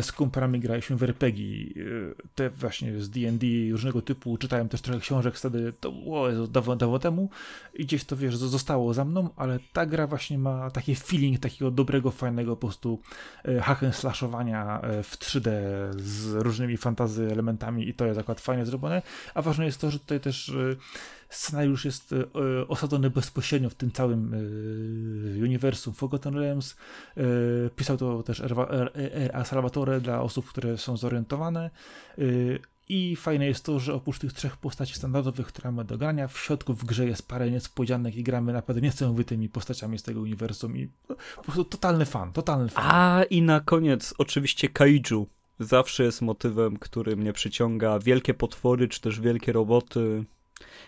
z 0.00 0.12
kumprami 0.12 0.60
graliśmy 0.60 0.96
w 0.96 1.02
RPG, 1.02 1.44
y, 1.76 2.14
te 2.34 2.50
właśnie 2.50 3.00
z 3.00 3.10
D&D 3.10 3.46
różnego 3.72 4.02
typu, 4.02 4.36
czytałem 4.36 4.68
też 4.68 4.80
trochę 4.80 5.00
książek 5.00 5.36
wtedy, 5.36 5.72
to 5.80 5.92
było 5.92 6.46
dawno, 6.46 6.76
dawno 6.76 6.98
temu 6.98 7.30
i 7.74 7.84
gdzieś 7.84 8.04
to, 8.04 8.16
wiesz, 8.16 8.36
zostało 8.36 8.94
za 8.94 9.04
mną, 9.04 9.28
ale 9.36 9.58
ta 9.72 9.86
gra 9.86 10.06
właśnie 10.06 10.38
ma 10.38 10.70
taki 10.70 10.94
feeling 10.94 11.38
takiego 11.38 11.70
dobrego, 11.70 12.10
fajnego 12.10 12.56
po 12.56 12.66
prostu 12.66 13.00
y, 13.48 13.60
hack 13.60 13.82
and 13.82 13.96
slashowania 13.96 14.80
w 15.02 15.18
3D 15.18 15.50
z 15.96 16.34
różnymi 16.34 16.76
fantazy 16.76 17.32
elementami 17.32 17.88
i 17.88 17.94
to 17.94 18.06
jest 18.06 18.20
akurat 18.20 18.40
fajnie 18.40 18.66
zrobione, 18.66 19.02
a 19.34 19.42
ważne 19.42 19.64
jest 19.64 19.80
to, 19.80 19.90
że 19.90 19.98
tutaj 19.98 20.20
też 20.20 20.52
Scenariusz 21.30 21.84
jest 21.84 22.12
e, 22.12 22.68
osadzony 22.68 23.10
bezpośrednio 23.10 23.70
w 23.70 23.74
tym 23.74 23.92
całym 23.92 24.34
uniwersum 25.42 25.94
Forgotten 25.94 26.34
Realms. 26.34 26.76
Pisał 27.76 27.96
to 27.96 28.22
też 28.22 28.40
R.A. 28.40 29.44
Salvatore 29.44 30.00
dla 30.00 30.22
osób, 30.22 30.46
które 30.46 30.78
są 30.78 30.96
zorientowane. 30.96 31.70
I 32.92 33.16
fajne 33.16 33.46
jest 33.46 33.64
to, 33.64 33.78
że 33.78 33.94
oprócz 33.94 34.18
tych 34.18 34.32
trzech 34.32 34.56
postaci 34.56 34.94
standardowych, 34.94 35.46
które 35.46 35.72
mamy 35.72 35.84
do 35.84 35.98
grania, 35.98 36.28
w 36.28 36.38
środku 36.38 36.74
w 36.74 36.84
grze 36.84 37.06
jest 37.06 37.28
parę 37.28 37.50
niespodzianek 37.50 38.16
i 38.16 38.22
gramy 38.22 38.52
naprawdę 38.52 38.80
niesamowitymi 38.80 39.48
postaciami 39.48 39.98
z 39.98 40.02
tego 40.02 40.20
uniwersum 40.20 40.76
i 40.76 40.88
po 41.36 41.42
prostu 41.42 41.64
totalny 41.64 42.04
fan, 42.04 42.32
totalny 42.32 42.68
fan. 42.68 42.84
A 42.86 43.22
i 43.22 43.42
na 43.42 43.60
koniec 43.60 44.14
oczywiście 44.18 44.68
kaiju. 44.68 45.26
Zawsze 45.60 46.04
jest 46.04 46.22
motywem, 46.22 46.76
który 46.76 47.16
mnie 47.16 47.32
przyciąga. 47.32 47.98
Wielkie 47.98 48.34
potwory, 48.34 48.88
czy 48.88 49.00
też 49.00 49.20
wielkie 49.20 49.52
roboty 49.52 50.24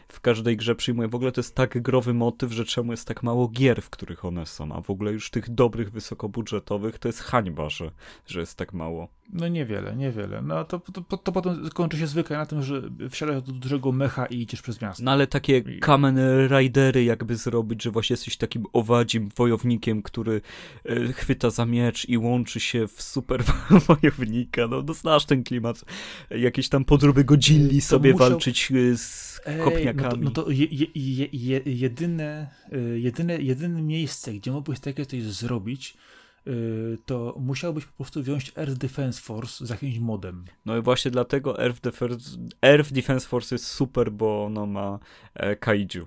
w 0.08 0.20
każdej 0.20 0.56
grze 0.56 0.74
przyjmuję. 0.74 1.08
W 1.08 1.14
ogóle 1.14 1.32
to 1.32 1.40
jest 1.40 1.54
tak 1.54 1.82
growy 1.82 2.14
motyw, 2.14 2.52
że 2.52 2.64
czemu 2.64 2.92
jest 2.92 3.08
tak 3.08 3.22
mało 3.22 3.48
gier, 3.48 3.82
w 3.82 3.90
których 3.90 4.24
one 4.24 4.46
są, 4.46 4.72
a 4.72 4.80
w 4.80 4.90
ogóle 4.90 5.12
już 5.12 5.30
tych 5.30 5.50
dobrych, 5.50 5.90
wysokobudżetowych 5.90 6.98
to 6.98 7.08
jest 7.08 7.20
hańba, 7.20 7.70
że, 7.70 7.90
że 8.26 8.40
jest 8.40 8.56
tak 8.56 8.72
mało. 8.72 9.08
No 9.32 9.48
niewiele, 9.48 9.96
niewiele. 9.96 10.42
No 10.42 10.64
to, 10.64 10.78
to, 10.78 11.16
to 11.16 11.32
potem 11.32 11.70
kończy 11.70 11.98
się 11.98 12.06
zwykle 12.06 12.36
na 12.36 12.46
tym, 12.46 12.62
że 12.62 12.82
wsiadasz 13.10 13.42
do 13.42 13.52
dużego 13.52 13.92
mecha 13.92 14.26
i 14.26 14.40
idziesz 14.40 14.62
przez 14.62 14.80
miasto. 14.80 15.04
No 15.04 15.10
ale 15.10 15.26
takie 15.26 15.58
I... 15.58 15.80
Kamen 15.80 16.18
Ridery 16.48 17.04
jakby 17.04 17.36
zrobić, 17.36 17.82
że 17.82 17.90
właśnie 17.90 18.14
jesteś 18.14 18.36
takim 18.36 18.64
owadzim 18.72 19.28
wojownikiem, 19.36 20.02
który 20.02 20.40
e, 20.84 21.12
chwyta 21.12 21.50
za 21.50 21.66
miecz 21.66 22.08
i 22.08 22.18
łączy 22.18 22.60
się 22.60 22.88
w 22.88 23.02
super 23.02 23.42
wojownika. 23.88 24.68
No, 24.68 24.82
no 24.82 24.94
znasz 24.94 25.24
ten 25.24 25.44
klimat. 25.44 25.84
Jakieś 26.30 26.68
tam 26.68 26.84
podróby 26.84 27.24
Godzilli 27.24 27.80
sobie 27.80 28.12
musiał... 28.12 28.28
walczyć 28.30 28.72
e, 28.72 28.96
z 28.96 29.40
kopniakami. 29.64 30.24
No 30.24 30.30
to, 30.30 30.40
no 30.40 30.44
to 30.46 30.50
je, 30.50 30.66
je, 30.94 31.26
je, 31.32 31.60
jedyne, 31.66 32.48
e, 32.72 32.78
jedyne, 32.78 33.42
jedyne 33.42 33.82
miejsce, 33.82 34.32
gdzie 34.32 34.52
mógłbyś 34.52 34.80
takie 34.80 35.06
coś 35.06 35.22
zrobić, 35.22 35.96
to 37.06 37.34
musiałbyś 37.40 37.84
po 37.84 37.92
prostu 37.92 38.22
wziąć 38.22 38.52
Earth 38.56 38.78
Defense 38.78 39.20
Force 39.20 39.66
z 39.66 39.70
jakimś 39.70 39.98
modem. 39.98 40.44
No 40.66 40.76
i 40.76 40.82
właśnie 40.82 41.10
dlatego 41.10 41.62
Earth 41.62 41.80
Defense, 41.80 42.36
Earth 42.62 42.92
Defense 42.92 43.28
Force 43.28 43.54
jest 43.54 43.66
super, 43.66 44.12
bo 44.12 44.44
ono 44.44 44.66
ma 44.66 44.98
e, 45.34 45.56
kaiju. 45.56 46.06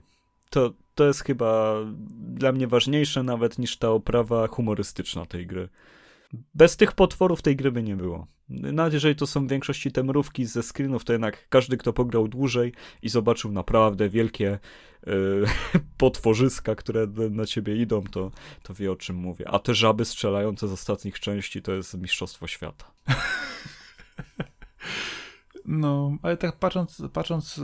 To, 0.49 0.73
to 0.95 1.05
jest 1.05 1.23
chyba 1.23 1.75
dla 2.17 2.51
mnie 2.51 2.67
ważniejsze 2.67 3.23
nawet 3.23 3.59
niż 3.59 3.77
ta 3.77 3.89
oprawa 3.89 4.47
humorystyczna 4.47 5.25
tej 5.25 5.47
gry. 5.47 5.69
Bez 6.53 6.77
tych 6.77 6.91
potworów 6.91 7.41
tej 7.41 7.55
gry 7.55 7.71
by 7.71 7.83
nie 7.83 7.95
było. 7.95 8.27
Nawet 8.49 8.93
jeżeli 8.93 9.15
to 9.15 9.27
są 9.27 9.47
w 9.47 9.49
większości 9.49 9.91
te 9.91 10.03
mrówki 10.03 10.45
ze 10.45 10.63
screenów, 10.63 11.05
to 11.05 11.13
jednak 11.13 11.49
każdy, 11.49 11.77
kto 11.77 11.93
pograł 11.93 12.27
dłużej 12.27 12.73
i 13.01 13.09
zobaczył 13.09 13.51
naprawdę 13.51 14.09
wielkie 14.09 14.59
yy, 15.07 15.45
potworzyska, 15.97 16.75
które 16.75 17.07
na 17.29 17.45
ciebie 17.45 17.75
idą, 17.75 18.03
to, 18.03 18.31
to 18.63 18.73
wie 18.73 18.91
o 18.91 18.95
czym 18.95 19.15
mówię. 19.15 19.47
A 19.47 19.59
te 19.59 19.73
żaby 19.73 20.05
strzelające 20.05 20.67
z 20.67 20.71
ostatnich 20.71 21.19
części 21.19 21.61
to 21.61 21.71
jest 21.73 21.97
mistrzostwo 21.97 22.47
świata. 22.47 22.91
No, 25.67 26.17
ale 26.21 26.37
tak 26.37 26.59
patrząc, 26.59 27.01
patrząc 27.13 27.57
y, 27.57 27.61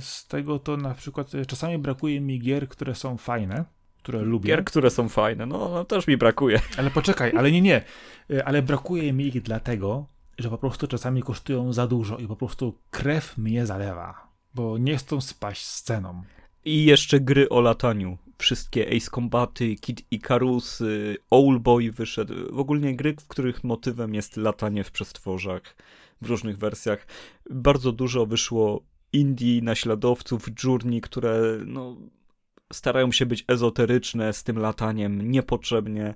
z 0.00 0.26
tego, 0.26 0.58
to 0.58 0.76
na 0.76 0.94
przykład 0.94 1.34
y, 1.34 1.46
czasami 1.46 1.78
brakuje 1.78 2.20
mi 2.20 2.40
gier, 2.40 2.68
które 2.68 2.94
są 2.94 3.16
fajne, 3.16 3.64
które 4.04 4.22
lubię. 4.22 4.48
Gier, 4.48 4.64
które 4.64 4.90
są 4.90 5.08
fajne, 5.08 5.46
no, 5.46 5.68
no 5.68 5.84
też 5.84 6.06
mi 6.06 6.16
brakuje. 6.16 6.60
Ale 6.78 6.90
poczekaj, 6.90 7.32
ale 7.36 7.52
nie, 7.52 7.60
nie. 7.60 7.84
Y, 8.30 8.44
ale 8.44 8.62
brakuje 8.62 9.12
mi 9.12 9.26
ich 9.26 9.42
dlatego, 9.42 10.06
że 10.38 10.50
po 10.50 10.58
prostu 10.58 10.86
czasami 10.86 11.22
kosztują 11.22 11.72
za 11.72 11.86
dużo 11.86 12.16
i 12.16 12.26
po 12.26 12.36
prostu 12.36 12.78
krew 12.90 13.38
mnie 13.38 13.66
zalewa, 13.66 14.28
bo 14.54 14.78
nie 14.78 14.96
chcą 14.96 15.20
spaść 15.20 15.66
z 15.66 15.82
ceną. 15.82 16.22
I 16.64 16.84
jeszcze 16.84 17.20
gry 17.20 17.48
o 17.48 17.60
lataniu. 17.60 18.18
Wszystkie 18.38 18.96
Ace 18.96 19.10
Combaty, 19.10 19.76
Kid 19.76 20.02
Icarus, 20.10 20.82
Owlboy 21.30 21.92
wyszedł. 21.92 22.34
W 22.52 22.58
ogóle 22.58 22.92
gry, 22.92 23.16
w 23.20 23.28
których 23.28 23.64
motywem 23.64 24.14
jest 24.14 24.36
latanie 24.36 24.84
w 24.84 24.90
przestworzach 24.90 25.76
w 26.22 26.26
różnych 26.26 26.58
wersjach. 26.58 27.06
Bardzo 27.50 27.92
dużo 27.92 28.26
wyszło 28.26 28.82
indie, 29.12 29.62
naśladowców, 29.62 30.46
journey, 30.64 31.00
które 31.00 31.42
no, 31.66 31.96
starają 32.72 33.12
się 33.12 33.26
być 33.26 33.44
ezoteryczne 33.48 34.32
z 34.32 34.44
tym 34.44 34.58
lataniem 34.58 35.30
niepotrzebnie. 35.30 36.14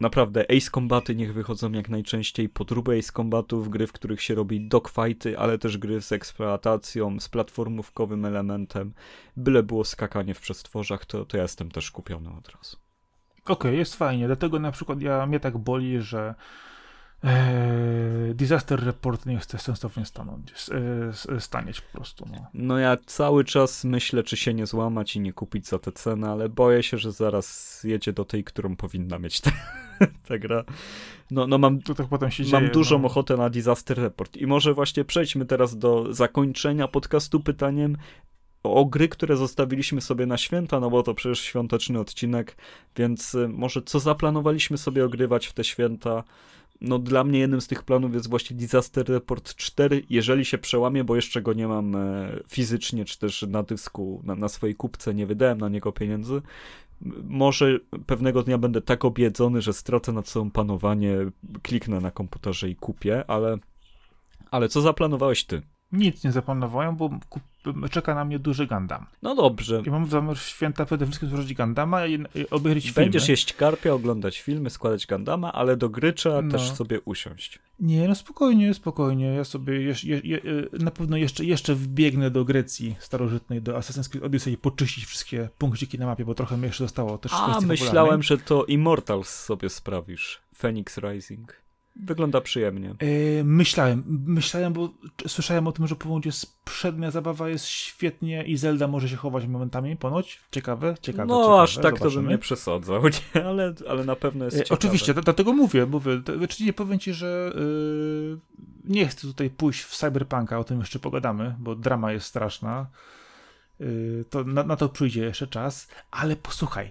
Naprawdę, 0.00 0.44
Ace 0.50 0.70
Combaty 0.70 1.14
niech 1.14 1.34
wychodzą 1.34 1.72
jak 1.72 1.88
najczęściej, 1.88 2.48
podróby 2.48 2.98
Ace 2.98 3.12
Combatów, 3.12 3.68
gry, 3.68 3.86
w 3.86 3.92
których 3.92 4.22
się 4.22 4.34
robi 4.34 4.68
dogfighty, 4.68 5.38
ale 5.38 5.58
też 5.58 5.78
gry 5.78 6.02
z 6.02 6.12
eksploatacją, 6.12 7.20
z 7.20 7.28
platformówkowym 7.28 8.24
elementem. 8.24 8.92
Byle 9.36 9.62
było 9.62 9.84
skakanie 9.84 10.34
w 10.34 10.40
przestworzach, 10.40 11.06
to, 11.06 11.24
to 11.24 11.36
ja 11.36 11.42
jestem 11.42 11.70
też 11.70 11.90
kupiony 11.90 12.30
od 12.38 12.48
razu. 12.48 12.76
Okej, 13.44 13.54
okay, 13.54 13.76
jest 13.76 13.94
fajnie, 13.94 14.26
dlatego 14.26 14.58
na 14.58 14.72
przykład 14.72 15.02
ja, 15.02 15.26
mnie 15.26 15.40
tak 15.40 15.58
boli, 15.58 16.02
że 16.02 16.34
disaster 18.34 18.84
Report 18.84 19.26
nie 19.26 19.38
chce 19.38 19.58
sensownie 19.58 20.04
stanąć, 20.04 20.52
e, 21.28 21.40
stanieć 21.40 21.80
po 21.80 21.92
prostu. 21.92 22.26
No. 22.32 22.46
no 22.54 22.78
ja 22.78 22.96
cały 23.06 23.44
czas 23.44 23.84
myślę, 23.84 24.22
czy 24.22 24.36
się 24.36 24.54
nie 24.54 24.66
złamać 24.66 25.16
i 25.16 25.20
nie 25.20 25.32
kupić 25.32 25.68
za 25.68 25.78
tę 25.78 25.92
cenę, 25.92 26.30
ale 26.30 26.48
boję 26.48 26.82
się, 26.82 26.98
że 26.98 27.12
zaraz 27.12 27.80
jedzie 27.84 28.12
do 28.12 28.24
tej, 28.24 28.44
którą 28.44 28.76
powinna 28.76 29.18
mieć 29.18 29.40
ta, 29.40 29.50
ta 30.28 30.38
gra. 30.38 30.64
No, 31.30 31.46
no 31.46 31.58
mam, 31.58 31.82
to 31.82 31.94
tak 31.94 32.06
potem 32.08 32.30
się 32.30 32.42
mam 32.42 32.50
dzieje, 32.50 32.72
dużą 32.72 32.98
no. 32.98 33.06
ochotę 33.06 33.36
na 33.36 33.50
Disaster 33.50 33.98
Report. 33.98 34.36
I 34.36 34.46
może 34.46 34.74
właśnie 34.74 35.04
przejdźmy 35.04 35.46
teraz 35.46 35.78
do 35.78 36.14
zakończenia 36.14 36.88
podcastu 36.88 37.40
pytaniem, 37.40 37.96
o 38.62 38.84
gry, 38.84 39.08
które 39.08 39.36
zostawiliśmy 39.36 40.00
sobie 40.00 40.26
na 40.26 40.36
święta, 40.36 40.80
no 40.80 40.90
bo 40.90 41.02
to 41.02 41.14
przecież 41.14 41.40
świąteczny 41.40 42.00
odcinek, 42.00 42.56
więc 42.96 43.34
y, 43.34 43.48
może 43.48 43.82
co 43.82 44.00
zaplanowaliśmy 44.00 44.78
sobie 44.78 45.04
ogrywać 45.04 45.46
w 45.46 45.52
te 45.52 45.64
święta, 45.64 46.24
no 46.84 46.98
dla 46.98 47.24
mnie 47.24 47.38
jednym 47.38 47.60
z 47.60 47.66
tych 47.66 47.82
planów 47.82 48.14
jest 48.14 48.30
właśnie 48.30 48.56
Disaster 48.56 49.08
Report 49.08 49.54
4, 49.54 50.02
jeżeli 50.10 50.44
się 50.44 50.58
przełamie, 50.58 51.04
bo 51.04 51.16
jeszcze 51.16 51.42
go 51.42 51.52
nie 51.52 51.68
mam 51.68 51.96
e, 51.96 52.40
fizycznie, 52.48 53.04
czy 53.04 53.18
też 53.18 53.42
na 53.42 53.62
dysku, 53.62 54.22
na, 54.24 54.34
na 54.34 54.48
swojej 54.48 54.74
kupce, 54.74 55.14
nie 55.14 55.26
wydałem 55.26 55.58
na 55.58 55.68
niego 55.68 55.92
pieniędzy. 55.92 56.42
Może 57.24 57.78
pewnego 58.06 58.42
dnia 58.42 58.58
będę 58.58 58.82
tak 58.82 59.04
obiedzony, 59.04 59.62
że 59.62 59.72
stracę 59.72 60.12
nad 60.12 60.28
sobą 60.28 60.50
panowanie, 60.50 61.16
kliknę 61.62 62.00
na 62.00 62.10
komputerze 62.10 62.70
i 62.70 62.76
kupię, 62.76 63.24
ale, 63.30 63.58
ale 64.50 64.68
co 64.68 64.80
zaplanowałeś 64.80 65.44
ty? 65.44 65.62
Nic 65.94 66.24
nie 66.24 66.32
zaplanowałem, 66.32 66.96
bo 66.96 67.10
czeka 67.90 68.14
na 68.14 68.24
mnie 68.24 68.38
duży 68.38 68.66
Gundam. 68.66 69.06
No 69.22 69.34
dobrze. 69.34 69.82
I 69.86 69.90
mam 69.90 70.06
zamiar 70.06 70.38
święta 70.38 70.84
przede 70.84 71.06
wszystkim 71.06 71.28
złożyć 71.28 71.54
Gundama 71.54 72.06
i 72.06 72.24
obejrzeć 72.50 72.84
filmy. 72.84 73.04
Będziesz 73.04 73.28
jeść 73.28 73.52
karpia, 73.52 73.92
oglądać 73.92 74.40
filmy, 74.40 74.70
składać 74.70 75.06
Gundama, 75.06 75.52
ale 75.52 75.76
do 75.76 75.88
gry 75.88 76.12
trzeba 76.12 76.42
no. 76.42 76.52
też 76.52 76.70
sobie 76.70 77.00
usiąść. 77.00 77.58
Nie, 77.80 78.08
no 78.08 78.14
spokojnie, 78.14 78.74
spokojnie. 78.74 79.26
Ja 79.26 79.44
sobie 79.44 79.82
je, 79.82 79.94
je, 80.02 80.20
je, 80.24 80.40
na 80.72 80.90
pewno 80.90 81.16
jeszcze, 81.16 81.44
jeszcze 81.44 81.74
wbiegnę 81.74 82.30
do 82.30 82.44
Grecji 82.44 82.96
starożytnej, 82.98 83.62
do 83.62 83.78
Assassin's 83.78 84.08
Creed 84.08 84.24
Odyssey 84.24 84.56
poczyścić 84.56 85.04
wszystkie 85.04 85.48
punkciki 85.58 85.98
na 85.98 86.06
mapie, 86.06 86.24
bo 86.24 86.34
trochę 86.34 86.56
mi 86.56 86.64
jeszcze 86.64 86.84
zostało 86.84 87.18
też 87.18 87.32
A, 87.34 87.60
myślałem, 87.60 88.22
że 88.22 88.38
to 88.38 88.64
Immortals 88.64 89.28
sobie 89.28 89.70
sprawisz. 89.70 90.40
Phoenix 90.54 90.98
Rising. 90.98 91.63
Wygląda 91.96 92.40
przyjemnie. 92.40 92.94
Yy, 93.00 93.44
myślałem, 93.44 94.04
myślałem, 94.26 94.72
bo 94.72 94.88
słyszałem 95.26 95.66
o 95.66 95.72
tym, 95.72 95.86
że 95.86 95.94
jest 96.24 96.64
przednia 96.64 97.10
zabawa 97.10 97.48
jest 97.48 97.66
świetnie 97.66 98.44
i 98.44 98.56
Zelda 98.56 98.88
może 98.88 99.08
się 99.08 99.16
chować 99.16 99.46
momentami 99.46 99.96
ponoć. 99.96 100.40
Ciekawe, 100.50 100.94
ciekawe. 101.00 101.26
No 101.26 101.42
ciekawe. 101.42 101.62
aż 101.62 101.74
tak 101.74 101.82
Zobaczymy. 101.82 102.10
to 102.10 102.20
bym 102.20 102.28
nie 102.28 102.38
przesadzał, 102.38 103.02
nie? 103.34 103.44
Ale, 103.44 103.74
ale 103.88 104.04
na 104.04 104.16
pewno 104.16 104.44
jest 104.44 104.56
yy, 104.56 104.64
Oczywiście, 104.70 105.14
dlatego 105.14 105.52
mówię, 105.52 105.86
mówię. 105.86 106.22
Czyli 106.48 106.72
powiem 106.72 106.98
ci, 106.98 107.12
że 107.12 107.52
yy, 107.54 108.38
nie 108.84 109.08
chcę 109.08 109.26
tutaj 109.26 109.50
pójść 109.50 109.82
w 109.82 109.96
Cyberpunka, 109.96 110.58
o 110.58 110.64
tym 110.64 110.80
jeszcze 110.80 110.98
pogadamy, 110.98 111.54
bo 111.58 111.74
drama 111.74 112.12
jest 112.12 112.26
straszna. 112.26 112.86
To 114.30 114.44
na, 114.44 114.62
na 114.62 114.76
to 114.76 114.88
przyjdzie 114.88 115.22
jeszcze 115.22 115.46
czas, 115.46 115.88
ale 116.10 116.36
posłuchaj. 116.36 116.90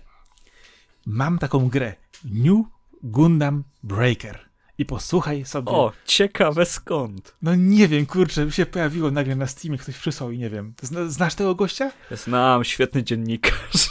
Mam 1.06 1.40
taką 1.40 1.70
grę. 1.70 1.94
New 2.26 2.66
Gundam 3.04 3.64
Breaker. 3.84 4.53
I 4.78 4.86
posłuchaj 4.86 5.46
sobie. 5.46 5.72
O, 5.72 5.92
ciekawe 6.06 6.66
skąd. 6.66 7.36
No 7.42 7.56
nie 7.56 7.88
wiem, 7.88 8.06
kurczę, 8.06 8.52
się 8.52 8.66
pojawiło 8.66 9.12
nagle 9.12 9.36
na 9.36 9.48
Steamie, 9.48 9.78
ktoś 9.78 9.98
przysłał 9.98 10.32
i 10.32 10.38
nie 10.38 10.50
wiem. 10.50 10.74
Zna, 10.82 11.10
znasz 11.10 11.36
tego 11.36 11.56
gościa? 11.56 11.92
Znam, 12.12 12.64
świetny 12.64 13.04
dziennikarz. 13.04 13.90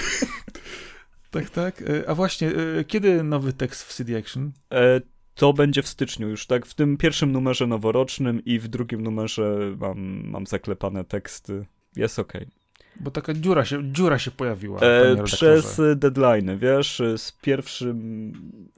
tak, 1.30 1.50
tak. 1.50 1.82
E, 1.82 2.08
a 2.08 2.14
właśnie, 2.14 2.48
e, 2.48 2.84
kiedy 2.84 3.22
nowy 3.22 3.52
tekst 3.52 3.82
w 3.82 3.94
CD 3.94 4.18
Action? 4.18 4.52
E, 4.72 5.00
to 5.34 5.52
będzie 5.52 5.82
w 5.82 5.88
styczniu 5.88 6.28
już, 6.28 6.46
tak? 6.46 6.66
W 6.66 6.74
tym 6.74 6.96
pierwszym 6.96 7.32
numerze 7.32 7.66
noworocznym 7.66 8.44
i 8.44 8.58
w 8.58 8.68
drugim 8.68 9.02
numerze 9.02 9.76
mam, 9.78 10.22
mam 10.26 10.46
zaklepane 10.46 11.04
teksty. 11.04 11.66
Jest 11.96 12.18
okej. 12.18 12.42
Okay. 12.42 12.59
Bo 13.00 13.10
taka 13.10 13.34
dziura 13.34 13.64
się, 13.64 13.92
dziura 13.92 14.18
się 14.18 14.30
pojawiła. 14.30 14.80
E, 14.80 15.22
przez 15.24 15.80
deadline, 15.96 16.58
wiesz, 16.58 17.02
z 17.16 17.32
pierwszym 17.32 18.32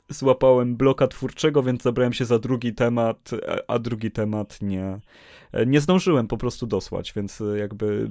złapałem 0.08 0.76
bloka 0.76 1.08
twórczego, 1.08 1.62
więc 1.62 1.82
zabrałem 1.82 2.12
się 2.12 2.24
za 2.24 2.38
drugi 2.38 2.74
temat, 2.74 3.30
a 3.68 3.78
drugi 3.78 4.10
temat 4.10 4.62
nie, 4.62 5.00
nie 5.66 5.80
zdążyłem 5.80 6.28
po 6.28 6.36
prostu 6.36 6.66
dosłać, 6.66 7.12
więc 7.12 7.42
jakby 7.56 8.10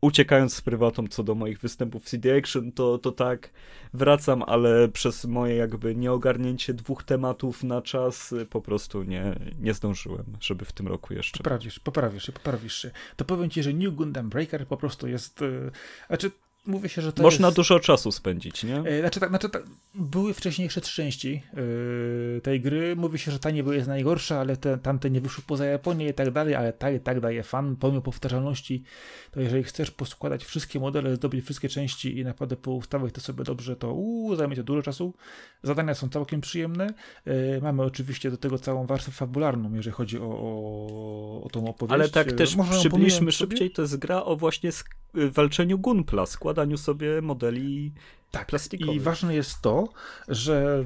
uciekając 0.00 0.54
z 0.54 0.60
prywatą 0.60 1.08
co 1.08 1.22
do 1.22 1.34
moich 1.34 1.58
występów 1.58 2.04
w 2.04 2.08
CD 2.08 2.36
Action, 2.38 2.72
to, 2.72 2.98
to 2.98 3.12
tak 3.12 3.50
wracam, 3.94 4.42
ale 4.46 4.88
przez 4.88 5.24
moje 5.24 5.56
jakby 5.56 5.96
nieogarnięcie 5.96 6.74
dwóch 6.74 7.02
tematów 7.02 7.64
na 7.64 7.82
czas 7.82 8.32
y, 8.32 8.46
po 8.46 8.60
prostu 8.60 9.02
nie, 9.02 9.34
nie 9.60 9.74
zdążyłem, 9.74 10.24
żeby 10.40 10.64
w 10.64 10.72
tym 10.72 10.88
roku 10.88 11.14
jeszcze. 11.14 11.38
Poprawisz, 11.38 11.80
poprawisz 11.80 12.26
się, 12.26 12.32
poprawisz 12.32 12.82
się. 12.82 12.90
To 13.16 13.24
powiem 13.24 13.50
ci, 13.50 13.62
że 13.62 13.72
New 13.72 13.94
Gundam 13.94 14.28
Breaker 14.28 14.66
po 14.66 14.76
prostu 14.76 15.08
jest. 15.08 15.40
Yy, 15.40 15.70
znaczy, 16.08 16.30
mówi 16.66 16.88
się, 16.88 17.02
że 17.02 17.12
to 17.12 17.22
Można 17.22 17.46
jest... 17.46 17.56
dużo 17.56 17.80
czasu 17.80 18.12
spędzić, 18.12 18.64
nie? 18.64 18.76
E, 18.76 19.00
znaczy, 19.00 19.20
tak, 19.20 19.28
znaczy 19.28 19.48
tak, 19.48 19.62
były 19.94 20.34
wcześniejsze 20.34 20.80
trzy 20.80 20.96
części 20.96 21.42
yy, 21.54 22.40
tej 22.42 22.60
gry. 22.60 22.96
Mówi 22.96 23.18
się, 23.18 23.32
że 23.32 23.38
ta 23.38 23.50
nie 23.50 23.62
jest 23.62 23.88
najgorsza, 23.88 24.40
ale 24.40 24.56
te, 24.56 24.78
tamte 24.78 25.10
nie 25.10 25.20
wyszły 25.20 25.44
poza 25.46 25.66
Japonię 25.66 26.08
i 26.08 26.14
tak 26.14 26.30
dalej, 26.30 26.54
ale 26.54 26.72
ta 26.72 26.90
i 26.90 27.00
tak 27.00 27.20
daje 27.20 27.42
fan, 27.42 27.76
pomimo 27.76 28.00
powtarzalności. 28.00 28.84
To 29.30 29.40
jeżeli 29.40 29.62
chcesz 29.62 29.90
poskładać 29.90 30.44
wszystkie 30.44 30.80
modele, 30.80 31.16
zdobyć 31.16 31.44
wszystkie 31.44 31.68
części 31.68 32.18
i 32.18 32.24
naprawdę 32.24 32.56
poustawiać 32.56 33.14
to 33.14 33.20
sobie 33.20 33.44
dobrze, 33.44 33.76
to 33.76 33.92
uu, 33.92 34.36
zajmie 34.36 34.56
to 34.56 34.62
dużo 34.62 34.82
czasu. 34.82 35.14
Zadania 35.62 35.94
są 35.94 36.08
całkiem 36.08 36.40
przyjemne. 36.40 36.94
Yy, 37.26 37.60
mamy 37.62 37.82
oczywiście 37.82 38.30
do 38.30 38.36
tego 38.36 38.58
całą 38.58 38.86
warstwę 38.86 39.12
fabularną, 39.12 39.74
jeżeli 39.74 39.94
chodzi 39.94 40.18
o, 40.18 40.22
o, 40.22 41.42
o 41.44 41.48
tą 41.48 41.68
opowieść. 41.68 41.94
Ale 41.94 42.08
tak 42.08 42.32
też 42.32 42.56
przybliżmy 42.70 43.32
szybciej, 43.32 43.70
to 43.70 43.82
jest 43.82 43.96
gra 43.96 44.24
o 44.24 44.36
właśnie 44.36 44.72
walczeniu 45.14 45.78
Gunpla, 45.78 46.26
składaniu 46.26 46.76
sobie 46.76 47.22
modeli 47.22 47.92
tak, 48.30 48.46
plastikowych. 48.46 48.96
I 48.96 49.00
ważne 49.00 49.34
jest 49.34 49.62
to, 49.62 49.88
że 50.28 50.84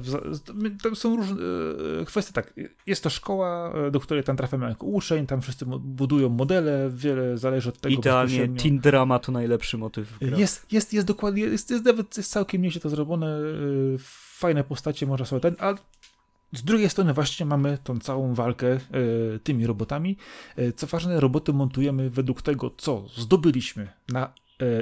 to 0.83 0.95
są 0.95 1.15
różne 1.15 1.35
e, 2.01 2.05
kwestie. 2.05 2.33
Tak, 2.33 2.53
jest 2.87 3.03
to 3.03 3.09
szkoła, 3.09 3.73
e, 3.73 3.91
do 3.91 3.99
której 3.99 4.23
tam 4.23 4.37
trafiamy 4.37 4.69
jako 4.69 4.85
uczeń, 4.85 5.27
tam 5.27 5.41
wszyscy 5.41 5.65
budują 5.65 6.29
modele, 6.29 6.89
wiele 6.93 7.37
zależy 7.37 7.69
od 7.69 7.79
tego. 7.79 7.95
Idealnie, 7.95 8.47
teen 8.47 8.79
drama 8.79 9.19
to 9.19 9.31
najlepszy 9.31 9.77
motyw 9.77 10.07
w 10.07 10.19
grach. 10.19 10.39
Jest, 10.39 10.71
jest, 10.71 10.93
jest 10.93 11.07
dokładnie, 11.07 11.43
jest, 11.43 11.69
jest 11.69 11.85
nawet 11.85 12.17
jest 12.17 12.31
całkiem 12.31 12.61
nieźle 12.61 12.81
to 12.81 12.89
zrobione, 12.89 13.39
fajne 14.43 14.63
postacie, 14.63 15.05
można 15.05 15.25
sobie 15.25 15.39
ten, 15.39 15.55
a 15.59 15.75
z 16.53 16.63
drugiej 16.63 16.89
strony 16.89 17.13
właśnie 17.13 17.45
mamy 17.45 17.77
tą 17.83 17.99
całą 17.99 18.33
walkę 18.33 18.67
e, 18.67 18.79
tymi 19.43 19.67
robotami. 19.67 20.17
E, 20.55 20.71
co 20.73 20.87
ważne, 20.87 21.19
roboty 21.19 21.53
montujemy 21.53 22.09
według 22.09 22.41
tego, 22.41 22.71
co 22.77 23.05
zdobyliśmy 23.17 23.87
na 24.09 24.25
e, 24.25 24.31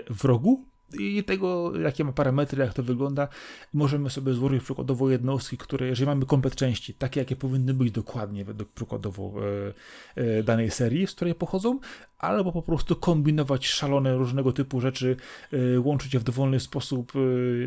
wrogu, 0.09 0.65
i 0.99 1.23
tego, 1.23 1.79
jakie 1.79 2.03
ma 2.03 2.11
parametry, 2.11 2.63
jak 2.63 2.73
to 2.73 2.83
wygląda, 2.83 3.27
możemy 3.73 4.09
sobie 4.09 4.33
złożyć 4.33 4.63
przykładowo 4.63 5.09
jednostki, 5.09 5.57
które, 5.57 5.87
jeżeli 5.87 6.07
mamy 6.07 6.25
komplet 6.25 6.55
części, 6.55 6.93
takie 6.93 7.19
jakie 7.19 7.35
powinny 7.35 7.73
być 7.73 7.91
dokładnie 7.91 8.45
według 8.45 8.69
przykładowo 8.69 9.33
e, 10.15 10.23
e, 10.39 10.43
danej 10.43 10.71
serii, 10.71 11.07
z 11.07 11.15
której 11.15 11.35
pochodzą, 11.35 11.79
albo 12.17 12.51
po 12.51 12.61
prostu 12.61 12.95
kombinować 12.95 13.67
szalone 13.67 14.17
różnego 14.17 14.51
typu 14.51 14.81
rzeczy, 14.81 15.15
e, 15.53 15.79
łączyć 15.79 16.13
je 16.13 16.19
w 16.19 16.23
dowolny 16.23 16.59
sposób, 16.59 17.13
e, 17.15 17.19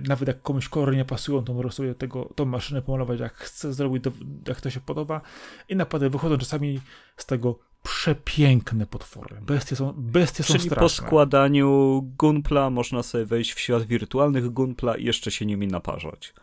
nawet 0.09 0.29
jak 0.29 0.43
komuś 0.43 0.69
kolory 0.69 0.97
nie 0.97 1.05
pasują, 1.05 1.45
to 1.45 1.55
może 1.55 1.73
sobie 1.73 1.95
tego, 1.95 2.33
tą 2.35 2.45
maszynę 2.45 2.83
pomalować 2.83 3.21
jak 3.21 3.35
chce, 3.35 3.73
zrobić 3.73 4.05
to, 4.05 4.11
jak 4.49 4.61
to 4.61 4.71
się 4.71 4.81
podoba. 4.81 5.21
I 5.69 5.77
naprawdę 5.77 6.11
wychodzą 6.11 6.39
czasami 6.39 6.81
z 7.17 7.27
tego 7.27 7.59
przepiękne 7.85 8.87
potwory. 8.87 9.37
Bestie 9.41 9.77
są, 9.77 9.93
bestie 9.97 10.45
Czyli 10.45 10.59
są 10.59 10.65
straszne. 10.65 10.81
po 10.81 10.89
składaniu 10.89 12.01
Gunpla 12.19 12.71
można 12.71 13.03
sobie 13.03 13.25
wejść 13.25 13.53
w 13.53 13.61
świat 13.61 13.83
wirtualnych 13.83 14.51
Gunpla 14.51 14.97
i 14.97 15.05
jeszcze 15.05 15.31
się 15.31 15.47
nimi 15.47 15.67
naparzać. 15.67 16.35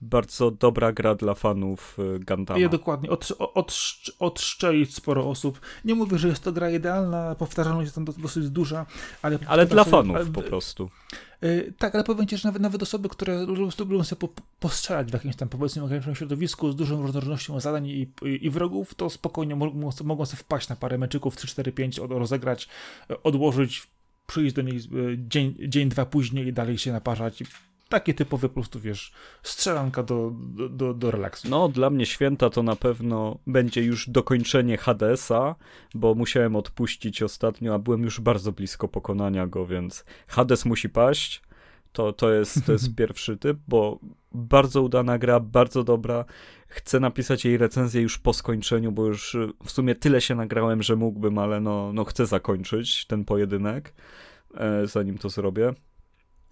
Bardzo 0.00 0.50
dobra 0.50 0.92
gra 0.92 1.14
dla 1.14 1.34
fanów 1.34 1.98
y, 1.98 2.20
Gundama. 2.24 2.60
Ja 2.60 2.68
dokładnie, 2.68 3.10
od, 3.10 3.32
od, 3.38 3.74
odszczelić 4.18 4.94
sporo 4.94 5.30
osób. 5.30 5.60
Nie 5.84 5.94
mówię, 5.94 6.18
że 6.18 6.28
jest 6.28 6.42
to 6.42 6.52
gra 6.52 6.70
idealna, 6.70 7.34
powtarzalność 7.34 7.86
jest 7.86 7.94
tam 7.94 8.04
dosyć 8.04 8.50
duża, 8.50 8.86
ale... 9.22 9.38
Ale 9.46 9.66
dla 9.66 9.84
sobie, 9.84 9.90
fanów 9.90 10.16
ale, 10.16 10.26
po 10.26 10.42
prostu. 10.42 10.90
Yy, 11.42 11.72
tak, 11.78 11.94
ale 11.94 12.04
powiem 12.04 12.26
ci, 12.26 12.36
że 12.36 12.48
nawet, 12.48 12.62
nawet 12.62 12.82
osoby, 12.82 13.08
które 13.08 13.46
lubią 13.46 13.70
sobie 14.04 14.18
po, 14.18 14.28
postrzelać 14.60 15.10
w 15.10 15.12
jakimś 15.12 15.36
tam 15.36 15.48
powiedzmy 15.48 15.84
ograniczonym 15.84 16.16
środowisku 16.16 16.72
z 16.72 16.76
dużą 16.76 17.02
różnorodnością 17.02 17.60
zadań 17.60 17.86
i, 17.86 18.00
i, 18.22 18.46
i 18.46 18.50
wrogów, 18.50 18.94
to 18.94 19.10
spokojnie 19.10 19.56
mogą, 19.56 19.90
mogą 20.04 20.26
sobie 20.26 20.40
wpaść 20.40 20.68
na 20.68 20.76
parę 20.76 20.98
meczyków 20.98 21.36
3, 21.36 21.46
4, 21.46 21.72
5, 21.72 21.98
od, 21.98 22.10
rozegrać, 22.10 22.68
odłożyć, 23.22 23.86
przyjść 24.26 24.54
do 24.54 24.62
niej 24.62 24.76
e, 24.76 24.80
dzień, 25.28 25.54
dzień, 25.68 25.88
dwa 25.88 26.06
później 26.06 26.46
i 26.46 26.52
dalej 26.52 26.78
się 26.78 26.92
naparzać 26.92 27.42
takie 27.88 28.14
typowe 28.14 28.48
po 28.48 28.54
prostu, 28.54 28.80
wiesz, 28.80 29.12
strzelanka 29.42 30.02
do, 30.02 30.32
do, 30.70 30.94
do 30.94 31.10
relaksu. 31.10 31.48
No, 31.48 31.68
dla 31.68 31.90
mnie 31.90 32.06
święta 32.06 32.50
to 32.50 32.62
na 32.62 32.76
pewno 32.76 33.38
będzie 33.46 33.82
już 33.82 34.10
dokończenie 34.10 34.76
Hadesa, 34.76 35.54
bo 35.94 36.14
musiałem 36.14 36.56
odpuścić 36.56 37.22
ostatnio, 37.22 37.74
a 37.74 37.78
byłem 37.78 38.02
już 38.02 38.20
bardzo 38.20 38.52
blisko 38.52 38.88
pokonania 38.88 39.46
go, 39.46 39.66
więc 39.66 40.04
Hades 40.26 40.64
musi 40.64 40.88
paść. 40.88 41.42
To, 41.92 42.12
to, 42.12 42.32
jest, 42.32 42.66
to 42.66 42.72
jest 42.72 42.94
pierwszy 42.96 43.36
typ, 43.36 43.58
bo 43.68 43.98
bardzo 44.32 44.82
udana 44.82 45.18
gra, 45.18 45.40
bardzo 45.40 45.84
dobra. 45.84 46.24
Chcę 46.68 47.00
napisać 47.00 47.44
jej 47.44 47.56
recenzję 47.56 48.02
już 48.02 48.18
po 48.18 48.32
skończeniu, 48.32 48.92
bo 48.92 49.06
już 49.06 49.36
w 49.64 49.70
sumie 49.70 49.94
tyle 49.94 50.20
się 50.20 50.34
nagrałem, 50.34 50.82
że 50.82 50.96
mógłbym, 50.96 51.38
ale 51.38 51.60
no, 51.60 51.92
no 51.92 52.04
chcę 52.04 52.26
zakończyć 52.26 53.06
ten 53.06 53.24
pojedynek, 53.24 53.94
e, 54.54 54.86
zanim 54.86 55.18
to 55.18 55.28
zrobię. 55.28 55.74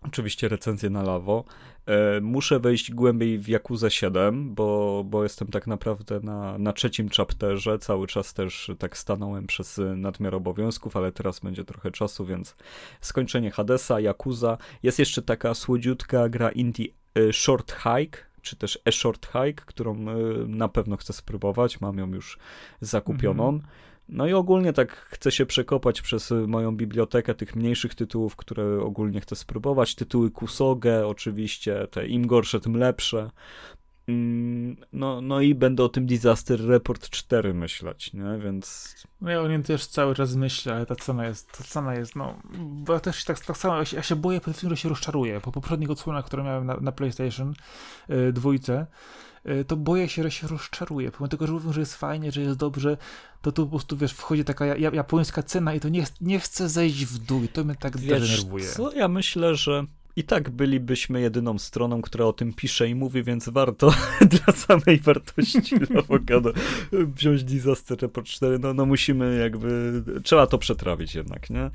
Oczywiście 0.06 0.48
recenzję 0.48 0.90
na 0.90 1.02
lawo. 1.02 1.44
E, 1.86 2.20
muszę 2.20 2.60
wejść 2.60 2.92
głębiej 2.92 3.38
w 3.38 3.48
Yakuza 3.48 3.90
7, 3.90 4.54
bo, 4.54 5.02
bo 5.06 5.22
jestem 5.22 5.48
tak 5.48 5.66
naprawdę 5.66 6.20
na, 6.20 6.58
na 6.58 6.72
trzecim 6.72 7.08
chapterze. 7.08 7.78
Cały 7.78 8.06
czas 8.06 8.34
też 8.34 8.70
tak 8.78 8.98
stanąłem 8.98 9.46
przez 9.46 9.80
nadmiar 9.96 10.34
obowiązków, 10.34 10.96
ale 10.96 11.12
teraz 11.12 11.40
będzie 11.40 11.64
trochę 11.64 11.90
czasu, 11.90 12.26
więc 12.26 12.56
skończenie 13.00 13.50
Hadesa, 13.50 14.00
Yakuza. 14.00 14.58
Jest 14.82 14.98
jeszcze 14.98 15.22
taka 15.22 15.54
słodziutka 15.54 16.28
gra 16.28 16.50
indie 16.50 16.86
e, 17.14 17.32
Short 17.32 17.72
Hike, 17.72 18.18
czy 18.42 18.56
też 18.56 18.78
A 18.84 18.90
Short 18.90 19.26
Hike, 19.26 19.64
którą 19.66 19.94
e, 19.94 20.14
na 20.46 20.68
pewno 20.68 20.96
chcę 20.96 21.12
spróbować. 21.12 21.80
Mam 21.80 21.98
ją 21.98 22.10
już 22.14 22.38
zakupioną. 22.80 23.52
-hmm. 23.52 23.86
No 24.08 24.26
i 24.26 24.32
ogólnie 24.32 24.72
tak 24.72 24.92
chcę 24.92 25.32
się 25.32 25.46
przekopać 25.46 26.02
przez 26.02 26.34
moją 26.46 26.76
bibliotekę 26.76 27.34
tych 27.34 27.56
mniejszych 27.56 27.94
tytułów, 27.94 28.36
które 28.36 28.82
ogólnie 28.82 29.20
chcę 29.20 29.36
spróbować. 29.36 29.94
Tytuły 29.94 30.30
Kusoge, 30.30 31.06
oczywiście, 31.06 31.86
te 31.90 32.06
im 32.06 32.26
gorsze, 32.26 32.60
tym 32.60 32.76
lepsze. 32.76 33.30
Mm, 34.08 34.76
no, 34.92 35.20
no 35.20 35.40
i 35.40 35.54
będę 35.54 35.84
o 35.84 35.88
tym 35.88 36.06
Disaster 36.06 36.60
Report 36.66 37.10
4 37.10 37.54
myśleć, 37.54 38.12
nie? 38.12 38.38
Więc... 38.38 38.94
No 39.20 39.30
ja 39.30 39.40
o 39.40 39.48
nim 39.48 39.62
też 39.62 39.86
cały 39.86 40.14
czas 40.14 40.34
myślę, 40.34 40.74
ale 40.74 40.86
ta 40.86 40.96
cena 40.96 41.26
jest, 41.26 41.58
ta 41.58 41.64
cena 41.64 41.94
jest, 41.94 42.16
no... 42.16 42.38
Bo 42.58 42.92
ja 42.92 43.00
też 43.00 43.24
tak, 43.24 43.40
tak 43.40 43.56
samo, 43.56 43.76
ja 43.76 43.84
się, 43.84 43.96
ja 43.96 44.02
się 44.02 44.16
boję, 44.16 44.40
że 44.62 44.76
się 44.76 44.88
rozczaruję. 44.88 45.40
Po 45.40 45.52
poprzednich 45.52 45.90
odsłonach, 45.90 46.24
które 46.24 46.42
miałem 46.42 46.66
na, 46.66 46.76
na 46.76 46.92
PlayStation 46.92 47.54
yy, 48.08 48.32
dwójce, 48.32 48.86
to 49.66 49.76
boję 49.76 50.08
się, 50.08 50.22
że 50.22 50.30
się 50.30 50.46
rozczaruję. 50.46 51.10
Pomimo 51.10 51.28
tego, 51.28 51.46
że 51.46 51.52
mówią, 51.52 51.72
że 51.72 51.80
jest 51.80 51.96
fajnie, 51.96 52.32
że 52.32 52.40
jest 52.40 52.58
dobrze, 52.58 52.96
to 53.42 53.52
tu 53.52 53.64
po 53.64 53.70
prostu, 53.70 53.96
wiesz, 53.96 54.12
wchodzi 54.12 54.44
taka 54.44 54.66
japońska 54.76 55.42
cena 55.42 55.74
i 55.74 55.80
to 55.80 55.88
nie, 55.88 56.04
nie 56.20 56.40
chce 56.40 56.68
zejść 56.68 57.04
w 57.04 57.18
dół 57.18 57.42
i 57.42 57.48
to 57.48 57.64
mnie 57.64 57.74
tak 57.74 57.98
wiesz, 57.98 58.20
denerwuje. 58.20 58.68
co, 58.68 58.92
ja 58.92 59.08
myślę, 59.08 59.54
że 59.54 59.84
i 60.16 60.24
tak 60.24 60.50
bylibyśmy 60.50 61.20
jedyną 61.20 61.58
stroną, 61.58 62.02
która 62.02 62.24
o 62.24 62.32
tym 62.32 62.52
pisze 62.52 62.88
i 62.88 62.94
mówi, 62.94 63.22
więc 63.22 63.48
warto 63.48 63.94
dla 64.44 64.54
samej 64.54 65.00
wartości 65.00 65.74
awokado 65.98 66.52
wziąć 66.92 67.44
Disaster 67.44 67.98
Report 68.00 68.26
4. 68.26 68.58
No, 68.58 68.74
no 68.74 68.86
musimy 68.86 69.38
jakby, 69.38 70.02
trzeba 70.22 70.46
to 70.46 70.58
przetrawić 70.58 71.14
jednak, 71.14 71.50
nie? 71.50 71.70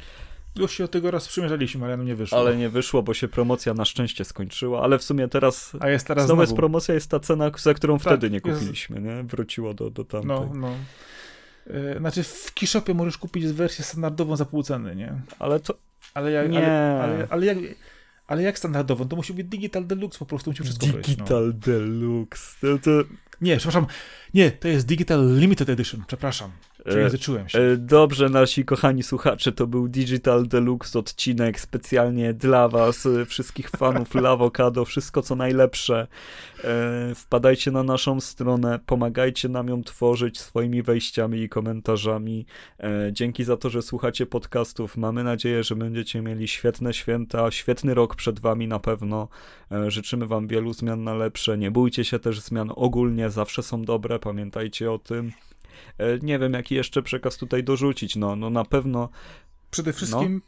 Już 0.55 0.71
się 0.71 0.83
od 0.83 0.91
tego 0.91 1.11
raz 1.11 1.27
przymierzaliśmy, 1.27 1.85
ale 1.85 1.97
no 1.97 2.03
nie 2.03 2.15
wyszło. 2.15 2.39
Ale 2.39 2.55
nie 2.55 2.69
wyszło, 2.69 3.03
bo 3.03 3.13
się 3.13 3.27
promocja 3.27 3.73
na 3.73 3.85
szczęście 3.85 4.25
skończyła, 4.25 4.83
ale 4.83 4.99
w 4.99 5.03
sumie 5.03 5.27
teraz, 5.27 5.71
A 5.79 5.89
jest 5.89 6.07
teraz 6.07 6.25
znowu, 6.25 6.35
znowu. 6.35 6.41
jest 6.41 6.55
promocja, 6.55 6.93
jest 6.93 7.09
ta 7.09 7.19
cena, 7.19 7.51
za 7.57 7.73
którą 7.73 7.97
tak, 7.97 8.07
wtedy 8.07 8.29
nie 8.29 8.41
kupiliśmy, 8.41 8.95
jest... 8.95 9.07
nie? 9.07 9.23
Wróciło 9.23 9.73
do, 9.73 9.89
do 9.89 10.05
tamtej. 10.05 10.29
No, 10.29 10.49
no. 10.53 10.71
Yy, 11.67 11.97
znaczy 11.99 12.23
w 12.23 12.53
Kishopie 12.53 12.93
możesz 12.93 13.17
kupić 13.17 13.45
wersję 13.45 13.85
standardową 13.85 14.35
za 14.35 14.45
pół 14.45 14.63
ceny, 14.63 14.95
nie? 14.95 15.21
Ale 15.39 15.59
to... 15.59 15.77
Ale 16.13 16.31
jak, 16.31 16.51
nie. 16.51 16.67
Ale, 16.67 17.01
ale, 17.03 17.27
ale 17.29 17.45
jak... 17.45 17.57
Ale 18.27 18.43
jak 18.43 18.57
standardową? 18.57 19.07
To 19.07 19.15
musi 19.15 19.33
być 19.33 19.47
Digital 19.47 19.85
Deluxe, 19.85 20.19
po 20.19 20.25
prostu 20.25 20.51
musi 20.51 20.63
wszystko 20.63 20.85
Digital 20.85 21.53
być, 21.53 21.55
no. 21.67 21.73
Deluxe. 21.73 22.57
To, 22.61 22.77
to... 22.77 22.91
Nie, 23.41 23.57
przepraszam. 23.57 23.85
Nie, 24.33 24.51
to 24.51 24.67
jest 24.67 24.87
Digital 24.87 25.35
Limited 25.37 25.69
Edition, 25.69 26.03
przepraszam. 26.07 26.51
Przejęzyczyłem 26.85 27.49
się. 27.49 27.59
E, 27.59 27.77
dobrze, 27.77 28.29
nasi 28.29 28.65
kochani 28.65 29.03
słuchacze, 29.03 29.51
to 29.51 29.67
był 29.67 29.87
Digital 29.87 30.47
Deluxe 30.47 30.99
odcinek 30.99 31.59
specjalnie 31.59 32.33
dla 32.33 32.67
was, 32.67 33.05
e, 33.05 33.25
wszystkich 33.25 33.69
fanów 33.69 34.15
Lawokado, 34.21 34.85
wszystko 34.85 35.21
co 35.21 35.35
najlepsze. 35.35 36.07
E, 36.63 37.15
wpadajcie 37.15 37.71
na 37.71 37.83
naszą 37.83 38.19
stronę, 38.19 38.79
pomagajcie 38.85 39.49
nam 39.49 39.67
ją 39.67 39.83
tworzyć 39.83 40.39
swoimi 40.39 40.81
wejściami 40.83 41.39
i 41.39 41.49
komentarzami. 41.49 42.45
Dzięki 43.11 43.43
za 43.43 43.57
to, 43.57 43.69
że 43.69 43.81
słuchacie 43.81 44.25
podcastów. 44.25 44.97
Mamy 44.97 45.23
nadzieję, 45.23 45.63
że 45.63 45.75
będziecie 45.75 46.21
mieli 46.21 46.47
świetne 46.47 46.93
święta, 46.93 47.51
świetny 47.51 47.93
rok 47.93 48.15
przed 48.15 48.39
wami 48.39 48.67
na 48.67 48.79
pewno. 48.79 49.27
Życzymy 49.87 50.27
wam 50.27 50.47
wielu 50.47 50.73
zmian 50.73 51.03
na 51.03 51.13
lepsze. 51.13 51.57
Nie 51.57 51.71
bójcie 51.71 52.05
się 52.05 52.19
też 52.19 52.39
zmian 52.39 52.71
ogólnie, 52.75 53.29
zawsze 53.29 53.63
są 53.63 53.81
dobre, 53.81 54.19
pamiętajcie 54.19 54.91
o 54.91 54.99
tym. 54.99 55.31
E, 55.97 56.19
nie 56.19 56.39
wiem, 56.39 56.53
jaki 56.53 56.75
jeszcze 56.75 57.01
przekaz 57.01 57.37
tutaj 57.37 57.63
dorzucić. 57.63 58.15
No, 58.15 58.35
no 58.35 58.49
na 58.49 58.65
pewno. 58.65 59.09
Przede 59.71 59.93
wszystkim 59.93 60.41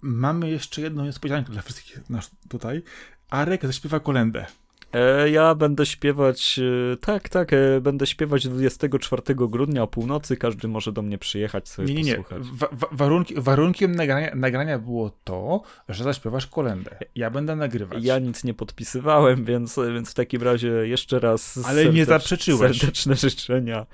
mamy 0.00 0.50
jeszcze 0.50 0.82
jedną 0.82 1.04
niespodziankę 1.04 1.52
dla 1.52 1.62
wszystkich 1.62 2.10
nas 2.10 2.30
tutaj. 2.48 2.82
Arek 3.30 3.66
zaśpiewa 3.66 4.00
kolendę. 4.00 4.46
E, 4.92 5.30
ja 5.30 5.54
będę 5.54 5.86
śpiewać, 5.86 6.60
e, 6.92 6.96
tak, 6.96 7.28
tak, 7.28 7.52
e, 7.52 7.80
będę 7.80 8.06
śpiewać 8.06 8.48
24 8.48 9.22
grudnia 9.48 9.82
o 9.82 9.86
północy, 9.86 10.36
każdy 10.36 10.68
może 10.68 10.92
do 10.92 11.02
mnie 11.02 11.18
przyjechać 11.18 11.68
sobie 11.68 11.88
Nie, 11.88 11.94
nie, 11.94 12.02
nie. 12.02 12.14
posłuchać. 12.16 12.42
Wa- 12.52 12.68
wa- 12.72 12.88
warunki, 12.92 13.34
warunkiem 13.36 13.94
nagrania, 13.94 14.34
nagrania 14.34 14.78
było 14.78 15.10
to, 15.24 15.62
że 15.88 16.04
zaśpiewasz 16.04 16.46
kolendę. 16.46 16.96
Ja 17.14 17.30
będę 17.30 17.56
nagrywać. 17.56 18.04
Ja 18.04 18.18
nic 18.18 18.44
nie 18.44 18.54
podpisywałem, 18.54 19.44
więc, 19.44 19.78
więc 19.94 20.10
w 20.10 20.14
takim 20.14 20.42
razie 20.42 20.68
jeszcze 20.68 21.18
raz 21.20 21.58
Ale 21.64 21.84
nie 21.86 22.04
zaprzeczyłeś. 22.04 22.78
serdeczne 22.78 23.14
życzenia 23.16 23.86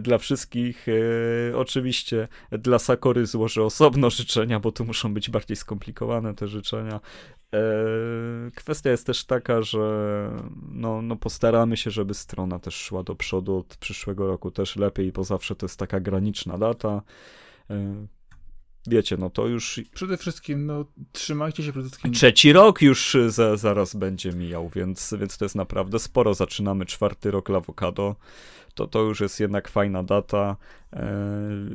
dla 0.00 0.18
wszystkich. 0.18 0.86
Oczywiście 1.54 2.28
dla 2.52 2.78
Sakory 2.78 3.26
złożę 3.26 3.62
osobno 3.64 4.10
życzenia, 4.10 4.60
bo 4.60 4.72
tu 4.72 4.84
muszą 4.84 5.14
być 5.14 5.30
bardziej 5.30 5.56
skomplikowane 5.56 6.34
te 6.34 6.48
życzenia. 6.48 7.00
E, 7.54 8.50
Kwestia 8.54 8.90
jest 8.90 9.06
też 9.06 9.24
taka, 9.24 9.62
że 9.62 10.30
no, 10.72 11.02
no 11.02 11.16
postaramy 11.16 11.76
się, 11.76 11.90
żeby 11.90 12.14
strona 12.14 12.58
też 12.58 12.74
szła 12.74 13.02
do 13.02 13.14
przodu 13.14 13.56
od 13.56 13.76
przyszłego 13.76 14.26
roku 14.26 14.50
też 14.50 14.76
lepiej, 14.76 15.12
bo 15.12 15.24
zawsze 15.24 15.56
to 15.56 15.66
jest 15.66 15.78
taka 15.78 16.00
graniczna 16.00 16.58
data. 16.58 17.02
E, 17.70 18.06
Wiecie, 18.86 19.16
no 19.16 19.30
to 19.30 19.46
już 19.46 19.80
Przede 19.94 20.16
wszystkim, 20.16 20.66
no, 20.66 20.84
trzymajcie 21.12 21.62
się 21.62 21.72
przede 21.72 21.88
wszystkim. 21.88 22.12
Trzeci 22.12 22.52
rok 22.52 22.82
już 22.82 23.16
za, 23.28 23.56
zaraz 23.56 23.94
będzie 23.94 24.32
mijał, 24.32 24.68
więc, 24.68 25.14
więc 25.18 25.38
to 25.38 25.44
jest 25.44 25.54
naprawdę 25.54 25.98
sporo. 25.98 26.34
Zaczynamy 26.34 26.86
czwarty 26.86 27.30
rok 27.30 27.48
Lawokado. 27.48 28.16
To, 28.74 28.86
to 28.86 29.02
już 29.02 29.20
jest 29.20 29.40
jednak 29.40 29.68
fajna 29.68 30.02
data 30.02 30.56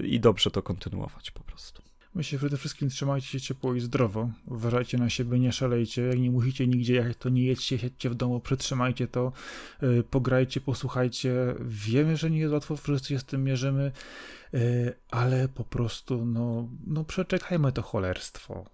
i 0.03 0.19
dobrze 0.19 0.51
to 0.51 0.61
kontynuować 0.61 1.31
po 1.31 1.43
prostu. 1.43 1.83
Myślę, 2.15 2.39
przede 2.39 2.57
wszystkim 2.57 2.89
trzymajcie 2.89 3.27
się 3.27 3.41
ciepło 3.41 3.75
i 3.75 3.79
zdrowo. 3.79 4.29
Uważajcie 4.45 4.97
na 4.97 5.09
siebie, 5.09 5.39
nie 5.39 5.51
szalejcie. 5.51 6.01
Jak 6.01 6.19
nie 6.19 6.31
musicie 6.31 6.67
nigdzie 6.67 6.93
jechać, 6.93 7.17
to 7.17 7.29
nie 7.29 7.43
jedźcie, 7.43 7.79
siedźcie 7.79 8.09
w 8.09 8.15
domu, 8.15 8.39
przytrzymajcie 8.39 9.07
to, 9.07 9.31
yy, 9.81 10.03
pograjcie, 10.03 10.61
posłuchajcie. 10.61 11.55
Wiemy, 11.59 12.17
że 12.17 12.31
nie 12.31 12.39
jest 12.39 12.53
łatwo, 12.53 12.77
wszyscy 12.77 13.09
się 13.09 13.19
z 13.19 13.25
tym 13.25 13.43
mierzymy, 13.43 13.91
yy, 14.53 14.59
ale 15.11 15.47
po 15.47 15.63
prostu, 15.63 16.25
no, 16.25 16.69
no 16.87 17.03
przeczekajmy 17.03 17.71
to 17.71 17.81
cholerstwo. 17.81 18.65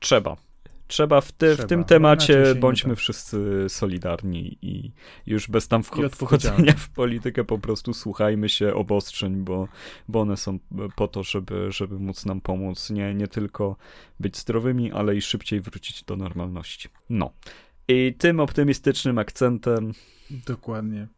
Trzeba. 0.00 0.45
Trzeba 0.88 1.20
w, 1.20 1.32
te, 1.32 1.52
w 1.52 1.54
Trzeba, 1.54 1.68
tym 1.68 1.84
temacie 1.84 2.54
bądźmy 2.54 2.90
da. 2.90 2.96
wszyscy 2.96 3.64
solidarni 3.68 4.58
i 4.62 4.92
już 5.26 5.48
bez 5.48 5.68
tam 5.68 5.82
wcho- 5.82 6.16
wchodzenia 6.16 6.72
w 6.72 6.88
politykę 6.88 7.44
po 7.44 7.58
prostu 7.58 7.94
słuchajmy 7.94 8.48
się 8.48 8.74
obostrzeń, 8.74 9.36
bo, 9.44 9.68
bo 10.08 10.20
one 10.20 10.36
są 10.36 10.58
po 10.96 11.08
to, 11.08 11.22
żeby, 11.22 11.72
żeby 11.72 11.98
móc 11.98 12.26
nam 12.26 12.40
pomóc 12.40 12.90
nie, 12.90 13.14
nie 13.14 13.28
tylko 13.28 13.76
być 14.20 14.36
zdrowymi, 14.38 14.92
ale 14.92 15.16
i 15.16 15.22
szybciej 15.22 15.60
wrócić 15.60 16.02
do 16.04 16.16
normalności. 16.16 16.88
No. 17.10 17.32
I 17.88 18.14
tym 18.18 18.40
optymistycznym 18.40 19.18
akcentem 19.18 19.92
Dokładnie. 20.30 21.08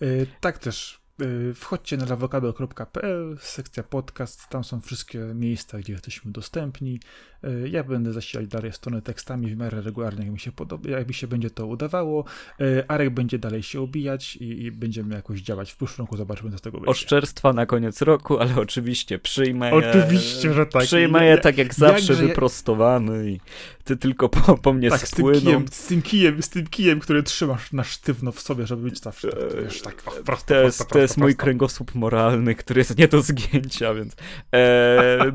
Yy, 0.00 0.26
tak 0.40 0.58
też. 0.58 1.00
yy, 1.18 1.54
Wchodźcie 1.54 1.96
na 1.96 2.04
lawokado.pl, 2.06 3.36
sekcja 3.40 3.82
podcast, 3.82 4.48
tam 4.48 4.64
są 4.64 4.80
wszystkie 4.80 5.18
miejsca, 5.34 5.78
gdzie 5.78 5.92
jesteśmy 5.92 6.32
dostępni. 6.32 7.00
Yy, 7.42 7.68
Ja 7.68 7.84
będę 7.84 8.12
zasilać 8.12 8.46
dalej 8.48 8.72
stronę 8.72 9.02
tekstami 9.02 9.46
w 9.54 9.56
miarę 9.58 9.80
regularnie, 9.82 10.22
jak 10.24 10.32
mi 10.32 10.38
się 10.40 10.52
podoba, 10.52 10.90
jak 10.90 11.08
mi 11.08 11.14
się 11.14 11.26
będzie 11.26 11.50
to 11.50 11.66
udawało. 11.66 12.24
Yy, 12.58 12.84
Arek 12.88 13.10
będzie 13.10 13.38
dalej 13.38 13.62
się 13.62 13.80
obijać 13.80 14.36
i, 14.36 14.62
i 14.62 14.72
będziemy 14.72 15.14
jakoś 15.14 15.40
działać. 15.40 15.72
W 15.72 15.76
przyszłym 15.76 16.04
roku 16.06 16.16
zobaczymy, 16.16 16.50
co 16.50 16.58
z 16.58 16.60
tego 16.60 16.78
będzie. 16.78 16.90
oszczerstwa 16.90 17.52
na 17.52 17.66
koniec 17.66 18.02
roku, 18.02 18.38
ale 18.38 18.56
oczywiście 18.56 19.18
przyjmę 19.18 19.66
je, 19.66 19.74
Oczywiście, 19.74 20.54
że 20.54 20.66
tak. 20.66 20.82
Przyjmę 20.82 21.26
je 21.26 21.38
tak 21.38 21.58
jak 21.58 21.74
zawsze 21.74 21.94
jakże 22.12 22.22
ja- 22.22 22.28
wyprostowany 22.28 23.30
i 23.30 23.40
ty 23.84 23.96
tylko 23.96 24.28
po, 24.28 24.58
po 24.58 24.72
mnie 24.72 24.90
Tak, 24.90 25.00
z 25.00 25.10
tym, 25.10 25.18
spłyną. 25.18 25.40
kijem, 25.40 25.64
z 25.70 25.86
tym 25.86 26.02
kijem, 26.02 26.42
z 26.42 26.48
tym 26.48 26.66
kijem, 26.66 27.00
który 27.00 27.22
trzymasz 27.22 27.72
na 27.72 27.84
sztywno 27.84 28.32
w 28.32 28.40
sobie, 28.40 28.66
żeby 28.66 28.82
być 28.82 29.00
zawsze 29.00 29.28
tak, 29.32 29.62
wiesz, 29.64 29.82
tak 29.82 30.02
o, 30.06 30.10
prosto, 30.10 30.54
To 30.54 30.60
jest, 30.60 30.78
prosto, 30.78 30.94
to 30.94 30.98
jest 30.98 31.14
prosto, 31.14 31.20
mój 31.20 31.32
prosto. 31.32 31.44
kręgosłup 31.44 31.94
moralny, 31.94 32.54
który 32.54 32.80
jest 32.80 32.98
nie 32.98 33.08
do 33.08 33.22
zgięcia, 33.22 33.94
więc 33.94 34.16
e, 34.54 35.18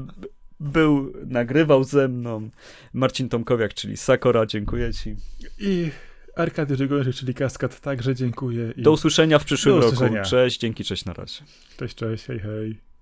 był, 0.64 1.14
nagrywał 1.26 1.84
ze 1.84 2.08
mną 2.08 2.50
Marcin 2.94 3.30
Tomkowiak, 3.30 3.74
czyli 3.74 3.98
Sakora, 3.98 4.46
dziękuję 4.46 4.94
ci. 4.94 5.16
I 5.60 5.92
Arkady 6.36 6.76
Żygorzek, 6.76 7.16
czyli 7.16 7.34
Kaskad, 7.34 7.80
także 7.80 8.16
dziękuję. 8.16 8.74
I 8.78 8.82
Do 8.82 8.92
usłyszenia 8.92 9.40
w 9.40 9.46
przyszłym 9.46 9.76
Do 9.76 9.82
roku. 9.82 9.94
usłyszenia. 9.94 10.24
Cześć, 10.24 10.60
dzięki, 10.60 10.84
cześć, 10.84 11.06
na 11.06 11.14
razie. 11.14 11.42
Cześć, 11.78 11.96
cześć, 11.96 12.26
hej, 12.26 12.40
hej. 12.40 12.93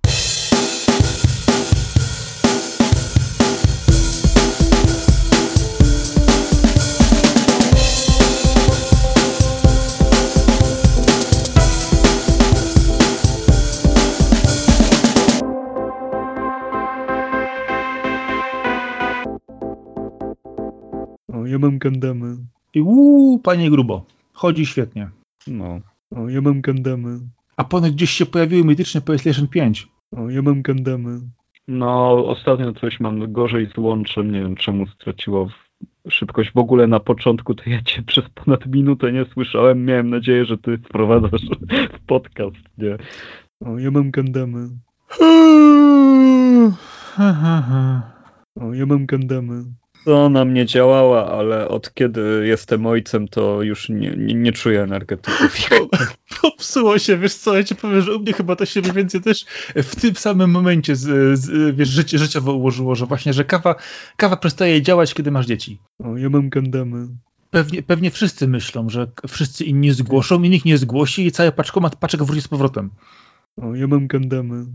Mam 21.62 21.78
gandamy. 21.78 22.38
I 22.74 22.82
uuu, 22.82 23.40
panie 23.40 23.70
grubo. 23.70 24.06
Chodzi 24.34 24.66
świetnie. 24.66 25.10
No. 25.48 25.80
O, 26.16 26.30
ja 26.30 26.42
mam 26.42 26.62
gandamy. 26.62 27.20
A 27.58 27.64
ponoć 27.64 27.92
gdzieś 27.92 28.10
się 28.10 28.26
pojawiły 28.26 28.64
mityczne 28.64 29.02
PlayStation 29.02 29.48
5. 29.48 29.88
O, 30.12 30.30
ja 30.30 30.42
mam 30.42 30.62
gandamy. 30.62 31.20
No, 31.68 32.26
ostatnio 32.26 32.74
coś 32.74 33.00
mam 33.00 33.32
gorzej 33.34 33.70
z 33.76 33.78
łączem, 33.78 34.32
nie 34.32 34.42
wiem 34.42 34.56
czemu 34.56 34.88
straciło 34.88 35.50
szybkość. 36.10 36.52
W 36.52 36.58
ogóle 36.58 36.88
na 36.88 37.00
początku 37.00 37.56
to 37.56 37.70
ja 37.70 37.82
cię 37.82 38.02
przez 38.12 38.26
ponad 38.30 38.66
minutę 38.66 39.12
nie 39.12 39.26
słyszałem. 39.26 39.86
Miałem 39.86 40.10
nadzieję, 40.10 40.46
że 40.46 40.58
ty 40.58 40.78
wprowadzasz 40.78 41.42
w 41.94 42.06
podcast, 42.06 42.56
nie? 42.78 42.98
O, 43.66 43.80
ja 43.80 43.92
mam 43.92 44.12
gandamy. 44.12 44.70
O, 48.56 48.74
ja 48.74 48.86
mam 48.86 49.06
gandamy. 49.06 49.64
To 50.06 50.26
ona 50.26 50.46
mnie 50.46 50.66
działała, 50.66 51.32
ale 51.32 51.68
od 51.68 51.94
kiedy 51.94 52.44
jestem 52.48 52.86
ojcem, 52.86 53.28
to 53.28 53.62
już 53.62 53.90
nie, 53.90 54.16
nie, 54.18 54.34
nie 54.34 54.52
czuję 54.52 54.84
energetyków. 54.84 55.70
Popsuło 56.42 57.00
się, 57.00 57.18
wiesz 57.18 57.36
co, 57.36 57.58
ja 57.58 57.64
ci 57.64 57.76
powiem, 57.76 58.02
że 58.02 58.16
u 58.16 58.20
mnie 58.20 58.34
chyba 58.34 58.56
to 58.56 58.66
się 58.66 58.82
mniej 58.82 58.94
więcej 58.94 59.22
też 59.22 59.46
w 59.76 60.02
tym 60.02 60.16
samym 60.16 60.52
momencie, 60.52 60.96
z, 60.96 61.40
z, 61.40 61.76
wiesz, 61.76 61.90
życie, 61.90 62.18
życiowo 62.18 62.54
ułożyło, 62.54 62.96
że 62.96 63.06
właśnie, 63.06 63.34
że 63.34 63.46
kawa, 63.46 63.76
kawa 64.18 64.38
przestaje 64.38 64.82
działać, 64.82 65.14
kiedy 65.14 65.32
masz 65.32 65.46
dzieci. 65.46 65.80
O, 66.04 66.18
ja 66.18 66.30
mam 66.30 66.50
gandamy. 66.50 67.08
Pewnie, 67.50 67.84
pewnie 67.84 68.12
wszyscy 68.12 68.48
myślą, 68.48 68.90
że 68.90 69.08
wszyscy 69.28 69.66
inni 69.66 69.92
zgłoszą 69.92 70.44
i 70.44 70.50
nikt 70.50 70.66
nie 70.66 70.78
zgłosi 70.78 71.26
i 71.26 71.32
cały 71.32 71.52
paczkomat 71.52 71.96
paczek 71.96 72.24
wróci 72.24 72.42
z 72.42 72.48
powrotem. 72.48 72.90
O, 73.58 73.76
ja 73.76 73.88
mam 73.88 74.08
gandamy. 74.08 74.66